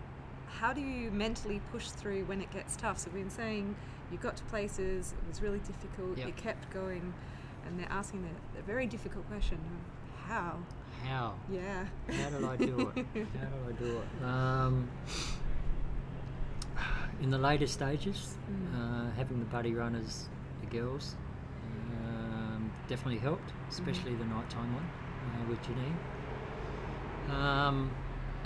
how 0.48 0.74
do 0.74 0.82
you 0.82 1.12
mentally 1.12 1.62
push 1.72 1.90
through 1.90 2.26
when 2.26 2.42
it 2.42 2.52
gets 2.52 2.76
tough? 2.76 2.98
So 3.00 3.10
we've 3.14 3.24
been 3.24 3.30
saying 3.30 3.76
you 4.12 4.18
got 4.18 4.38
to 4.38 4.44
places, 4.46 5.14
it 5.14 5.28
was 5.28 5.42
really 5.42 5.60
difficult, 5.60 6.18
you 6.18 6.32
kept 6.34 6.70
going, 6.74 7.14
and 7.66 7.80
they're 7.80 7.92
asking 7.92 8.22
the, 8.24 8.58
the 8.58 8.64
very 8.64 8.88
difficult 8.88 9.28
question 9.28 9.58
of 9.58 10.30
how? 10.30 10.58
How? 11.06 11.34
Yeah. 11.52 11.86
How 12.10 12.30
did 12.30 12.44
I 12.44 12.56
do 12.56 12.92
it? 12.96 13.06
How 13.40 13.48
did 13.48 13.68
I 13.68 13.72
do 13.80 13.98
it? 14.00 14.26
Um, 14.26 14.90
in 17.22 17.30
the 17.32 17.38
later 17.38 17.68
stages, 17.68 18.36
Mm. 18.50 18.76
uh, 18.76 19.12
having 19.18 19.40
the 19.40 19.46
buddy 19.46 19.74
runners, 19.74 20.30
the 20.62 20.68
girls, 20.68 21.16
um, 22.06 22.72
definitely 22.88 23.20
helped, 23.20 23.52
especially 23.70 24.16
the 24.16 24.24
nighttime 24.24 24.74
one 24.74 24.86
uh, 24.86 25.50
with 25.50 25.60
Janine. 25.64 27.34
Um, 27.36 27.92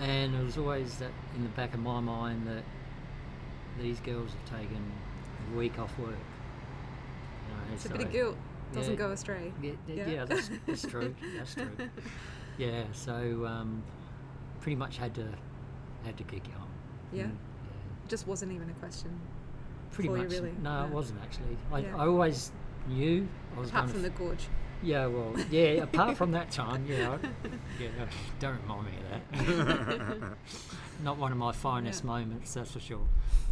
and 0.01 0.35
it 0.35 0.43
was 0.43 0.57
always 0.57 0.97
that 0.97 1.11
in 1.35 1.43
the 1.43 1.49
back 1.49 1.73
of 1.73 1.79
my 1.79 1.99
mind 1.99 2.45
that 2.47 2.63
these 3.81 3.99
girls 4.01 4.31
have 4.31 4.59
taken 4.59 4.81
a 5.53 5.57
week 5.57 5.79
off 5.79 5.97
work. 5.99 6.09
You 6.09 7.53
know, 7.55 7.73
It's 7.73 7.85
a 7.85 7.89
bit 7.89 8.01
of 8.01 8.07
so- 8.07 8.11
guilt. 8.11 8.37
Doesn't 8.73 8.93
yeah, 8.93 8.99
go 8.99 9.11
astray. 9.11 9.51
Yeah, 9.61 9.71
yeah, 9.85 9.95
Yeah. 9.95 10.07
yeah, 10.09 10.25
that's, 10.25 10.49
that's 10.65 10.81
true. 10.87 11.13
That's 11.37 11.53
true. 11.55 11.69
Yeah, 12.57 12.83
so 12.93 13.45
um, 13.45 13.83
pretty 14.61 14.77
much 14.77 14.95
had 14.95 15.13
to 15.15 15.27
had 16.05 16.15
to 16.17 16.23
keep 16.23 16.43
going. 16.45 16.57
Yeah. 17.11 17.23
Mm, 17.25 17.35
Just 18.07 18.27
wasn't 18.27 18.53
even 18.53 18.69
a 18.69 18.73
question. 18.75 19.11
Pretty 19.91 20.07
much. 20.09 20.19
You 20.21 20.27
really. 20.29 20.53
No, 20.63 20.69
Yeah. 20.69 20.85
it 20.85 20.91
wasn't 20.93 21.19
actually. 21.21 21.57
I, 21.69 21.79
Yeah. 21.79 21.97
I 21.97 22.07
always 22.07 22.53
knew 22.87 23.27
I 23.57 23.59
was 23.59 23.69
Apart 23.71 23.89
from 23.89 24.03
the 24.03 24.09
gorge. 24.11 24.47
Yeah, 24.83 25.05
well, 25.07 25.35
yeah. 25.51 25.83
apart 25.83 26.17
from 26.17 26.31
that 26.31 26.49
time, 26.51 26.85
yeah, 26.87 27.11
I- 27.21 27.49
yeah. 27.79 27.89
Don't 28.39 28.59
remind 28.63 28.85
me 28.85 28.91
of 28.97 30.19
that. 30.19 30.37
Not 31.03 31.17
one 31.17 31.31
of 31.31 31.37
my 31.37 31.51
finest 31.51 32.03
moments, 32.03 32.53
that's 32.53 32.71
for 32.71 32.79
sure. 32.79 33.05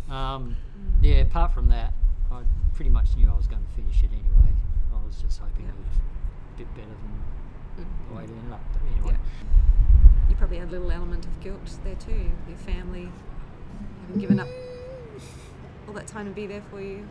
Um, 0.10 0.56
yeah, 1.02 1.18
apart 1.18 1.54
from 1.54 1.70
that, 1.70 1.94
I 2.32 2.42
pretty 2.74 2.90
much 2.90 3.16
knew 3.16 3.30
I 3.30 3.36
was 3.38 3.48
going 3.48 3.62
to 3.64 3.70
finish 3.82 4.02
it 4.04 4.10
anyway. 4.12 4.54
I 4.94 5.06
was 5.06 5.22
just 5.22 5.40
hoping 5.40 5.66
it 5.66 5.74
was 5.78 5.98
a 6.56 6.58
bit 6.58 6.74
better 6.76 6.88
than 6.88 7.86
the 8.10 8.16
way 8.16 8.24
it 8.24 8.30
ended 8.30 8.52
up. 8.54 8.62
But 8.74 8.82
anyway, 8.98 9.18
You 10.30 10.36
probably 10.36 10.58
had 10.58 10.70
a 10.70 10.72
little 10.72 10.92
element 10.92 11.26
of 11.26 11.40
guilt 11.42 11.78
there 11.84 11.96
too. 11.96 12.30
Your 12.48 12.58
family 12.58 13.12
having 14.02 14.20
given 14.22 14.40
up 14.40 14.48
all 15.88 15.94
that 15.94 16.08
time 16.08 16.26
to 16.26 16.32
be 16.32 16.48
there 16.48 16.64
for 16.72 16.82
you. 16.82 17.08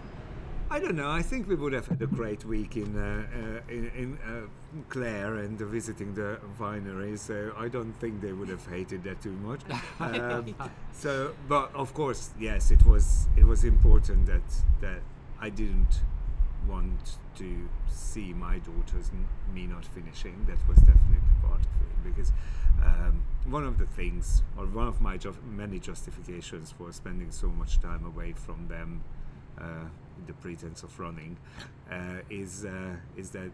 I 0.70 0.78
don't 0.80 0.96
know. 0.96 1.10
I 1.10 1.22
think 1.22 1.48
we 1.48 1.54
would 1.54 1.72
have 1.72 1.86
had 1.86 2.02
a 2.02 2.06
great 2.06 2.44
week 2.44 2.76
in 2.76 2.94
uh, 2.96 3.26
uh, 3.32 3.72
in, 3.72 3.86
in 3.96 4.18
uh, 4.18 4.46
Clare 4.90 5.36
and 5.36 5.58
visiting 5.58 6.14
the 6.14 6.38
winery. 6.60 7.18
So 7.18 7.52
I 7.56 7.68
don't 7.68 7.92
think 8.00 8.20
they 8.20 8.32
would 8.32 8.48
have 8.50 8.66
hated 8.66 9.02
that 9.04 9.22
too 9.22 9.32
much. 9.32 9.60
Um, 10.00 10.54
so, 10.92 11.34
but 11.48 11.74
of 11.74 11.92
course, 11.94 12.30
yes, 12.38 12.70
it 12.70 12.84
was 12.86 13.28
it 13.36 13.44
was 13.44 13.64
important 13.64 14.26
that 14.26 14.42
that 14.80 15.00
I 15.40 15.48
didn't 15.50 16.02
want 16.68 17.16
to 17.36 17.68
see 17.88 18.32
my 18.34 18.58
daughters 18.58 19.10
n- 19.12 19.26
me 19.54 19.66
not 19.66 19.84
finishing. 19.86 20.44
That 20.46 20.58
was 20.68 20.78
definitely 20.78 21.18
part 21.42 21.60
of 21.60 21.82
it 21.88 22.04
because 22.04 22.32
um, 22.84 23.22
one 23.46 23.64
of 23.64 23.78
the 23.78 23.86
things, 23.86 24.42
or 24.56 24.66
one 24.66 24.86
of 24.86 25.00
my 25.00 25.16
ju- 25.16 25.36
many 25.50 25.78
justifications 25.78 26.72
for 26.76 26.92
spending 26.92 27.30
so 27.30 27.48
much 27.48 27.80
time 27.80 28.04
away 28.04 28.32
from 28.32 28.68
them, 28.68 29.02
uh, 29.58 29.86
the 30.26 30.32
pretense 30.34 30.82
of 30.82 30.98
running, 30.98 31.36
uh, 31.90 32.20
is 32.30 32.64
uh, 32.64 32.96
is 33.16 33.30
that 33.30 33.50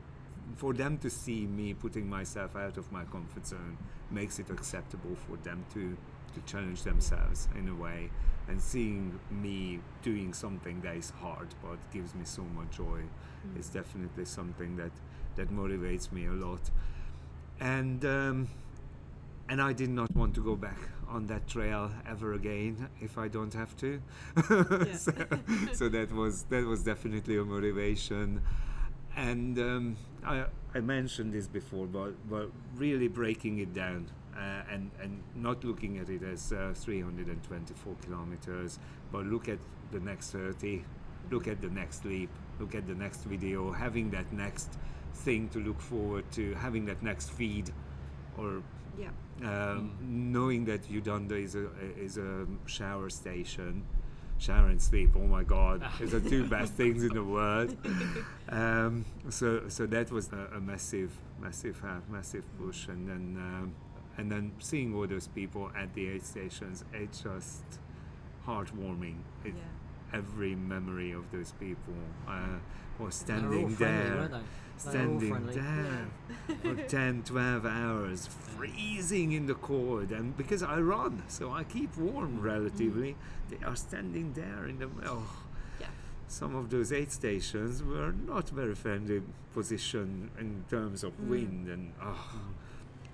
for 0.56 0.72
them 0.74 0.98
to 0.98 1.08
see 1.10 1.46
me 1.46 1.74
putting 1.74 2.08
myself 2.08 2.54
out 2.56 2.76
of 2.76 2.90
my 2.92 3.04
comfort 3.04 3.46
zone 3.46 3.78
makes 4.10 4.38
it 4.38 4.50
acceptable 4.50 5.16
for 5.26 5.36
them 5.38 5.64
to 5.72 5.96
to 6.34 6.40
challenge 6.46 6.82
themselves 6.82 7.48
in 7.56 7.68
a 7.68 7.74
way 7.74 8.10
and 8.48 8.60
seeing 8.60 9.18
me 9.30 9.80
doing 10.02 10.34
something 10.34 10.80
that 10.82 10.96
is 10.96 11.10
hard 11.10 11.48
but 11.62 11.78
gives 11.92 12.14
me 12.14 12.24
so 12.24 12.42
much 12.42 12.76
joy 12.76 13.00
Mm. 13.46 13.58
is 13.60 13.68
definitely 13.68 14.24
something 14.24 14.76
that 14.76 14.90
that 15.36 15.50
motivates 15.50 16.10
me 16.12 16.26
a 16.26 16.32
lot 16.32 16.70
and 17.60 18.04
um, 18.04 18.48
and 19.48 19.60
I 19.60 19.72
did 19.72 19.90
not 19.90 20.14
want 20.14 20.34
to 20.34 20.40
go 20.40 20.56
back 20.56 20.78
on 21.08 21.26
that 21.26 21.46
trail 21.46 21.90
ever 22.08 22.32
again 22.32 22.88
if 23.00 23.18
I 23.18 23.28
don't 23.28 23.52
have 23.54 23.76
to. 23.78 24.00
so, 24.96 25.12
so 25.72 25.88
that 25.88 26.12
was 26.12 26.44
that 26.44 26.64
was 26.64 26.82
definitely 26.82 27.36
a 27.38 27.44
motivation. 27.44 28.42
And 29.16 29.58
um, 29.58 29.96
I, 30.24 30.46
I 30.74 30.80
mentioned 30.80 31.32
this 31.32 31.46
before, 31.46 31.86
but 31.86 32.12
but 32.28 32.50
really 32.76 33.08
breaking 33.08 33.58
it 33.58 33.72
down 33.74 34.10
uh, 34.36 34.62
and 34.70 34.90
and 35.00 35.22
not 35.34 35.62
looking 35.64 35.98
at 35.98 36.08
it 36.08 36.22
as 36.22 36.52
uh, 36.52 36.72
324 36.74 37.94
kilometers, 38.02 38.78
but 39.12 39.24
look 39.26 39.48
at 39.48 39.58
the 39.92 40.00
next 40.00 40.30
30, 40.32 40.84
look 41.30 41.46
at 41.46 41.60
the 41.60 41.68
next 41.68 42.04
leap, 42.04 42.30
look 42.58 42.74
at 42.74 42.86
the 42.86 42.94
next 42.94 43.22
video, 43.24 43.70
having 43.70 44.10
that 44.10 44.32
next 44.32 44.70
thing 45.14 45.48
to 45.50 45.60
look 45.60 45.80
forward 45.80 46.24
to, 46.32 46.54
having 46.54 46.86
that 46.86 47.02
next 47.02 47.30
feed, 47.30 47.70
or 48.36 48.62
Yeah. 48.98 49.10
Um, 49.42 49.96
knowing 50.00 50.64
that 50.66 50.88
Eudunda 50.88 51.32
is 51.32 51.54
a 51.54 51.68
is 51.98 52.18
a 52.18 52.46
shower 52.66 53.10
station, 53.10 53.84
shower 54.38 54.68
and 54.68 54.80
sleep. 54.80 55.10
Oh 55.16 55.26
my 55.26 55.42
God, 55.42 55.82
it's 56.00 56.12
the 56.12 56.20
two 56.20 56.44
best 56.56 56.74
things 56.74 57.02
in 57.02 57.12
the 57.14 57.24
world. 57.24 57.76
Um, 58.48 59.04
so 59.30 59.68
so 59.68 59.86
that 59.86 60.10
was 60.10 60.32
a, 60.32 60.56
a 60.56 60.60
massive 60.60 61.12
massive 61.40 61.82
uh, 61.84 62.00
massive 62.08 62.44
push, 62.58 62.86
and 62.86 63.08
then 63.08 63.36
um, 63.38 63.74
and 64.16 64.30
then 64.30 64.52
seeing 64.60 64.94
all 64.94 65.06
those 65.06 65.26
people 65.28 65.70
at 65.76 65.92
the 65.94 66.08
aid 66.08 66.24
stations, 66.24 66.84
it's 66.92 67.22
just 67.22 67.64
heartwarming. 68.46 69.16
It, 69.44 69.54
every 70.12 70.54
memory 70.54 71.10
of 71.12 71.30
those 71.32 71.52
people. 71.52 71.94
Uh, 72.26 72.58
or 72.98 73.10
standing 73.10 73.74
there, 73.76 74.16
weren't 74.16 74.32
they? 74.32 74.38
They 74.92 74.98
were 75.06 75.06
all 75.06 75.20
standing 75.20 75.46
there 75.46 76.06
for 76.62 76.74
10, 76.88 77.22
12 77.24 77.66
hours, 77.66 78.26
freezing 78.26 79.32
in 79.32 79.46
the 79.46 79.54
cold. 79.54 80.10
And 80.10 80.36
because 80.36 80.62
I 80.62 80.78
run, 80.80 81.22
so 81.28 81.52
I 81.52 81.64
keep 81.64 81.96
warm 81.96 82.40
relatively, 82.40 83.16
they 83.50 83.64
are 83.64 83.76
standing 83.76 84.32
there 84.34 84.66
in 84.66 84.78
the. 84.78 84.88
Oh, 85.06 85.30
Yeah. 85.80 85.86
some 86.28 86.54
of 86.56 86.70
those 86.70 86.92
aid 86.92 87.12
stations 87.12 87.82
were 87.82 88.12
not 88.12 88.48
very 88.50 88.74
friendly 88.74 89.22
position 89.54 90.30
in 90.38 90.64
terms 90.68 91.04
of 91.04 91.12
Mm. 91.20 91.28
wind 91.28 91.68
and 91.68 91.92
oh, 92.02 92.30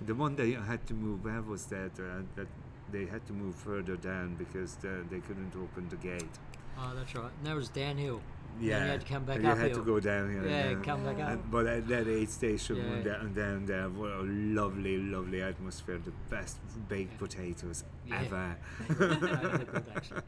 the 0.05 0.15
one 0.15 0.35
they 0.35 0.51
had 0.53 0.85
to 0.87 0.93
move 0.95 1.23
where 1.23 1.41
was 1.43 1.65
that 1.67 1.91
uh, 1.99 2.23
that 2.35 2.47
they 2.91 3.05
had 3.05 3.25
to 3.27 3.33
move 3.33 3.55
further 3.55 3.95
down 3.95 4.35
because 4.35 4.75
the, 4.77 5.05
they 5.11 5.19
couldn't 5.19 5.53
open 5.55 5.87
the 5.89 5.95
gate 5.97 6.35
Oh, 6.77 6.93
that's 6.95 7.13
right. 7.13 7.31
And 7.37 7.45
that 7.47 7.55
was 7.55 7.69
downhill. 7.69 8.21
Yeah 8.59 8.75
And 8.77 8.85
you 8.85 8.91
had 8.91 9.01
to 9.01 9.07
come 9.07 9.23
back 9.25 9.35
and 9.37 9.45
you 9.45 9.55
had 9.55 9.73
to 9.73 9.83
go 9.83 9.99
down 9.99 10.31
here 10.31 10.45
Yeah, 10.47 10.73
come 10.83 11.03
back 11.03 11.19
up. 11.19 11.29
and, 11.29 11.51
but 11.51 11.65
at 11.67 11.87
that 11.87 12.07
aid 12.07 12.29
station 12.29 12.77
Yeah. 12.77 13.01
down, 13.03 13.33
down 13.33 13.65
there 13.65 13.89
what 13.89 14.11
a 14.11 14.21
lovely 14.23 14.97
lovely 14.97 15.41
atmosphere 15.41 15.99
the 16.03 16.11
best 16.29 16.57
baked 16.89 17.17
potatoes 17.17 17.83
Yeah. 18.07 18.21
ever 18.21 18.57
They're 18.89 19.57
good, 19.73 19.85
actually. 19.95 20.21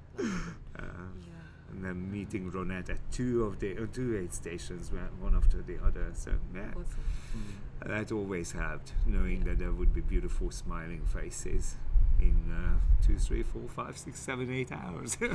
Uh, 0.80 0.84
and 1.72 1.84
then 1.84 2.12
meeting 2.12 2.52
Ronette 2.52 2.90
at 2.92 3.00
two 3.12 3.44
of 3.46 3.60
the 3.60 3.76
uh, 3.78 3.88
two 3.92 4.16
aid 4.18 4.32
stations, 4.34 4.92
one 5.20 5.36
after 5.36 5.62
the 5.62 5.78
other. 5.84 6.12
So 6.14 6.32
yeah, 6.56 6.70
Awesome. 6.76 6.86
that 7.84 8.12
always 8.12 8.52
helped, 8.52 8.94
knowing 9.08 9.44
that 9.46 9.58
there 9.58 9.72
would 9.72 9.92
be 9.92 10.02
beautiful 10.02 10.52
smiling 10.52 11.02
faces 11.06 11.76
in 12.22 12.38
uh, 12.54 12.78
two, 13.06 13.18
three, 13.18 13.42
four, 13.42 13.64
five, 13.68 13.98
six, 13.98 14.20
seven, 14.20 14.52
eight 14.54 14.72
hours. 14.72 15.18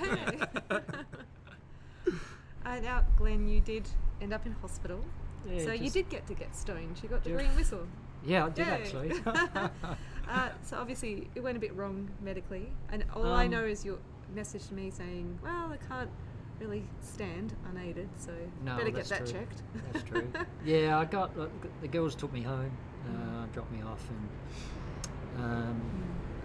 Uh, 2.64 2.80
now, 2.80 3.04
Glenn, 3.16 3.48
you 3.48 3.60
did 3.60 3.88
end 4.20 4.32
up 4.32 4.44
in 4.46 4.52
hospital. 4.52 5.00
Yeah, 5.48 5.64
so 5.64 5.72
you 5.72 5.90
did 5.90 6.08
get 6.08 6.26
to 6.26 6.34
get 6.34 6.54
stoned. 6.54 7.00
You 7.02 7.08
got 7.08 7.22
the 7.24 7.30
Yeah. 7.30 7.36
green 7.36 7.54
whistle. 7.56 7.86
Yeah, 8.24 8.46
I 8.46 8.48
did 8.50 8.66
Yay. 8.66 8.72
actually. 8.72 9.12
uh, 10.28 10.48
so 10.62 10.76
obviously 10.76 11.30
it 11.36 11.40
went 11.40 11.56
a 11.56 11.60
bit 11.60 11.72
wrong 11.76 12.10
medically, 12.20 12.68
and 12.90 13.04
all 13.14 13.24
I 13.32 13.44
Um, 13.44 13.52
know 13.52 13.64
is 13.64 13.84
your 13.84 13.98
message 14.34 14.66
to 14.66 14.74
me 14.74 14.90
saying, 14.90 15.38
"Well, 15.40 15.72
I 15.72 15.76
can't 15.76 16.10
really 16.58 16.82
stand 17.00 17.54
unaided, 17.70 18.08
so 18.16 18.32
No, 18.64 18.76
better 18.76 18.90
get 18.90 19.04
that 19.06 19.18
true. 19.24 19.34
checked." 19.34 19.62
That's 19.92 20.02
true. 20.02 20.28
yeah, 20.64 20.98
I 20.98 21.04
got 21.04 21.30
uh, 21.38 21.46
the 21.80 21.86
girls 21.86 22.16
took 22.16 22.32
me 22.32 22.42
home, 22.42 22.72
uh, 23.06 23.46
dropped 23.54 23.70
me 23.70 23.82
off, 23.82 24.04
and 24.10 25.44
um, 25.44 25.80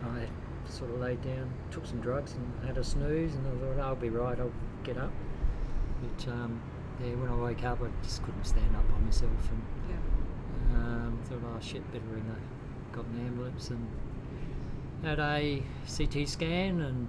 I 0.04 0.28
sort 0.70 0.92
of 0.92 1.00
laid 1.00 1.22
down, 1.24 1.52
took 1.72 1.88
some 1.88 2.02
drugs, 2.02 2.34
and 2.34 2.68
had 2.68 2.78
a 2.78 2.84
snooze, 2.84 3.34
and 3.34 3.48
I 3.48 3.52
thought 3.76 3.80
I'll 3.84 3.96
be 3.96 4.10
right, 4.10 4.40
I'll 4.40 4.52
get 4.84 4.98
up. 4.98 5.12
But 6.04 6.28
um, 6.32 6.62
yeah, 7.02 7.16
when 7.16 7.30
I 7.30 7.36
woke 7.36 7.64
up, 7.64 7.80
I 7.82 7.88
just 8.04 8.24
couldn't 8.24 8.44
stand 8.46 8.76
up 8.76 8.88
by 8.92 8.98
myself, 9.00 9.32
and 9.52 9.64
yeah. 9.90 10.76
um, 10.78 11.20
thought, 11.26 11.40
oh 11.46 11.60
shit, 11.62 11.90
better 11.92 12.04
ring 12.12 12.26
a, 12.30 12.96
got 12.96 13.06
an 13.06 13.26
ambulance, 13.26 13.70
and 13.70 13.88
had 15.04 15.20
a 15.20 15.64
CT 15.88 16.28
scan, 16.28 16.82
and 16.82 17.08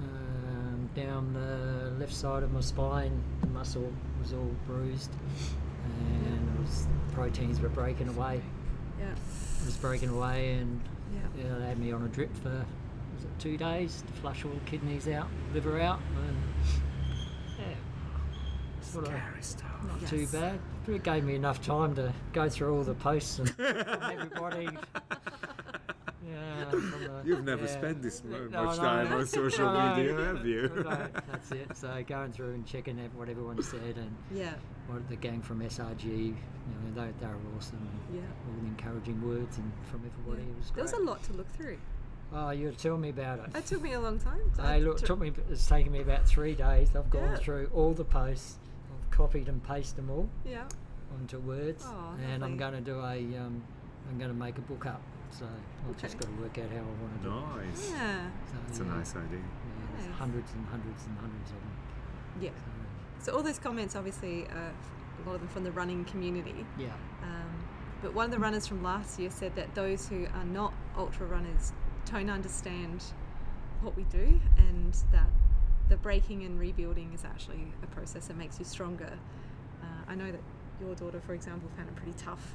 um, 0.00 0.90
down 0.94 1.32
the 1.32 1.92
left 1.98 2.14
side 2.14 2.42
of 2.42 2.52
my 2.52 2.60
spine, 2.60 3.22
the 3.40 3.46
muscle 3.48 3.92
was 4.20 4.32
all 4.32 4.50
bruised, 4.66 5.10
and 5.84 6.54
it 6.54 6.60
was 6.60 6.86
proteins 7.12 7.60
were 7.60 7.68
breaking 7.68 8.08
away. 8.08 8.40
Yeah. 8.98 9.12
It 9.12 9.66
was 9.66 9.76
breaking 9.76 10.10
away, 10.10 10.54
and 10.54 10.80
Yeah. 11.12 11.44
yeah, 11.44 11.58
they 11.58 11.66
had 11.66 11.78
me 11.78 11.92
on 11.92 12.02
a 12.02 12.08
drip 12.08 12.34
for 12.36 12.64
was 13.14 13.24
it 13.24 13.38
two 13.38 13.56
days 13.56 14.02
to 14.06 14.12
flush 14.20 14.44
all 14.44 14.52
the 14.52 14.70
kidneys 14.70 15.06
out, 15.08 15.28
liver 15.52 15.80
out, 15.80 16.00
and 16.16 16.36
yeah, 16.36 16.51
sort 18.92 19.06
of 19.06 19.12
Scary 19.12 19.42
stuff. 19.42 19.84
not 19.86 20.00
Yes. 20.00 20.10
too 20.10 20.26
bad. 20.28 20.58
But 20.86 20.94
it 20.96 21.02
gave 21.02 21.24
me 21.24 21.34
enough 21.34 21.62
time 21.64 21.94
to 21.96 22.12
go 22.32 22.48
through 22.48 22.76
all 22.76 22.82
the 22.82 22.94
posts 22.94 23.38
and 23.38 23.54
everybody. 23.58 24.68
Yeah, 26.28 26.64
the- 26.70 27.22
You've 27.24 27.44
never 27.44 27.64
yeah. 27.64 27.70
spent 27.78 28.02
this 28.02 28.22
No, 28.24 28.38
much 28.64 28.76
no, 28.78 28.82
time 28.82 29.10
no. 29.10 29.18
on 29.18 29.26
social 29.26 29.72
No, 29.72 29.94
media, 29.96 30.14
have 30.24 30.46
you? 30.46 30.70
no, 30.84 30.90
that's 31.30 31.52
it. 31.52 31.76
So 31.76 32.02
going 32.06 32.32
through 32.32 32.54
and 32.54 32.66
checking 32.66 33.00
out 33.00 33.12
what 33.14 33.28
everyone 33.28 33.62
said 33.62 33.96
and 33.96 34.14
Yeah. 34.32 34.54
what 34.86 35.08
the 35.08 35.16
gang 35.16 35.42
from 35.42 35.60
SRG, 35.60 36.04
you 36.04 36.32
know, 36.32 36.94
they, 36.94 37.10
they 37.20 37.26
were 37.26 37.34
awesome. 37.56 37.78
And 38.08 38.16
Yeah. 38.16 38.22
All 38.48 38.60
the 38.60 38.66
encouraging 38.68 39.20
words 39.26 39.58
and 39.58 39.72
from 39.90 40.02
everybody. 40.06 40.48
It 40.48 40.56
was 40.58 40.70
There 40.74 40.84
was 40.84 40.92
a 40.92 40.98
lot 41.00 41.22
to 41.24 41.32
look 41.32 41.48
through. 41.52 41.78
Oh, 42.34 42.50
you 42.50 42.66
were 42.66 42.72
telling 42.72 43.02
me 43.02 43.10
about 43.10 43.40
it. 43.40 43.54
It 43.56 43.66
took 43.66 43.82
me 43.82 43.92
a 43.92 44.00
long 44.00 44.18
time. 44.18 44.40
They 44.56 44.80
look, 44.80 44.98
took 44.98 45.18
me. 45.18 45.32
It's 45.50 45.66
taken 45.66 45.92
me 45.92 46.00
about 46.00 46.26
three 46.26 46.54
days. 46.54 46.96
I've 46.96 47.10
gone 47.10 47.22
Yeah. 47.32 47.36
through 47.36 47.70
all 47.74 47.92
the 47.92 48.04
posts. 48.04 48.58
I've 49.12 49.18
copied 49.18 49.48
and 49.48 49.62
pasted 49.62 49.96
them 49.98 50.10
all 50.10 50.28
Yeah. 50.44 50.64
onto 51.14 51.38
words, 51.38 51.84
Oh, 51.86 52.14
and 52.24 52.42
I'm 52.44 52.56
going 52.56 52.72
to 52.72 52.80
do 52.80 52.98
a. 53.00 53.18
Um, 53.38 53.62
I'm 54.10 54.18
going 54.18 54.30
to 54.30 54.36
make 54.36 54.58
a 54.58 54.62
book 54.62 54.86
up. 54.86 55.00
So 55.30 55.46
I've 55.88 55.96
just 55.96 56.18
got 56.18 56.26
to 56.28 56.42
work 56.42 56.58
out 56.58 56.68
how 56.70 56.78
I 56.78 56.80
want 56.82 57.22
to 57.22 57.28
do 57.28 57.34
it. 57.60 57.66
Nice. 57.66 57.90
Yeah. 57.90 58.30
So, 58.50 58.56
That's 58.66 58.78
a 58.80 58.84
nice 58.84 59.10
idea. 59.16 59.38
Yeah, 59.38 59.86
there's 59.96 60.06
Nice. 60.08 60.16
hundreds 60.18 60.52
and 60.52 60.66
hundreds 60.66 61.04
and 61.06 61.18
hundreds 61.18 61.50
of 61.50 61.56
them. 61.56 61.72
Yeah. 62.40 62.50
So 63.20 63.34
all 63.36 63.42
those 63.42 63.58
comments, 63.58 63.94
obviously, 63.96 64.46
uh, 64.48 64.54
a 64.54 65.22
lot 65.26 65.34
of 65.36 65.40
them 65.40 65.48
from 65.48 65.64
the 65.64 65.72
running 65.72 66.04
community. 66.06 66.66
Yeah. 66.78 66.88
Um, 67.22 67.64
but 68.02 68.12
one 68.14 68.24
of 68.26 68.30
the 68.32 68.38
runners 68.40 68.66
from 68.66 68.82
last 68.82 69.18
year 69.20 69.30
said 69.30 69.54
that 69.56 69.74
those 69.74 70.08
who 70.08 70.26
are 70.34 70.44
not 70.44 70.74
ultra 70.96 71.26
runners 71.26 71.72
don't 72.10 72.28
understand 72.28 73.04
what 73.80 73.96
we 73.96 74.02
do, 74.04 74.40
and 74.58 74.92
that 75.12 75.28
the 75.92 75.98
breaking 75.98 76.42
and 76.44 76.58
rebuilding 76.58 77.12
is 77.14 77.22
actually 77.22 77.66
a 77.82 77.86
process 77.88 78.26
that 78.28 78.36
makes 78.38 78.58
you 78.58 78.64
stronger. 78.64 79.12
Uh, 79.82 79.86
I 80.08 80.14
know 80.14 80.32
that 80.32 80.40
your 80.80 80.94
daughter, 80.94 81.20
for 81.20 81.34
example, 81.34 81.68
found 81.76 81.86
it 81.90 81.96
pretty 81.96 82.14
tough 82.16 82.54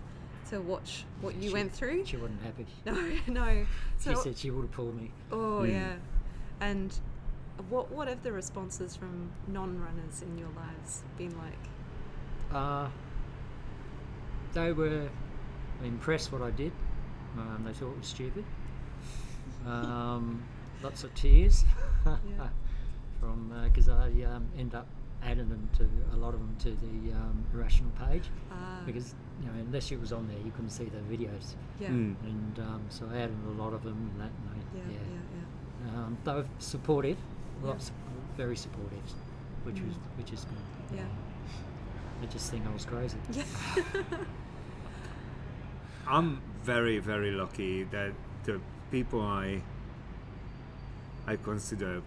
to 0.49 0.59
watch 0.59 1.05
what 1.21 1.35
you 1.35 1.49
She- 1.49 1.53
went 1.53 1.71
through. 1.71 2.03
She 2.07 2.17
wasn't 2.17 2.41
happy. 2.41 2.65
No, 2.85 2.95
no. 3.27 3.65
She 4.03 4.15
said 4.15 4.35
she 4.39 4.49
would 4.49 4.63
have 4.63 4.71
pulled 4.71 4.99
me. 4.99 5.11
oh 5.31 5.61
Mm. 5.61 5.69
yeah. 5.71 5.95
And 6.61 6.91
what 7.69 7.91
what 7.91 8.07
have 8.07 8.23
the 8.23 8.31
responses 8.31 8.95
from 8.95 9.29
non-runners 9.47 10.23
in 10.23 10.35
your 10.39 10.49
lives 10.55 11.03
been 11.19 11.35
like? 11.37 11.63
Uh, 12.51 12.89
they 14.53 14.71
were 14.71 15.09
impressed 15.83 16.31
what 16.31 16.41
I 16.41 16.49
did. 16.49 16.71
Um, 17.37 17.61
they 17.67 17.73
thought 17.73 17.91
it 17.91 17.99
was 17.99 18.07
stupid. 18.07 18.45
Um, 19.67 20.43
lots 20.81 21.03
of 21.03 21.13
tears 21.13 21.65
Yeah. 22.05 22.47
from 23.19 23.51
because 23.65 23.89
I 23.89 24.07
um, 24.33 24.47
end 24.57 24.75
up 24.75 24.87
adding 25.23 25.49
them 25.49 25.67
to 25.77 25.83
a 26.13 26.17
lot 26.17 26.33
of 26.33 26.39
them 26.39 26.55
to 26.59 26.69
the 26.69 27.13
um, 27.13 27.43
irrational 27.53 27.91
page 28.07 28.25
Ah. 28.51 28.79
because 28.85 29.15
you 29.41 29.47
know 29.47 29.53
unless 29.59 29.91
it 29.91 29.99
was 29.99 30.11
on 30.13 30.27
there 30.27 30.37
you 30.45 30.51
couldn't 30.51 30.69
see 30.69 30.85
the 30.85 30.99
videos. 31.15 31.55
Yeah. 31.79 31.89
Mm. 31.89 32.15
And 32.23 32.59
um, 32.59 32.81
so 32.89 33.07
I 33.11 33.17
added 33.17 33.35
a 33.47 33.61
lot 33.61 33.73
of 33.73 33.83
them 33.83 33.97
and 34.11 34.21
that. 34.21 34.31
And 34.53 34.63
Yeah, 34.75 34.83
they, 34.87 34.93
yeah, 34.93 34.99
yeah. 35.15 35.91
yeah. 35.93 36.05
Um, 36.05 36.17
they 36.23 36.33
were 36.33 36.45
supportive, 36.59 37.17
Yeah. 37.65 37.73
very 38.37 38.55
supportive, 38.55 39.03
which 39.63 39.79
was 39.81 39.93
Mm. 39.95 40.17
which 40.17 40.31
is 40.33 40.45
good. 40.45 40.97
Yeah. 40.97 41.05
They 42.21 42.27
just 42.27 42.49
think 42.51 42.65
I 42.67 42.71
was 42.73 42.85
crazy. 42.85 43.17
Yeah. 43.31 43.43
I'm 46.07 46.41
very, 46.63 46.99
very 46.99 47.31
lucky 47.31 47.83
that 47.85 48.11
the 48.43 48.59
people 48.91 49.21
I 49.21 49.61
I 51.27 51.35
consider 51.35 52.01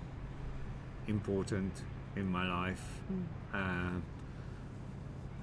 important 1.11 1.73
in 2.17 2.27
my 2.39 2.45
life 2.61 2.85
uh, 3.55 3.99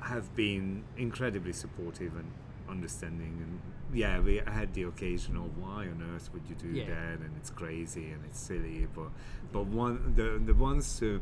have 0.01 0.35
been 0.35 0.83
incredibly 0.97 1.53
supportive 1.53 2.13
and 2.15 2.29
understanding. 2.69 3.33
And 3.43 3.59
yeah, 3.97 4.19
we 4.19 4.41
had 4.45 4.73
the 4.73 4.83
occasional 4.83 5.49
"Why 5.59 5.87
on 5.93 5.99
earth 6.13 6.29
would 6.33 6.43
you 6.49 6.55
do 6.55 6.69
Yeah. 6.69 6.85
that?" 6.93 7.19
and 7.25 7.31
it's 7.39 7.49
crazy 7.49 8.05
and 8.13 8.23
it's 8.25 8.39
silly. 8.39 8.87
But 8.93 9.09
but 9.51 9.65
one 9.67 10.13
the 10.15 10.27
the 10.45 10.53
ones 10.53 10.99
who 10.99 11.19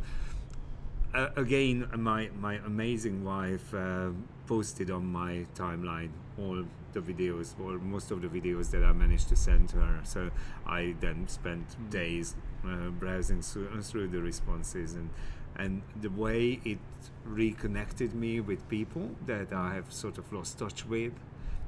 uh, 1.13 1.29
again, 1.35 1.87
my 1.97 2.29
my 2.39 2.55
amazing 2.65 3.23
wife 3.23 3.73
uh, 3.73 4.09
posted 4.47 4.89
on 4.91 5.05
my 5.05 5.45
timeline 5.55 6.11
all 6.37 6.63
the 6.95 7.01
videos, 7.01 7.53
or 7.59 7.77
most 7.77 8.09
of 8.09 8.21
the 8.23 8.27
videos 8.27 8.71
that 8.71 8.83
I 8.83 8.91
managed 8.93 9.29
to 9.29 9.35
send 9.35 9.69
to 9.69 9.77
her. 9.77 9.99
So 10.03 10.31
I 10.65 10.95
then 10.99 11.27
spent 11.27 11.67
days 11.91 12.35
uh, 12.67 12.89
browsing 12.89 13.41
through, 13.43 13.81
through 13.83 14.07
the 14.07 14.21
responses, 14.21 14.95
and 14.95 15.09
and 15.57 15.83
the 16.01 16.09
way 16.09 16.59
it 16.65 16.79
reconnected 17.23 18.13
me 18.13 18.41
with 18.41 18.67
people 18.67 19.11
that 19.25 19.53
I 19.53 19.75
have 19.75 19.93
sort 19.93 20.17
of 20.17 20.33
lost 20.33 20.57
touch 20.59 20.85
with, 20.85 21.13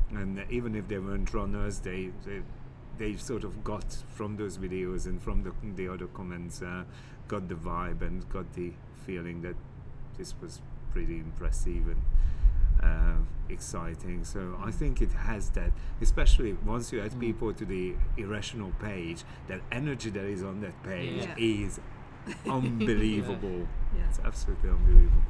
and 0.09 0.43
even 0.49 0.75
if 0.75 0.87
they 0.87 0.99
weren't 0.99 1.33
runners, 1.33 1.79
they. 1.79 2.11
they 2.25 2.41
they 2.97 3.15
sort 3.15 3.43
of 3.43 3.63
got 3.63 4.03
from 4.15 4.37
those 4.37 4.57
videos 4.57 5.05
and 5.05 5.21
from 5.21 5.43
the, 5.43 5.53
the 5.75 5.87
other 5.87 6.07
comments 6.07 6.63
uh, 6.63 6.83
got 7.27 7.47
the 7.47 7.53
vibe 7.53 8.01
and 8.01 8.27
got 8.29 8.51
the 8.53 8.73
feeling 9.05 9.41
that 9.41 9.55
this 10.17 10.33
was 10.41 10.61
pretty 10.91 11.19
impressive 11.19 11.87
and 11.87 12.01
uh, 12.83 13.15
exciting 13.49 14.23
so 14.25 14.59
I 14.63 14.71
think 14.71 15.01
it 15.01 15.11
has 15.13 15.49
that 15.51 15.71
especially 16.01 16.53
once 16.65 16.91
you 16.91 17.01
add 17.01 17.17
people 17.19 17.53
to 17.53 17.65
the 17.65 17.95
irrational 18.17 18.71
page 18.81 19.23
that 19.47 19.61
energy 19.71 20.09
that 20.09 20.25
is 20.25 20.43
on 20.43 20.61
that 20.61 20.81
page 20.83 21.23
Yeah. 21.25 21.35
is 21.37 21.79
unbelievable. 22.49 23.67
Yeah. 23.95 24.03
It's 24.09 24.19
absolutely 24.19 24.69
unbelievable. 24.69 25.21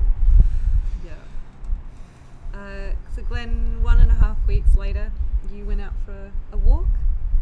Yeah. 1.05 2.59
Uh, 2.59 2.91
so, 3.15 3.21
Glenn, 3.23 3.83
one 3.83 3.99
and 3.99 4.09
a 4.09 4.15
half 4.15 4.37
weeks 4.47 4.75
later, 4.75 5.11
you 5.53 5.63
went 5.65 5.79
out 5.79 5.93
for 6.05 6.31
a 6.51 6.57
walk, 6.57 6.87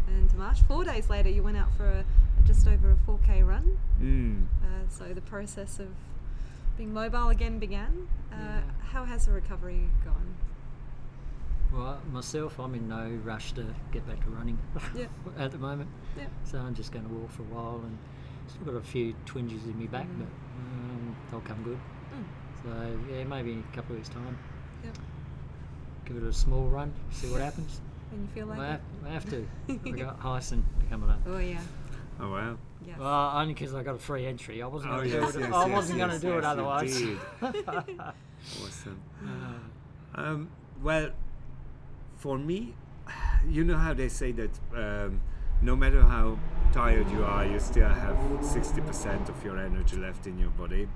and 0.08 0.32
March, 0.36 0.60
four 0.62 0.84
days 0.84 1.08
later, 1.08 1.30
you 1.30 1.42
went 1.42 1.56
out 1.56 1.74
for 1.74 1.88
a, 1.88 2.04
just 2.46 2.66
over 2.68 2.90
a 2.92 3.10
4k 3.10 3.46
run. 3.46 3.78
Mm. 4.00 4.42
Uh, 4.62 4.88
so, 4.90 5.04
the 5.14 5.22
process 5.22 5.78
of 5.78 5.88
being 6.76 6.92
mobile 6.92 7.28
again 7.30 7.58
began. 7.58 8.08
Uh, 8.32 8.36
Yeah. 8.36 8.60
How 8.92 9.04
has 9.04 9.26
the 9.26 9.32
recovery 9.32 9.88
gone? 10.04 10.34
Well, 11.72 12.00
myself, 12.12 12.58
I'm 12.58 12.74
in 12.74 12.88
no 12.88 13.08
rush 13.24 13.52
to 13.52 13.66
get 13.92 14.06
back 14.06 14.22
to 14.24 14.30
running 14.30 14.58
Yeah. 14.94 15.06
at 15.38 15.50
the 15.52 15.58
moment. 15.58 15.90
Yeah. 16.16 16.26
So 16.44 16.58
I'm 16.58 16.74
just 16.74 16.92
going 16.92 17.06
to 17.06 17.12
walk 17.12 17.30
for 17.30 17.42
a 17.42 17.46
while 17.46 17.80
and 17.84 17.98
still 18.48 18.64
got 18.72 18.74
a 18.78 18.82
few 18.82 19.14
twinges 19.26 19.64
in 19.64 19.78
my 19.78 19.86
back, 19.86 20.06
Mm. 20.06 20.18
but 20.20 20.28
um, 20.58 21.16
they'll 21.30 21.40
come 21.40 21.62
good. 21.64 21.78
Mm. 22.14 22.24
So 22.62 23.12
yeah, 23.12 23.24
maybe 23.24 23.52
in 23.52 23.64
a 23.70 23.74
couple 23.76 23.92
of 23.92 23.98
weeks' 23.98 24.08
time. 24.08 24.38
Yeah. 24.84 24.90
Give 26.04 26.16
it 26.16 26.22
a 26.22 26.32
small 26.32 26.68
run, 26.68 26.92
see 27.10 27.28
what 27.30 27.40
happens. 27.40 27.80
When 28.10 28.22
you 28.22 28.28
feel 28.28 28.46
like 28.46 28.60
I 28.60 28.64
it? 28.66 28.70
have, 28.70 28.80
I 29.04 29.10
have 29.10 29.30
to. 29.30 29.46
I 29.68 29.90
got 29.90 30.20
Heysen 30.20 30.62
coming 30.88 31.10
up. 31.10 31.18
Oh, 31.26 31.38
yeah. 31.38 31.60
Oh 32.20 32.30
wow. 32.30 32.56
Yes. 32.86 32.98
Well, 32.98 33.32
only 33.36 33.54
because 33.54 33.74
I 33.74 33.82
got 33.82 33.96
a 33.96 33.98
free 33.98 34.26
entry. 34.26 34.62
I 34.62 34.66
wasn't 34.66 34.92
Oh, 34.92 34.96
going 34.98 35.10
to 35.10 35.16
yes, 35.16 35.32
do 35.32 35.38
it. 35.38 35.42
yes, 35.42 35.52
I 35.52 35.66
yes, 35.66 35.74
wasn't 35.76 35.98
going 35.98 36.10
yes, 36.12 36.20
to 36.20 36.26
do 36.26 36.32
it 36.32 36.42
yes, 36.42 36.44
otherwise. 36.44 37.02
awesome. 38.62 39.00
Uh, 39.24 39.58
Um, 40.14 40.48
well, 40.82 41.10
for 42.16 42.38
me, 42.38 42.74
you 43.48 43.64
know 43.64 43.76
how 43.76 43.92
they 43.92 44.08
say 44.08 44.32
that 44.32 44.50
um, 44.74 45.20
no 45.62 45.76
matter 45.76 46.02
how 46.02 46.38
tired 46.72 47.10
you 47.10 47.22
are, 47.24 47.44
you 47.44 47.58
still 47.58 47.88
have 47.88 48.16
60% 48.40 49.28
of 49.28 49.44
your 49.44 49.58
energy 49.58 49.96
left 49.96 50.26
in 50.26 50.38
your 50.38 50.50
body. 50.50 50.88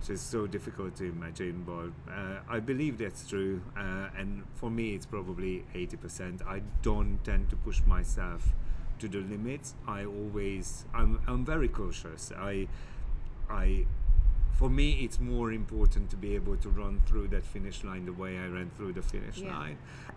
So 0.00 0.12
it's 0.12 0.22
so 0.22 0.46
difficult 0.46 0.94
to 0.96 1.04
imagine, 1.04 1.64
but 1.64 1.90
uh, 2.12 2.40
I 2.48 2.60
believe 2.60 2.98
that's 2.98 3.26
true. 3.28 3.60
Uh, 3.76 4.08
and 4.16 4.42
for 4.54 4.70
me, 4.70 4.94
it's 4.94 5.06
probably 5.06 5.64
80%. 5.74 6.42
I 6.46 6.62
don't 6.82 7.18
tend 7.24 7.50
to 7.50 7.56
push 7.56 7.80
myself 7.86 8.52
to 9.00 9.08
the 9.08 9.18
limits. 9.20 9.74
I 9.86 10.04
always, 10.04 10.84
I'm, 10.94 11.20
I'm 11.26 11.44
very 11.44 11.68
cautious. 11.68 12.32
I, 12.36 12.68
I 13.50 13.86
for 14.58 14.70
me 14.70 15.00
it's 15.04 15.20
more 15.20 15.52
important 15.52 16.08
to 16.08 16.16
be 16.16 16.34
able 16.34 16.56
to 16.56 16.70
run 16.70 17.02
through 17.06 17.28
that 17.28 17.44
finish 17.44 17.84
line 17.84 18.06
the 18.06 18.12
way 18.12 18.38
I 18.38 18.46
ran 18.46 18.70
through 18.74 18.94
the 18.94 19.02
finish 19.02 19.36
Yeah. 19.38 19.54
line 19.56 19.76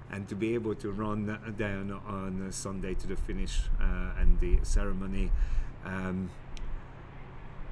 and 0.09 0.29
to 0.29 0.35
be 0.35 0.53
able 0.53 0.75
to 0.75 0.91
run 0.91 1.25
down 1.57 1.91
on 2.07 2.41
a 2.47 2.51
Sunday 2.53 2.93
to 2.93 3.07
the 3.07 3.17
finish 3.17 3.63
uh, 3.81 4.17
and 4.17 4.39
the 4.39 4.57
ceremony 4.63 5.29
um, 5.85 6.29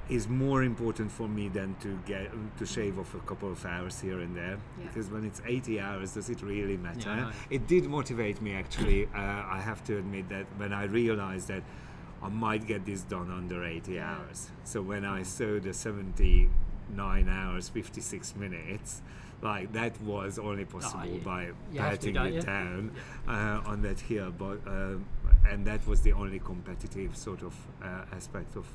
is 0.08 0.26
more 0.28 0.62
important 0.62 1.10
for 1.10 1.28
me 1.28 1.48
than 1.48 1.74
to 1.80 1.98
get 2.06 2.30
to 2.58 2.64
shave 2.64 2.98
off 2.98 3.14
a 3.14 3.18
couple 3.20 3.50
of 3.52 3.64
hours 3.66 4.00
here 4.00 4.20
and 4.20 4.34
there 4.34 4.56
Yeah. 4.78 4.86
because 4.86 5.10
when 5.10 5.24
it's 5.24 5.40
80 5.46 5.80
hours 5.80 6.14
does 6.14 6.30
it 6.30 6.40
really 6.42 6.76
matter 6.78 7.10
I 7.10 7.20
know. 7.20 7.30
it 7.50 7.66
did 7.66 7.84
motivate 7.86 8.40
me 8.40 8.52
actually 8.54 9.06
uh, 9.06 9.18
I 9.56 9.60
have 9.60 9.84
to 9.84 9.98
admit 9.98 10.28
that 10.30 10.46
when 10.56 10.72
I 10.72 10.84
realized 10.84 11.48
that 11.48 11.62
I 12.22 12.28
might 12.30 12.66
get 12.66 12.84
this 12.84 13.02
done 13.02 13.30
under 13.30 13.62
80 13.64 14.00
hours. 14.00 14.50
So 14.64 14.82
when 14.82 15.04
I 15.04 15.22
saw 15.22 15.60
the 15.60 15.72
79 15.72 17.28
hours 17.28 17.68
56 17.68 18.34
minutes, 18.36 19.02
like 19.40 19.72
that 19.72 20.00
was 20.00 20.38
only 20.38 20.64
possible 20.64 21.06
you- 21.06 21.20
by 21.20 21.42
you 21.72 21.78
patting 21.78 22.14
don't 22.14 22.26
it 22.26 22.34
you? 22.34 22.42
down 22.42 22.90
uh, 23.28 23.60
on 23.66 23.82
that 23.82 24.00
hill. 24.00 24.32
But 24.36 24.58
um, 24.66 25.04
and 25.48 25.64
that 25.66 25.86
was 25.86 26.00
the 26.00 26.12
only 26.12 26.40
competitive 26.40 27.16
sort 27.16 27.42
of 27.42 27.54
uh, 27.82 28.04
aspect 28.16 28.56
of. 28.56 28.66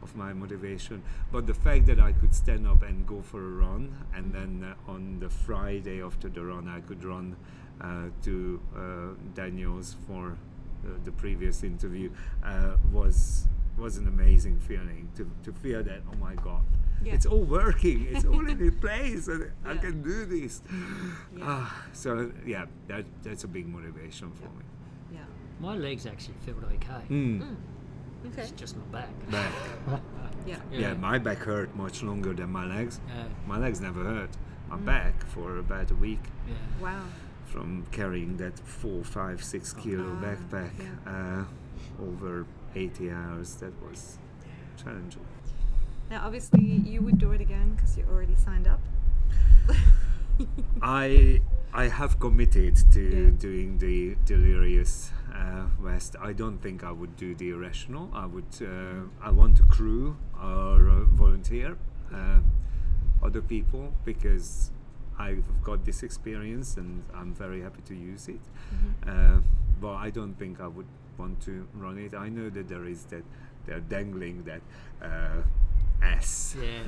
Of 0.00 0.14
my 0.14 0.32
motivation, 0.32 1.02
but 1.32 1.46
the 1.48 1.54
fact 1.54 1.86
that 1.86 1.98
I 1.98 2.12
could 2.12 2.32
stand 2.32 2.68
up 2.68 2.82
and 2.84 3.04
go 3.04 3.20
for 3.20 3.40
a 3.44 3.50
run, 3.66 3.96
and 4.14 4.32
then 4.32 4.64
uh, 4.64 4.90
on 4.92 5.18
the 5.18 5.28
Friday 5.28 6.00
after 6.00 6.28
the 6.28 6.44
run, 6.44 6.68
I 6.68 6.80
could 6.80 7.02
run 7.04 7.34
uh, 7.80 8.10
to 8.22 8.60
uh, 8.76 8.80
Daniels 9.34 9.96
for 10.06 10.36
uh, 10.86 10.90
the 11.04 11.10
previous 11.10 11.64
interview 11.64 12.10
uh, 12.44 12.76
was 12.92 13.48
was 13.76 13.96
an 13.96 14.06
amazing 14.06 14.58
feeling 14.60 15.08
to, 15.16 15.28
to 15.44 15.52
feel 15.52 15.82
that 15.84 16.00
oh 16.12 16.16
my 16.18 16.34
god 16.34 16.62
Yeah. 17.04 17.14
it's 17.14 17.26
all 17.26 17.44
working 17.44 18.06
it's 18.10 18.24
all 18.24 18.44
in 18.48 18.58
place 18.80 19.28
and 19.28 19.50
I 19.64 19.76
can 19.76 20.02
do 20.02 20.24
this 20.26 20.62
Yeah. 21.36 21.42
ah, 21.44 21.84
so 21.92 22.32
yeah 22.46 22.66
that 22.88 23.04
that's 23.22 23.44
a 23.44 23.48
big 23.48 23.66
motivation 23.68 24.32
for 24.32 24.48
me 24.58 24.64
Yeah. 25.12 25.26
my 25.60 25.76
legs 25.76 26.06
actually 26.06 26.38
felt 26.46 26.64
okay. 26.64 27.02
Mm. 27.08 27.40
Mm. 27.42 27.56
Okay. 28.26 28.42
It's 28.42 28.50
just 28.52 28.76
my 28.76 28.84
back. 29.00 29.30
Back. 29.30 29.52
Yeah. 30.46 30.56
yeah. 30.72 30.94
my 30.94 31.18
back 31.18 31.38
hurt 31.38 31.74
much 31.76 32.02
longer 32.02 32.32
than 32.32 32.50
my 32.50 32.64
legs 32.64 33.00
Yeah. 33.08 33.24
my 33.46 33.58
legs 33.58 33.80
never 33.82 34.02
hurt 34.02 34.30
my 34.70 34.76
Mm. 34.76 34.84
back 34.86 35.26
for 35.26 35.58
about 35.58 35.90
a 35.90 35.94
week 35.94 36.20
Yeah. 36.48 36.54
Wow. 36.80 37.02
from 37.44 37.84
carrying 37.90 38.38
that 38.38 38.58
four, 38.58 39.04
five, 39.04 39.42
six 39.44 39.74
kilo 39.74 40.08
Ah, 40.16 40.24
backpack 40.24 40.70
yeah. 40.78 41.12
uh, 41.12 41.44
over 42.02 42.46
80 42.74 43.10
hours. 43.10 43.56
That 43.56 43.72
was 43.82 44.16
challenging. 44.82 45.24
Now, 46.10 46.24
obviously, 46.24 46.62
you 46.64 47.02
would 47.02 47.18
do 47.18 47.32
it 47.32 47.40
again 47.42 47.74
because 47.74 47.98
you're 47.98 48.08
already 48.08 48.36
signed 48.36 48.66
up. 48.68 48.80
I 50.82 51.40
I 51.74 51.88
have 51.88 52.18
committed 52.18 52.76
to 52.92 53.00
Yeah. 53.02 53.30
doing 53.38 53.78
the 53.78 54.16
delirious 54.24 55.10
uh, 55.38 55.66
west. 55.80 56.16
I 56.20 56.32
don't 56.32 56.58
think 56.58 56.82
I 56.84 56.90
would 56.92 57.16
do 57.16 57.34
the 57.34 57.50
irrational. 57.50 58.10
I 58.12 58.26
would. 58.26 58.52
Uh, 58.60 59.06
I 59.22 59.30
want 59.30 59.56
to 59.58 59.62
crew 59.64 60.16
or 60.42 60.90
uh, 60.90 61.04
volunteer 61.04 61.76
uh, 62.12 62.40
other 63.22 63.42
people 63.42 63.92
because 64.04 64.70
I've 65.18 65.44
got 65.62 65.84
this 65.84 66.02
experience 66.02 66.76
and 66.76 67.02
I'm 67.14 67.34
very 67.34 67.62
happy 67.62 67.82
to 67.86 67.94
use 67.94 68.28
it. 68.28 68.40
Uh, 69.06 69.38
but 69.80 69.94
I 69.94 70.10
don't 70.10 70.34
think 70.34 70.60
I 70.60 70.68
would 70.68 70.86
want 71.16 71.40
to 71.42 71.66
run 71.74 71.98
it. 71.98 72.14
I 72.14 72.28
know 72.28 72.50
that 72.50 72.68
there 72.68 72.84
is 72.84 73.04
that 73.04 73.24
they're 73.66 73.80
dangling 73.80 74.44
that 74.44 74.62
uh, 75.02 75.42
S. 76.02 76.56
Yeah. 76.60 76.82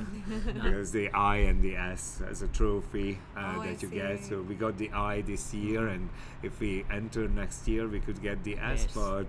Because 0.53 0.91
the 0.91 1.09
I 1.11 1.37
and 1.49 1.61
the 1.61 1.75
S 1.75 2.21
as 2.29 2.41
a 2.41 2.47
trophy 2.47 3.19
uh, 3.37 3.55
Oh, 3.57 3.63
that 3.63 3.81
you 3.81 3.89
get. 3.89 4.23
So 4.23 4.41
we 4.41 4.55
got 4.55 4.77
the 4.77 4.91
I 4.91 5.21
this 5.21 5.53
year, 5.53 5.87
and 5.87 6.09
if 6.43 6.59
we 6.59 6.85
enter 6.89 7.27
next 7.27 7.67
year, 7.67 7.87
we 7.87 7.99
could 7.99 8.21
get 8.21 8.43
the 8.43 8.57
S. 8.57 8.83
Yes. 8.83 8.93
But 8.95 9.25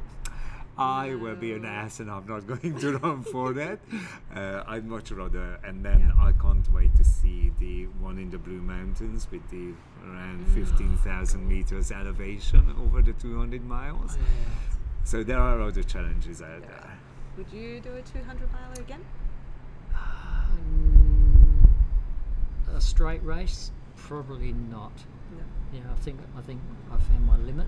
I 0.78 1.14
will 1.14 1.36
be 1.36 1.52
an 1.52 1.64
ass, 1.66 2.00
and 2.00 2.10
I'm 2.10 2.26
not 2.26 2.46
going 2.52 2.78
to 2.80 2.98
run 2.98 3.22
for 3.22 3.52
that. 3.52 3.78
Uh, 4.34 4.62
I'd 4.66 4.86
much 4.86 5.10
rather, 5.10 5.58
and 5.64 5.84
then 5.84 6.00
Yeah. 6.16 6.24
I 6.28 6.32
can't 6.32 6.66
wait 6.72 6.94
to 6.96 7.04
see 7.04 7.52
the 7.60 7.86
one 8.00 8.18
in 8.18 8.30
the 8.30 8.38
Blue 8.38 8.62
Mountains 8.62 9.26
with 9.30 9.48
the 9.50 9.74
around 10.06 10.46
Mm. 10.46 10.54
15,000 10.54 11.46
meters 11.48 11.92
elevation 11.92 12.74
over 12.84 13.02
the 13.02 13.12
200 13.12 13.64
miles. 13.64 14.16
Yeah. 14.16 14.22
So 15.04 15.22
there 15.22 15.38
are 15.38 15.60
other 15.60 15.82
challenges 15.82 16.40
out 16.42 16.62
there. 16.62 16.98
Would 17.36 17.52
you 17.52 17.80
do 17.80 17.90
a 17.96 18.02
200 18.02 18.50
mile 18.52 18.72
again? 18.78 19.04
A 22.74 22.80
straight 22.80 23.22
race, 23.22 23.70
probably 23.96 24.52
not. 24.52 24.92
No. 25.36 25.42
Yeah, 25.72 25.80
I 25.92 25.96
think 26.00 26.20
I 26.36 26.40
think 26.40 26.60
I 26.92 26.96
found 26.98 27.26
my 27.26 27.36
limit. 27.38 27.66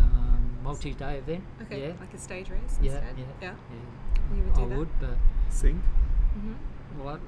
Um, 0.00 0.58
multi-day 0.62 1.18
event. 1.18 1.44
Okay, 1.62 1.88
Yeah. 1.88 1.92
like 2.00 2.14
a 2.14 2.18
stage 2.18 2.50
race 2.50 2.78
Yeah, 2.80 2.92
instead? 2.92 3.14
yeah, 3.18 3.24
Yeah. 3.42 3.54
yeah. 3.70 4.36
You 4.36 4.42
would 4.44 4.54
do 4.54 4.60
I 4.62 4.68
that? 4.68 4.78
would, 4.78 4.88
but 5.00 5.16
Sing. 5.50 5.82
Mm-hmm. 6.36 7.02
what? 7.02 7.20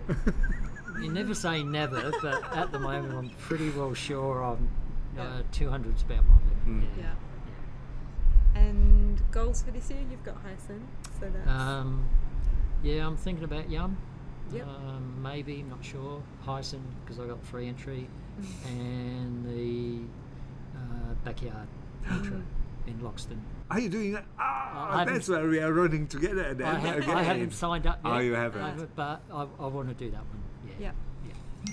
you 1.02 1.10
never 1.12 1.34
say 1.34 1.62
never, 1.62 2.12
but 2.22 2.42
at 2.56 2.72
the 2.72 2.78
moment 2.78 3.14
I'm 3.14 3.30
pretty 3.38 3.70
well 3.70 3.94
sure 3.94 4.42
I'm 4.44 4.68
Yeah. 5.16 5.22
uh, 5.24 5.42
200's 5.52 6.02
about 6.02 6.24
my 6.28 6.34
limit. 6.66 6.88
Mm. 6.94 6.98
Yeah. 6.98 7.14
And 8.60 9.20
goals 9.30 9.62
for 9.62 9.70
this 9.70 9.90
year? 9.90 10.00
You've 10.10 10.24
got 10.24 10.36
Heysen, 10.44 10.80
so 11.18 11.28
that's. 11.30 11.48
Um, 11.48 12.04
yeah, 12.82 13.06
I'm 13.06 13.16
thinking 13.16 13.44
about 13.44 13.70
Yum. 13.70 13.96
Yep. 14.52 14.66
Um, 14.66 15.22
maybe, 15.22 15.62
not 15.62 15.84
sure. 15.84 16.22
Heysen, 16.46 16.80
because 17.04 17.20
I 17.20 17.26
got 17.26 17.42
free 17.44 17.68
entry, 17.68 18.08
and 18.66 19.44
the 19.46 20.02
uh, 20.78 21.14
backyard 21.24 21.68
ultra 22.10 22.42
in 22.86 22.98
Loxton. 23.00 23.38
Are 23.70 23.78
you 23.78 23.88
doing 23.88 24.12
that? 24.12 24.24
Ah, 24.38 24.98
haven't- 24.98 25.14
that's 25.14 25.28
where 25.28 25.46
we 25.46 25.60
are 25.60 25.72
running 25.72 26.06
together. 26.08 26.54
Then 26.54 26.66
I, 26.66 26.78
ha- 26.80 26.94
again. 26.94 27.16
I 27.16 27.22
haven't 27.22 27.52
signed 27.52 27.86
up 27.86 28.00
yet. 28.04 28.12
Oh, 28.12 28.18
you 28.18 28.32
haven't? 28.34 28.62
uh, 28.62 28.86
but 28.96 29.20
I, 29.32 29.42
I 29.60 29.66
want 29.66 29.88
to 29.88 29.94
do 29.94 30.10
that 30.10 30.24
one. 30.26 30.42
Yeah. 30.80 30.90
Yeah. 31.26 31.72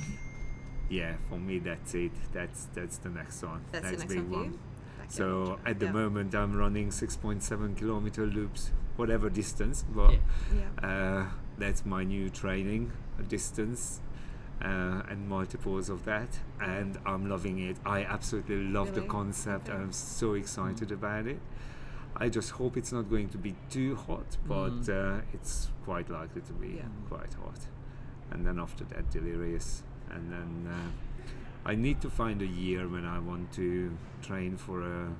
Yeah, 0.89 1.15
for 1.29 1.37
me 1.37 1.59
that's 1.59 1.93
it. 1.95 2.11
That's 2.31 2.67
that's 2.73 2.97
the 2.99 3.09
next 3.09 3.43
one. 3.43 3.61
That's 3.71 3.85
the 3.91 3.97
next 3.97 4.05
big 4.07 4.19
one 4.19 4.29
for 4.29 4.45
you? 4.45 4.59
Backyard 4.99 5.11
So 5.11 5.39
ultra. 5.51 5.69
at 5.69 5.79
the 5.79 5.85
Yeah. 5.87 5.91
moment 5.91 6.35
I'm 6.35 6.55
running 6.55 6.89
6.7 6.89 7.75
kilometer 7.77 8.25
loops, 8.25 8.71
whatever 8.95 9.29
distance. 9.29 9.83
But 9.89 10.11
Yeah. 10.11 10.17
Yeah. 10.81 10.87
uh, 10.87 11.25
that's 11.57 11.85
my 11.85 12.03
new 12.03 12.29
training 12.29 12.91
distance. 13.27 14.01
Uh, 14.59 15.03
and 15.07 15.29
multiples 15.29 15.87
of 15.87 16.03
that, 16.05 16.39
and 16.59 16.97
I'm 17.05 17.29
loving 17.29 17.59
it. 17.59 17.77
I 17.85 18.03
absolutely 18.03 18.55
love 18.63 18.95
the 18.95 19.01
concept. 19.01 19.69
Okay. 19.69 19.77
I'm 19.77 19.91
so 19.91 20.33
excited 20.33 20.91
about 20.91 21.27
it. 21.27 21.39
I 22.15 22.29
just 22.29 22.49
hope 22.49 22.75
it's 22.75 22.91
not 22.91 23.07
going 23.07 23.29
to 23.29 23.37
be 23.37 23.53
too 23.69 23.95
hot, 23.95 24.37
but 24.47 24.71
Mm. 24.81 25.19
uh, 25.19 25.21
it's 25.31 25.69
quite 25.85 26.09
likely 26.09 26.41
to 26.41 26.53
be 26.53 26.69
Yeah. 26.77 26.87
quite 27.07 27.35
hot. 27.35 27.67
And 28.31 28.47
then 28.47 28.57
after 28.59 28.83
that, 28.85 29.11
delirious. 29.11 29.83
And 30.09 30.31
then 30.31 30.67
uh, 30.73 30.89
I 31.63 31.75
need 31.75 32.01
to 32.01 32.09
find 32.09 32.41
a 32.41 32.47
year 32.47 32.87
when 32.87 33.05
I 33.05 33.19
want 33.19 33.51
to 33.53 33.95
train 34.23 34.57
for 34.57 34.81
a 34.81 35.13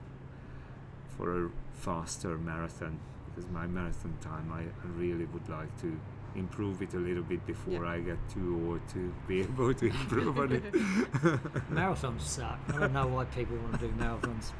for 1.16 1.46
a 1.46 1.50
faster 1.74 2.40
marathon 2.40 3.00
because 3.28 3.48
my 3.52 3.68
marathon 3.68 4.18
time 4.20 4.52
I, 4.52 4.62
I 4.62 4.88
really 4.98 5.26
would 5.26 5.48
like 5.48 5.80
to 5.82 6.00
improve 6.38 6.82
it 6.82 6.94
a 6.94 6.98
little 6.98 7.24
bit 7.24 7.46
before 7.46 7.86
I 7.86 8.00
get 8.00 8.18
too 8.30 8.64
old 8.70 8.88
to 8.90 9.14
be 9.28 9.42
able 9.48 9.74
to 9.74 9.86
improve 9.88 10.38
on 10.40 10.52
it. 10.52 10.72
Marathons 11.72 12.22
suck. 12.22 12.60
I 12.74 12.80
don't 12.80 12.94
know 12.94 13.08
why 13.08 13.26
people 13.26 13.58
want 13.58 13.80
to 13.80 13.88
do 13.88 13.94
marathons. 13.94 14.52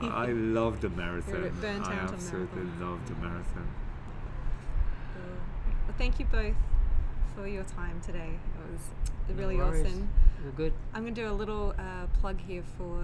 I 0.02 0.26
love 0.32 0.80
the 0.80 0.88
marathon. 0.90 1.50
burnt 1.60 1.86
I 1.86 1.94
out 1.94 2.08
on 2.08 2.14
absolutely 2.14 2.62
marathon. 2.62 2.90
love 2.90 3.08
the 3.08 3.14
marathon. 3.26 3.68
Cool. 5.14 5.22
Well, 5.88 5.94
thank 5.98 6.18
you 6.18 6.26
both 6.26 6.54
for 7.34 7.46
your 7.46 7.64
time 7.64 8.00
today. 8.00 8.30
It 8.32 8.72
was 8.72 8.80
No 9.28 9.34
really 9.34 9.56
worries. 9.56 9.84
awesome. 9.86 10.08
You're 10.42 10.52
good. 10.52 10.72
I'm 10.94 11.02
going 11.02 11.14
to 11.14 11.20
do 11.22 11.28
a 11.28 11.32
little 11.32 11.74
uh, 11.78 12.06
plug 12.20 12.40
here 12.40 12.62
for 12.78 13.02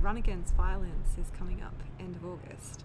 Run 0.00 0.16
Against 0.16 0.54
Violence 0.54 1.16
is 1.20 1.26
coming 1.36 1.60
up 1.62 1.74
end 1.98 2.14
of 2.16 2.24
August. 2.24 2.84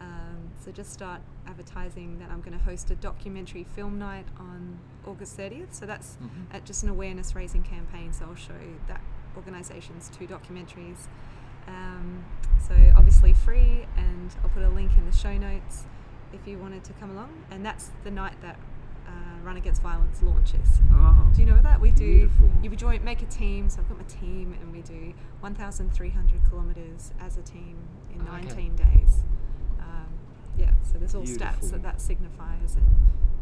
Um, 0.00 0.50
so 0.62 0.70
just 0.72 0.92
start 0.92 1.20
advertising 1.46 2.18
that 2.18 2.30
I'm 2.30 2.40
going 2.40 2.56
to 2.58 2.64
host 2.64 2.90
a 2.90 2.94
documentary 2.96 3.64
film 3.64 3.98
night 3.98 4.26
on 4.38 4.78
August 5.06 5.36
30th. 5.38 5.72
So 5.74 5.86
that's 5.86 6.16
Mhm. 6.22 6.52
at 6.54 6.64
just 6.64 6.82
an 6.82 6.88
awareness 6.88 7.34
raising 7.34 7.62
campaign. 7.62 8.12
So 8.12 8.26
I'll 8.26 8.34
show 8.34 8.54
that 8.88 9.00
organisation's 9.36 10.08
two 10.10 10.26
documentaries. 10.26 11.06
Um, 11.66 12.24
so 12.60 12.74
obviously 12.96 13.32
free, 13.32 13.86
and 13.96 14.34
I'll 14.42 14.50
put 14.50 14.62
a 14.62 14.68
link 14.70 14.96
in 14.96 15.04
the 15.06 15.12
show 15.12 15.36
notes 15.38 15.86
if 16.32 16.46
you 16.46 16.58
wanted 16.58 16.84
to 16.84 16.92
come 16.94 17.10
along. 17.10 17.30
And 17.50 17.64
that's 17.64 17.90
the 18.04 18.10
night 18.10 18.40
that 18.42 18.58
uh, 19.06 19.10
Run 19.44 19.56
Against 19.58 19.82
Violence 19.82 20.22
launches. 20.22 20.80
Oh, 20.92 21.28
Do 21.34 21.40
you 21.42 21.46
know 21.46 21.60
that 21.60 21.78
we 21.80 21.90
do? 21.90 22.20
beautiful. 22.28 22.50
You 22.62 22.70
would 22.70 22.78
join, 22.78 23.04
make 23.04 23.20
a 23.22 23.26
team. 23.26 23.68
So 23.68 23.80
I've 23.82 23.88
got 23.88 23.98
my 23.98 24.04
team, 24.04 24.54
and 24.60 24.72
we 24.72 24.80
do 24.80 25.12
1,300 25.40 26.40
kilometers 26.48 27.12
as 27.20 27.36
a 27.36 27.42
team 27.42 27.76
in 28.14 28.22
Oh, 28.22 28.34
okay. 28.36 28.46
19 28.46 28.76
days. 28.76 29.22
Yeah, 30.58 30.70
so 30.90 30.98
there's 30.98 31.14
all 31.14 31.22
stats 31.22 31.70
that 31.70 31.82
that 31.82 32.00
signifies, 32.00 32.76
and 32.76 32.86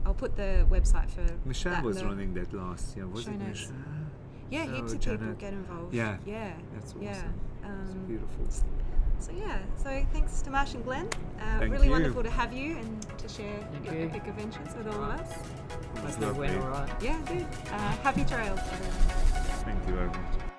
I'll 0.07 0.15
put 0.15 0.37
the 0.37 0.67
website 0.71 1.11
for 1.11 1.25
Michelle 1.45 1.73
that 1.75 1.85
was 1.85 1.99
the 1.99 2.07
running 2.07 2.35
that 2.35 2.53
last 2.53 2.97
year, 2.97 3.07
was 3.07 3.25
show 3.25 3.31
it 3.31 3.39
notes. 3.39 3.61
Michelle? 3.61 3.75
Yeah, 4.51 4.67
Oh, 4.69 4.75
heaps 4.75 4.93
of 4.93 5.01
people 5.01 5.33
get 5.35 5.53
involved. 5.53 5.95
Yeah, 5.95 6.17
yeah, 6.27 6.53
that's 6.75 6.93
awesome. 6.93 7.05
It's 7.05 7.93
Um, 7.95 8.05
beautiful. 8.07 8.47
so 9.19 9.31
yeah, 9.33 9.59
so 9.77 10.05
thanks 10.13 10.43
to 10.43 10.51
Marsh 10.51 10.75
and 10.75 10.85
Glenn. 10.85 11.07
Uh, 11.39 11.59
Thank 11.61 11.73
really 11.73 11.87
you. 11.87 11.93
wonderful 11.93 12.23
to 12.23 12.31
have 12.31 12.53
you 12.53 12.77
and 12.77 13.19
to 13.19 13.29
share 13.29 13.59
Thank 13.73 13.85
your 13.87 13.95
you. 13.95 14.07
epic 14.09 14.27
adventures 14.27 14.75
with 14.77 14.89
all 14.89 15.05
of 15.05 15.11
us. 15.21 15.33
It 15.97 16.03
was 16.05 16.15
Hope 16.17 16.23
it 16.25 16.37
went 16.39 16.55
lovely. 16.57 16.59
alright. 16.79 17.03
Yeah, 17.03 17.19
good. 17.27 17.47
Uh, 17.71 17.79
happy 18.03 18.25
trails, 18.25 18.59
everyone. 18.59 18.97
Thank 19.65 19.87
you 19.89 19.95
very 19.95 20.09
much. 20.09 20.52